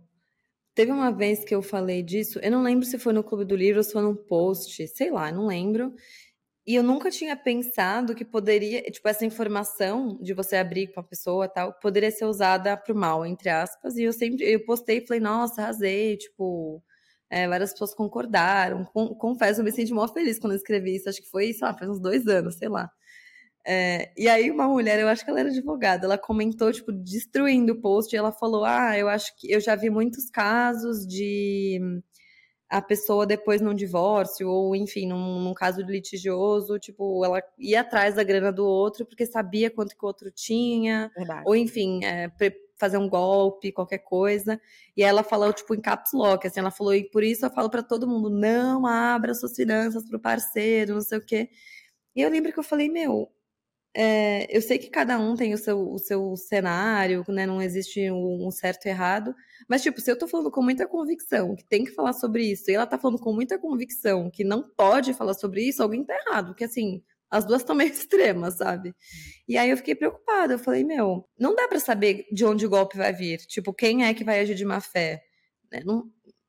Teve 0.76 0.92
uma 0.92 1.12
vez 1.12 1.46
que 1.46 1.54
eu 1.54 1.62
falei 1.62 2.02
disso, 2.04 2.40
eu 2.42 2.52
não 2.52 2.64
lembro 2.64 2.86
se 2.86 2.98
foi 2.98 3.14
no 3.14 3.24
Clube 3.24 3.46
do 3.46 3.56
Livro 3.56 3.80
ou 3.80 3.84
se 3.84 3.94
foi 3.94 4.02
num 4.02 4.16
post, 4.16 4.88
sei 4.88 5.12
lá, 5.12 5.32
não 5.32 5.48
lembro. 5.48 5.94
E 6.66 6.76
eu 6.76 6.84
nunca 6.84 7.10
tinha 7.10 7.36
pensado 7.36 8.14
que 8.14 8.24
poderia, 8.24 8.84
tipo, 8.84 9.08
essa 9.08 9.26
informação 9.26 10.18
de 10.22 10.34
você 10.34 10.56
abrir 10.58 10.94
com 10.94 11.00
a 11.00 11.04
pessoa 11.04 11.48
tal, 11.48 11.74
poderia 11.80 12.12
ser 12.12 12.26
usada 12.26 12.78
pro 12.78 12.96
mal, 12.96 13.26
entre 13.26 13.50
aspas. 13.50 13.96
E 13.98 14.04
eu 14.04 14.14
sempre, 14.14 14.46
eu 14.46 14.64
postei 14.64 15.00
e 15.00 15.08
falei, 15.08 15.20
nossa, 15.20 15.62
arrasei, 15.62 16.18
tipo, 16.18 16.84
é, 17.30 17.48
várias 17.48 17.72
pessoas 17.72 17.96
concordaram. 17.96 18.86
Com, 18.86 19.08
confesso, 19.16 19.62
eu 19.62 19.66
me 19.66 19.72
senti 19.72 19.92
mó 19.94 20.08
feliz 20.08 20.38
quando 20.38 20.54
eu 20.54 20.58
escrevi 20.58 20.96
isso. 20.96 21.10
Acho 21.10 21.22
que 21.22 21.30
foi, 21.30 21.52
sei 21.54 21.68
lá, 21.68 21.74
faz 21.74 21.90
uns 21.90 22.00
dois 22.00 22.28
anos, 22.28 22.56
sei 22.58 22.70
lá. 22.70 22.92
É, 23.66 24.12
e 24.18 24.28
aí 24.28 24.50
uma 24.52 24.68
mulher, 24.68 25.00
eu 25.00 25.08
acho 25.08 25.24
que 25.24 25.30
ela 25.30 25.40
era 25.40 25.50
advogada, 25.50 26.06
ela 26.06 26.18
comentou, 26.18 26.72
tipo, 26.72 26.92
destruindo 26.92 27.74
o 27.74 27.82
post, 27.82 28.14
e 28.16 28.18
ela 28.18 28.32
falou, 28.32 28.66
ah, 28.66 28.98
eu 28.98 29.08
acho 29.08 29.36
que 29.38 29.52
eu 29.52 29.60
já 29.60 29.76
vi 29.76 29.90
muitos 29.90 30.30
casos 30.32 31.06
de 31.08 31.80
a 32.72 32.82
pessoa 32.82 33.26
depois 33.26 33.60
num 33.60 33.74
divórcio, 33.74 34.48
ou 34.48 34.74
enfim, 34.74 35.06
num, 35.06 35.42
num, 35.42 35.54
caso 35.54 35.82
litigioso, 35.82 36.80
tipo, 36.80 37.24
ela 37.26 37.44
ia 37.60 37.82
atrás 37.82 38.16
da 38.16 38.24
grana 38.24 38.50
do 38.50 38.66
outro 38.66 39.06
porque 39.06 39.26
sabia 39.26 39.70
quanto 39.70 39.94
que 39.94 40.02
o 40.02 40.08
outro 40.08 40.32
tinha, 40.32 41.12
Verdade. 41.14 41.44
ou 41.46 41.54
enfim, 41.54 42.00
é, 42.06 42.32
fazer 42.78 42.98
um 42.98 43.10
golpe, 43.10 43.74
qualquer 43.74 43.98
coisa. 43.98 44.60
E 44.96 45.04
ela 45.04 45.22
falou, 45.22 45.52
tipo, 45.52 45.76
em 45.76 45.82
caps 45.82 46.14
lock, 46.14 46.48
assim, 46.48 46.62
ela 46.62 46.72
falou, 46.72 46.96
e 46.96 47.04
por 47.04 47.26
isso 47.26 47.46
eu 47.46 47.50
falo 47.50 47.70
para 47.70 47.84
todo 47.84 48.08
mundo, 48.08 48.30
não 48.30 48.88
abra 48.88 49.34
suas 49.34 49.54
finanças 49.54 50.08
pro 50.08 50.18
parceiro, 50.18 50.94
não 50.94 51.02
sei 51.02 51.18
o 51.18 51.26
quê. 51.26 51.50
E 52.16 52.22
eu 52.22 52.30
lembro 52.30 52.54
que 52.54 52.60
eu 52.60 52.64
falei, 52.64 52.88
meu, 52.88 53.30
é, 53.94 54.48
eu 54.56 54.62
sei 54.62 54.78
que 54.78 54.90
cada 54.90 55.20
um 55.20 55.36
tem 55.36 55.54
o 55.54 55.58
seu, 55.58 55.92
o 55.92 55.98
seu 55.98 56.36
cenário, 56.38 57.26
né? 57.28 57.46
Não 57.46 57.62
existe 57.62 58.10
um, 58.10 58.50
certo 58.50 58.86
e 58.86 58.90
errado. 58.90 59.36
Mas, 59.68 59.82
tipo, 59.84 60.00
se 60.00 60.10
eu 60.10 60.18
tô 60.18 60.28
falando 60.28 60.50
com 60.50 60.62
muita 60.62 60.88
convicção 60.88 61.56
que 61.56 61.66
tem 61.66 61.84
que 61.84 61.92
falar 61.92 62.14
sobre 62.14 62.44
isso, 62.46 62.72
e 62.72 62.74
ela 62.74 62.88
tá 62.88 62.98
falando 62.98 63.20
com 63.20 63.34
muita 63.34 63.60
convicção 63.60 64.30
que 64.32 64.44
não 64.44 64.64
pode 64.64 65.14
falar 65.14 65.34
sobre 65.34 65.64
isso, 65.64 65.84
alguém 65.84 66.06
tá 66.06 66.16
errado. 66.16 66.48
Porque, 66.48 66.64
assim, 66.64 67.04
as 67.30 67.46
duas 67.46 67.62
estão 67.62 67.76
meio 67.76 67.92
extremas, 67.92 68.56
sabe? 68.58 68.96
E 69.48 69.58
aí 69.58 69.70
eu 69.70 69.78
fiquei 69.78 69.96
preocupada. 69.96 70.54
Eu 70.54 70.60
falei, 70.60 70.84
meu, 70.86 71.28
não 71.38 71.54
dá 71.54 71.68
para 71.68 71.80
saber 71.80 72.26
de 72.32 72.46
onde 72.46 72.66
o 72.66 72.70
golpe 72.70 72.98
vai 72.98 73.12
vir. 73.14 73.40
Tipo, 73.40 73.74
quem 73.74 74.06
é 74.06 74.14
que 74.14 74.24
vai 74.24 74.40
agir 74.40 74.56
de 74.56 74.66
má 74.66 74.80
fé? 74.80 75.22
Né? 75.72 75.82
Não, 75.86 76.06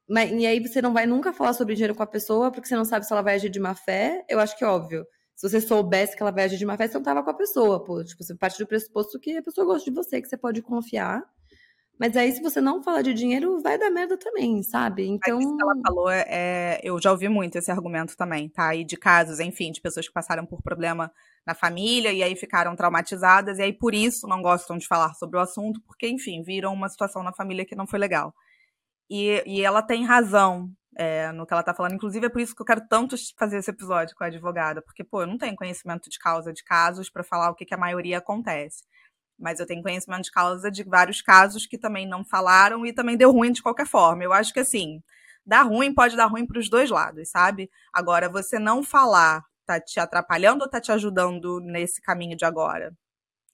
mas, 0.09 0.31
e 0.31 0.47
aí 0.47 0.61
você 0.61 0.81
não 0.81 0.93
vai 0.93 1.07
nunca 1.07 1.33
falar 1.33 1.55
sobre 1.55 1.75
dinheiro 1.75 1.95
com 1.95 2.03
a 2.03 2.07
pessoa, 2.07 2.53
porque 2.53 2.69
você 2.69 2.77
não 2.77 2.85
sabe 2.85 3.07
se 3.07 3.13
ela 3.13 3.23
vai 3.23 3.35
agir 3.35 3.49
de 3.51 3.59
má 3.59 3.75
fé. 3.75 4.25
Eu 4.29 4.39
acho 4.39 4.57
que 4.57 4.63
é 4.63 4.67
óbvio 4.67 5.05
se 5.35 5.49
você 5.49 5.61
soubesse 5.61 6.17
que 6.17 6.23
ela 6.23 6.33
vai 6.33 6.45
agir 6.45 6.59
de 6.59 6.67
má 6.67 6.77
fé, 6.77 6.87
você 6.87 6.95
não 6.95 7.03
tava 7.03 7.23
com 7.23 7.31
a 7.31 7.35
pessoa, 7.35 7.83
pô. 7.83 8.03
Tipo, 8.05 8.23
você 8.23 8.35
parte 8.35 8.59
do 8.59 8.67
pressuposto 8.67 9.19
que 9.19 9.37
a 9.37 9.43
pessoa 9.43 9.67
gosta 9.67 9.91
de 9.91 9.95
você, 9.95 10.21
que 10.21 10.29
você 10.29 10.37
pode 10.37 10.63
confiar. 10.63 11.23
Mas 11.99 12.17
aí, 12.17 12.33
se 12.33 12.43
você 12.43 12.61
não 12.61 12.83
falar 12.83 13.03
de 13.03 13.15
dinheiro, 13.15 13.61
vai 13.63 13.79
dar 13.79 13.91
merda 13.91 14.17
também, 14.17 14.63
sabe? 14.63 15.07
Então. 15.07 15.39
Isso 15.39 15.57
que 15.57 15.63
ela 15.63 15.75
falou, 15.87 16.11
é, 16.11 16.25
é, 16.27 16.81
eu 16.83 17.01
já 17.01 17.13
ouvi 17.13 17.29
muito 17.29 17.57
esse 17.57 17.71
argumento 17.71 18.17
também, 18.17 18.49
tá? 18.49 18.75
E 18.75 18.83
de 18.85 18.97
casos, 18.97 19.39
enfim, 19.39 19.71
de 19.71 19.81
pessoas 19.81 20.09
que 20.09 20.13
passaram 20.13 20.45
por 20.45 20.63
problema 20.63 21.13
na 21.47 21.55
família 21.55 22.13
e 22.13 22.23
aí 22.23 22.35
ficaram 22.35 22.75
traumatizadas 22.75 23.59
e 23.59 23.63
aí 23.63 23.73
por 23.73 23.95
isso 23.95 24.27
não 24.27 24.43
gostam 24.43 24.79
de 24.79 24.87
falar 24.87 25.15
sobre 25.15 25.37
o 25.39 25.41
assunto, 25.41 25.81
porque, 25.87 26.09
enfim, 26.09 26.43
viram 26.43 26.73
uma 26.73 26.89
situação 26.89 27.23
na 27.23 27.33
família 27.33 27.65
que 27.65 27.77
não 27.77 27.87
foi 27.87 27.99
legal. 27.99 28.35
E, 29.09 29.43
e 29.47 29.63
ela 29.63 29.83
tem 29.83 30.05
razão, 30.05 30.71
é, 30.97 31.33
no 31.33 31.47
que 31.47 31.53
ela 31.53 31.63
tá 31.63 31.75
falando. 31.75 31.95
Inclusive, 31.95 32.27
é 32.27 32.29
por 32.29 32.41
isso 32.41 32.55
que 32.55 32.63
eu 32.63 32.67
quero 32.67 32.87
tanto 32.89 33.17
fazer 33.39 33.59
esse 33.59 33.71
episódio 33.71 34.15
com 34.17 34.25
a 34.25 34.27
advogada, 34.27 34.83
porque, 34.83 35.05
pô, 35.05 35.23
eu 35.23 35.27
não 35.27 35.39
tenho 35.39 35.57
conhecimento 35.57 36.11
de 36.11 36.19
causa 36.19 36.53
de 36.53 36.65
casos 36.65 37.11
para 37.11 37.25
falar 37.25 37.51
o 37.51 37.55
que, 37.55 37.65
que 37.65 37.75
a 37.75 37.79
maioria 37.79 38.19
acontece. 38.19 38.85
Mas 39.39 39.61
eu 39.61 39.67
tenho 39.67 39.83
conhecimento 39.83 40.25
de 40.25 40.31
causa 40.31 40.71
de 40.71 40.85
vários 40.85 41.23
casos 41.23 41.67
que 41.67 41.79
também 41.79 42.07
não 42.07 42.25
falaram 42.25 42.87
e 42.87 42.93
também 42.93 43.17
deu 43.17 43.33
ruim 43.33 43.53
de 43.53 43.63
qualquer 43.63 43.87
forma. 43.87 44.23
Eu 44.23 44.33
acho 44.33 44.53
que, 44.53 44.61
assim, 44.61 45.03
dar 45.45 45.63
ruim 45.63 45.95
pode 45.95 46.17
dar 46.17 46.27
ruim 46.27 46.47
para 46.47 46.59
os 46.59 46.69
dois 46.69 46.91
lados, 46.91 47.31
sabe? 47.31 47.71
Agora, 47.93 48.29
você 48.29 48.59
não 48.59 48.83
falar 48.83 49.45
tá 49.67 49.81
te 49.81 50.01
atrapalhando 50.01 50.63
ou 50.65 50.71
tá 50.71 50.81
te 50.81 50.93
ajudando 50.93 51.61
nesse 51.61 52.01
caminho 52.03 52.37
de 52.37 52.45
agora? 52.45 52.93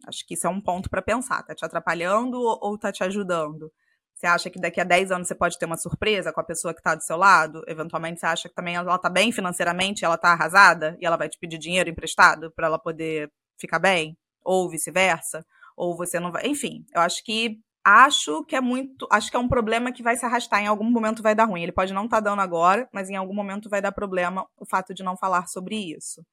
Acho 0.07 0.27
que 0.27 0.35
isso 0.35 0.47
é 0.47 0.51
um 0.51 0.61
ponto 0.61 0.89
para 0.91 1.03
pensar. 1.03 1.43
Tá 1.43 1.55
te 1.55 1.65
atrapalhando 1.65 2.39
ou 2.41 2.79
tá 2.79 2.93
te 2.93 3.05
ajudando? 3.05 3.73
Você 4.19 4.27
acha 4.27 4.51
que 4.51 4.61
daqui 4.61 4.81
a 4.81 4.85
10 4.85 5.13
anos 5.13 5.29
você 5.29 5.35
pode 5.35 5.57
ter 5.57 5.65
uma 5.65 5.77
surpresa 5.77 6.33
com 6.33 6.41
a 6.41 6.45
pessoa 6.45 6.75
que 6.75 6.81
está 6.81 6.97
do 6.97 7.03
seu 7.05 7.17
lado? 7.17 7.63
Eventualmente 7.69 8.19
você 8.19 8.27
acha 8.27 8.49
que 8.49 8.55
também 8.55 8.75
ela 8.75 8.97
está 8.97 9.09
bem 9.09 9.31
financeiramente, 9.31 10.05
ela 10.05 10.17
está 10.17 10.33
arrasada 10.33 10.97
e 11.01 11.07
ela 11.07 11.17
vai 11.17 11.29
te 11.29 11.39
pedir 11.39 11.57
dinheiro 11.57 11.89
emprestado 11.89 12.51
para 12.51 12.67
ela 12.67 12.81
poder 12.81 13.31
ficar 13.57 13.79
bem? 13.79 14.19
Ou 14.43 14.69
vice-versa? 14.69 15.47
Ou 15.77 15.97
você 15.97 16.19
não 16.19 16.33
vai. 16.33 16.49
Enfim, 16.49 16.85
eu 16.93 17.01
acho 17.01 17.23
que 17.23 17.61
acho 17.85 18.45
que 18.45 18.57
é 18.57 18.61
muito. 18.61 19.07
Acho 19.09 19.31
que 19.31 19.37
é 19.37 19.41
um 19.41 19.49
problema 19.49 19.93
que 19.93 20.03
vai 20.03 20.17
se 20.17 20.27
arrastar. 20.27 20.61
Em 20.61 20.67
algum 20.67 20.91
momento 20.91 21.23
vai 21.23 21.37
dar 21.37 21.45
ruim. 21.45 21.63
Ele 21.63 21.71
pode 21.71 21.95
não 21.95 22.07
estar 22.07 22.17
tá 22.17 22.31
dando 22.31 22.43
agora, 22.43 22.89
mas 22.93 23.09
em 23.09 23.15
algum 23.15 23.35
momento 23.35 23.71
vai 23.71 23.81
dar 23.81 23.93
problema 23.93 24.45
o 24.59 24.67
fato 24.67 24.93
de 24.93 25.05
não 25.05 25.17
falar 25.17 25.47
sobre 25.47 25.77
isso. 25.77 26.27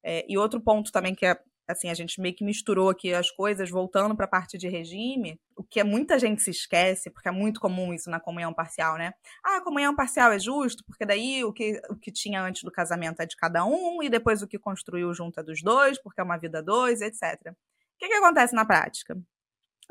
É, 0.00 0.24
e 0.28 0.38
outro 0.38 0.60
ponto 0.60 0.92
também 0.92 1.12
que 1.12 1.26
é 1.26 1.36
assim, 1.72 1.88
a 1.88 1.94
gente 1.94 2.20
meio 2.20 2.34
que 2.34 2.44
misturou 2.44 2.90
aqui 2.90 3.12
as 3.12 3.30
coisas, 3.30 3.70
voltando 3.70 4.14
para 4.14 4.26
a 4.26 4.28
parte 4.28 4.56
de 4.56 4.68
regime, 4.68 5.40
o 5.56 5.62
que 5.62 5.82
muita 5.82 6.18
gente 6.18 6.42
se 6.42 6.50
esquece, 6.50 7.10
porque 7.10 7.28
é 7.28 7.32
muito 7.32 7.60
comum 7.60 7.92
isso 7.92 8.10
na 8.10 8.20
comunhão 8.20 8.52
parcial, 8.52 8.96
né? 8.96 9.12
Ah, 9.44 9.56
a 9.56 9.60
comunhão 9.60 9.94
parcial 9.94 10.32
é 10.32 10.38
justo, 10.38 10.84
porque 10.86 11.04
daí 11.04 11.44
o 11.44 11.52
que, 11.52 11.80
o 11.90 11.96
que 11.96 12.12
tinha 12.12 12.42
antes 12.42 12.62
do 12.62 12.70
casamento 12.70 13.20
é 13.20 13.26
de 13.26 13.36
cada 13.36 13.64
um, 13.64 14.02
e 14.02 14.08
depois 14.08 14.42
o 14.42 14.46
que 14.46 14.58
construiu 14.58 15.12
junto 15.14 15.40
é 15.40 15.42
dos 15.42 15.62
dois, 15.62 16.00
porque 16.00 16.20
é 16.20 16.24
uma 16.24 16.38
vida 16.38 16.62
dois, 16.62 17.00
etc. 17.00 17.22
O 17.48 17.54
que, 17.98 18.08
que 18.08 18.14
acontece 18.14 18.54
na 18.54 18.64
prática? 18.64 19.16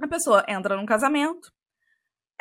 A 0.01 0.07
pessoa 0.07 0.43
entra 0.47 0.75
num 0.75 0.85
casamento, 0.85 1.51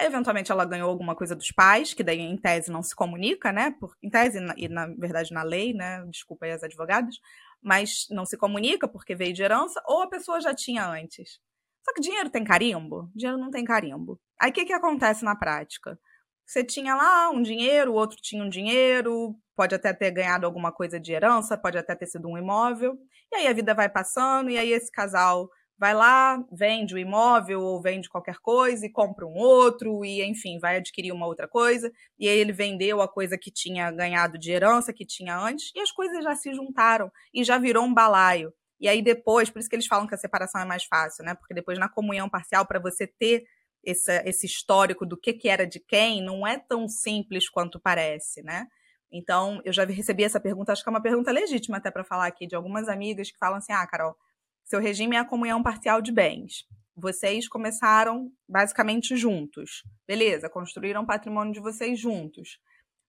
eventualmente 0.00 0.50
ela 0.50 0.64
ganhou 0.64 0.88
alguma 0.88 1.14
coisa 1.14 1.36
dos 1.36 1.50
pais, 1.52 1.92
que 1.94 2.02
daí 2.02 2.20
em 2.20 2.36
tese 2.36 2.70
não 2.70 2.82
se 2.82 2.94
comunica, 2.94 3.52
né? 3.52 3.74
Por, 3.78 3.94
em 4.02 4.08
tese 4.08 4.38
e 4.56 4.68
na 4.68 4.86
verdade 4.86 5.32
na 5.32 5.42
lei, 5.42 5.72
né? 5.72 6.04
Desculpa 6.08 6.46
aí 6.46 6.52
as 6.52 6.62
advogadas, 6.62 7.16
mas 7.62 8.06
não 8.10 8.24
se 8.24 8.36
comunica 8.36 8.88
porque 8.88 9.14
veio 9.14 9.32
de 9.32 9.42
herança, 9.42 9.82
ou 9.86 10.02
a 10.02 10.08
pessoa 10.08 10.40
já 10.40 10.54
tinha 10.54 10.88
antes. 10.88 11.38
Só 11.84 11.94
que 11.94 12.00
dinheiro 12.00 12.30
tem 12.30 12.44
carimbo? 12.44 13.10
Dinheiro 13.14 13.40
não 13.40 13.50
tem 13.50 13.64
carimbo. 13.64 14.20
Aí 14.40 14.50
o 14.50 14.52
que, 14.52 14.64
que 14.64 14.72
acontece 14.72 15.24
na 15.24 15.36
prática? 15.36 15.98
Você 16.46 16.64
tinha 16.64 16.94
lá 16.94 17.30
um 17.30 17.42
dinheiro, 17.42 17.92
o 17.92 17.94
outro 17.94 18.16
tinha 18.20 18.42
um 18.42 18.48
dinheiro, 18.48 19.36
pode 19.54 19.74
até 19.74 19.92
ter 19.92 20.10
ganhado 20.10 20.46
alguma 20.46 20.72
coisa 20.72 20.98
de 20.98 21.12
herança, 21.12 21.56
pode 21.56 21.78
até 21.78 21.94
ter 21.94 22.06
sido 22.06 22.28
um 22.28 22.36
imóvel, 22.36 22.98
e 23.32 23.36
aí 23.36 23.46
a 23.46 23.52
vida 23.52 23.74
vai 23.74 23.88
passando, 23.88 24.50
e 24.50 24.58
aí 24.58 24.72
esse 24.72 24.90
casal 24.90 25.48
vai 25.80 25.94
lá, 25.94 26.44
vende 26.52 26.94
o 26.94 26.98
imóvel 26.98 27.62
ou 27.62 27.80
vende 27.80 28.10
qualquer 28.10 28.36
coisa 28.36 28.84
e 28.84 28.92
compra 28.92 29.26
um 29.26 29.34
outro 29.34 30.04
e 30.04 30.22
enfim, 30.22 30.58
vai 30.58 30.76
adquirir 30.76 31.10
uma 31.10 31.26
outra 31.26 31.48
coisa, 31.48 31.90
e 32.18 32.28
aí 32.28 32.38
ele 32.38 32.52
vendeu 32.52 33.00
a 33.00 33.08
coisa 33.08 33.38
que 33.38 33.50
tinha 33.50 33.90
ganhado 33.90 34.38
de 34.38 34.52
herança, 34.52 34.92
que 34.92 35.06
tinha 35.06 35.38
antes, 35.38 35.72
e 35.74 35.80
as 35.80 35.90
coisas 35.90 36.22
já 36.22 36.36
se 36.36 36.52
juntaram 36.52 37.10
e 37.32 37.42
já 37.42 37.56
virou 37.56 37.82
um 37.84 37.94
balaio. 37.94 38.52
E 38.78 38.88
aí 38.88 39.00
depois, 39.00 39.48
por 39.48 39.58
isso 39.58 39.70
que 39.70 39.76
eles 39.76 39.86
falam 39.86 40.06
que 40.06 40.14
a 40.14 40.18
separação 40.18 40.60
é 40.60 40.66
mais 40.66 40.84
fácil, 40.84 41.24
né? 41.24 41.34
Porque 41.34 41.54
depois 41.54 41.78
na 41.78 41.88
comunhão 41.88 42.28
parcial 42.28 42.66
para 42.66 42.78
você 42.78 43.06
ter 43.06 43.44
esse, 43.82 44.12
esse 44.26 44.44
histórico 44.44 45.06
do 45.06 45.16
que 45.16 45.32
que 45.32 45.48
era 45.48 45.66
de 45.66 45.80
quem, 45.80 46.22
não 46.22 46.46
é 46.46 46.58
tão 46.58 46.86
simples 46.88 47.48
quanto 47.48 47.80
parece, 47.80 48.42
né? 48.42 48.66
Então, 49.10 49.62
eu 49.64 49.72
já 49.72 49.84
recebi 49.86 50.24
essa 50.24 50.38
pergunta, 50.38 50.72
acho 50.72 50.82
que 50.82 50.88
é 50.88 50.92
uma 50.92 51.02
pergunta 51.02 51.32
legítima 51.32 51.78
até 51.78 51.90
para 51.90 52.04
falar 52.04 52.26
aqui 52.26 52.46
de 52.46 52.54
algumas 52.54 52.86
amigas 52.86 53.30
que 53.30 53.38
falam 53.38 53.56
assim: 53.58 53.72
"Ah, 53.72 53.86
Carol, 53.86 54.14
seu 54.70 54.78
regime 54.78 55.16
é 55.16 55.18
a 55.18 55.24
comunhão 55.24 55.64
parcial 55.64 56.00
de 56.00 56.12
bens. 56.12 56.64
Vocês 56.96 57.48
começaram 57.48 58.30
basicamente 58.48 59.16
juntos. 59.16 59.82
Beleza, 60.06 60.48
construíram 60.48 61.02
o 61.02 61.06
patrimônio 61.06 61.52
de 61.52 61.58
vocês 61.58 61.98
juntos. 61.98 62.60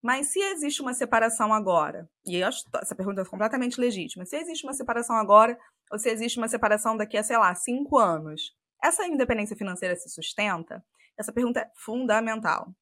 Mas 0.01 0.29
se 0.29 0.39
existe 0.39 0.81
uma 0.81 0.95
separação 0.95 1.53
agora, 1.53 2.09
e 2.25 2.37
eu 2.37 2.47
acho 2.47 2.63
essa 2.81 2.95
pergunta 2.95 3.21
é 3.21 3.25
completamente 3.25 3.79
legítima, 3.79 4.25
se 4.25 4.37
existe 4.37 4.65
uma 4.65 4.73
separação 4.73 5.15
agora, 5.15 5.55
ou 5.91 5.99
se 5.99 6.09
existe 6.09 6.39
uma 6.39 6.47
separação 6.47 6.97
daqui 6.97 7.15
a, 7.15 7.21
sei 7.21 7.37
lá, 7.37 7.53
cinco 7.53 7.99
anos, 7.99 8.55
essa 8.83 9.05
independência 9.05 9.55
financeira 9.55 9.95
se 9.95 10.09
sustenta? 10.09 10.83
Essa 11.15 11.31
pergunta 11.31 11.59
é 11.59 11.69
fundamental 11.75 12.73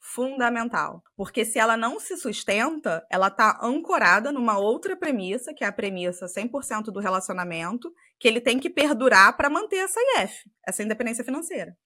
fundamental. 0.00 1.02
Porque 1.16 1.44
se 1.44 1.58
ela 1.58 1.76
não 1.76 2.00
se 2.00 2.16
sustenta, 2.16 3.04
ela 3.10 3.28
está 3.28 3.58
ancorada 3.62 4.32
numa 4.32 4.58
outra 4.58 4.96
premissa, 4.96 5.52
que 5.54 5.64
é 5.64 5.66
a 5.66 5.72
premissa 5.72 6.26
100% 6.26 6.84
do 6.84 7.00
relacionamento, 7.00 7.92
que 8.18 8.26
ele 8.26 8.40
tem 8.40 8.58
que 8.58 8.70
perdurar 8.70 9.36
para 9.36 9.50
manter 9.50 9.76
essa 9.76 10.00
IF, 10.18 10.50
essa 10.66 10.82
independência 10.82 11.24
financeira. 11.24 11.76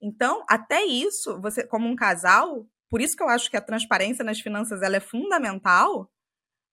Então, 0.00 0.44
até 0.48 0.84
isso, 0.84 1.40
você 1.40 1.66
como 1.66 1.88
um 1.88 1.96
casal, 1.96 2.66
por 2.88 3.00
isso 3.00 3.16
que 3.16 3.22
eu 3.22 3.28
acho 3.28 3.50
que 3.50 3.56
a 3.56 3.60
transparência 3.60 4.24
nas 4.24 4.40
finanças 4.40 4.82
ela 4.82 4.96
é 4.96 5.00
fundamental, 5.00 6.10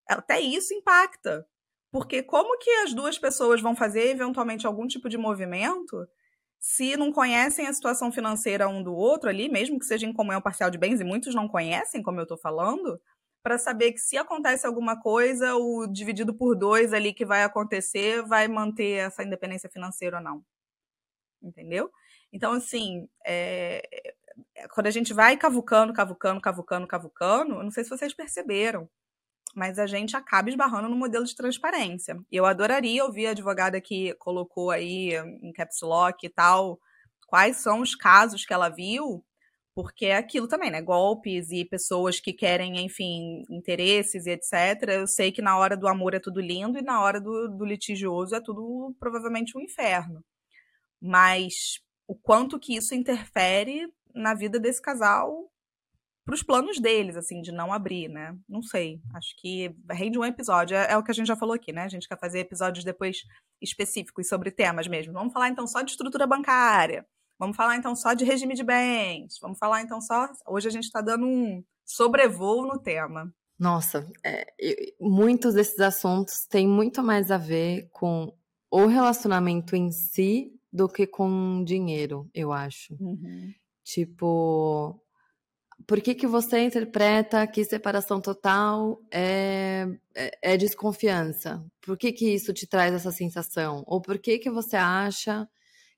até 0.07 0.39
isso 0.39 0.73
impacta. 0.73 1.45
Porque 1.91 2.23
como 2.23 2.57
que 2.57 2.69
as 2.83 2.93
duas 2.93 3.17
pessoas 3.17 3.61
vão 3.61 3.75
fazer 3.75 4.09
eventualmente 4.09 4.65
algum 4.65 4.87
tipo 4.87 5.07
de 5.07 5.17
movimento 5.17 6.07
se 6.59 6.95
não 6.95 7.11
conhecem 7.11 7.67
a 7.67 7.73
situação 7.73 8.11
financeira 8.11 8.69
um 8.69 8.81
do 8.81 8.95
outro 8.95 9.29
ali, 9.29 9.49
mesmo 9.49 9.77
que 9.77 9.85
seja 9.85 10.07
em 10.07 10.13
comunhão 10.13 10.41
parcial 10.41 10.71
de 10.71 10.77
bens, 10.77 11.01
e 11.01 11.03
muitos 11.03 11.35
não 11.35 11.47
conhecem, 11.47 12.01
como 12.01 12.19
eu 12.19 12.23
estou 12.23 12.37
falando, 12.37 12.99
para 13.43 13.57
saber 13.57 13.91
que 13.91 13.99
se 13.99 14.17
acontece 14.17 14.65
alguma 14.65 14.99
coisa, 14.99 15.55
o 15.55 15.85
dividido 15.85 16.33
por 16.33 16.55
dois 16.55 16.93
ali 16.93 17.13
que 17.13 17.25
vai 17.25 17.43
acontecer 17.43 18.23
vai 18.23 18.47
manter 18.47 19.05
essa 19.05 19.21
independência 19.21 19.69
financeira 19.69 20.17
ou 20.17 20.23
não. 20.23 20.43
Entendeu? 21.41 21.91
Então, 22.31 22.53
assim, 22.53 23.07
é, 23.25 23.83
quando 24.73 24.87
a 24.87 24.91
gente 24.91 25.13
vai 25.13 25.35
cavucando, 25.37 25.93
cavucando, 25.93 26.41
cavucando, 26.41 26.87
cavucando, 26.87 27.55
eu 27.55 27.63
não 27.63 27.71
sei 27.71 27.83
se 27.83 27.89
vocês 27.89 28.13
perceberam, 28.13 28.89
mas 29.53 29.77
a 29.77 29.85
gente 29.85 30.15
acaba 30.15 30.49
esbarrando 30.49 30.89
no 30.89 30.95
modelo 30.95 31.25
de 31.25 31.35
transparência. 31.35 32.17
Eu 32.31 32.45
adoraria 32.45 33.03
ouvir 33.03 33.27
a 33.27 33.31
advogada 33.31 33.79
que 33.81 34.13
colocou 34.15 34.71
aí 34.71 35.13
em 35.41 35.51
caps 35.51 35.81
lock 35.81 36.25
e 36.25 36.29
tal, 36.29 36.79
quais 37.27 37.57
são 37.57 37.81
os 37.81 37.93
casos 37.93 38.45
que 38.45 38.53
ela 38.53 38.69
viu, 38.69 39.23
porque 39.75 40.05
é 40.05 40.17
aquilo 40.17 40.47
também, 40.47 40.69
né? 40.69 40.81
Golpes 40.81 41.51
e 41.51 41.65
pessoas 41.65 42.19
que 42.19 42.31
querem, 42.33 42.85
enfim, 42.85 43.43
interesses 43.49 44.25
e 44.25 44.31
etc. 44.31 44.89
Eu 44.89 45.07
sei 45.07 45.31
que 45.31 45.41
na 45.41 45.57
hora 45.57 45.75
do 45.75 45.87
amor 45.87 46.13
é 46.13 46.19
tudo 46.19 46.39
lindo 46.39 46.77
e 46.77 46.81
na 46.81 47.01
hora 47.01 47.19
do, 47.19 47.47
do 47.47 47.65
litigioso 47.65 48.35
é 48.35 48.41
tudo 48.41 48.95
provavelmente 48.99 49.57
um 49.57 49.61
inferno. 49.61 50.23
Mas 51.01 51.81
o 52.07 52.15
quanto 52.15 52.59
que 52.59 52.75
isso 52.75 52.93
interfere 52.93 53.87
na 54.13 54.33
vida 54.33 54.59
desse 54.59 54.81
casal 54.81 55.49
para 56.25 56.35
os 56.35 56.43
planos 56.43 56.79
deles, 56.79 57.17
assim, 57.17 57.41
de 57.41 57.51
não 57.51 57.73
abrir, 57.73 58.07
né? 58.07 58.37
Não 58.47 58.61
sei. 58.61 59.01
Acho 59.13 59.35
que 59.37 59.75
rende 59.91 60.17
um 60.17 60.23
episódio. 60.23 60.77
É, 60.77 60.93
é, 60.93 60.97
o 60.97 61.03
que 61.03 61.11
a 61.11 61.13
gente 61.13 61.27
já 61.27 61.35
falou 61.35 61.53
aqui, 61.53 61.73
né? 61.73 61.83
A 61.83 61.89
gente 61.89 62.07
quer 62.07 62.17
fazer 62.17 62.39
episódios 62.39 62.85
depois 62.85 63.17
específicos 63.61 64.29
sobre 64.29 64.51
temas 64.51 64.87
mesmo. 64.87 65.13
Vamos 65.13 65.33
falar 65.33 65.49
então 65.49 65.67
só 65.67 65.81
de 65.81 65.91
estrutura 65.91 66.25
bancária. 66.25 67.05
Vamos 67.43 67.57
falar 67.57 67.75
então 67.75 67.93
só 67.93 68.13
de 68.13 68.23
regime 68.23 68.55
de 68.55 68.63
bens. 68.63 69.37
Vamos 69.41 69.59
falar 69.59 69.81
então 69.81 69.99
só. 69.99 70.29
Hoje 70.47 70.69
a 70.69 70.71
gente 70.71 70.85
está 70.85 71.01
dando 71.01 71.25
um 71.27 71.61
sobrevoo 71.83 72.65
no 72.65 72.79
tema. 72.79 73.35
Nossa, 73.59 74.09
é, 74.23 74.47
muitos 74.97 75.53
desses 75.53 75.77
assuntos 75.81 76.45
têm 76.47 76.65
muito 76.65 77.03
mais 77.03 77.31
a 77.31 77.37
ver 77.37 77.89
com 77.91 78.33
o 78.71 78.85
relacionamento 78.85 79.75
em 79.75 79.91
si 79.91 80.57
do 80.71 80.87
que 80.87 81.05
com 81.05 81.65
dinheiro, 81.65 82.29
eu 82.33 82.53
acho. 82.53 82.95
Uhum. 82.97 83.53
Tipo, 83.83 84.97
por 85.85 85.99
que, 85.99 86.15
que 86.15 86.25
você 86.25 86.63
interpreta 86.63 87.45
que 87.45 87.65
separação 87.65 88.21
total 88.21 89.01
é, 89.11 89.85
é, 90.15 90.53
é, 90.53 90.57
desconfiança? 90.57 91.61
Por 91.81 91.97
que, 91.97 92.13
que 92.13 92.33
isso 92.33 92.53
te 92.53 92.65
traz 92.65 92.93
essa 92.93 93.11
sensação? 93.11 93.83
Ou 93.85 93.99
por 94.01 94.17
que, 94.17 94.39
que 94.39 94.49
você 94.49 94.77
acha 94.77 95.45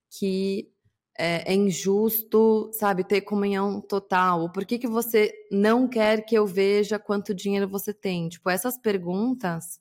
que 0.10 0.74
é, 1.18 1.52
é 1.52 1.56
injusto, 1.56 2.70
sabe, 2.74 3.04
ter 3.04 3.22
comunhão 3.22 3.82
total? 3.82 4.42
Ou 4.42 4.52
por 4.52 4.66
que, 4.66 4.80
que 4.80 4.88
você 4.88 5.32
não 5.52 5.88
quer 5.88 6.26
que 6.26 6.36
eu 6.36 6.46
veja 6.46 7.00
quanto 7.00 7.34
dinheiro 7.34 7.68
você 7.68 7.94
tem? 7.94 8.30
Tipo, 8.30 8.50
essas 8.50 8.78
perguntas, 8.78 9.80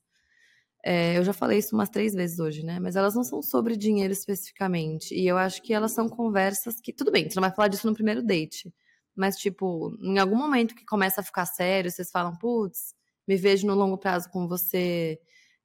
é, 0.85 1.19
eu 1.19 1.25
já 1.25 1.33
falei 1.33 1.59
isso 1.59 1.75
umas 1.75 1.91
três 1.91 2.15
vezes 2.15 2.39
hoje, 2.39 2.65
né? 2.65 2.79
Mas 2.81 2.97
elas 2.97 3.15
não 3.15 3.25
são 3.25 3.43
sobre 3.43 3.77
dinheiro 3.77 4.13
especificamente. 4.13 5.15
E 5.15 5.27
eu 5.27 5.39
acho 5.39 5.63
que 5.63 5.73
elas 5.75 5.93
são 5.93 6.09
conversas 6.09 6.81
que, 6.81 6.93
tudo 6.93 7.11
bem, 7.13 7.29
você 7.29 7.37
não 7.37 7.43
vai 7.49 7.55
falar 7.55 7.69
disso 7.69 7.87
no 7.87 7.95
primeiro 7.95 8.23
date 8.23 8.73
mas, 9.15 9.37
tipo, 9.37 9.97
em 10.03 10.19
algum 10.19 10.37
momento 10.37 10.75
que 10.75 10.85
começa 10.85 11.21
a 11.21 11.25
ficar 11.25 11.47
sério, 11.47 11.91
vocês 11.91 12.11
falam, 12.11 12.37
putz, 12.37 12.95
me 13.27 13.37
vejo 13.37 13.67
no 13.67 13.75
longo 13.75 13.97
prazo 13.97 14.29
com 14.31 14.49
você, 14.49 15.19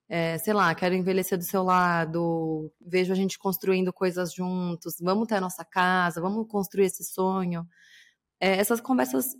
é, 0.09 0.39
sei 0.39 0.53
lá, 0.53 0.73
quero 0.73 0.95
envelhecer 0.95 1.37
do 1.37 1.43
seu 1.43 1.61
lado, 1.61 2.73
vejo 2.81 3.13
a 3.13 3.15
gente 3.15 3.37
construindo 3.37 3.93
coisas 3.93 4.33
juntos, 4.33 4.95
vamos 4.99 5.27
ter 5.27 5.35
a 5.35 5.41
nossa 5.41 5.63
casa, 5.63 6.19
vamos 6.19 6.47
construir 6.47 6.85
esse 6.85 7.03
sonho. 7.03 7.67
É, 8.39 8.57
essas 8.57 8.81
conversas, 8.81 9.35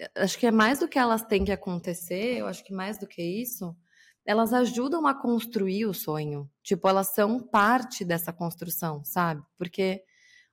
é, 0.00 0.10
acho 0.16 0.38
que 0.38 0.46
é 0.46 0.50
mais 0.50 0.78
do 0.78 0.88
que 0.88 0.98
elas 0.98 1.22
têm 1.22 1.44
que 1.44 1.52
acontecer, 1.52 2.38
eu 2.38 2.46
acho 2.46 2.64
que 2.64 2.72
mais 2.72 2.98
do 2.98 3.06
que 3.06 3.22
isso, 3.22 3.76
elas 4.24 4.54
ajudam 4.54 5.06
a 5.06 5.14
construir 5.14 5.86
o 5.86 5.94
sonho. 5.94 6.50
Tipo, 6.62 6.88
elas 6.88 7.08
são 7.08 7.40
parte 7.40 8.04
dessa 8.04 8.32
construção, 8.32 9.04
sabe? 9.04 9.42
Porque 9.58 10.02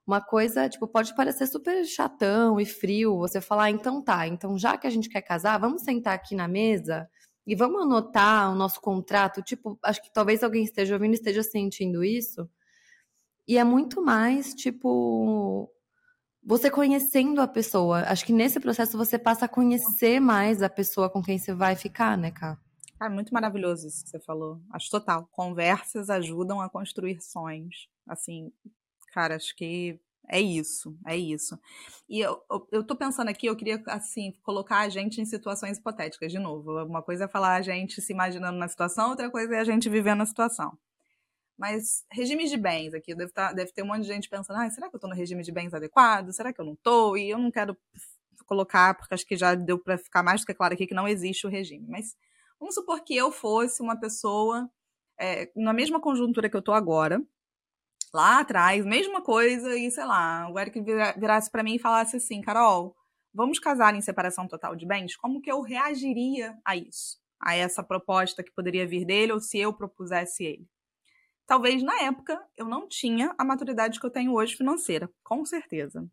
uma 0.06 0.22
coisa, 0.22 0.70
tipo, 0.70 0.88
pode 0.88 1.16
parecer 1.16 1.48
super 1.48 1.86
chatão 1.86 2.60
e 2.60 2.66
frio 2.66 3.18
você 3.18 3.42
falar, 3.42 3.72
então 3.72 4.02
tá, 4.04 4.28
então 4.28 4.58
já 4.58 4.78
que 4.78 4.86
a 4.86 4.90
gente 4.90 5.10
quer 5.10 5.22
casar, 5.22 5.58
vamos 5.60 5.84
sentar 5.84 6.14
aqui 6.14 6.36
na 6.36 6.48
mesa 6.48 7.10
e 7.46 7.56
vamos 7.56 7.82
anotar 7.82 8.52
o 8.52 8.56
nosso 8.56 8.82
contrato. 8.82 9.42
Tipo, 9.42 9.78
acho 9.84 10.02
que 10.02 10.12
talvez 10.12 10.44
alguém 10.44 10.64
esteja 10.64 10.96
ouvindo 10.96 11.14
esteja 11.14 11.44
sentindo 11.44 12.04
isso. 12.04 12.50
E 13.48 13.58
é 13.58 13.64
muito 13.64 14.02
mais, 14.02 14.54
tipo, 14.54 15.70
você 16.44 16.72
conhecendo 16.72 17.42
a 17.42 17.48
pessoa. 17.48 18.02
Acho 18.08 18.26
que 18.26 18.34
nesse 18.34 18.60
processo 18.60 18.98
você 18.98 19.20
passa 19.20 19.46
a 19.46 19.50
conhecer 19.50 20.20
mais 20.20 20.62
a 20.62 20.70
pessoa 20.70 21.10
com 21.10 21.22
quem 21.22 21.38
você 21.38 21.54
vai 21.54 21.76
ficar, 21.76 22.18
né, 22.18 22.32
Cá? 22.32 22.58
Ah, 23.00 23.10
muito 23.10 23.34
maravilhoso 23.34 23.88
isso 23.88 24.04
que 24.04 24.10
você 24.10 24.20
falou. 24.20 24.60
Acho 24.72 24.90
total. 24.90 25.28
Conversas 25.32 26.10
ajudam 26.10 26.62
a 26.62 26.70
construir 26.70 27.22
sonhos. 27.22 27.90
Assim, 28.08 28.52
Cara, 29.16 29.38
acho 29.38 29.56
que 29.56 29.98
é 30.30 30.40
isso, 30.40 30.98
é 31.06 31.16
isso. 31.16 31.60
E 32.08 32.20
eu, 32.20 32.42
eu, 32.50 32.68
eu 32.72 32.84
tô 32.84 32.96
pensando 32.96 33.30
aqui, 33.30 33.48
eu 33.48 33.56
queria, 33.56 33.82
assim, 33.88 34.34
colocar 34.44 34.80
a 34.80 34.90
gente 34.90 35.22
em 35.22 35.26
situações 35.26 35.78
hipotéticas, 35.78 36.32
de 36.32 36.40
novo. 36.40 36.84
Uma 36.84 37.02
coisa 37.02 37.26
é 37.26 37.28
falar 37.28 37.56
a 37.56 37.62
gente 37.62 38.02
se 38.02 38.14
imaginando 38.14 38.58
na 38.58 38.68
situação, 38.68 39.10
outra 39.10 39.30
coisa 39.30 39.56
é 39.56 39.60
a 39.60 39.64
gente 39.64 39.90
vivendo 39.90 40.22
a 40.22 40.26
situação. 40.26 40.78
Mas 41.58 42.06
regimes 42.12 42.50
de 42.50 42.58
bens 42.58 42.94
aqui, 42.94 43.16
deve, 43.16 43.32
tá, 43.32 43.54
deve 43.54 43.72
ter 43.72 43.84
um 43.84 43.88
monte 43.88 44.02
de 44.02 44.08
gente 44.08 44.30
pensando, 44.30 44.60
ah, 44.60 44.70
será 44.70 44.90
que 44.90 44.96
eu 44.96 45.00
tô 45.00 45.08
no 45.08 45.16
regime 45.16 45.42
de 45.42 45.52
bens 45.52 45.74
adequado? 45.74 46.32
Será 46.34 46.52
que 46.52 46.60
eu 46.60 46.66
não 46.66 46.76
tô? 46.76 47.16
E 47.16 47.30
eu 47.30 47.38
não 47.38 47.50
quero 47.50 47.78
colocar, 48.46 48.94
porque 48.96 49.14
acho 49.14 49.26
que 49.26 49.38
já 49.38 49.56
deu 49.56 49.80
para 49.80 49.98
ficar 49.98 50.22
mais 50.22 50.42
do 50.42 50.48
que 50.48 50.54
claro 50.54 50.74
aqui 50.74 50.86
que 50.86 50.94
não 50.94 51.08
existe 51.08 51.48
o 51.48 51.50
regime. 51.50 51.86
Mas 51.88 52.16
vamos 52.60 52.76
supor 52.76 53.02
que 53.04 53.16
eu 53.16 53.32
fosse 53.32 53.82
uma 53.82 54.00
pessoa 54.00 54.70
é, 55.20 55.50
na 55.56 55.74
mesma 55.74 56.00
conjuntura 56.00 56.50
que 56.50 56.58
eu 56.58 56.62
tô 56.62 56.74
agora, 56.74 57.22
lá 58.16 58.40
atrás, 58.40 58.86
mesma 58.86 59.22
coisa, 59.22 59.78
e 59.78 59.92
sei 59.92 60.06
lá, 60.06 60.50
o 60.50 60.58
Eric 60.58 60.82
virasse 61.18 61.52
para 61.52 61.62
mim 61.62 61.76
e 61.76 61.80
falasse 61.80 62.16
assim: 62.16 62.42
Carol, 62.42 62.96
vamos 63.34 63.60
casar 63.60 63.94
em 63.94 64.02
separação 64.02 64.48
total 64.48 64.76
de 64.76 64.86
bens? 64.88 65.16
Como 65.18 65.42
que 65.42 65.52
eu 65.52 65.62
reagiria 65.62 66.58
a 66.64 66.76
isso? 66.76 67.20
A 67.40 67.56
essa 67.56 67.84
proposta 67.84 68.42
que 68.42 68.54
poderia 68.54 68.88
vir 68.88 69.06
dele, 69.06 69.34
ou 69.34 69.42
se 69.42 69.60
eu 69.60 69.74
propusesse 69.74 70.46
ele? 70.46 70.66
Talvez 71.46 71.84
na 71.84 72.02
época 72.02 72.42
eu 72.58 72.66
não 72.66 72.88
tinha 72.88 73.36
a 73.38 73.44
maturidade 73.44 74.00
que 74.00 74.06
eu 74.06 74.10
tenho 74.10 74.34
hoje 74.34 74.56
financeira, 74.56 75.10
com 75.22 75.46
certeza. 75.46 76.08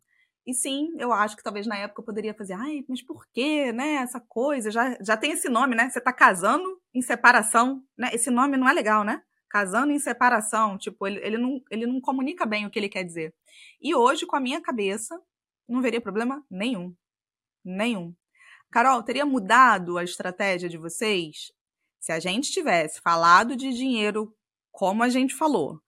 E 0.45 0.53
sim, 0.53 0.93
eu 0.99 1.13
acho 1.13 1.37
que 1.37 1.43
talvez 1.43 1.65
na 1.65 1.77
época 1.77 2.01
eu 2.01 2.05
poderia 2.05 2.33
fazer, 2.33 2.53
ai, 2.53 2.83
mas 2.87 3.01
por 3.01 3.25
quê, 3.33 3.71
né? 3.71 3.93
Essa 3.95 4.19
coisa, 4.19 4.69
já, 4.69 4.97
já 5.01 5.15
tem 5.15 5.31
esse 5.31 5.47
nome, 5.47 5.73
né? 5.73 5.89
Você 5.89 6.01
tá 6.01 6.11
casando 6.11 6.81
em 6.93 7.01
separação, 7.01 7.81
né? 7.97 8.09
Esse 8.13 8.29
nome 8.29 8.57
não 8.57 8.67
é 8.67 8.73
legal, 8.73 9.05
né? 9.05 9.23
Casando 9.53 9.91
em 9.91 9.99
separação, 9.99 10.79
tipo, 10.79 11.05
ele, 11.05 11.19
ele, 11.23 11.37
não, 11.37 11.61
ele 11.69 11.85
não 11.85 12.01
comunica 12.01 12.43
bem 12.43 12.65
o 12.65 12.71
que 12.71 12.79
ele 12.79 12.89
quer 12.89 13.03
dizer. 13.03 13.31
E 13.79 13.93
hoje, 13.93 14.25
com 14.25 14.35
a 14.35 14.39
minha 14.39 14.59
cabeça, 14.59 15.15
não 15.69 15.79
veria 15.79 16.01
problema 16.01 16.43
nenhum. 16.49 16.91
Nenhum. 17.63 18.15
Carol, 18.71 19.03
teria 19.03 19.27
mudado 19.27 19.99
a 19.99 20.03
estratégia 20.03 20.67
de 20.67 20.75
vocês 20.75 21.51
se 21.99 22.11
a 22.11 22.19
gente 22.19 22.51
tivesse 22.51 22.99
falado 22.99 23.55
de 23.55 23.71
dinheiro 23.71 24.35
como 24.71 25.03
a 25.03 25.09
gente 25.09 25.35
falou, 25.35 25.79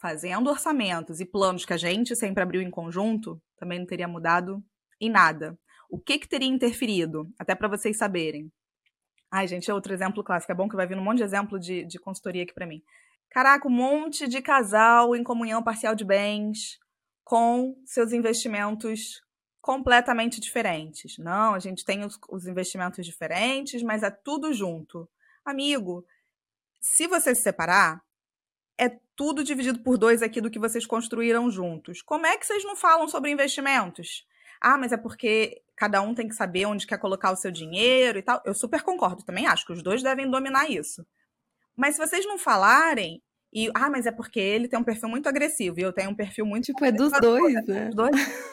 fazendo 0.00 0.50
orçamentos 0.50 1.20
e 1.20 1.24
planos 1.24 1.64
que 1.64 1.72
a 1.72 1.76
gente 1.76 2.16
sempre 2.16 2.42
abriu 2.42 2.60
em 2.60 2.70
conjunto, 2.70 3.40
também 3.56 3.78
não 3.78 3.86
teria 3.86 4.08
mudado 4.08 4.60
em 5.00 5.08
nada. 5.08 5.56
O 5.88 6.00
que, 6.00 6.18
que 6.18 6.28
teria 6.28 6.48
interferido? 6.48 7.32
Até 7.38 7.54
para 7.54 7.68
vocês 7.68 7.96
saberem. 7.96 8.50
Ai, 9.30 9.46
gente, 9.46 9.70
é 9.70 9.74
outro 9.74 9.92
exemplo 9.92 10.24
clássico. 10.24 10.52
É 10.52 10.54
bom 10.54 10.68
que 10.68 10.76
vai 10.76 10.86
vir 10.86 10.96
um 10.96 11.04
monte 11.04 11.18
de 11.18 11.24
exemplo 11.24 11.58
de, 11.58 11.84
de 11.84 11.98
consultoria 11.98 12.42
aqui 12.42 12.54
para 12.54 12.66
mim. 12.66 12.82
Caraca, 13.30 13.68
um 13.68 13.70
monte 13.70 14.26
de 14.26 14.40
casal 14.40 15.14
em 15.14 15.22
comunhão 15.22 15.62
parcial 15.62 15.94
de 15.94 16.04
bens 16.04 16.78
com 17.22 17.76
seus 17.84 18.12
investimentos 18.12 19.22
completamente 19.60 20.40
diferentes. 20.40 21.18
Não, 21.18 21.52
a 21.52 21.58
gente 21.58 21.84
tem 21.84 22.04
os, 22.04 22.18
os 22.30 22.46
investimentos 22.46 23.04
diferentes, 23.04 23.82
mas 23.82 24.02
é 24.02 24.10
tudo 24.10 24.52
junto. 24.52 25.06
Amigo, 25.44 26.06
se 26.80 27.06
você 27.06 27.34
se 27.34 27.42
separar, 27.42 28.02
é 28.78 28.98
tudo 29.14 29.44
dividido 29.44 29.80
por 29.80 29.98
dois 29.98 30.22
aqui 30.22 30.40
do 30.40 30.50
que 30.50 30.58
vocês 30.58 30.86
construíram 30.86 31.50
juntos. 31.50 32.00
Como 32.00 32.24
é 32.24 32.38
que 32.38 32.46
vocês 32.46 32.64
não 32.64 32.76
falam 32.76 33.08
sobre 33.08 33.30
investimentos? 33.30 34.26
Ah, 34.60 34.78
mas 34.78 34.92
é 34.92 34.96
porque 34.96 35.62
cada 35.76 36.00
um 36.02 36.14
tem 36.14 36.28
que 36.28 36.34
saber 36.34 36.66
onde 36.66 36.86
quer 36.86 36.98
colocar 36.98 37.30
o 37.32 37.36
seu 37.36 37.50
dinheiro 37.50 38.18
e 38.18 38.22
tal. 38.22 38.42
Eu 38.44 38.54
super 38.54 38.82
concordo, 38.82 39.24
também 39.24 39.46
acho 39.46 39.64
que 39.64 39.72
os 39.72 39.82
dois 39.82 40.02
devem 40.02 40.30
dominar 40.30 40.70
isso. 40.70 41.06
Mas 41.76 41.94
se 41.94 42.00
vocês 42.00 42.26
não 42.26 42.38
falarem, 42.38 43.22
e 43.52 43.70
ah, 43.74 43.88
mas 43.88 44.06
é 44.06 44.10
porque 44.10 44.40
ele 44.40 44.68
tem 44.68 44.78
um 44.78 44.84
perfil 44.84 45.08
muito 45.08 45.28
agressivo 45.28 45.78
e 45.78 45.82
eu 45.82 45.92
tenho 45.92 46.10
um 46.10 46.14
perfil 46.14 46.44
muito. 46.44 46.64
Tipo, 46.64 46.84
é 46.84 46.92
dos 46.92 47.12
dois, 47.20 47.66
né? 47.66 47.86
Dos 47.86 47.94
dois. 47.94 48.48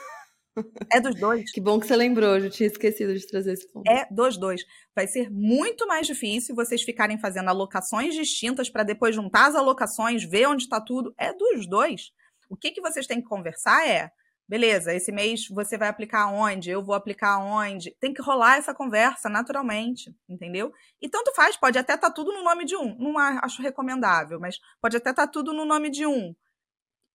É 0.89 1.01
dos 1.01 1.19
dois. 1.19 1.51
Que 1.51 1.59
bom 1.59 1.79
que 1.79 1.85
você 1.85 1.95
lembrou, 1.95 2.37
eu 2.37 2.49
tinha 2.49 2.67
esquecido 2.67 3.13
de 3.13 3.27
trazer 3.27 3.53
esse 3.53 3.69
ponto. 3.71 3.89
É 3.89 4.07
dos 4.09 4.37
dois. 4.37 4.61
Vai 4.95 5.05
ser 5.05 5.29
muito 5.29 5.85
mais 5.85 6.07
difícil 6.07 6.55
vocês 6.55 6.81
ficarem 6.81 7.19
fazendo 7.19 7.49
alocações 7.49 8.15
distintas 8.15 8.69
para 8.69 8.83
depois 8.83 9.13
juntar 9.13 9.47
as 9.47 9.55
alocações, 9.55 10.23
ver 10.23 10.47
onde 10.47 10.63
está 10.63 10.79
tudo. 10.79 11.13
É 11.17 11.33
dos 11.33 11.67
dois. 11.67 12.11
O 12.49 12.55
que, 12.55 12.71
que 12.71 12.81
vocês 12.81 13.05
têm 13.05 13.21
que 13.21 13.27
conversar 13.27 13.85
é 13.87 14.09
Beleza, 14.47 14.93
esse 14.93 15.11
mês 15.11 15.47
você 15.49 15.75
vai 15.75 15.87
aplicar 15.87 16.27
onde? 16.27 16.69
Eu 16.69 16.83
vou 16.83 16.93
aplicar 16.93 17.39
onde? 17.39 17.91
Tem 17.99 18.13
que 18.13 18.21
rolar 18.21 18.57
essa 18.57 18.75
conversa 18.75 19.27
naturalmente, 19.27 20.15
entendeu? 20.29 20.71
E 21.01 21.09
tanto 21.09 21.33
faz, 21.33 21.57
pode 21.57 21.79
até 21.79 21.95
estar 21.95 22.09
tá 22.09 22.13
tudo 22.13 22.31
no 22.31 22.43
nome 22.43 22.63
de 22.63 22.75
um. 22.75 22.95
Não 22.97 23.17
acho 23.17 23.63
recomendável, 23.63 24.39
mas 24.39 24.59
pode 24.79 24.97
até 24.97 25.09
estar 25.09 25.25
tá 25.25 25.31
tudo 25.31 25.51
no 25.51 25.65
nome 25.65 25.89
de 25.89 26.05
um. 26.05 26.35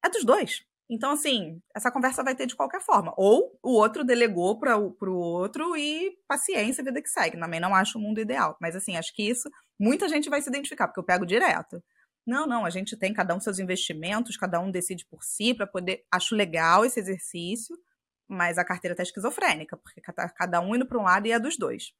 É 0.04 0.08
dos 0.08 0.24
dois. 0.24 0.64
Então, 0.90 1.12
assim, 1.12 1.62
essa 1.72 1.88
conversa 1.92 2.24
vai 2.24 2.34
ter 2.34 2.46
de 2.46 2.56
qualquer 2.56 2.80
forma. 2.80 3.14
Ou 3.16 3.56
o 3.62 3.74
outro 3.74 4.02
delegou 4.02 4.58
para 4.58 4.76
o 4.76 5.14
outro 5.14 5.76
e 5.76 6.18
paciência, 6.26 6.82
vida 6.82 7.00
que 7.00 7.08
segue. 7.08 7.38
Também 7.38 7.60
não 7.60 7.72
acho 7.72 7.96
o 7.96 8.00
mundo 8.00 8.20
ideal. 8.20 8.56
Mas, 8.60 8.74
assim, 8.74 8.96
acho 8.96 9.14
que 9.14 9.22
isso 9.22 9.48
muita 9.78 10.08
gente 10.08 10.28
vai 10.28 10.42
se 10.42 10.48
identificar, 10.48 10.88
porque 10.88 10.98
eu 10.98 11.04
pego 11.04 11.24
direto. 11.24 11.80
Não, 12.26 12.46
não, 12.46 12.64
a 12.64 12.70
gente 12.70 12.96
tem 12.96 13.12
cada 13.12 13.34
um 13.34 13.40
seus 13.40 13.58
investimentos, 13.58 14.36
cada 14.36 14.60
um 14.60 14.70
decide 14.70 15.06
por 15.06 15.24
si 15.24 15.54
para 15.54 15.66
poder. 15.66 16.04
Acho 16.10 16.34
legal 16.34 16.84
esse 16.84 17.00
exercício, 17.00 17.76
mas 18.28 18.58
a 18.58 18.64
carteira 18.64 18.92
está 18.92 19.02
esquizofrênica, 19.02 19.76
porque 19.76 20.00
cada 20.00 20.60
um 20.60 20.74
indo 20.74 20.86
para 20.86 20.98
um 20.98 21.02
lado 21.02 21.26
e 21.26 21.32
é 21.32 21.38
dos 21.38 21.56
dois. 21.56 21.92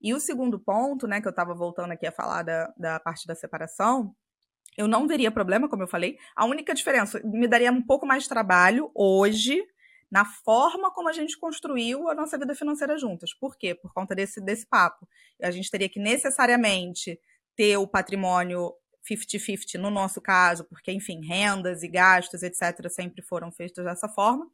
E 0.00 0.12
o 0.14 0.20
segundo 0.20 0.58
ponto, 0.58 1.06
né, 1.06 1.20
que 1.20 1.26
eu 1.26 1.30
estava 1.30 1.54
voltando 1.54 1.92
aqui 1.92 2.06
a 2.06 2.12
falar 2.12 2.42
da, 2.42 2.72
da 2.76 3.00
parte 3.00 3.26
da 3.26 3.34
separação, 3.34 4.14
eu 4.76 4.86
não 4.86 5.08
veria 5.08 5.30
problema, 5.30 5.68
como 5.68 5.82
eu 5.82 5.88
falei. 5.88 6.18
A 6.36 6.44
única 6.44 6.74
diferença, 6.74 7.20
me 7.24 7.48
daria 7.48 7.72
um 7.72 7.82
pouco 7.82 8.06
mais 8.06 8.24
de 8.24 8.28
trabalho 8.28 8.90
hoje 8.94 9.62
na 10.10 10.24
forma 10.24 10.92
como 10.92 11.08
a 11.08 11.12
gente 11.12 11.38
construiu 11.38 12.08
a 12.08 12.14
nossa 12.14 12.38
vida 12.38 12.54
financeira 12.54 12.96
juntas. 12.96 13.34
Por 13.34 13.56
quê? 13.56 13.74
Por 13.74 13.92
conta 13.92 14.14
desse, 14.14 14.40
desse 14.40 14.66
papo. 14.66 15.08
A 15.42 15.50
gente 15.50 15.70
teria 15.70 15.88
que 15.88 15.98
necessariamente 15.98 17.18
ter 17.56 17.76
o 17.78 17.88
patrimônio 17.88 18.72
50-50 19.10 19.74
no 19.78 19.90
nosso 19.90 20.20
caso, 20.20 20.64
porque, 20.64 20.92
enfim, 20.92 21.20
rendas 21.24 21.82
e 21.82 21.88
gastos, 21.88 22.42
etc., 22.42 22.88
sempre 22.90 23.22
foram 23.22 23.52
feitos 23.52 23.84
dessa 23.84 24.08
forma. 24.08 24.46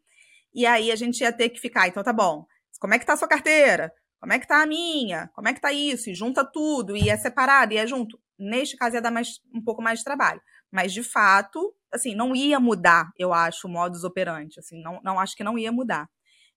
E 0.54 0.66
aí 0.66 0.90
a 0.90 0.96
gente 0.96 1.20
ia 1.20 1.32
ter 1.32 1.48
que 1.48 1.60
ficar, 1.60 1.88
então 1.88 2.02
tá 2.02 2.12
bom, 2.12 2.46
como 2.78 2.94
é 2.94 2.98
que 2.98 3.06
tá 3.06 3.14
a 3.14 3.16
sua 3.16 3.28
carteira? 3.28 3.92
Como 4.20 4.32
é 4.32 4.38
que 4.38 4.46
tá 4.46 4.62
a 4.62 4.66
minha? 4.66 5.28
Como 5.34 5.48
é 5.48 5.54
que 5.54 5.60
tá 5.60 5.72
isso? 5.72 6.10
E 6.10 6.14
junta 6.14 6.44
tudo, 6.44 6.96
e 6.96 7.08
é 7.08 7.16
separado, 7.16 7.72
e 7.72 7.76
é 7.76 7.86
junto. 7.86 8.20
Neste 8.38 8.76
caso 8.76 8.96
ia 8.96 9.02
dar 9.02 9.10
mais, 9.10 9.40
um 9.54 9.62
pouco 9.62 9.82
mais 9.82 9.98
de 9.98 10.04
trabalho. 10.04 10.40
Mas, 10.70 10.92
de 10.92 11.02
fato, 11.02 11.74
assim, 11.92 12.14
não 12.14 12.34
ia 12.34 12.58
mudar, 12.60 13.10
eu 13.18 13.32
acho, 13.32 13.66
o 13.66 13.70
modus 13.70 14.04
operandi. 14.04 14.58
Assim, 14.58 14.80
não, 14.82 15.00
não 15.02 15.18
acho 15.18 15.36
que 15.36 15.44
não 15.44 15.58
ia 15.58 15.72
mudar. 15.72 16.08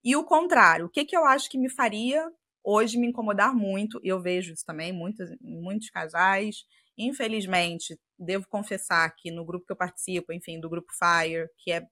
E 0.03 0.15
o 0.15 0.23
contrário, 0.23 0.85
o 0.85 0.89
que, 0.89 1.05
que 1.05 1.17
eu 1.17 1.26
acho 1.26 1.49
que 1.49 1.57
me 1.57 1.69
faria 1.69 2.27
hoje 2.63 2.97
me 2.97 3.07
incomodar 3.07 3.53
muito, 3.53 3.99
eu 4.03 4.19
vejo 4.22 4.53
isso 4.53 4.65
também, 4.65 4.91
muitos, 4.91 5.30
muitos 5.39 5.89
casais. 5.89 6.65
Infelizmente, 6.97 7.99
devo 8.17 8.47
confessar 8.47 9.13
que 9.15 9.30
no 9.31 9.45
grupo 9.45 9.65
que 9.65 9.72
eu 9.72 9.77
participo, 9.77 10.31
enfim, 10.31 10.59
do 10.59 10.69
grupo 10.69 10.91
Fire, 10.93 11.49
que 11.57 11.72
é 11.72 11.85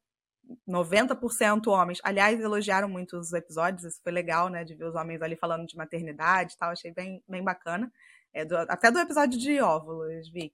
90% 0.67 1.67
homens. 1.67 1.99
Aliás, 2.03 2.39
elogiaram 2.39 2.89
muito 2.89 3.17
os 3.17 3.33
episódios, 3.33 3.83
isso 3.83 4.01
foi 4.01 4.11
legal, 4.11 4.49
né? 4.49 4.63
De 4.63 4.75
ver 4.75 4.85
os 4.85 4.95
homens 4.95 5.21
ali 5.21 5.35
falando 5.35 5.65
de 5.65 5.75
maternidade 5.75 6.53
e 6.53 6.57
tal, 6.57 6.71
achei 6.71 6.91
bem, 6.91 7.23
bem 7.27 7.43
bacana. 7.43 7.91
É 8.33 8.43
do, 8.45 8.57
até 8.57 8.91
do 8.91 8.99
episódio 8.99 9.39
de 9.39 9.59
óvulos, 9.61 10.29
Vic. 10.29 10.53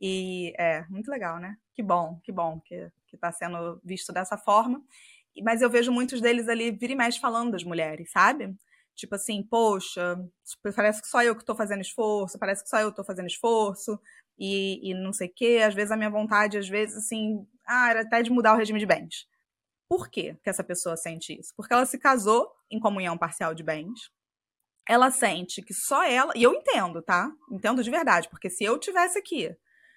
E 0.00 0.54
é 0.58 0.84
muito 0.88 1.10
legal, 1.10 1.38
né? 1.38 1.56
Que 1.74 1.82
bom, 1.82 2.18
que 2.24 2.32
bom 2.32 2.60
que, 2.60 2.90
que 3.06 3.16
tá 3.16 3.30
sendo 3.30 3.80
visto 3.84 4.12
dessa 4.12 4.38
forma. 4.38 4.82
Mas 5.42 5.62
eu 5.62 5.70
vejo 5.70 5.92
muitos 5.92 6.20
deles 6.20 6.48
ali 6.48 6.70
vira 6.70 6.92
e 6.92 6.96
mexe 6.96 7.20
falando 7.20 7.52
das 7.52 7.62
mulheres, 7.62 8.10
sabe? 8.10 8.54
Tipo 9.00 9.14
assim, 9.14 9.42
poxa, 9.42 10.18
parece 10.76 11.00
que 11.00 11.08
só 11.08 11.22
eu 11.22 11.34
que 11.34 11.42
tô 11.42 11.54
fazendo 11.54 11.80
esforço, 11.80 12.38
parece 12.38 12.62
que 12.62 12.68
só 12.68 12.78
eu 12.78 12.92
tô 12.92 13.02
fazendo 13.02 13.28
esforço, 13.28 13.98
e, 14.38 14.90
e 14.90 14.94
não 14.94 15.10
sei 15.10 15.28
o 15.28 15.32
quê. 15.34 15.62
Às 15.66 15.74
vezes 15.74 15.90
a 15.90 15.96
minha 15.96 16.10
vontade, 16.10 16.58
às 16.58 16.68
vezes, 16.68 16.98
assim, 16.98 17.46
ah, 17.66 17.90
era 17.90 18.02
até 18.02 18.22
de 18.22 18.30
mudar 18.30 18.52
o 18.52 18.58
regime 18.58 18.78
de 18.78 18.84
bens. 18.84 19.26
Por 19.88 20.10
que, 20.10 20.34
que 20.34 20.50
essa 20.50 20.62
pessoa 20.62 20.98
sente 20.98 21.32
isso? 21.32 21.54
Porque 21.56 21.72
ela 21.72 21.86
se 21.86 21.98
casou 21.98 22.52
em 22.70 22.78
comunhão 22.78 23.16
parcial 23.16 23.54
de 23.54 23.62
bens. 23.62 24.10
Ela 24.86 25.10
sente 25.10 25.62
que 25.62 25.72
só 25.72 26.04
ela. 26.04 26.34
E 26.36 26.42
eu 26.42 26.52
entendo, 26.52 27.00
tá? 27.00 27.30
Entendo 27.50 27.82
de 27.82 27.90
verdade, 27.90 28.28
porque 28.28 28.50
se 28.50 28.64
eu 28.64 28.78
tivesse 28.78 29.18
aqui, 29.18 29.56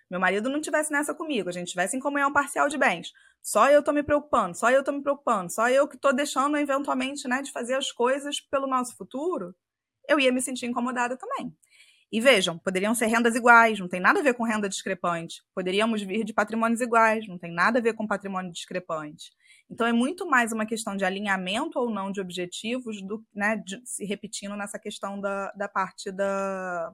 meu 0.10 0.20
marido 0.20 0.50
não 0.50 0.62
tivesse 0.62 0.92
nessa 0.94 1.14
comigo, 1.14 1.50
a 1.50 1.52
gente 1.52 1.72
tivesse 1.72 1.98
em 1.98 2.00
comunhão 2.00 2.32
parcial 2.32 2.70
de 2.70 2.78
bens, 2.78 3.12
só 3.44 3.70
eu 3.70 3.84
tô 3.84 3.92
me 3.92 4.02
preocupando, 4.02 4.58
só 4.58 4.72
eu 4.72 4.84
tô 4.84 4.94
me 4.94 5.04
preocupando, 5.04 5.52
só 5.52 5.70
eu 5.70 5.88
que 5.88 5.98
tô 5.98 6.14
deixando 6.14 6.56
eventualmente, 6.58 7.28
né, 7.28 7.42
de 7.42 7.52
fazer 7.52 7.76
as 7.76 7.92
coisas 7.92 8.40
pelo 8.40 8.66
nosso 8.66 8.96
futuro, 8.96 9.54
eu 10.08 10.20
ia 10.20 10.32
me 10.32 10.42
sentir 10.42 10.66
incomodada 10.66 11.18
também. 11.18 11.54
E 12.12 12.22
vejam, 12.22 12.60
poderiam 12.60 12.94
ser 12.94 13.08
rendas 13.08 13.36
iguais, 13.36 13.80
não 13.80 13.88
tem 13.88 14.00
nada 14.00 14.20
a 14.20 14.24
ver 14.24 14.36
com 14.36 14.44
renda 14.44 14.70
discrepante. 14.70 15.42
Poderíamos 15.54 16.02
vir 16.04 16.24
de 16.24 16.32
patrimônios 16.32 16.80
iguais, 16.80 17.28
não 17.28 17.40
tem 17.40 17.52
nada 17.52 17.80
a 17.80 17.82
ver 17.82 17.94
com 17.96 18.06
patrimônio 18.06 18.52
discrepante. 18.52 19.32
Então 19.68 19.88
é 19.88 19.92
muito 19.92 20.30
mais 20.30 20.52
uma 20.52 20.64
questão 20.66 20.96
de 20.96 21.04
alinhamento 21.04 21.80
ou 21.80 21.90
não 21.90 22.12
de 22.12 22.22
objetivos, 22.22 23.02
do, 23.02 23.26
né, 23.34 23.64
se 23.84 24.06
repetindo 24.06 24.56
nessa 24.56 24.78
questão 24.78 25.20
da, 25.20 25.52
da 25.54 25.68
parte 25.68 26.12
da, 26.12 26.94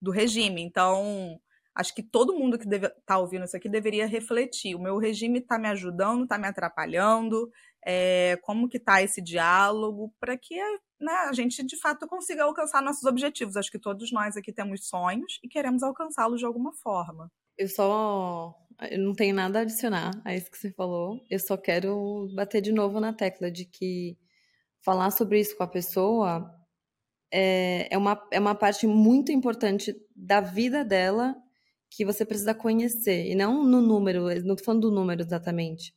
do 0.00 0.10
regime. 0.10 0.60
Então, 0.60 1.40
acho 1.74 1.94
que 1.94 2.02
todo 2.02 2.34
mundo 2.34 2.58
que 2.58 2.66
está 2.66 3.18
ouvindo 3.18 3.44
isso 3.44 3.56
aqui 3.56 3.68
deveria 3.68 4.06
refletir. 4.06 4.74
O 4.74 4.82
meu 4.82 4.98
regime 4.98 5.38
está 5.38 5.58
me 5.58 5.68
ajudando, 5.68 6.24
está 6.24 6.38
me 6.38 6.46
atrapalhando? 6.46 7.50
É, 7.84 8.38
como 8.42 8.68
que 8.68 8.76
está 8.76 9.02
esse 9.02 9.22
diálogo 9.22 10.12
para 10.20 10.36
que 10.36 10.56
né, 11.00 11.12
a 11.28 11.32
gente 11.32 11.64
de 11.64 11.78
fato 11.78 12.06
consiga 12.06 12.44
alcançar 12.44 12.82
nossos 12.82 13.04
objetivos. 13.04 13.56
Acho 13.56 13.70
que 13.70 13.78
todos 13.78 14.12
nós 14.12 14.36
aqui 14.36 14.52
temos 14.52 14.86
sonhos 14.86 15.38
e 15.42 15.48
queremos 15.48 15.82
alcançá-los 15.82 16.40
de 16.40 16.46
alguma 16.46 16.72
forma. 16.74 17.30
Eu 17.56 17.68
só 17.68 18.54
eu 18.90 18.98
não 18.98 19.14
tenho 19.14 19.34
nada 19.34 19.58
a 19.58 19.62
adicionar 19.62 20.10
a 20.24 20.34
isso 20.34 20.50
que 20.50 20.58
você 20.58 20.70
falou. 20.72 21.20
Eu 21.28 21.38
só 21.38 21.56
quero 21.56 22.28
bater 22.34 22.62
de 22.62 22.72
novo 22.72 22.98
na 23.00 23.12
tecla 23.12 23.50
de 23.50 23.64
que 23.64 24.16
falar 24.82 25.10
sobre 25.10 25.40
isso 25.40 25.56
com 25.56 25.62
a 25.62 25.68
pessoa 25.68 26.50
é, 27.32 27.88
é, 27.90 27.98
uma, 27.98 28.20
é 28.32 28.40
uma 28.40 28.54
parte 28.54 28.86
muito 28.86 29.30
importante 29.30 29.94
da 30.16 30.40
vida 30.40 30.84
dela 30.84 31.36
que 31.90 32.04
você 32.04 32.24
precisa 32.24 32.54
conhecer. 32.54 33.26
E 33.26 33.34
não 33.34 33.64
no 33.64 33.80
número, 33.80 34.26
não 34.44 34.56
tô 34.56 34.64
falando 34.64 34.82
do 34.82 34.94
número 34.94 35.22
exatamente. 35.22 35.94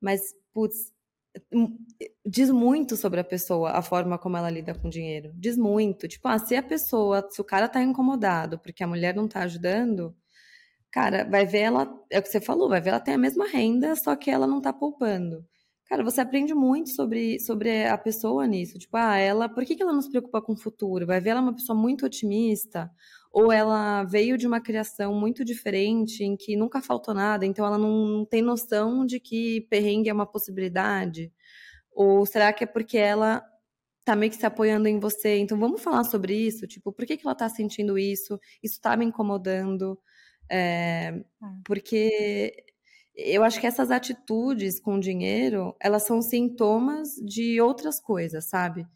Mas, 0.00 0.34
putz, 0.52 0.92
Hum, 1.52 1.76
diz 2.24 2.50
muito 2.50 2.96
sobre 2.96 3.20
a 3.20 3.24
pessoa, 3.24 3.70
a 3.72 3.82
forma 3.82 4.18
como 4.18 4.36
ela 4.36 4.50
lida 4.50 4.74
com 4.74 4.88
dinheiro. 4.88 5.32
Diz 5.34 5.56
muito. 5.56 6.08
Tipo, 6.08 6.28
ah, 6.28 6.38
se 6.38 6.56
a 6.56 6.62
pessoa, 6.62 7.26
se 7.30 7.40
o 7.40 7.44
cara 7.44 7.68
tá 7.68 7.82
incomodado 7.82 8.58
porque 8.58 8.82
a 8.82 8.86
mulher 8.86 9.14
não 9.14 9.28
tá 9.28 9.42
ajudando, 9.42 10.16
cara, 10.90 11.24
vai 11.24 11.46
ver 11.46 11.60
ela, 11.60 12.00
é 12.10 12.18
o 12.20 12.22
que 12.22 12.28
você 12.30 12.40
falou, 12.40 12.68
vai 12.68 12.80
ver 12.80 12.90
ela 12.90 13.00
tem 13.00 13.14
a 13.14 13.18
mesma 13.18 13.46
renda, 13.48 13.96
só 13.96 14.16
que 14.16 14.30
ela 14.30 14.46
não 14.46 14.60
tá 14.60 14.72
poupando. 14.72 15.46
Cara, 15.86 16.02
você 16.04 16.20
aprende 16.20 16.54
muito 16.54 16.90
sobre, 16.90 17.38
sobre 17.40 17.86
a 17.86 17.98
pessoa 17.98 18.46
nisso. 18.46 18.78
Tipo, 18.78 18.96
ah, 18.96 19.16
ela, 19.18 19.48
por 19.48 19.64
que, 19.64 19.76
que 19.76 19.82
ela 19.82 19.92
não 19.92 20.02
se 20.02 20.10
preocupa 20.10 20.42
com 20.42 20.52
o 20.54 20.56
futuro? 20.56 21.06
Vai 21.06 21.20
ver 21.20 21.30
ela 21.30 21.40
é 21.40 21.42
uma 21.42 21.54
pessoa 21.54 21.78
muito 21.78 22.06
otimista, 22.06 22.90
ou 23.36 23.52
ela 23.52 24.02
veio 24.04 24.38
de 24.38 24.46
uma 24.46 24.62
criação 24.62 25.12
muito 25.14 25.44
diferente, 25.44 26.24
em 26.24 26.34
que 26.34 26.56
nunca 26.56 26.80
faltou 26.80 27.12
nada, 27.12 27.44
então 27.44 27.66
ela 27.66 27.76
não 27.76 28.24
tem 28.24 28.40
noção 28.40 29.04
de 29.04 29.20
que 29.20 29.60
perrengue 29.68 30.08
é 30.08 30.12
uma 30.14 30.24
possibilidade? 30.24 31.30
Ou 31.92 32.24
será 32.24 32.50
que 32.50 32.64
é 32.64 32.66
porque 32.66 32.96
ela 32.96 33.44
tá 34.06 34.16
meio 34.16 34.32
que 34.32 34.38
se 34.38 34.46
apoiando 34.46 34.88
em 34.88 34.98
você? 34.98 35.36
Então 35.38 35.58
vamos 35.58 35.82
falar 35.82 36.04
sobre 36.04 36.34
isso, 36.34 36.66
tipo, 36.66 36.90
por 36.92 37.04
que, 37.04 37.18
que 37.18 37.26
ela 37.26 37.34
tá 37.34 37.46
sentindo 37.50 37.98
isso? 37.98 38.40
Isso 38.62 38.80
tá 38.80 38.96
me 38.96 39.04
incomodando? 39.04 40.00
É, 40.50 41.22
porque 41.66 42.54
eu 43.14 43.44
acho 43.44 43.60
que 43.60 43.66
essas 43.66 43.90
atitudes 43.90 44.80
com 44.80 44.98
dinheiro, 44.98 45.76
elas 45.78 46.04
são 46.04 46.22
sintomas 46.22 47.10
de 47.16 47.60
outras 47.60 48.00
coisas, 48.00 48.46
sabe? 48.46 48.86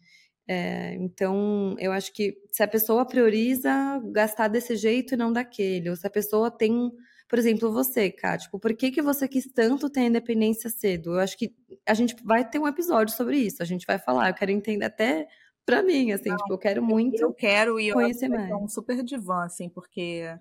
É, 0.53 0.95
então, 0.95 1.77
eu 1.79 1.93
acho 1.93 2.11
que 2.11 2.37
se 2.51 2.61
a 2.61 2.67
pessoa 2.67 3.05
prioriza 3.05 3.71
gastar 4.11 4.49
desse 4.49 4.75
jeito 4.75 5.13
e 5.13 5.17
não 5.17 5.31
daquele, 5.31 5.89
ou 5.89 5.95
se 5.95 6.05
a 6.05 6.09
pessoa 6.09 6.51
tem, 6.51 6.91
por 7.29 7.39
exemplo, 7.39 7.71
você, 7.71 8.11
Ká, 8.11 8.37
tipo, 8.37 8.59
por 8.59 8.73
que, 8.73 8.91
que 8.91 9.01
você 9.01 9.29
quis 9.29 9.49
tanto 9.53 9.89
ter 9.89 10.01
independência 10.01 10.69
cedo? 10.69 11.11
Eu 11.11 11.19
acho 11.21 11.37
que 11.37 11.55
a 11.87 11.93
gente 11.93 12.21
vai 12.25 12.43
ter 12.43 12.59
um 12.59 12.67
episódio 12.67 13.15
sobre 13.15 13.37
isso, 13.37 13.63
a 13.63 13.65
gente 13.65 13.85
vai 13.87 13.97
falar, 13.97 14.27
eu 14.27 14.33
quero 14.33 14.51
entender 14.51 14.83
até 14.83 15.25
pra 15.65 15.81
mim, 15.81 16.11
assim, 16.11 16.27
não, 16.27 16.35
tipo, 16.35 16.53
eu 16.53 16.57
quero 16.57 16.83
muito 16.83 17.21
Eu 17.21 17.33
quero 17.33 17.79
e 17.79 17.87
eu 17.87 17.93
conhecer 17.93 18.27
mais. 18.27 18.51
um 18.51 18.67
super 18.67 19.01
divã, 19.03 19.45
assim, 19.45 19.69
porque 19.69 20.35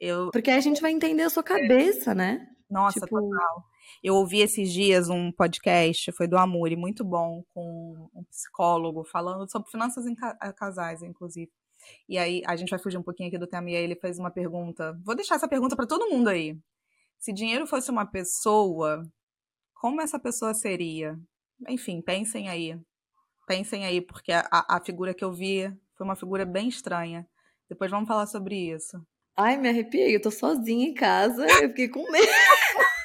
eu... 0.00 0.30
Porque 0.30 0.50
aí 0.50 0.56
a 0.56 0.62
gente 0.62 0.80
vai 0.80 0.92
entender 0.92 1.24
a 1.24 1.30
sua 1.30 1.42
cabeça, 1.42 2.14
né? 2.14 2.48
Nossa, 2.70 3.00
tipo... 3.00 3.20
total. 3.20 3.64
Eu 4.02 4.14
ouvi 4.14 4.40
esses 4.40 4.72
dias 4.72 5.08
um 5.08 5.32
podcast, 5.32 6.12
foi 6.12 6.26
do 6.26 6.36
Amuri, 6.36 6.76
muito 6.76 7.04
bom, 7.04 7.42
com 7.52 8.08
um 8.14 8.24
psicólogo 8.24 9.04
falando 9.04 9.50
sobre 9.50 9.70
finanças 9.70 10.06
em 10.06 10.14
eh, 10.42 10.52
casais, 10.52 11.02
inclusive. 11.02 11.50
E 12.08 12.18
aí, 12.18 12.42
a 12.46 12.56
gente 12.56 12.70
vai 12.70 12.78
fugir 12.78 12.98
um 12.98 13.02
pouquinho 13.02 13.28
aqui 13.28 13.38
do 13.38 13.46
tema, 13.46 13.70
e 13.70 13.76
aí 13.76 13.84
ele 13.84 13.96
fez 13.96 14.18
uma 14.18 14.30
pergunta. 14.30 14.98
Vou 15.04 15.14
deixar 15.14 15.36
essa 15.36 15.48
pergunta 15.48 15.76
para 15.76 15.86
todo 15.86 16.08
mundo 16.08 16.28
aí. 16.28 16.58
Se 17.18 17.32
dinheiro 17.32 17.66
fosse 17.66 17.90
uma 17.90 18.06
pessoa, 18.06 19.02
como 19.74 20.00
essa 20.00 20.18
pessoa 20.18 20.54
seria? 20.54 21.18
Enfim, 21.68 22.02
pensem 22.02 22.48
aí. 22.48 22.78
Pensem 23.46 23.84
aí, 23.84 24.00
porque 24.00 24.32
a, 24.32 24.46
a 24.50 24.80
figura 24.84 25.14
que 25.14 25.24
eu 25.24 25.32
vi 25.32 25.72
foi 25.96 26.04
uma 26.04 26.16
figura 26.16 26.44
bem 26.44 26.68
estranha. 26.68 27.26
Depois 27.68 27.90
vamos 27.90 28.08
falar 28.08 28.26
sobre 28.26 28.56
isso. 28.56 29.00
Ai, 29.36 29.56
me 29.56 29.68
arrepiei, 29.68 30.14
eu 30.16 30.22
tô 30.22 30.30
sozinha 30.30 30.88
em 30.88 30.94
casa, 30.94 31.44
eu 31.62 31.68
fiquei 31.68 31.88
com 31.88 32.10
medo. 32.10 32.26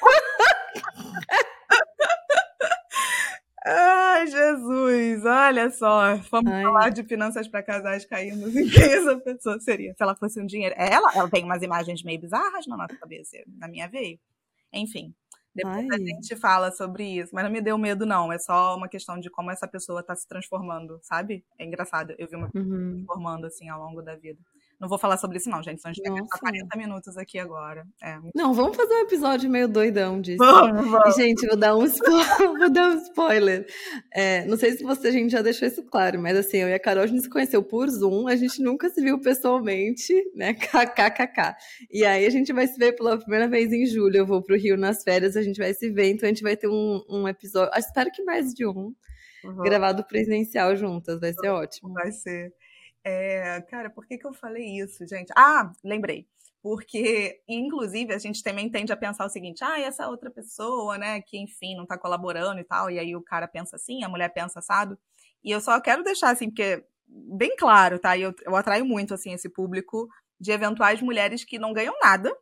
Ai, 3.64 4.26
Jesus, 4.26 5.24
olha 5.24 5.70
só. 5.70 6.16
Vamos 6.30 6.52
Ai. 6.52 6.62
falar 6.64 6.88
de 6.90 7.04
finanças 7.04 7.46
para 7.46 7.62
casais 7.62 8.04
caindo 8.04 8.48
em 8.48 8.68
quem 8.68 8.82
essa 8.92 9.16
pessoa 9.18 9.60
seria. 9.60 9.94
Se 9.94 10.02
ela 10.02 10.16
fosse 10.16 10.40
um 10.40 10.46
dinheiro. 10.46 10.74
Ela, 10.76 11.12
ela 11.14 11.30
tem 11.30 11.44
umas 11.44 11.62
imagens 11.62 12.02
meio 12.02 12.20
bizarras 12.20 12.66
na 12.66 12.76
nossa 12.76 12.96
cabeça. 12.96 13.36
Na 13.46 13.68
minha 13.68 13.88
veio. 13.88 14.18
Enfim. 14.72 15.14
Depois 15.54 15.86
Ai. 15.90 15.96
a 15.96 15.98
gente 15.98 16.34
fala 16.36 16.72
sobre 16.72 17.04
isso. 17.04 17.32
Mas 17.32 17.44
não 17.44 17.52
me 17.52 17.60
deu 17.60 17.78
medo, 17.78 18.04
não. 18.04 18.32
É 18.32 18.38
só 18.38 18.76
uma 18.76 18.88
questão 18.88 19.20
de 19.20 19.30
como 19.30 19.50
essa 19.50 19.68
pessoa 19.68 20.00
está 20.00 20.16
se 20.16 20.26
transformando, 20.26 20.98
sabe? 21.02 21.44
É 21.56 21.64
engraçado. 21.64 22.14
Eu 22.18 22.26
vi 22.28 22.34
uma 22.34 22.50
pessoa 22.50 22.74
uhum. 22.74 22.90
se 22.90 22.94
transformando 22.96 23.46
assim 23.46 23.68
ao 23.68 23.80
longo 23.80 24.02
da 24.02 24.16
vida. 24.16 24.40
Não 24.82 24.88
vou 24.88 24.98
falar 24.98 25.16
sobre 25.16 25.38
isso, 25.38 25.48
não, 25.48 25.62
gente. 25.62 25.80
Senão 25.80 25.92
a 25.92 25.94
gente 25.94 26.10
vai 26.10 26.20
gastar 26.20 26.38
40 26.40 26.76
minutos 26.76 27.16
aqui 27.16 27.38
agora. 27.38 27.86
É, 28.02 28.18
não, 28.34 28.52
vamos 28.52 28.76
fazer 28.76 28.92
um 28.92 29.02
episódio 29.02 29.48
meio 29.48 29.68
doidão 29.68 30.20
disso. 30.20 30.38
Vamos, 30.38 30.90
vamos. 30.90 31.14
Gente, 31.14 31.46
vou 31.46 31.56
dar 31.56 31.76
um, 31.76 31.86
spo... 31.86 32.10
vou 32.58 32.68
dar 32.68 32.90
um 32.90 32.98
spoiler. 32.98 33.64
É, 34.12 34.44
não 34.44 34.56
sei 34.56 34.72
se 34.72 34.82
você, 34.82 35.06
a 35.06 35.12
gente 35.12 35.30
já 35.30 35.40
deixou 35.40 35.68
isso 35.68 35.84
claro, 35.84 36.20
mas 36.20 36.36
assim, 36.36 36.56
eu 36.56 36.68
e 36.68 36.74
a 36.74 36.80
Carol, 36.80 37.04
a 37.04 37.06
gente 37.06 37.22
se 37.22 37.30
conheceu 37.30 37.62
por 37.62 37.88
Zoom, 37.88 38.26
a 38.26 38.34
gente 38.34 38.60
nunca 38.60 38.90
se 38.90 39.00
viu 39.00 39.20
pessoalmente, 39.20 40.12
né? 40.34 40.52
KKKK. 40.58 41.54
E 41.88 42.04
aí 42.04 42.26
a 42.26 42.30
gente 42.30 42.52
vai 42.52 42.66
se 42.66 42.76
ver 42.76 42.96
pela 42.96 43.16
primeira 43.16 43.46
vez 43.46 43.72
em 43.72 43.86
julho. 43.86 44.16
Eu 44.16 44.26
vou 44.26 44.42
pro 44.42 44.58
Rio 44.58 44.76
nas 44.76 45.04
férias, 45.04 45.36
a 45.36 45.42
gente 45.42 45.58
vai 45.58 45.72
se 45.72 45.88
ver, 45.90 46.10
então 46.10 46.26
a 46.26 46.32
gente 46.32 46.42
vai 46.42 46.56
ter 46.56 46.66
um, 46.66 47.00
um 47.08 47.28
episódio. 47.28 47.70
Espero 47.78 48.10
que 48.10 48.24
mais 48.24 48.52
de 48.52 48.66
um. 48.66 48.92
Uhum. 49.44 49.62
Gravado 49.62 50.04
presencial 50.04 50.74
juntas, 50.74 51.20
vai 51.20 51.32
ser 51.32 51.50
ótimo. 51.50 51.92
Vai 51.92 52.10
ser. 52.10 52.52
É, 53.04 53.60
cara, 53.62 53.90
por 53.90 54.06
que, 54.06 54.16
que 54.18 54.26
eu 54.26 54.32
falei 54.32 54.78
isso, 54.78 55.06
gente? 55.06 55.32
Ah, 55.36 55.72
lembrei. 55.82 56.26
Porque, 56.62 57.42
inclusive, 57.48 58.14
a 58.14 58.18
gente 58.18 58.42
também 58.42 58.70
tende 58.70 58.92
a 58.92 58.96
pensar 58.96 59.26
o 59.26 59.28
seguinte: 59.30 59.64
ah, 59.64 59.80
essa 59.80 60.08
outra 60.08 60.30
pessoa, 60.30 60.96
né, 60.96 61.20
que 61.20 61.36
enfim 61.38 61.74
não 61.76 61.84
tá 61.86 61.98
colaborando 61.98 62.60
e 62.60 62.64
tal, 62.64 62.90
e 62.90 62.98
aí 62.98 63.16
o 63.16 63.22
cara 63.22 63.48
pensa 63.48 63.76
assim, 63.76 64.04
a 64.04 64.08
mulher 64.08 64.28
pensa 64.28 64.60
assado. 64.60 64.96
E 65.42 65.50
eu 65.50 65.60
só 65.60 65.80
quero 65.80 66.04
deixar 66.04 66.30
assim, 66.30 66.48
porque, 66.48 66.84
bem 67.06 67.56
claro, 67.56 67.98
tá? 67.98 68.16
Eu, 68.16 68.32
eu 68.46 68.54
atraio 68.54 68.84
muito, 68.86 69.12
assim, 69.12 69.32
esse 69.32 69.48
público 69.48 70.08
de 70.40 70.52
eventuais 70.52 71.02
mulheres 71.02 71.44
que 71.44 71.58
não 71.58 71.72
ganham 71.72 71.94
nada 72.00 72.32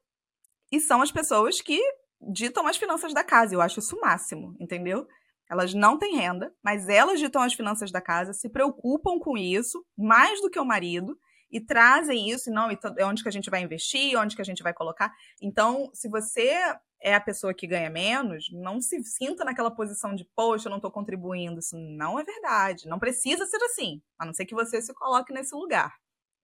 e 0.71 0.81
são 0.81 1.03
as 1.03 1.11
pessoas 1.11 1.61
que 1.61 1.81
ditam 2.21 2.67
as 2.67 2.77
finanças 2.77 3.15
da 3.15 3.25
casa. 3.25 3.55
Eu 3.55 3.61
acho 3.63 3.81
isso 3.81 3.97
o 3.97 4.01
máximo, 4.01 4.55
entendeu? 4.61 5.07
Elas 5.51 5.75
não 5.75 5.99
têm 5.99 6.17
renda, 6.17 6.55
mas 6.63 6.89
elas 6.89 7.19
ditam 7.19 7.43
as 7.43 7.55
finanças 7.55 7.91
da 7.91 8.01
casa, 8.01 8.33
se 8.33 8.49
preocupam 8.49 9.19
com 9.19 9.37
isso 9.37 9.85
mais 9.99 10.41
do 10.41 10.49
que 10.49 10.61
o 10.61 10.65
marido 10.65 11.19
e 11.51 11.61
trazem 11.61 12.31
isso, 12.31 12.51
não, 12.51 12.71
é 12.71 13.05
onde 13.05 13.23
que 13.23 13.29
a 13.29 13.33
gente 13.33 13.51
vai 13.51 13.61
investir, 13.61 14.17
onde 14.17 14.37
que 14.37 14.43
a 14.43 14.45
gente 14.45 14.63
vai 14.63 14.73
colocar. 14.73 15.13
Então, 15.43 15.91
se 15.93 16.09
você 16.09 16.57
é 17.03 17.15
a 17.15 17.21
pessoa 17.21 17.53
que 17.53 17.67
ganha 17.67 17.91
menos, 17.91 18.49
não 18.53 18.81
se 18.81 19.03
sinta 19.03 19.45
naquela 19.45 19.71
posição 19.71 20.15
de, 20.15 20.25
poxa, 20.37 20.69
eu 20.69 20.71
não 20.71 20.79
estou 20.79 20.91
contribuindo. 20.91 21.59
Isso 21.59 21.77
não 21.77 22.19
é 22.21 22.23
verdade. 22.23 22.87
Não 22.87 22.99
precisa 22.99 23.45
ser 23.47 23.61
assim, 23.65 24.01
a 24.19 24.25
não 24.25 24.33
ser 24.33 24.47
que 24.47 24.55
você 24.55 24.81
se 24.81 24.95
coloque 24.95 25.33
nesse 25.33 25.55
lugar, 25.55 25.93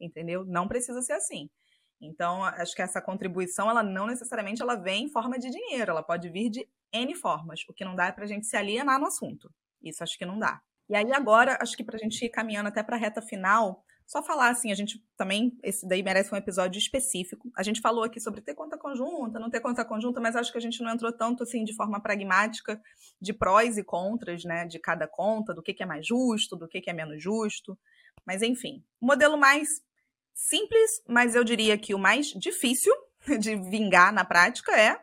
entendeu? 0.01 0.45
Não 0.45 0.67
precisa 0.67 1.01
ser 1.03 1.13
assim. 1.13 1.49
Então, 2.01 2.45
acho 2.45 2.75
que 2.75 2.83
essa 2.83 3.01
contribuição, 3.01 3.71
ela 3.71 3.83
não 3.83 4.07
necessariamente 4.07 4.63
ela 4.63 4.75
vem 4.75 5.05
em 5.05 5.09
forma 5.09 5.39
de 5.39 5.51
dinheiro, 5.51 5.91
ela 5.91 6.03
pode 6.03 6.29
vir 6.29 6.51
de 6.51 6.69
N 6.93 7.15
formas. 7.15 7.65
O 7.69 7.73
que 7.73 7.85
não 7.85 7.95
dá 7.95 8.07
é 8.07 8.13
para 8.13 8.25
a 8.25 8.29
gente 8.29 8.47
se 8.47 8.57
alienar 8.57 9.01
no 9.01 9.07
assunto. 9.07 9.51
Isso 9.83 10.03
acho 10.03 10.19
que 10.19 10.27
não 10.27 10.39
dá. 10.39 10.61
E 10.89 10.95
aí 10.95 11.13
agora, 11.13 11.59
acho 11.61 11.77
que 11.77 11.83
para 11.83 11.97
a 11.97 11.99
gente 11.99 12.25
ir 12.25 12.29
caminhando 12.29 12.69
até 12.69 12.83
para 12.83 12.97
a 12.97 12.99
reta 12.99 13.21
final, 13.21 13.85
só 14.07 14.23
falar 14.23 14.51
assim, 14.51 14.71
a 14.71 14.75
gente 14.75 15.05
também, 15.17 15.59
esse 15.65 15.87
daí 15.87 16.01
merece 16.01 16.33
um 16.33 16.37
episódio 16.37 16.79
específico. 16.79 17.51
A 17.57 17.63
gente 17.65 17.81
falou 17.81 18.05
aqui 18.05 18.21
sobre 18.21 18.41
ter 18.41 18.55
conta 18.55 18.79
conjunta, 18.79 19.41
não 19.41 19.51
ter 19.51 19.61
conta 19.61 19.85
conjunta, 19.85 20.21
mas 20.21 20.37
acho 20.37 20.53
que 20.53 20.59
a 20.59 20.61
gente 20.61 20.81
não 20.81 20.93
entrou 20.93 21.13
tanto 21.13 21.43
assim 21.43 21.65
de 21.65 21.75
forma 21.75 22.01
pragmática 22.01 22.81
de 23.21 23.33
prós 23.33 23.77
e 23.77 23.83
contras, 23.83 24.45
né, 24.45 24.65
de 24.65 24.79
cada 24.79 25.09
conta, 25.09 25.53
do 25.53 25.61
que, 25.61 25.75
que 25.75 25.83
é 25.83 25.87
mais 25.87 26.07
justo, 26.07 26.55
do 26.55 26.69
que, 26.69 26.81
que 26.81 26.89
é 26.89 26.93
menos 26.93 27.21
justo. 27.21 27.77
Mas 28.25 28.43
enfim, 28.43 28.85
o 29.01 29.07
modelo 29.07 29.37
mais 29.37 29.83
simples, 30.37 31.03
mas 31.09 31.35
eu 31.35 31.43
diria 31.43 31.79
que 31.79 31.95
o 31.95 31.99
mais 31.99 32.27
difícil 32.27 32.93
de 33.41 33.57
vingar 33.57 34.13
na 34.13 34.25
prática 34.25 34.79
é 34.79 35.01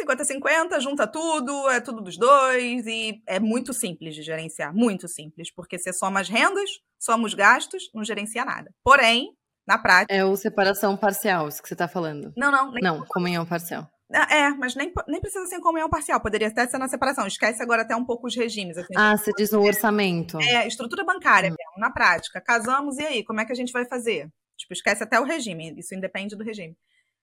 50-50, 0.00 0.80
junta 0.80 1.06
tudo, 1.06 1.68
é 1.68 1.80
tudo 1.80 2.00
dos 2.00 2.16
dois 2.16 2.86
e 2.86 3.22
é 3.26 3.38
muito 3.38 3.74
simples 3.74 4.14
de 4.14 4.22
gerenciar, 4.22 4.74
muito 4.74 5.06
simples, 5.06 5.52
porque 5.52 5.76
você 5.76 5.92
soma 5.92 6.20
as 6.20 6.28
rendas, 6.28 6.70
soma 6.98 7.26
os 7.26 7.34
gastos, 7.34 7.90
não 7.92 8.02
gerencia 8.02 8.44
nada. 8.44 8.72
Porém, 8.82 9.36
na 9.66 9.76
prática. 9.76 10.14
É 10.14 10.24
o 10.24 10.34
separação 10.34 10.96
parcial, 10.96 11.48
isso 11.48 11.60
que 11.60 11.68
você 11.68 11.74
está 11.74 11.86
falando. 11.86 12.32
Não, 12.36 12.50
não. 12.50 12.72
Nem... 12.72 12.82
Não, 12.82 13.04
comunhão 13.06 13.44
parcial. 13.44 13.86
Ah, 14.14 14.34
é, 14.34 14.50
mas 14.50 14.74
nem, 14.74 14.92
nem 15.08 15.20
precisa 15.20 15.46
ser 15.46 15.56
em 15.56 15.60
comunhão 15.60 15.88
parcial, 15.88 16.20
poderia 16.20 16.48
até 16.48 16.66
ser 16.66 16.78
na 16.78 16.88
separação. 16.88 17.26
Esquece 17.26 17.62
agora 17.62 17.82
até 17.82 17.96
um 17.96 18.04
pouco 18.04 18.26
os 18.26 18.36
regimes. 18.36 18.76
Assim, 18.76 18.94
ah, 18.96 19.16
você 19.16 19.30
diz 19.32 19.52
no 19.52 19.62
orçamento. 19.62 20.38
É, 20.40 20.66
estrutura 20.66 21.04
bancária 21.04 21.50
hum. 21.50 21.56
mesmo, 21.58 21.80
na 21.80 21.90
prática. 21.90 22.40
Casamos, 22.40 22.98
e 22.98 23.02
aí, 23.02 23.24
como 23.24 23.40
é 23.40 23.44
que 23.44 23.52
a 23.52 23.56
gente 23.56 23.72
vai 23.72 23.86
fazer? 23.86 24.28
Tipo, 24.62 24.72
esquece 24.72 25.02
até 25.04 25.20
o 25.20 25.24
regime, 25.24 25.74
isso 25.78 25.94
independe 25.94 26.34
do 26.34 26.44
regime 26.44 26.76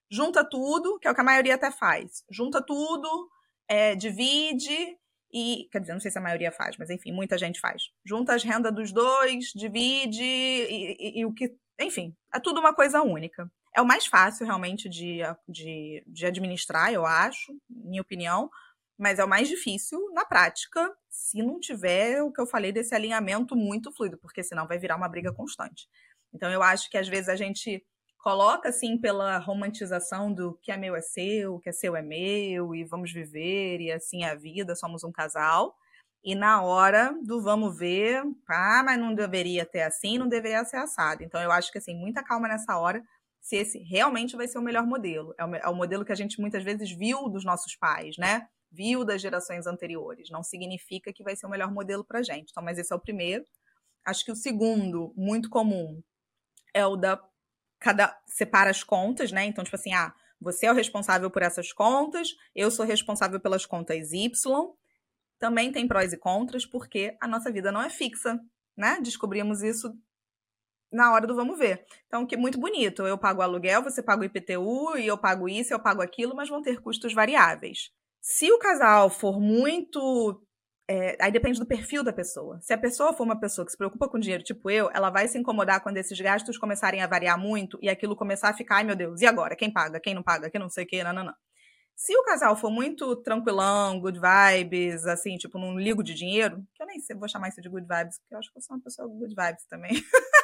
junta 0.09 0.43
tudo, 0.43 0.97
que 0.99 1.07
é 1.07 1.11
o 1.11 1.15
que 1.15 1.21
a 1.21 1.23
maioria 1.23 1.55
até 1.55 1.71
faz. 1.71 2.23
Junta 2.29 2.61
tudo, 2.61 3.29
é, 3.67 3.95
divide 3.95 4.97
e. 5.31 5.67
Quer 5.71 5.81
dizer, 5.81 5.93
não 5.93 5.99
sei 5.99 6.11
se 6.11 6.17
a 6.17 6.21
maioria 6.21 6.51
faz, 6.51 6.75
mas 6.77 6.89
enfim, 6.89 7.11
muita 7.11 7.37
gente 7.37 7.59
faz. 7.59 7.83
Junta 8.03 8.33
as 8.33 8.43
rendas 8.43 8.73
dos 8.73 8.91
dois, 8.91 9.45
divide 9.55 10.23
e, 10.23 10.97
e, 10.99 11.19
e 11.19 11.25
o 11.25 11.33
que. 11.33 11.55
Enfim, 11.79 12.15
é 12.33 12.39
tudo 12.39 12.59
uma 12.59 12.73
coisa 12.73 13.01
única. 13.01 13.49
É 13.75 13.81
o 13.81 13.85
mais 13.85 14.07
fácil, 14.07 14.45
realmente, 14.45 14.89
de, 14.89 15.19
de, 15.47 16.03
de 16.07 16.25
administrar, 16.25 16.91
eu 16.91 17.05
acho, 17.05 17.53
minha 17.69 18.01
opinião, 18.01 18.49
mas 18.97 19.19
é 19.19 19.23
o 19.23 19.29
mais 19.29 19.47
difícil 19.47 20.11
na 20.11 20.25
prática, 20.25 20.91
se 21.07 21.41
não 21.41 21.59
tiver 21.59 22.21
o 22.21 22.31
que 22.31 22.41
eu 22.41 22.47
falei 22.47 22.71
desse 22.71 22.93
alinhamento 22.95 23.55
muito 23.55 23.91
fluido, 23.93 24.17
porque 24.17 24.43
senão 24.43 24.67
vai 24.67 24.79
virar 24.79 24.97
uma 24.97 25.07
briga 25.07 25.31
constante. 25.31 25.87
Então, 26.33 26.51
eu 26.51 26.61
acho 26.63 26.89
que 26.89 26.97
às 26.97 27.07
vezes 27.07 27.29
a 27.29 27.35
gente 27.35 27.83
coloca 28.19 28.69
assim 28.69 28.97
pela 28.97 29.37
romantização 29.37 30.31
do 30.33 30.57
que 30.61 30.71
é 30.71 30.77
meu 30.77 30.95
é 30.95 31.01
seu, 31.01 31.55
o 31.55 31.59
que 31.59 31.69
é 31.69 31.71
seu 31.71 31.95
é 31.95 32.01
meu 32.01 32.75
e 32.75 32.83
vamos 32.83 33.11
viver 33.11 33.79
e 33.79 33.91
assim 33.91 34.23
é 34.23 34.31
a 34.31 34.35
vida, 34.35 34.75
somos 34.75 35.03
um 35.03 35.11
casal. 35.11 35.75
E 36.23 36.35
na 36.35 36.61
hora 36.61 37.15
do 37.23 37.41
vamos 37.41 37.77
ver, 37.77 38.21
ah, 38.49 38.83
mas 38.83 38.99
não 38.99 39.15
deveria 39.15 39.65
ter 39.65 39.83
assim, 39.83 40.17
não 40.17 40.27
deveria 40.27 40.65
ser 40.65 40.77
assado. 40.77 41.23
Então 41.23 41.41
eu 41.41 41.51
acho 41.51 41.71
que 41.71 41.77
assim, 41.77 41.95
muita 41.95 42.21
calma 42.21 42.47
nessa 42.47 42.77
hora, 42.77 43.01
se 43.41 43.55
esse 43.55 43.79
realmente 43.79 44.35
vai 44.35 44.47
ser 44.47 44.57
o 44.59 44.61
melhor 44.61 44.85
modelo. 44.85 45.33
É 45.37 45.45
o, 45.45 45.55
é 45.55 45.69
o 45.69 45.75
modelo 45.75 46.03
que 46.03 46.11
a 46.11 46.15
gente 46.15 46.41
muitas 46.41 46.63
vezes 46.63 46.91
viu 46.91 47.29
dos 47.29 47.45
nossos 47.45 47.73
pais, 47.75 48.17
né? 48.17 48.47
Viu 48.69 49.05
das 49.05 49.21
gerações 49.21 49.65
anteriores. 49.65 50.29
Não 50.29 50.43
significa 50.43 51.13
que 51.13 51.23
vai 51.23 51.37
ser 51.37 51.47
o 51.47 51.49
melhor 51.49 51.71
modelo 51.71 52.03
pra 52.03 52.21
gente. 52.21 52.49
Então, 52.51 52.63
mas 52.63 52.77
esse 52.77 52.91
é 52.91 52.95
o 52.95 52.99
primeiro. 52.99 53.45
Acho 54.05 54.25
que 54.25 54.31
o 54.31 54.35
segundo, 54.35 55.13
muito 55.15 55.49
comum, 55.49 56.01
é 56.79 56.87
o 56.87 56.95
da 56.95 57.21
cada 57.79 58.17
separa 58.25 58.69
as 58.69 58.83
contas, 58.83 59.31
né? 59.31 59.45
Então, 59.45 59.63
tipo 59.63 59.75
assim, 59.75 59.93
ah, 59.93 60.13
você 60.39 60.65
é 60.65 60.71
o 60.71 60.75
responsável 60.75 61.29
por 61.29 61.41
essas 61.41 61.71
contas, 61.71 62.29
eu 62.55 62.69
sou 62.69 62.85
responsável 62.85 63.39
pelas 63.39 63.65
contas 63.65 64.11
Y. 64.11 64.31
Também 65.37 65.71
tem 65.71 65.87
prós 65.87 66.11
e 66.11 66.17
contras, 66.17 66.65
porque 66.65 67.17
a 67.21 67.27
nossa 67.27 67.51
vida 67.51 67.71
não 67.71 67.81
é 67.81 67.89
fixa, 67.89 68.39
né? 68.75 68.99
Descobrimos 69.01 69.61
isso 69.61 69.93
na 70.91 71.13
hora 71.13 71.25
do 71.25 71.35
vamos 71.35 71.57
ver. 71.57 71.85
Então, 72.07 72.25
que 72.25 72.35
muito 72.35 72.59
bonito. 72.59 73.05
Eu 73.07 73.17
pago 73.17 73.41
aluguel, 73.41 73.83
você 73.83 74.03
paga 74.03 74.21
o 74.21 74.25
IPTU, 74.25 74.97
e 74.97 75.07
eu 75.07 75.17
pago 75.17 75.47
isso, 75.47 75.73
eu 75.73 75.79
pago 75.79 76.01
aquilo, 76.01 76.35
mas 76.35 76.49
vão 76.49 76.61
ter 76.61 76.81
custos 76.81 77.13
variáveis. 77.13 77.91
Se 78.21 78.51
o 78.51 78.59
casal 78.59 79.09
for 79.09 79.39
muito 79.39 80.41
é, 80.91 81.15
aí 81.21 81.31
depende 81.31 81.59
do 81.59 81.67
perfil 81.67 82.03
da 82.03 82.11
pessoa. 82.11 82.59
Se 82.61 82.73
a 82.73 82.77
pessoa 82.77 83.13
for 83.13 83.23
uma 83.23 83.39
pessoa 83.39 83.63
que 83.63 83.71
se 83.71 83.77
preocupa 83.77 84.09
com 84.09 84.17
dinheiro, 84.17 84.43
tipo 84.43 84.71
eu, 84.71 84.89
ela 84.91 85.11
vai 85.11 85.27
se 85.27 85.37
incomodar 85.37 85.83
quando 85.83 85.97
esses 85.97 86.19
gastos 86.19 86.57
começarem 86.57 87.03
a 87.03 87.07
variar 87.07 87.39
muito 87.39 87.77
e 87.79 87.87
aquilo 87.87 88.15
começar 88.15 88.49
a 88.49 88.53
ficar, 88.55 88.77
ai 88.77 88.83
meu 88.83 88.95
Deus, 88.95 89.21
e 89.21 89.27
agora? 89.27 89.55
Quem 89.55 89.71
paga? 89.71 89.99
Quem 89.99 90.15
não 90.15 90.23
paga? 90.23 90.49
Quem 90.49 90.59
não 90.59 90.67
sei 90.67 90.85
o 90.85 90.87
quê? 90.87 91.03
Não, 91.03 91.13
não, 91.13 91.25
não. 91.25 91.33
Se 91.95 92.17
o 92.17 92.23
casal 92.23 92.55
for 92.55 92.71
muito 92.71 93.15
tranquilão, 93.17 93.99
good 93.99 94.19
vibes, 94.19 95.05
assim, 95.05 95.37
tipo, 95.37 95.59
não 95.59 95.77
ligo 95.77 96.01
de 96.01 96.15
dinheiro, 96.15 96.63
que 96.73 96.81
eu 96.81 96.87
nem 96.87 96.99
sei, 96.99 97.15
vou 97.15 97.29
chamar 97.29 97.49
isso 97.49 97.61
de 97.61 97.69
good 97.69 97.85
vibes, 97.85 98.17
porque 98.19 98.33
eu 98.33 98.39
acho 98.39 98.51
que 98.51 98.57
eu 98.57 98.61
sou 98.63 98.75
uma 98.75 98.81
pessoa 98.81 99.07
good 99.07 99.35
vibes 99.35 99.65
também. 99.69 99.91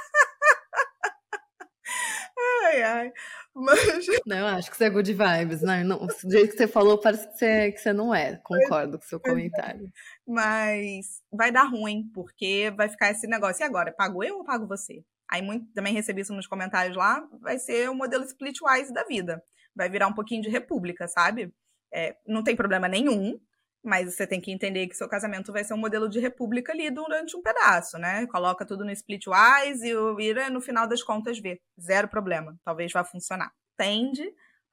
ai, 2.66 2.84
ai. 2.84 3.14
Mas... 3.54 3.78
Não, 4.26 4.38
eu 4.38 4.48
acho 4.48 4.70
que 4.70 4.78
você 4.78 4.86
é 4.86 4.90
good 4.90 5.14
vibes, 5.14 5.62
né? 5.62 5.84
Não, 5.84 6.06
do 6.06 6.32
jeito 6.32 6.52
que 6.52 6.58
você 6.58 6.68
falou, 6.68 6.98
parece 6.98 7.28
que 7.28 7.38
você, 7.38 7.72
que 7.72 7.80
você 7.80 7.94
não 7.94 8.14
é. 8.14 8.38
Concordo 8.44 8.98
com 8.98 9.06
o 9.06 9.08
seu 9.08 9.20
é. 9.24 9.30
comentário. 9.30 9.92
Mas 10.28 11.22
vai 11.32 11.52
dar 11.52 11.64
ruim, 11.64 12.10
porque 12.14 12.74
vai 12.76 12.90
ficar 12.90 13.12
esse 13.12 13.28
negócio. 13.28 13.64
E 13.64 13.66
agora, 13.66 13.94
pago 13.94 14.24
eu 14.24 14.38
ou 14.38 14.44
pago 14.44 14.68
você? 14.68 15.04
Aí 15.30 15.42
muito, 15.42 15.72
também 15.74 15.94
recebi 15.94 16.22
isso 16.22 16.34
nos 16.34 16.48
comentários 16.48 16.96
lá, 16.96 17.28
vai 17.42 17.58
ser 17.58 17.90
o 17.90 17.96
modelo 17.96 18.24
splitwise 18.26 18.94
da 18.94 19.04
vida. 19.04 19.44
Vai 19.76 19.90
virar 19.90 20.08
um 20.08 20.14
pouquinho 20.14 20.42
de 20.42 20.50
república, 20.50 21.08
sabe? 21.08 21.54
É, 21.94 22.16
não 22.28 22.44
tem 22.44 22.56
problema 22.56 22.88
nenhum, 22.88 23.40
mas 23.86 24.14
você 24.14 24.26
tem 24.26 24.42
que 24.42 24.52
entender 24.52 24.88
que 24.88 24.96
seu 24.96 25.08
casamento 25.08 25.52
vai 25.52 25.64
ser 25.64 25.74
um 25.74 25.78
modelo 25.78 26.10
de 26.10 26.20
república 26.20 26.74
ali 26.74 26.90
durante 26.90 27.38
um 27.38 27.42
pedaço, 27.42 27.98
né? 27.98 28.26
Coloca 28.28 28.66
tudo 28.66 28.84
no 28.84 28.92
splitwise 28.92 29.88
e 29.88 30.16
vira 30.16 30.50
no 30.50 30.60
final 30.60 30.88
das 30.88 31.04
contas 31.04 31.40
vê. 31.40 31.62
Zero 31.80 32.08
problema. 32.08 32.58
Talvez 32.64 32.92
vá 32.92 33.04
funcionar. 33.04 33.52
Tende 33.78 34.24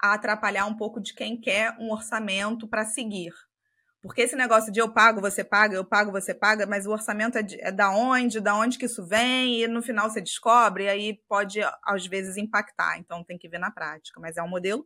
a 0.00 0.14
atrapalhar 0.14 0.66
um 0.66 0.76
pouco 0.76 1.00
de 1.00 1.14
quem 1.14 1.40
quer 1.40 1.76
um 1.78 1.92
orçamento 1.92 2.66
para 2.66 2.84
seguir. 2.84 3.32
Porque 4.02 4.22
esse 4.22 4.34
negócio 4.34 4.72
de 4.72 4.80
eu 4.80 4.92
pago, 4.92 5.20
você 5.20 5.44
paga, 5.44 5.76
eu 5.76 5.84
pago, 5.84 6.10
você 6.10 6.34
paga, 6.34 6.66
mas 6.66 6.86
o 6.86 6.90
orçamento 6.90 7.38
é, 7.38 7.42
de, 7.42 7.60
é 7.60 7.70
da 7.70 7.90
onde, 7.90 8.40
da 8.40 8.56
onde 8.56 8.76
que 8.76 8.86
isso 8.86 9.06
vem, 9.06 9.62
e 9.62 9.68
no 9.68 9.80
final 9.80 10.10
você 10.10 10.20
descobre, 10.20 10.84
e 10.84 10.88
aí 10.88 11.20
pode, 11.28 11.60
às 11.84 12.04
vezes, 12.04 12.36
impactar. 12.36 12.98
Então 12.98 13.22
tem 13.22 13.38
que 13.38 13.48
ver 13.48 13.58
na 13.58 13.70
prática. 13.70 14.18
Mas 14.20 14.36
é 14.36 14.42
um 14.42 14.48
modelo. 14.48 14.84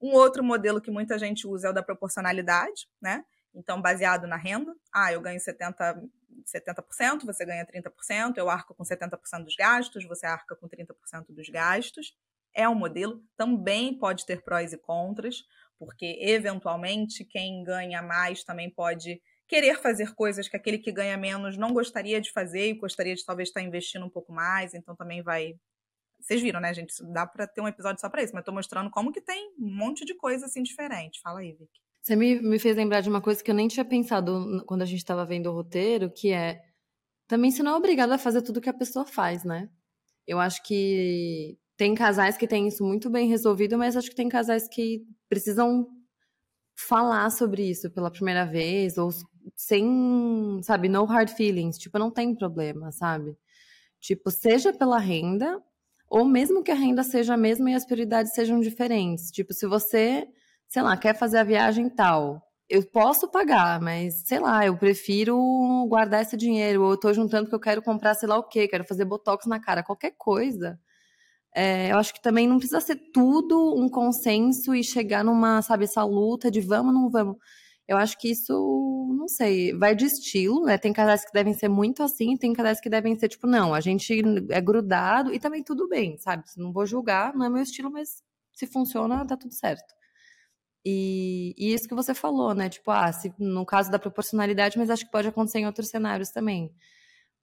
Um 0.00 0.12
outro 0.12 0.44
modelo 0.44 0.80
que 0.80 0.92
muita 0.92 1.18
gente 1.18 1.46
usa 1.46 1.68
é 1.68 1.70
o 1.70 1.74
da 1.74 1.82
proporcionalidade, 1.82 2.86
né? 3.00 3.24
Então, 3.54 3.80
baseado 3.80 4.26
na 4.26 4.36
renda, 4.36 4.74
ah, 4.92 5.12
eu 5.12 5.20
ganho 5.20 5.38
70%, 5.38 6.08
70%, 6.46 7.24
você 7.24 7.44
ganha 7.44 7.66
30%, 7.66 8.36
eu 8.36 8.48
arco 8.48 8.74
com 8.74 8.82
70% 8.82 9.44
dos 9.44 9.54
gastos, 9.56 10.04
você 10.06 10.26
arca 10.26 10.56
com 10.56 10.68
30% 10.68 11.26
dos 11.28 11.48
gastos. 11.48 12.14
É 12.54 12.68
um 12.68 12.74
modelo, 12.74 13.22
também 13.36 13.98
pode 13.98 14.26
ter 14.26 14.42
prós 14.42 14.72
e 14.72 14.78
contras, 14.78 15.42
porque 15.78 16.18
eventualmente 16.20 17.24
quem 17.24 17.62
ganha 17.64 18.02
mais 18.02 18.44
também 18.44 18.70
pode 18.70 19.20
querer 19.48 19.80
fazer 19.80 20.14
coisas 20.14 20.48
que 20.48 20.56
aquele 20.56 20.78
que 20.78 20.92
ganha 20.92 21.16
menos 21.16 21.58
não 21.58 21.72
gostaria 21.72 22.20
de 22.20 22.32
fazer 22.32 22.68
e 22.68 22.74
gostaria 22.74 23.14
de 23.14 23.24
talvez 23.24 23.48
estar 23.48 23.60
investindo 23.60 24.06
um 24.06 24.10
pouco 24.10 24.32
mais, 24.32 24.74
então 24.74 24.96
também 24.96 25.22
vai 25.22 25.54
vocês 26.22 26.40
viram, 26.40 26.60
né, 26.60 26.72
gente? 26.72 26.94
Dá 27.12 27.26
para 27.26 27.48
ter 27.48 27.60
um 27.60 27.66
episódio 27.66 28.00
só 28.00 28.08
para 28.08 28.22
isso, 28.22 28.32
mas 28.32 28.42
estou 28.42 28.54
mostrando 28.54 28.90
como 28.90 29.12
que 29.12 29.20
tem 29.20 29.52
um 29.58 29.76
monte 29.76 30.04
de 30.04 30.14
coisa 30.14 30.46
assim 30.46 30.62
diferente. 30.62 31.20
Fala 31.20 31.40
aí, 31.40 31.52
Vicky. 31.52 31.81
Você 32.02 32.16
me, 32.16 32.40
me 32.40 32.58
fez 32.58 32.76
lembrar 32.76 33.00
de 33.00 33.08
uma 33.08 33.20
coisa 33.20 33.42
que 33.42 33.50
eu 33.50 33.54
nem 33.54 33.68
tinha 33.68 33.84
pensado 33.84 34.64
quando 34.66 34.82
a 34.82 34.86
gente 34.86 34.98
estava 34.98 35.24
vendo 35.24 35.48
o 35.48 35.52
roteiro, 35.52 36.10
que 36.10 36.32
é 36.32 36.60
também 37.28 37.50
você 37.50 37.62
não 37.62 37.74
é 37.74 37.76
obrigado 37.76 38.10
a 38.10 38.18
fazer 38.18 38.42
tudo 38.42 38.60
que 38.60 38.68
a 38.68 38.74
pessoa 38.74 39.06
faz, 39.06 39.44
né? 39.44 39.70
Eu 40.26 40.40
acho 40.40 40.62
que 40.64 41.56
tem 41.76 41.94
casais 41.94 42.36
que 42.36 42.46
têm 42.46 42.66
isso 42.66 42.84
muito 42.84 43.08
bem 43.08 43.28
resolvido, 43.28 43.78
mas 43.78 43.96
acho 43.96 44.10
que 44.10 44.16
tem 44.16 44.28
casais 44.28 44.68
que 44.68 45.06
precisam 45.28 45.88
falar 46.74 47.30
sobre 47.30 47.70
isso 47.70 47.88
pela 47.90 48.10
primeira 48.10 48.44
vez, 48.44 48.98
ou 48.98 49.10
sem, 49.54 50.60
sabe, 50.62 50.88
no 50.88 51.04
hard 51.04 51.30
feelings. 51.30 51.78
Tipo, 51.78 51.98
não 51.98 52.10
tem 52.10 52.34
problema, 52.34 52.90
sabe? 52.90 53.36
Tipo, 54.00 54.30
seja 54.30 54.72
pela 54.72 54.98
renda, 54.98 55.62
ou 56.10 56.24
mesmo 56.24 56.64
que 56.64 56.72
a 56.72 56.74
renda 56.74 57.04
seja 57.04 57.34
a 57.34 57.36
mesma 57.36 57.70
e 57.70 57.74
as 57.74 57.86
prioridades 57.86 58.34
sejam 58.34 58.60
diferentes. 58.60 59.30
Tipo, 59.30 59.54
se 59.54 59.66
você 59.66 60.26
sei 60.72 60.80
lá, 60.80 60.96
quer 60.96 61.14
fazer 61.14 61.36
a 61.36 61.44
viagem 61.44 61.90
tal. 61.90 62.42
Eu 62.66 62.82
posso 62.82 63.30
pagar, 63.30 63.78
mas 63.78 64.22
sei 64.26 64.40
lá, 64.40 64.64
eu 64.64 64.74
prefiro 64.74 65.36
guardar 65.86 66.22
esse 66.22 66.34
dinheiro. 66.34 66.82
Ou 66.82 66.92
eu 66.92 66.96
tô 66.98 67.12
juntando 67.12 67.48
que 67.48 67.54
eu 67.54 67.60
quero 67.60 67.82
comprar 67.82 68.14
sei 68.14 68.26
lá 68.26 68.38
o 68.38 68.48
quê, 68.48 68.66
quero 68.66 68.84
fazer 68.84 69.04
botox 69.04 69.44
na 69.46 69.60
cara, 69.60 69.82
qualquer 69.82 70.14
coisa. 70.16 70.80
É, 71.54 71.92
eu 71.92 71.98
acho 71.98 72.14
que 72.14 72.22
também 72.22 72.48
não 72.48 72.58
precisa 72.58 72.80
ser 72.80 72.96
tudo 73.12 73.74
um 73.76 73.88
consenso 73.88 74.74
e 74.74 74.82
chegar 74.82 75.22
numa, 75.22 75.60
sabe, 75.60 75.84
essa 75.84 76.02
luta 76.04 76.50
de 76.50 76.62
vamos, 76.62 76.94
não 76.94 77.10
vamos. 77.10 77.36
Eu 77.86 77.98
acho 77.98 78.18
que 78.18 78.30
isso, 78.30 78.54
não 79.18 79.28
sei, 79.28 79.74
vai 79.76 79.94
de 79.94 80.06
estilo, 80.06 80.64
né? 80.64 80.78
Tem 80.78 80.92
casais 80.92 81.24
que 81.24 81.32
devem 81.32 81.52
ser 81.52 81.68
muito 81.68 82.02
assim, 82.02 82.36
tem 82.38 82.52
casais 82.54 82.80
que 82.80 82.88
devem 82.88 83.18
ser 83.18 83.28
tipo, 83.28 83.46
não, 83.46 83.74
a 83.74 83.80
gente 83.80 84.22
é 84.50 84.60
grudado 84.62 85.34
e 85.34 85.38
também 85.38 85.62
tudo 85.62 85.88
bem, 85.88 86.16
sabe? 86.18 86.44
Não 86.56 86.72
vou 86.72 86.86
julgar, 86.86 87.34
não 87.34 87.44
é 87.46 87.50
meu 87.50 87.62
estilo, 87.62 87.90
mas 87.90 88.22
se 88.54 88.66
funciona, 88.66 89.26
tá 89.26 89.36
tudo 89.36 89.52
certo. 89.52 90.01
E, 90.84 91.54
e 91.56 91.72
isso 91.72 91.88
que 91.88 91.94
você 91.94 92.14
falou, 92.14 92.54
né? 92.54 92.68
Tipo, 92.68 92.90
ah, 92.90 93.12
se, 93.12 93.32
no 93.38 93.64
caso 93.64 93.90
da 93.90 93.98
proporcionalidade, 93.98 94.78
mas 94.78 94.90
acho 94.90 95.04
que 95.04 95.12
pode 95.12 95.28
acontecer 95.28 95.60
em 95.60 95.66
outros 95.66 95.88
cenários 95.88 96.30
também. 96.30 96.74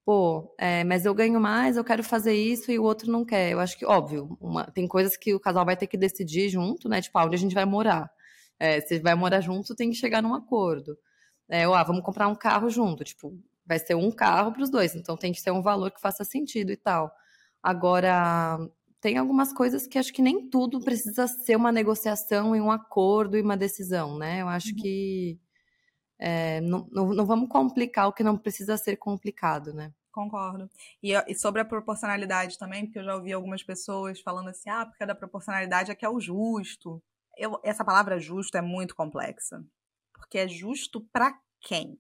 Pô, 0.06 0.54
é, 0.58 0.84
mas 0.84 1.06
eu 1.06 1.14
ganho 1.14 1.40
mais, 1.40 1.78
eu 1.78 1.84
quero 1.84 2.04
fazer 2.04 2.34
isso 2.34 2.72
e 2.72 2.80
o 2.80 2.84
outro 2.84 3.12
não 3.12 3.26
quer. 3.26 3.52
Eu 3.52 3.60
acho 3.60 3.78
que, 3.78 3.86
óbvio, 3.86 4.38
uma, 4.42 4.66
tem 4.66 4.88
coisas 4.88 5.16
que 5.18 5.34
o 5.34 5.40
casal 5.40 5.66
vai 5.66 5.78
ter 5.78 5.88
que 5.88 5.98
decidir 5.98 6.50
junto, 6.50 6.90
né? 6.90 7.02
Tipo, 7.02 7.18
ah, 7.20 7.26
onde 7.26 7.36
a 7.36 7.40
gente 7.40 7.56
vai 7.56 7.66
morar. 7.66 8.12
É, 8.60 8.82
se 8.82 9.00
vai 9.00 9.16
morar 9.16 9.42
junto, 9.42 9.76
tem 9.76 9.90
que 9.92 9.96
chegar 9.96 10.22
num 10.22 10.34
acordo. 10.36 10.98
É, 11.50 11.68
ou, 11.68 11.76
ah, 11.76 11.84
vamos 11.84 12.04
comprar 12.04 12.28
um 12.28 12.36
carro 12.36 12.70
junto. 12.70 13.04
Tipo, 13.04 13.38
vai 13.66 13.80
ser 13.80 13.96
um 13.96 14.12
carro 14.12 14.52
para 14.52 14.64
os 14.64 14.70
dois, 14.72 14.96
então 14.96 15.16
tem 15.16 15.32
que 15.32 15.40
ser 15.42 15.52
um 15.52 15.62
valor 15.62 15.92
que 15.92 16.02
faça 16.02 16.24
sentido 16.24 16.72
e 16.72 16.78
tal. 16.78 17.12
Agora, 17.62 18.58
tem 19.02 19.18
algumas 19.18 19.54
coisas 19.54 19.88
que 19.88 19.98
acho 19.98 20.14
que 20.14 20.22
nem 20.22 20.50
tudo 20.50 20.80
precisa 20.82 21.28
ser 21.28 21.56
uma 21.56 21.72
negociação 21.72 22.56
e 22.56 22.62
um 22.62 22.72
acordo 22.72 23.38
e 23.38 23.42
uma 23.42 23.58
decisão, 23.58 24.18
né? 24.18 24.42
Eu 24.42 24.48
acho 24.48 24.70
uhum. 24.70 24.76
que 24.76 25.40
é, 26.20 26.62
não, 26.62 26.88
não, 26.92 27.14
não, 27.14 27.26
vamos 27.26 27.50
complicar 27.50 28.08
o 28.08 28.14
que 28.14 28.24
não 28.24 28.38
precisa 28.38 28.78
ser 28.78 28.98
complicado, 28.98 29.74
né? 29.74 29.94
Concordo. 30.12 30.70
E, 31.02 31.14
e, 31.14 31.36
sobre 31.36 31.62
a 31.62 31.66
proporcionalidade 31.66 32.58
também, 32.58 32.86
porque 32.86 33.00
eu 33.00 33.04
já 33.04 33.16
ouvi 33.16 33.32
algumas 33.32 33.64
pessoas 33.64 34.20
falando 34.20 34.50
assim, 34.50 34.70
ah, 34.70 34.86
porque 34.86 35.04
a 35.04 35.08
da 35.08 35.16
proporcionalidade 35.16 35.92
é 35.92 35.96
que 35.96 36.06
é 36.06 36.10
o 36.10 36.20
justo 36.20 37.02
eu, 37.40 37.58
essa 37.64 37.86
palavra 37.86 38.20
justo 38.20 38.58
é 38.58 38.62
muito 38.62 38.94
complexa. 38.94 39.64
Porque 40.14 40.38
é 40.38 40.48
justo 40.48 41.02
para 41.12 41.40
quem? 41.62 41.98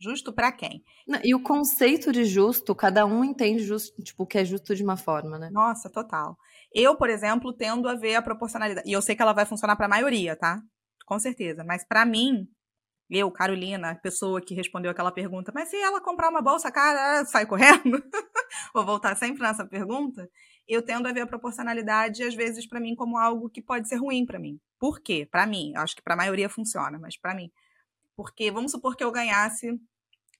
Justo 0.00 0.32
para 0.32 0.50
quem? 0.50 0.82
E 1.22 1.34
o 1.34 1.42
conceito 1.42 2.10
de 2.10 2.24
justo, 2.24 2.74
cada 2.74 3.04
um 3.04 3.22
entende 3.22 3.62
justo, 3.62 4.02
tipo, 4.02 4.26
que 4.26 4.38
é 4.38 4.44
justo 4.44 4.74
de 4.74 4.82
uma 4.82 4.96
forma, 4.96 5.38
né? 5.38 5.50
Nossa, 5.50 5.90
total. 5.90 6.36
Eu, 6.72 6.96
por 6.96 7.10
exemplo, 7.10 7.52
tendo 7.52 7.88
a 7.88 7.94
ver 7.94 8.14
a 8.14 8.22
proporcionalidade. 8.22 8.88
E 8.88 8.92
eu 8.92 9.02
sei 9.02 9.14
que 9.14 9.22
ela 9.22 9.32
vai 9.32 9.44
funcionar 9.44 9.76
para 9.76 9.86
a 9.86 9.88
maioria, 9.88 10.34
tá? 10.36 10.60
Com 11.04 11.18
certeza. 11.18 11.62
Mas 11.64 11.84
para 11.86 12.06
mim, 12.06 12.48
eu, 13.10 13.30
Carolina, 13.30 13.90
a 13.90 13.94
pessoa 13.94 14.40
que 14.40 14.54
respondeu 14.54 14.90
aquela 14.90 15.12
pergunta, 15.12 15.52
mas 15.54 15.68
se 15.68 15.76
ela 15.76 16.00
comprar 16.00 16.30
uma 16.30 16.40
bolsa 16.40 16.70
cara, 16.72 17.24
sai 17.26 17.44
correndo? 17.46 18.02
Vou 18.74 18.84
voltar 18.84 19.16
sempre 19.16 19.42
nessa 19.42 19.66
pergunta 19.66 20.28
eu 20.70 20.82
tendo 20.82 21.08
a 21.08 21.12
ver 21.12 21.22
a 21.22 21.26
proporcionalidade, 21.26 22.22
às 22.22 22.34
vezes, 22.34 22.66
para 22.66 22.78
mim, 22.78 22.94
como 22.94 23.18
algo 23.18 23.50
que 23.50 23.60
pode 23.60 23.88
ser 23.88 23.96
ruim 23.96 24.24
para 24.24 24.38
mim. 24.38 24.60
Por 24.78 25.00
quê? 25.00 25.26
Para 25.28 25.44
mim, 25.44 25.72
acho 25.76 25.96
que 25.96 26.02
para 26.02 26.14
a 26.14 26.16
maioria 26.16 26.48
funciona, 26.48 26.96
mas 26.96 27.18
para 27.18 27.34
mim. 27.34 27.50
Porque 28.16 28.50
vamos 28.52 28.70
supor 28.70 28.96
que 28.96 29.02
eu 29.02 29.10
ganhasse 29.10 29.80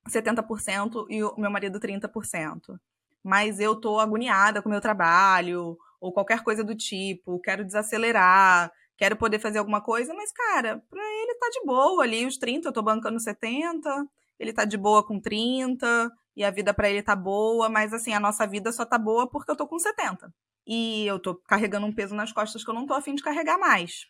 70% 0.09 1.06
e 1.09 1.22
o 1.22 1.35
meu 1.39 1.51
marido 1.51 1.78
30%. 1.78 2.78
Mas 3.22 3.60
eu 3.60 3.77
tô 3.77 3.98
agoniada 3.98 4.62
com 4.62 4.68
o 4.68 4.72
meu 4.72 4.81
trabalho, 4.81 5.77
ou 6.01 6.12
qualquer 6.12 6.43
coisa 6.43 6.64
do 6.64 6.74
tipo, 6.74 7.39
quero 7.40 7.64
desacelerar, 7.64 8.72
quero 8.97 9.16
poder 9.16 9.39
fazer 9.39 9.59
alguma 9.59 9.81
coisa, 9.81 10.14
mas, 10.14 10.32
cara, 10.32 10.82
pra 10.89 11.02
ele 11.02 11.35
tá 11.35 11.48
de 11.51 11.66
boa 11.66 12.02
ali, 12.02 12.27
os 12.27 12.39
30, 12.39 12.68
eu 12.68 12.72
tô 12.72 12.82
bancando 12.82 13.20
70, 13.20 14.06
ele 14.39 14.52
tá 14.52 14.64
de 14.64 14.78
boa 14.78 15.06
com 15.06 15.20
30, 15.20 16.10
e 16.36 16.44
a 16.44 16.51
vida 16.51 16.72
para 16.72 16.89
ele 16.89 17.02
tá 17.02 17.14
boa, 17.14 17.68
mas 17.68 17.93
assim, 17.93 18.14
a 18.14 18.20
nossa 18.20 18.47
vida 18.47 18.72
só 18.72 18.85
tá 18.85 18.98
boa 18.98 19.28
porque 19.28 19.51
eu 19.51 19.56
tô 19.56 19.66
com 19.66 19.78
70. 19.78 20.32
E 20.66 21.06
eu 21.06 21.18
tô 21.18 21.35
carregando 21.35 21.86
um 21.86 21.93
peso 21.93 22.14
nas 22.14 22.32
costas 22.32 22.64
que 22.64 22.70
eu 22.70 22.74
não 22.74 22.86
tô 22.86 22.94
afim 22.94 23.14
de 23.14 23.22
carregar 23.22 23.59
mais. 23.59 24.06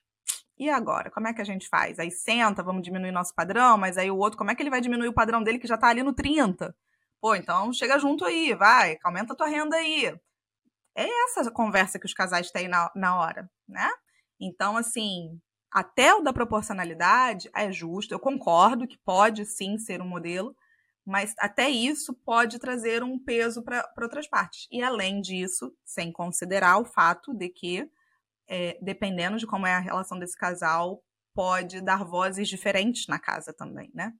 E 0.60 0.68
agora? 0.68 1.10
Como 1.10 1.26
é 1.26 1.32
que 1.32 1.40
a 1.40 1.44
gente 1.44 1.66
faz? 1.66 1.98
Aí 1.98 2.10
senta, 2.10 2.62
vamos 2.62 2.82
diminuir 2.82 3.10
nosso 3.10 3.34
padrão, 3.34 3.78
mas 3.78 3.96
aí 3.96 4.10
o 4.10 4.18
outro, 4.18 4.36
como 4.36 4.50
é 4.50 4.54
que 4.54 4.62
ele 4.62 4.68
vai 4.68 4.82
diminuir 4.82 5.08
o 5.08 5.14
padrão 5.14 5.42
dele 5.42 5.58
que 5.58 5.66
já 5.66 5.78
tá 5.78 5.88
ali 5.88 6.02
no 6.02 6.12
30? 6.12 6.76
Pô, 7.18 7.34
então 7.34 7.72
chega 7.72 7.98
junto 7.98 8.26
aí, 8.26 8.54
vai, 8.54 8.98
aumenta 9.02 9.32
a 9.32 9.36
tua 9.36 9.46
renda 9.46 9.76
aí. 9.76 10.14
É 10.94 11.24
essa 11.24 11.50
conversa 11.50 11.98
que 11.98 12.04
os 12.04 12.12
casais 12.12 12.50
têm 12.50 12.68
na, 12.68 12.92
na 12.94 13.18
hora, 13.18 13.50
né? 13.66 13.90
Então, 14.38 14.76
assim, 14.76 15.40
até 15.72 16.14
o 16.14 16.20
da 16.20 16.30
proporcionalidade 16.30 17.50
é 17.54 17.72
justo, 17.72 18.12
eu 18.12 18.20
concordo 18.20 18.86
que 18.86 18.98
pode 18.98 19.46
sim 19.46 19.78
ser 19.78 20.02
um 20.02 20.08
modelo, 20.08 20.54
mas 21.06 21.34
até 21.38 21.70
isso 21.70 22.12
pode 22.12 22.58
trazer 22.58 23.02
um 23.02 23.18
peso 23.18 23.62
para 23.62 23.90
outras 24.02 24.28
partes. 24.28 24.68
E 24.70 24.82
além 24.82 25.22
disso, 25.22 25.74
sem 25.86 26.12
considerar 26.12 26.76
o 26.76 26.84
fato 26.84 27.32
de 27.32 27.48
que, 27.48 27.90
é, 28.50 28.76
dependendo 28.82 29.38
de 29.38 29.46
como 29.46 29.64
é 29.66 29.74
a 29.74 29.78
relação 29.78 30.18
desse 30.18 30.36
casal, 30.36 31.00
pode 31.32 31.80
dar 31.80 32.04
vozes 32.04 32.48
diferentes 32.48 33.06
na 33.06 33.18
casa 33.18 33.54
também, 33.56 33.88
né? 33.94 34.12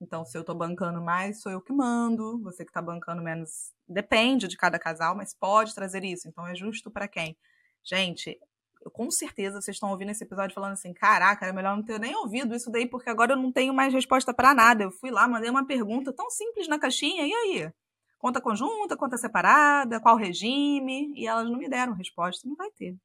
Então, 0.00 0.24
se 0.24 0.38
eu 0.38 0.44
tô 0.44 0.54
bancando 0.54 1.02
mais, 1.02 1.40
sou 1.42 1.50
eu 1.50 1.60
que 1.60 1.72
mando, 1.72 2.40
você 2.42 2.64
que 2.64 2.72
tá 2.72 2.80
bancando 2.80 3.20
menos, 3.20 3.72
depende 3.88 4.46
de 4.46 4.56
cada 4.56 4.78
casal, 4.78 5.16
mas 5.16 5.36
pode 5.36 5.74
trazer 5.74 6.04
isso. 6.04 6.28
Então, 6.28 6.46
é 6.46 6.54
justo 6.54 6.90
para 6.90 7.08
quem? 7.08 7.36
Gente, 7.84 8.38
eu, 8.84 8.90
com 8.90 9.10
certeza 9.10 9.60
vocês 9.60 9.76
estão 9.76 9.90
ouvindo 9.90 10.10
esse 10.10 10.24
episódio 10.24 10.54
falando 10.54 10.72
assim: 10.72 10.92
caraca, 10.94 11.46
é 11.46 11.52
melhor 11.52 11.76
não 11.76 11.84
ter 11.84 11.98
nem 11.98 12.14
ouvido 12.14 12.54
isso 12.54 12.70
daí, 12.70 12.86
porque 12.88 13.10
agora 13.10 13.32
eu 13.32 13.36
não 13.36 13.52
tenho 13.52 13.74
mais 13.74 13.92
resposta 13.92 14.32
para 14.32 14.54
nada. 14.54 14.84
Eu 14.84 14.92
fui 14.92 15.10
lá, 15.10 15.26
mandei 15.26 15.50
uma 15.50 15.66
pergunta 15.66 16.12
tão 16.12 16.30
simples 16.30 16.68
na 16.68 16.78
caixinha, 16.78 17.26
e 17.26 17.32
aí? 17.32 17.72
Conta 18.18 18.40
conjunta, 18.40 18.96
conta 18.96 19.16
separada, 19.16 20.00
qual 20.00 20.16
regime? 20.16 21.12
E 21.16 21.26
elas 21.26 21.50
não 21.50 21.58
me 21.58 21.68
deram 21.68 21.92
resposta, 21.94 22.48
não 22.48 22.54
vai 22.56 22.70
ter. 22.70 22.96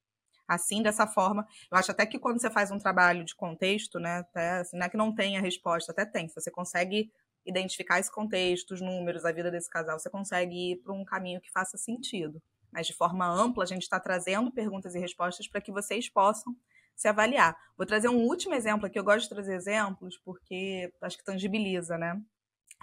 Assim, 0.48 0.82
dessa 0.82 1.06
forma, 1.06 1.45
eu 1.72 1.78
acho 1.78 1.91
até 1.91 2.06
que 2.06 2.18
quando 2.18 2.40
você 2.40 2.49
faz 2.49 2.72
um 2.72 2.78
trabalho 2.80 3.26
de 3.26 3.36
contexto, 3.36 3.99
né, 3.99 4.19
até, 4.19 4.60
assim, 4.60 4.78
não 4.78 4.86
é 4.86 4.90
que 4.90 4.98
não 4.98 5.14
tenha 5.14 5.41
resposta, 5.41 5.91
até 5.91 6.06
tem. 6.06 6.28
Se 6.30 6.36
você 6.36 6.49
consegue 6.49 7.11
identificar 7.45 7.99
esse 7.99 8.11
contexto, 8.11 8.72
os 8.72 8.82
números, 8.82 9.26
a 9.26 9.32
vida 9.32 9.52
desse 9.52 9.69
casal, 9.69 9.99
você 9.99 10.10
consegue 10.10 10.72
ir 10.72 10.78
para 10.78 10.94
um 10.94 11.03
caminho 11.06 11.41
que 11.41 11.52
faça 11.52 11.78
sentido 11.78 12.41
mas 12.72 12.88
de 12.88 12.94
forma 12.94 13.26
ampla, 13.28 13.64
a 13.64 13.68
gente 13.68 13.84
está 13.84 13.99
trazendo 13.99 14.52
perguntas 14.52 14.95
e 14.95 14.99
respostas 14.99 15.48
para 15.48 15.61
que 15.61 15.72
vocês 15.72 16.10
possam 16.10 16.56
se 16.95 17.07
avaliar. 17.07 17.56
Vou 17.78 17.86
trazer 17.86 18.10
um 18.10 18.24
último 18.26 18.53
exemplo 18.56 18.86
aqui, 18.86 18.98
eu 18.98 19.03
gosto 19.03 19.24
de 19.24 19.30
trazer 19.30 19.56
exemplos 19.56 20.18
porque 20.24 20.91
acho 21.02 21.18
que 21.18 21.24
tangibiliza, 21.24 21.98
né? 21.98 22.19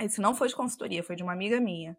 Esse 0.01 0.21
não 0.21 0.35
foi 0.35 0.49
de 0.49 0.57
consultoria, 0.57 1.03
foi 1.03 1.17
de 1.17 1.23
uma 1.23 1.33
amiga 1.33 1.61
minha, 1.61 1.97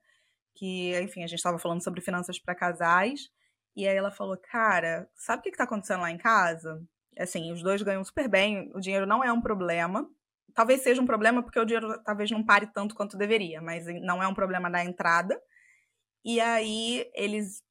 que, 0.56 0.98
enfim, 1.02 1.24
a 1.24 1.28
gente 1.28 1.40
estava 1.40 1.60
falando 1.60 1.84
sobre 1.84 2.02
finanças 2.02 2.40
para 2.40 2.56
casais, 2.56 3.30
e 3.76 3.88
aí 3.88 3.96
ela 3.96 4.12
falou, 4.12 4.38
cara, 4.38 5.10
sabe 5.16 5.40
o 5.40 5.44
que 5.44 5.50
está 5.50 5.66
acontecendo 5.66 6.02
lá 6.02 6.12
em 6.12 6.18
casa? 6.18 6.82
Assim, 7.18 7.52
os 7.52 7.62
dois 7.62 7.82
ganham 7.82 8.04
super 8.04 8.28
bem, 8.30 8.72
o 8.74 8.80
dinheiro 8.80 9.06
não 9.06 9.24
é 9.24 9.32
um 9.32 9.42
problema, 9.42 10.08
talvez 10.54 10.82
seja 10.82 11.02
um 11.02 11.06
problema 11.06 11.44
porque 11.44 11.60
o 11.60 11.66
dinheiro 11.66 12.02
talvez 12.04 12.32
não 12.32 12.44
pare 12.44 12.68
tanto 12.68 12.96
quanto 12.96 13.18
deveria, 13.18 13.62
mas 13.62 13.86
não 14.02 14.24
é 14.24 14.28
um 14.28 14.34
problema 14.34 14.70
da 14.70 14.84
entrada. 14.84 15.40
E 16.24 16.40
aí 16.40 17.10
eles 17.14 17.62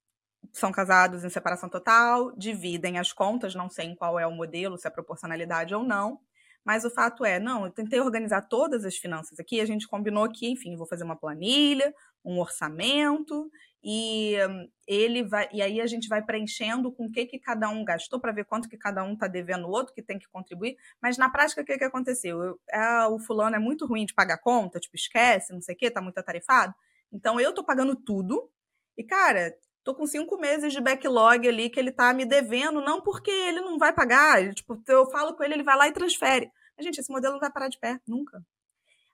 são 0.52 0.70
casados 0.70 1.24
em 1.24 1.30
separação 1.30 1.68
total, 1.68 2.30
dividem 2.36 2.98
as 2.98 3.12
contas, 3.12 3.54
não 3.54 3.68
sei 3.68 3.86
em 3.86 3.96
qual 3.96 4.18
é 4.18 4.26
o 4.26 4.30
modelo, 4.30 4.78
se 4.78 4.86
é 4.86 4.90
proporcionalidade 4.90 5.74
ou 5.74 5.82
não. 5.82 6.20
Mas 6.64 6.84
o 6.84 6.90
fato 6.90 7.24
é, 7.24 7.38
não, 7.38 7.66
eu 7.66 7.70
tentei 7.70 8.00
organizar 8.00 8.42
todas 8.42 8.84
as 8.84 8.96
finanças 8.96 9.38
aqui, 9.38 9.60
a 9.60 9.66
gente 9.66 9.86
combinou 9.86 10.30
que, 10.30 10.48
enfim, 10.48 10.76
vou 10.76 10.86
fazer 10.86 11.04
uma 11.04 11.16
planilha, 11.16 11.92
um 12.24 12.38
orçamento, 12.38 13.50
e 13.86 14.34
hum, 14.48 14.66
ele 14.88 15.22
vai, 15.22 15.46
e 15.52 15.60
aí 15.60 15.78
a 15.78 15.86
gente 15.86 16.08
vai 16.08 16.24
preenchendo 16.24 16.90
com 16.90 17.04
o 17.04 17.12
que, 17.12 17.26
que 17.26 17.38
cada 17.38 17.68
um 17.68 17.84
gastou 17.84 18.18
para 18.18 18.32
ver 18.32 18.46
quanto 18.46 18.66
que 18.66 18.78
cada 18.78 19.04
um 19.04 19.12
está 19.12 19.28
devendo 19.28 19.66
o 19.66 19.70
outro, 19.70 19.92
que 19.92 20.02
tem 20.02 20.18
que 20.18 20.28
contribuir. 20.28 20.76
Mas 21.02 21.18
na 21.18 21.28
prática, 21.28 21.60
o 21.60 21.64
que, 21.64 21.76
que 21.76 21.84
aconteceu? 21.84 22.42
Eu, 22.42 22.60
é, 22.70 23.06
o 23.08 23.18
fulano 23.18 23.56
é 23.56 23.58
muito 23.58 23.84
ruim 23.86 24.06
de 24.06 24.14
pagar 24.14 24.38
conta, 24.38 24.80
tipo, 24.80 24.96
esquece, 24.96 25.52
não 25.52 25.60
sei 25.60 25.74
o 25.74 25.78
quê, 25.78 25.90
tá 25.90 26.00
muito 26.00 26.16
atarefado. 26.16 26.74
Então 27.12 27.38
eu 27.38 27.52
tô 27.52 27.62
pagando 27.62 27.94
tudo. 27.94 28.50
E, 28.96 29.04
cara, 29.04 29.54
tô 29.84 29.94
com 29.94 30.06
cinco 30.06 30.38
meses 30.38 30.72
de 30.72 30.80
backlog 30.80 31.46
ali 31.46 31.68
que 31.68 31.78
ele 31.78 31.92
tá 31.92 32.14
me 32.14 32.24
devendo, 32.24 32.80
não 32.80 33.02
porque 33.02 33.30
ele 33.30 33.60
não 33.60 33.76
vai 33.78 33.92
pagar, 33.92 34.54
tipo, 34.54 34.82
eu 34.88 35.10
falo 35.10 35.34
com 35.36 35.44
ele, 35.44 35.54
ele 35.54 35.62
vai 35.62 35.76
lá 35.76 35.88
e 35.88 35.92
transfere. 35.92 36.50
Mas, 36.76 36.86
gente, 36.86 37.00
esse 37.00 37.12
modelo 37.12 37.34
não 37.34 37.40
vai 37.40 37.52
parar 37.52 37.68
de 37.68 37.78
pé, 37.78 38.00
nunca. 38.06 38.42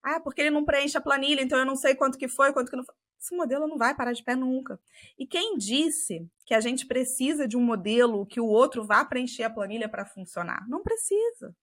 Ah, 0.02 0.20
porque 0.20 0.40
ele 0.40 0.50
não 0.50 0.64
preenche 0.64 0.96
a 0.96 1.00
planilha, 1.00 1.42
então 1.42 1.58
eu 1.58 1.66
não 1.66 1.76
sei 1.76 1.94
quanto 1.94 2.18
que 2.18 2.28
foi, 2.28 2.52
quanto 2.52 2.70
que 2.70 2.76
não 2.76 2.84
foi. 2.84 2.94
Esse 3.20 3.36
modelo 3.36 3.68
não 3.68 3.76
vai 3.76 3.94
parar 3.94 4.12
de 4.12 4.24
pé 4.24 4.34
nunca. 4.34 4.80
E 5.18 5.26
quem 5.26 5.58
disse 5.58 6.26
que 6.46 6.54
a 6.54 6.60
gente 6.60 6.86
precisa 6.86 7.46
de 7.46 7.56
um 7.56 7.62
modelo 7.62 8.24
que 8.24 8.40
o 8.40 8.46
outro 8.46 8.82
vá 8.84 9.04
preencher 9.04 9.42
a 9.44 9.50
planilha 9.50 9.88
para 9.90 10.06
funcionar? 10.06 10.66
Não 10.68 10.82
precisa. 10.82 11.54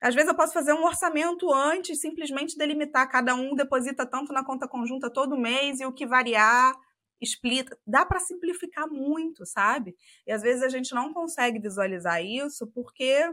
Às 0.00 0.14
vezes 0.14 0.30
eu 0.30 0.36
posso 0.36 0.52
fazer 0.54 0.72
um 0.72 0.84
orçamento 0.84 1.52
antes, 1.52 2.00
simplesmente 2.00 2.56
delimitar, 2.56 3.08
cada 3.10 3.34
um 3.34 3.54
deposita 3.54 4.06
tanto 4.06 4.32
na 4.32 4.44
conta 4.44 4.66
conjunta 4.66 5.10
todo 5.10 5.38
mês 5.38 5.78
e 5.78 5.86
o 5.86 5.92
que 5.92 6.06
variar 6.06 6.74
explica, 7.20 7.78
dá 7.86 8.04
para 8.06 8.18
simplificar 8.18 8.88
muito, 8.88 9.44
sabe? 9.44 9.94
E 10.26 10.32
às 10.32 10.40
vezes 10.40 10.62
a 10.62 10.68
gente 10.68 10.94
não 10.94 11.12
consegue 11.12 11.60
visualizar 11.60 12.24
isso 12.24 12.66
porque 12.68 13.30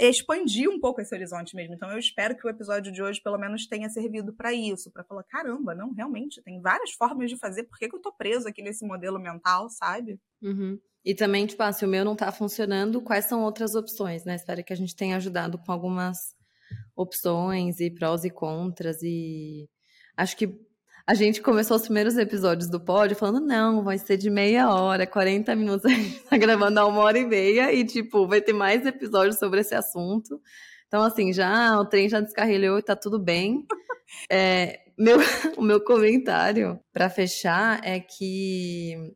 expandir 0.00 0.68
um 0.68 0.80
pouco 0.80 1.00
esse 1.00 1.14
horizonte 1.14 1.54
mesmo. 1.54 1.74
Então 1.74 1.90
eu 1.90 1.98
espero 1.98 2.36
que 2.36 2.46
o 2.46 2.50
episódio 2.50 2.92
de 2.92 3.02
hoje 3.02 3.20
pelo 3.22 3.38
menos 3.38 3.66
tenha 3.66 3.88
servido 3.88 4.32
para 4.32 4.52
isso, 4.52 4.90
para 4.90 5.04
falar, 5.04 5.24
caramba, 5.24 5.74
não, 5.74 5.92
realmente 5.92 6.42
tem 6.42 6.60
várias 6.60 6.92
formas 6.92 7.30
de 7.30 7.36
fazer, 7.36 7.64
por 7.64 7.78
que, 7.78 7.88
que 7.88 7.96
eu 7.96 8.00
tô 8.00 8.12
preso 8.12 8.48
aqui 8.48 8.62
nesse 8.62 8.86
modelo 8.86 9.18
mental, 9.18 9.68
sabe? 9.70 10.20
Uhum. 10.42 10.78
E 11.04 11.14
também, 11.14 11.46
tipo, 11.46 11.62
ah, 11.62 11.72
se 11.72 11.84
o 11.84 11.88
meu 11.88 12.04
não 12.04 12.16
tá 12.16 12.30
funcionando, 12.30 13.00
quais 13.00 13.24
são 13.24 13.42
outras 13.42 13.74
opções, 13.74 14.24
né? 14.24 14.34
Espero 14.34 14.62
que 14.62 14.72
a 14.72 14.76
gente 14.76 14.94
tenha 14.94 15.16
ajudado 15.16 15.58
com 15.58 15.72
algumas 15.72 16.18
opções 16.94 17.80
e 17.80 17.90
prós 17.90 18.24
e 18.24 18.30
contras 18.30 19.02
e 19.02 19.68
acho 20.16 20.36
que 20.36 20.67
a 21.08 21.14
gente 21.14 21.40
começou 21.40 21.74
os 21.74 21.84
primeiros 21.84 22.18
episódios 22.18 22.68
do 22.68 22.78
pod 22.78 23.14
falando, 23.14 23.40
não, 23.40 23.82
vai 23.82 23.96
ser 23.96 24.18
de 24.18 24.28
meia 24.28 24.68
hora, 24.70 25.06
40 25.06 25.56
minutos, 25.56 25.86
a 25.86 25.88
gente 25.88 26.20
tá 26.20 26.36
gravando 26.36 26.78
a 26.78 26.86
uma 26.86 27.00
hora 27.00 27.18
e 27.18 27.24
meia 27.24 27.72
e, 27.72 27.82
tipo, 27.82 28.28
vai 28.28 28.42
ter 28.42 28.52
mais 28.52 28.84
episódios 28.84 29.38
sobre 29.38 29.62
esse 29.62 29.74
assunto. 29.74 30.38
Então, 30.86 31.02
assim, 31.02 31.32
já 31.32 31.80
o 31.80 31.86
trem 31.86 32.10
já 32.10 32.20
descarrilhou 32.20 32.78
e 32.78 32.82
tá 32.82 32.94
tudo 32.94 33.18
bem. 33.18 33.66
É, 34.30 34.80
meu, 34.98 35.18
o 35.58 35.60
meu 35.60 35.84
comentário 35.84 36.80
para 36.94 37.10
fechar 37.10 37.78
é 37.84 38.00
que 38.00 39.14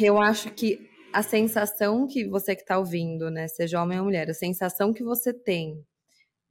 eu 0.00 0.18
acho 0.18 0.50
que 0.52 0.88
a 1.12 1.22
sensação 1.22 2.06
que 2.06 2.26
você 2.26 2.56
que 2.56 2.64
tá 2.64 2.78
ouvindo, 2.78 3.30
né, 3.30 3.46
seja 3.46 3.82
homem 3.82 3.98
ou 3.98 4.06
mulher, 4.06 4.30
a 4.30 4.32
sensação 4.32 4.94
que 4.94 5.04
você 5.04 5.34
tem 5.34 5.84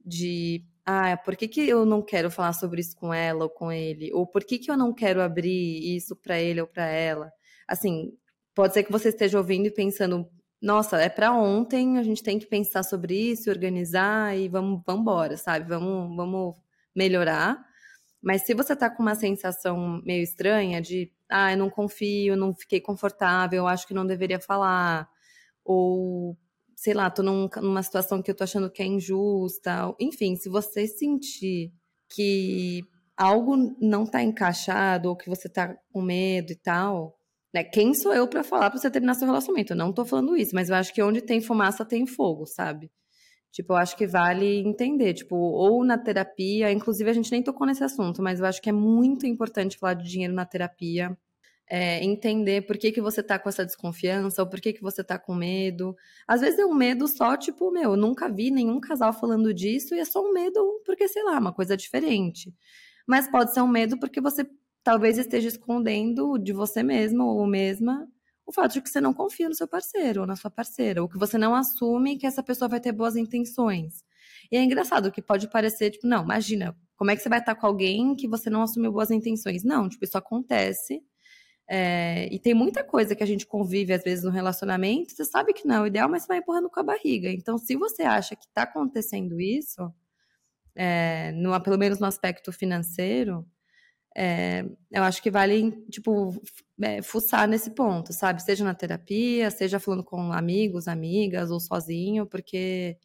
de 0.06 0.64
ah, 0.92 1.16
por 1.16 1.36
que, 1.36 1.46
que 1.46 1.68
eu 1.68 1.86
não 1.86 2.02
quero 2.02 2.30
falar 2.32 2.52
sobre 2.52 2.80
isso 2.80 2.96
com 2.96 3.14
ela 3.14 3.44
ou 3.44 3.50
com 3.50 3.70
ele? 3.70 4.12
Ou 4.12 4.26
por 4.26 4.44
que, 4.44 4.58
que 4.58 4.70
eu 4.70 4.76
não 4.76 4.92
quero 4.92 5.22
abrir 5.22 5.96
isso 5.96 6.16
para 6.16 6.40
ele 6.40 6.60
ou 6.60 6.66
para 6.66 6.84
ela? 6.86 7.32
Assim, 7.68 8.12
pode 8.54 8.74
ser 8.74 8.82
que 8.82 8.90
você 8.90 9.10
esteja 9.10 9.38
ouvindo 9.38 9.66
e 9.66 9.70
pensando, 9.70 10.28
nossa, 10.60 11.00
é 11.00 11.08
para 11.08 11.32
ontem, 11.32 11.96
a 11.98 12.02
gente 12.02 12.24
tem 12.24 12.40
que 12.40 12.46
pensar 12.46 12.82
sobre 12.82 13.14
isso, 13.14 13.50
organizar 13.50 14.36
e 14.36 14.48
vamos, 14.48 14.82
vamos 14.84 15.02
embora, 15.02 15.36
sabe? 15.36 15.68
Vamos, 15.68 16.16
vamos 16.16 16.56
melhorar. 16.94 17.64
Mas 18.22 18.42
se 18.42 18.52
você 18.52 18.74
tá 18.74 18.90
com 18.90 19.02
uma 19.02 19.14
sensação 19.14 20.02
meio 20.04 20.24
estranha 20.24 20.80
de, 20.80 21.12
ah, 21.28 21.52
eu 21.52 21.58
não 21.58 21.70
confio, 21.70 22.36
não 22.36 22.52
fiquei 22.52 22.80
confortável, 22.80 23.68
acho 23.68 23.86
que 23.86 23.94
não 23.94 24.04
deveria 24.06 24.40
falar, 24.40 25.08
ou 25.64 26.36
sei 26.80 26.94
lá, 26.94 27.10
tô 27.10 27.22
num, 27.22 27.46
numa 27.60 27.82
situação 27.82 28.22
que 28.22 28.30
eu 28.30 28.34
tô 28.34 28.42
achando 28.42 28.70
que 28.70 28.82
é 28.82 28.86
injusta. 28.86 29.94
Enfim, 30.00 30.34
se 30.34 30.48
você 30.48 30.86
sentir 30.86 31.70
que 32.08 32.82
algo 33.14 33.76
não 33.78 34.06
tá 34.06 34.22
encaixado 34.22 35.10
ou 35.10 35.16
que 35.16 35.28
você 35.28 35.46
tá 35.46 35.76
com 35.92 36.00
medo 36.00 36.52
e 36.52 36.56
tal, 36.56 37.18
né? 37.52 37.62
Quem 37.62 37.92
sou 37.92 38.14
eu 38.14 38.26
para 38.26 38.42
falar 38.42 38.70
para 38.70 38.78
você 38.78 38.90
terminar 38.90 39.12
seu 39.12 39.26
relacionamento? 39.26 39.74
Eu 39.74 39.76
não 39.76 39.92
tô 39.92 40.06
falando 40.06 40.34
isso, 40.34 40.54
mas 40.54 40.70
eu 40.70 40.74
acho 40.74 40.94
que 40.94 41.02
onde 41.02 41.20
tem 41.20 41.42
fumaça 41.42 41.84
tem 41.84 42.06
fogo, 42.06 42.46
sabe? 42.46 42.90
Tipo, 43.52 43.74
eu 43.74 43.76
acho 43.76 43.94
que 43.94 44.06
vale 44.06 44.60
entender, 44.60 45.12
tipo, 45.12 45.36
ou 45.36 45.84
na 45.84 45.98
terapia, 45.98 46.72
inclusive 46.72 47.10
a 47.10 47.12
gente 47.12 47.30
nem 47.30 47.42
tocou 47.42 47.66
nesse 47.66 47.84
assunto, 47.84 48.22
mas 48.22 48.40
eu 48.40 48.46
acho 48.46 48.62
que 48.62 48.70
é 48.70 48.72
muito 48.72 49.26
importante 49.26 49.76
falar 49.76 49.94
de 49.94 50.08
dinheiro 50.08 50.32
na 50.32 50.46
terapia 50.46 51.14
é, 51.70 52.04
entender 52.04 52.66
por 52.66 52.76
que, 52.76 52.90
que 52.90 53.00
você 53.00 53.22
tá 53.22 53.38
com 53.38 53.48
essa 53.48 53.64
desconfiança, 53.64 54.42
ou 54.42 54.48
por 54.48 54.60
que, 54.60 54.72
que 54.72 54.82
você 54.82 55.04
tá 55.04 55.16
com 55.16 55.32
medo. 55.32 55.96
Às 56.26 56.40
vezes 56.40 56.58
é 56.58 56.66
um 56.66 56.74
medo 56.74 57.06
só, 57.06 57.36
tipo, 57.36 57.70
meu, 57.70 57.96
nunca 57.96 58.28
vi 58.28 58.50
nenhum 58.50 58.80
casal 58.80 59.12
falando 59.12 59.54
disso, 59.54 59.94
e 59.94 60.00
é 60.00 60.04
só 60.04 60.20
um 60.20 60.32
medo 60.32 60.82
porque, 60.84 61.06
sei 61.06 61.22
lá, 61.22 61.38
uma 61.38 61.52
coisa 61.52 61.76
diferente. 61.76 62.52
Mas 63.06 63.30
pode 63.30 63.54
ser 63.54 63.60
um 63.60 63.68
medo 63.68 63.98
porque 64.00 64.20
você 64.20 64.44
talvez 64.82 65.16
esteja 65.16 65.46
escondendo 65.46 66.36
de 66.38 66.52
você 66.52 66.82
mesmo 66.82 67.24
ou 67.24 67.46
mesma 67.46 68.08
o 68.44 68.52
fato 68.52 68.72
de 68.72 68.80
que 68.80 68.88
você 68.88 69.00
não 69.00 69.14
confia 69.14 69.48
no 69.48 69.54
seu 69.54 69.68
parceiro 69.68 70.22
ou 70.22 70.26
na 70.26 70.34
sua 70.34 70.50
parceira, 70.50 71.00
ou 71.00 71.08
que 71.08 71.18
você 71.18 71.38
não 71.38 71.54
assume 71.54 72.18
que 72.18 72.26
essa 72.26 72.42
pessoa 72.42 72.68
vai 72.68 72.80
ter 72.80 72.90
boas 72.90 73.14
intenções. 73.14 74.04
E 74.50 74.56
é 74.56 74.62
engraçado 74.64 75.12
que 75.12 75.22
pode 75.22 75.48
parecer, 75.48 75.90
tipo, 75.92 76.06
não, 76.08 76.24
imagina, 76.24 76.76
como 76.96 77.12
é 77.12 77.16
que 77.16 77.22
você 77.22 77.28
vai 77.28 77.38
estar 77.38 77.54
com 77.54 77.66
alguém 77.66 78.16
que 78.16 78.26
você 78.26 78.50
não 78.50 78.62
assumiu 78.62 78.90
boas 78.90 79.12
intenções? 79.12 79.62
Não, 79.62 79.88
tipo, 79.88 80.04
isso 80.04 80.18
acontece 80.18 81.00
é, 81.72 82.26
e 82.34 82.38
tem 82.40 82.52
muita 82.52 82.82
coisa 82.82 83.14
que 83.14 83.22
a 83.22 83.26
gente 83.26 83.46
convive, 83.46 83.92
às 83.92 84.02
vezes, 84.02 84.24
no 84.24 84.30
relacionamento, 84.32 85.12
você 85.12 85.24
sabe 85.24 85.52
que 85.52 85.64
não 85.68 85.76
é 85.76 85.80
o 85.82 85.86
ideal, 85.86 86.08
mas 86.08 86.22
você 86.22 86.28
vai 86.28 86.38
empurrando 86.38 86.68
com 86.68 86.80
a 86.80 86.82
barriga. 86.82 87.30
Então, 87.30 87.56
se 87.58 87.76
você 87.76 88.02
acha 88.02 88.34
que 88.34 88.44
está 88.44 88.62
acontecendo 88.62 89.40
isso, 89.40 89.88
é, 90.74 91.30
no, 91.30 91.58
pelo 91.62 91.78
menos 91.78 92.00
no 92.00 92.06
aspecto 92.06 92.52
financeiro, 92.52 93.46
é, 94.16 94.64
eu 94.90 95.04
acho 95.04 95.22
que 95.22 95.30
vale, 95.30 95.70
tipo, 95.88 96.34
é, 96.82 97.02
fuçar 97.02 97.46
nesse 97.46 97.70
ponto, 97.70 98.12
sabe? 98.12 98.42
Seja 98.42 98.64
na 98.64 98.74
terapia, 98.74 99.48
seja 99.48 99.78
falando 99.78 100.02
com 100.02 100.32
amigos, 100.32 100.88
amigas 100.88 101.52
ou 101.52 101.60
sozinho, 101.60 102.26
porque 102.26 102.98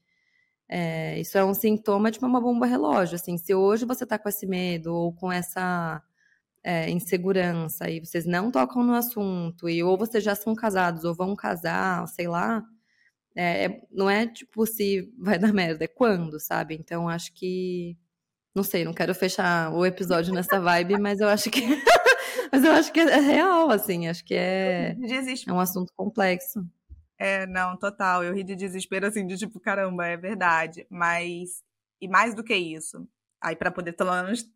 é, 0.68 1.20
isso 1.20 1.38
é 1.38 1.46
um 1.46 1.54
sintoma 1.54 2.10
de 2.10 2.18
uma 2.18 2.42
bomba 2.42 2.66
relógio. 2.66 3.16
Assim, 3.16 3.38
se 3.38 3.54
hoje 3.54 3.86
você 3.86 4.06
está 4.06 4.18
com 4.18 4.28
esse 4.28 4.48
medo 4.48 4.92
ou 4.96 5.14
com 5.14 5.32
essa 5.32 6.02
é, 6.66 6.90
insegurança 6.90 7.88
e 7.88 8.00
vocês 8.00 8.26
não 8.26 8.50
tocam 8.50 8.84
no 8.84 8.96
assunto, 8.96 9.70
e 9.70 9.84
ou 9.84 9.96
vocês 9.96 10.24
já 10.24 10.34
são 10.34 10.56
casados 10.56 11.04
ou 11.04 11.14
vão 11.14 11.36
casar, 11.36 12.08
sei 12.08 12.28
lá, 12.28 12.64
é, 13.36 13.66
é 13.66 13.82
não 13.92 14.10
é 14.10 14.26
tipo 14.26 14.66
se 14.66 15.14
vai 15.20 15.38
dar 15.40 15.54
merda, 15.54 15.86
é 15.86 15.88
quando, 15.88 16.40
sabe? 16.40 16.76
Então 16.76 17.08
acho 17.08 17.32
que. 17.34 17.96
Não 18.56 18.64
sei, 18.64 18.86
não 18.86 18.94
quero 18.94 19.14
fechar 19.14 19.72
o 19.74 19.86
episódio 19.86 20.34
nessa 20.34 20.60
vibe, 20.60 20.98
mas 21.00 21.20
eu 21.20 21.28
acho 21.28 21.52
que. 21.52 21.62
mas 22.52 22.64
eu 22.64 22.72
acho 22.72 22.92
que 22.92 23.00
é 23.00 23.20
real, 23.20 23.70
assim, 23.70 24.08
acho 24.08 24.26
que 24.26 24.34
é, 24.34 24.96
é 25.48 25.54
um 25.54 25.60
assunto 25.60 25.94
complexo. 25.96 26.66
É, 27.20 27.46
não, 27.46 27.78
total. 27.78 28.24
Eu 28.24 28.34
ri 28.34 28.44
de 28.44 28.56
desespero, 28.56 29.08
assim, 29.08 29.28
de 29.28 29.38
tipo, 29.38 29.60
caramba, 29.60 30.08
é 30.08 30.18
verdade. 30.18 30.86
Mas, 30.90 31.64
e 32.02 32.08
mais 32.08 32.34
do 32.34 32.44
que 32.44 32.56
isso, 32.56 33.08
Aí, 33.42 33.56
para 33.56 33.72
poder 33.72 33.96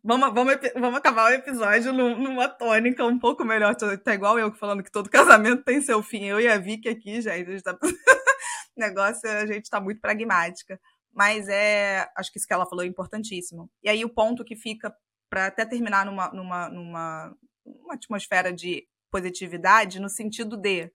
vamos, 0.02 0.34
vamos, 0.34 0.54
vamos 0.74 0.98
acabar 0.98 1.30
o 1.30 1.34
episódio 1.34 1.92
numa 1.92 2.48
tônica 2.48 3.04
um 3.04 3.18
pouco 3.18 3.44
melhor. 3.44 3.74
Tá 3.76 4.14
igual 4.14 4.38
eu 4.38 4.52
falando 4.54 4.82
que 4.82 4.90
todo 4.90 5.08
casamento 5.10 5.62
tem 5.62 5.80
seu 5.80 6.02
fim. 6.02 6.24
Eu 6.24 6.40
e 6.40 6.48
a 6.48 6.58
Vicky 6.58 6.88
aqui, 6.88 7.20
gente, 7.20 7.28
a 7.28 7.36
gente 7.36 7.62
tá... 7.62 7.78
negócio, 8.76 9.28
a 9.28 9.46
gente 9.46 9.68
tá 9.68 9.80
muito 9.80 10.00
pragmática. 10.00 10.80
Mas 11.12 11.48
é, 11.48 12.08
acho 12.16 12.32
que 12.32 12.38
isso 12.38 12.46
que 12.46 12.52
ela 12.52 12.66
falou 12.66 12.84
é 12.84 12.88
importantíssimo. 12.88 13.70
E 13.82 13.88
aí 13.88 14.04
o 14.04 14.12
ponto 14.12 14.44
que 14.44 14.56
fica 14.56 14.92
para 15.28 15.46
até 15.46 15.64
terminar 15.64 16.06
numa, 16.06 16.30
numa, 16.32 16.68
numa 16.68 17.36
uma 17.64 17.94
atmosfera 17.94 18.52
de 18.52 18.86
positividade, 19.10 20.00
no 20.00 20.08
sentido 20.08 20.56
de 20.56 20.90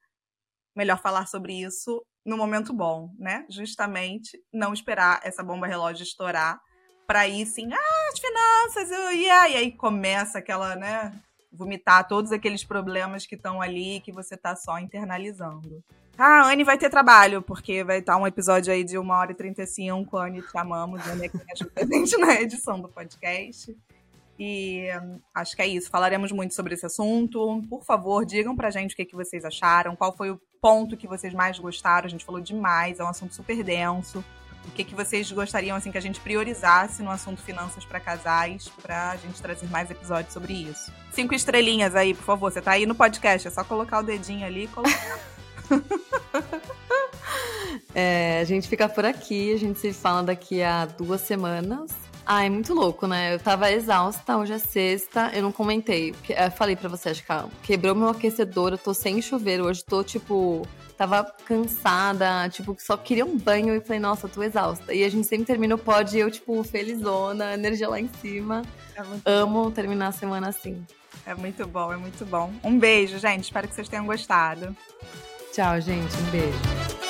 melhor 0.76 1.02
falar 1.02 1.26
sobre 1.28 1.54
isso 1.54 2.06
no 2.26 2.38
momento 2.38 2.74
bom, 2.74 3.14
né? 3.18 3.46
Justamente 3.50 4.38
não 4.52 4.74
esperar 4.74 5.22
essa 5.24 5.44
bomba 5.44 5.68
relógio 5.68 6.04
estourar 6.04 6.60
para 7.06 7.28
ir 7.28 7.44
assim, 7.44 7.72
ah, 7.72 8.10
as 8.12 8.20
finanças, 8.20 8.92
eu, 8.92 9.12
e 9.14 9.30
aí 9.30 9.72
começa 9.72 10.40
aquela, 10.40 10.76
né, 10.76 11.14
vomitar 11.52 12.08
todos 12.08 12.32
aqueles 12.32 12.64
problemas 12.64 13.26
que 13.26 13.36
estão 13.36 13.62
ali 13.62 14.00
que 14.02 14.12
você 14.12 14.36
tá 14.36 14.56
só 14.56 14.78
internalizando. 14.80 15.84
Ah, 16.18 16.44
a 16.44 16.52
Anne 16.52 16.64
vai 16.64 16.78
ter 16.78 16.90
trabalho, 16.90 17.42
porque 17.42 17.84
vai 17.84 18.00
estar 18.00 18.16
um 18.18 18.26
episódio 18.26 18.72
aí 18.72 18.84
de 18.84 18.98
1 18.98 19.10
hora 19.10 19.32
e 19.32 19.36
35, 19.36 20.18
Anne, 20.18 20.42
te 20.42 20.58
amamos, 20.58 21.06
Anne 21.08 21.26
é 21.26 21.30
que 21.30 21.38
ajuda 21.52 21.72
a 21.76 21.86
gente 21.86 22.16
na 22.18 22.42
edição 22.42 22.80
do 22.80 22.88
podcast. 22.88 23.76
E 24.38 24.88
acho 25.34 25.56
que 25.56 25.62
é 25.62 25.68
isso. 25.68 25.90
Falaremos 25.90 26.32
muito 26.32 26.54
sobre 26.54 26.74
esse 26.74 26.86
assunto. 26.86 27.64
Por 27.70 27.84
favor, 27.84 28.26
digam 28.26 28.56
pra 28.56 28.70
gente 28.70 28.94
o 28.94 28.96
que, 28.96 29.06
que 29.06 29.16
vocês 29.16 29.46
acharam, 29.46 29.96
qual 29.96 30.16
foi 30.16 30.30
o 30.30 30.40
ponto 30.62 30.98
que 30.98 31.08
vocês 31.08 31.34
mais 31.34 31.58
gostaram. 31.58 32.06
A 32.06 32.10
gente 32.10 32.26
falou 32.26 32.42
demais, 32.42 33.00
é 33.00 33.04
um 33.04 33.08
assunto 33.08 33.34
super 33.34 33.64
denso. 33.64 34.24
O 34.68 34.72
que, 34.72 34.84
que 34.84 34.96
vocês 34.96 35.32
gostariam 35.32 35.78
assim 35.78 35.92
que 35.92 35.98
a 35.98 36.02
gente 36.02 36.20
priorizasse 36.20 37.02
no 37.02 37.10
assunto 37.10 37.42
finanças 37.42 37.86
para 37.86 38.00
casais, 38.00 38.70
para 38.82 39.12
a 39.12 39.16
gente 39.16 39.42
trazer 39.42 39.70
mais 39.70 39.90
episódios 39.90 40.34
sobre 40.34 40.54
isso? 40.54 40.92
Cinco 41.12 41.34
estrelinhas 41.34 41.96
aí, 41.96 42.14
por 42.14 42.24
favor. 42.24 42.52
Você 42.52 42.62
tá 42.62 42.72
aí 42.72 42.86
no 42.86 42.96
podcast, 42.96 43.48
é 43.48 43.52
só 43.52 43.64
colocar 43.64 44.00
o 44.00 44.04
dedinho 44.04 44.46
ali 44.46 44.66
e 44.66 44.68
colocar. 44.68 45.20
é, 47.96 48.40
a 48.42 48.44
gente 48.44 48.68
fica 48.68 48.90
por 48.90 49.06
aqui, 49.06 49.54
a 49.54 49.58
gente 49.58 49.80
se 49.80 49.94
fala 49.94 50.24
daqui 50.24 50.62
a 50.62 50.86
duas 50.86 51.22
semanas. 51.22 51.92
Ah, 52.26 52.44
é 52.44 52.50
muito 52.50 52.74
louco, 52.74 53.06
né? 53.06 53.36
Eu 53.36 53.40
tava 53.40 53.72
exausta, 53.72 54.36
hoje 54.36 54.54
é 54.54 54.58
sexta, 54.58 55.32
eu 55.34 55.44
não 55.44 55.52
comentei. 55.52 56.14
Eu 56.28 56.52
falei 56.52 56.76
pra 56.76 56.90
você, 56.90 57.10
acho 57.10 57.24
que 57.24 57.34
quebrou 57.62 57.94
meu 57.94 58.10
aquecedor, 58.10 58.72
eu 58.72 58.80
tô 58.80 58.96
sem 58.96 59.22
chuveiro, 59.22 59.66
hoje 59.66 59.86
tô 59.86 60.04
tipo 60.04 60.68
tava 60.98 61.24
cansada, 61.46 62.50
tipo, 62.50 62.76
só 62.80 62.96
queria 62.98 63.26
um 63.26 63.38
banho 63.38 63.76
e 63.76 63.82
falei, 63.82 64.00
nossa, 64.00 64.28
tô 64.28 64.42
exausta. 64.42 64.94
E 64.94 65.04
a 65.04 65.10
gente 65.10 65.28
sempre 65.28 65.46
termina 65.46 65.76
o 65.76 65.78
pod 65.78 66.16
e 66.16 66.20
eu, 66.20 66.32
tipo, 66.32 66.64
felizona, 66.64 67.54
energia 67.54 67.90
lá 67.90 68.00
em 68.00 68.10
cima. 68.22 68.64
É 68.96 69.02
Amo 69.26 69.66
bom. 69.66 69.72
terminar 69.72 70.08
a 70.08 70.12
semana 70.12 70.50
assim. 70.50 70.86
É 71.26 71.34
muito 71.34 71.66
bom, 71.68 71.92
é 71.92 71.98
muito 71.98 72.26
bom. 72.26 72.54
Um 72.64 72.78
beijo, 72.78 73.18
gente. 73.18 73.46
Espero 73.46 73.68
que 73.68 73.74
vocês 73.74 73.90
tenham 73.90 74.06
gostado. 74.06 74.76
Tchau, 75.52 75.82
gente. 75.82 76.16
Um 76.18 76.32
beijo. 76.32 77.05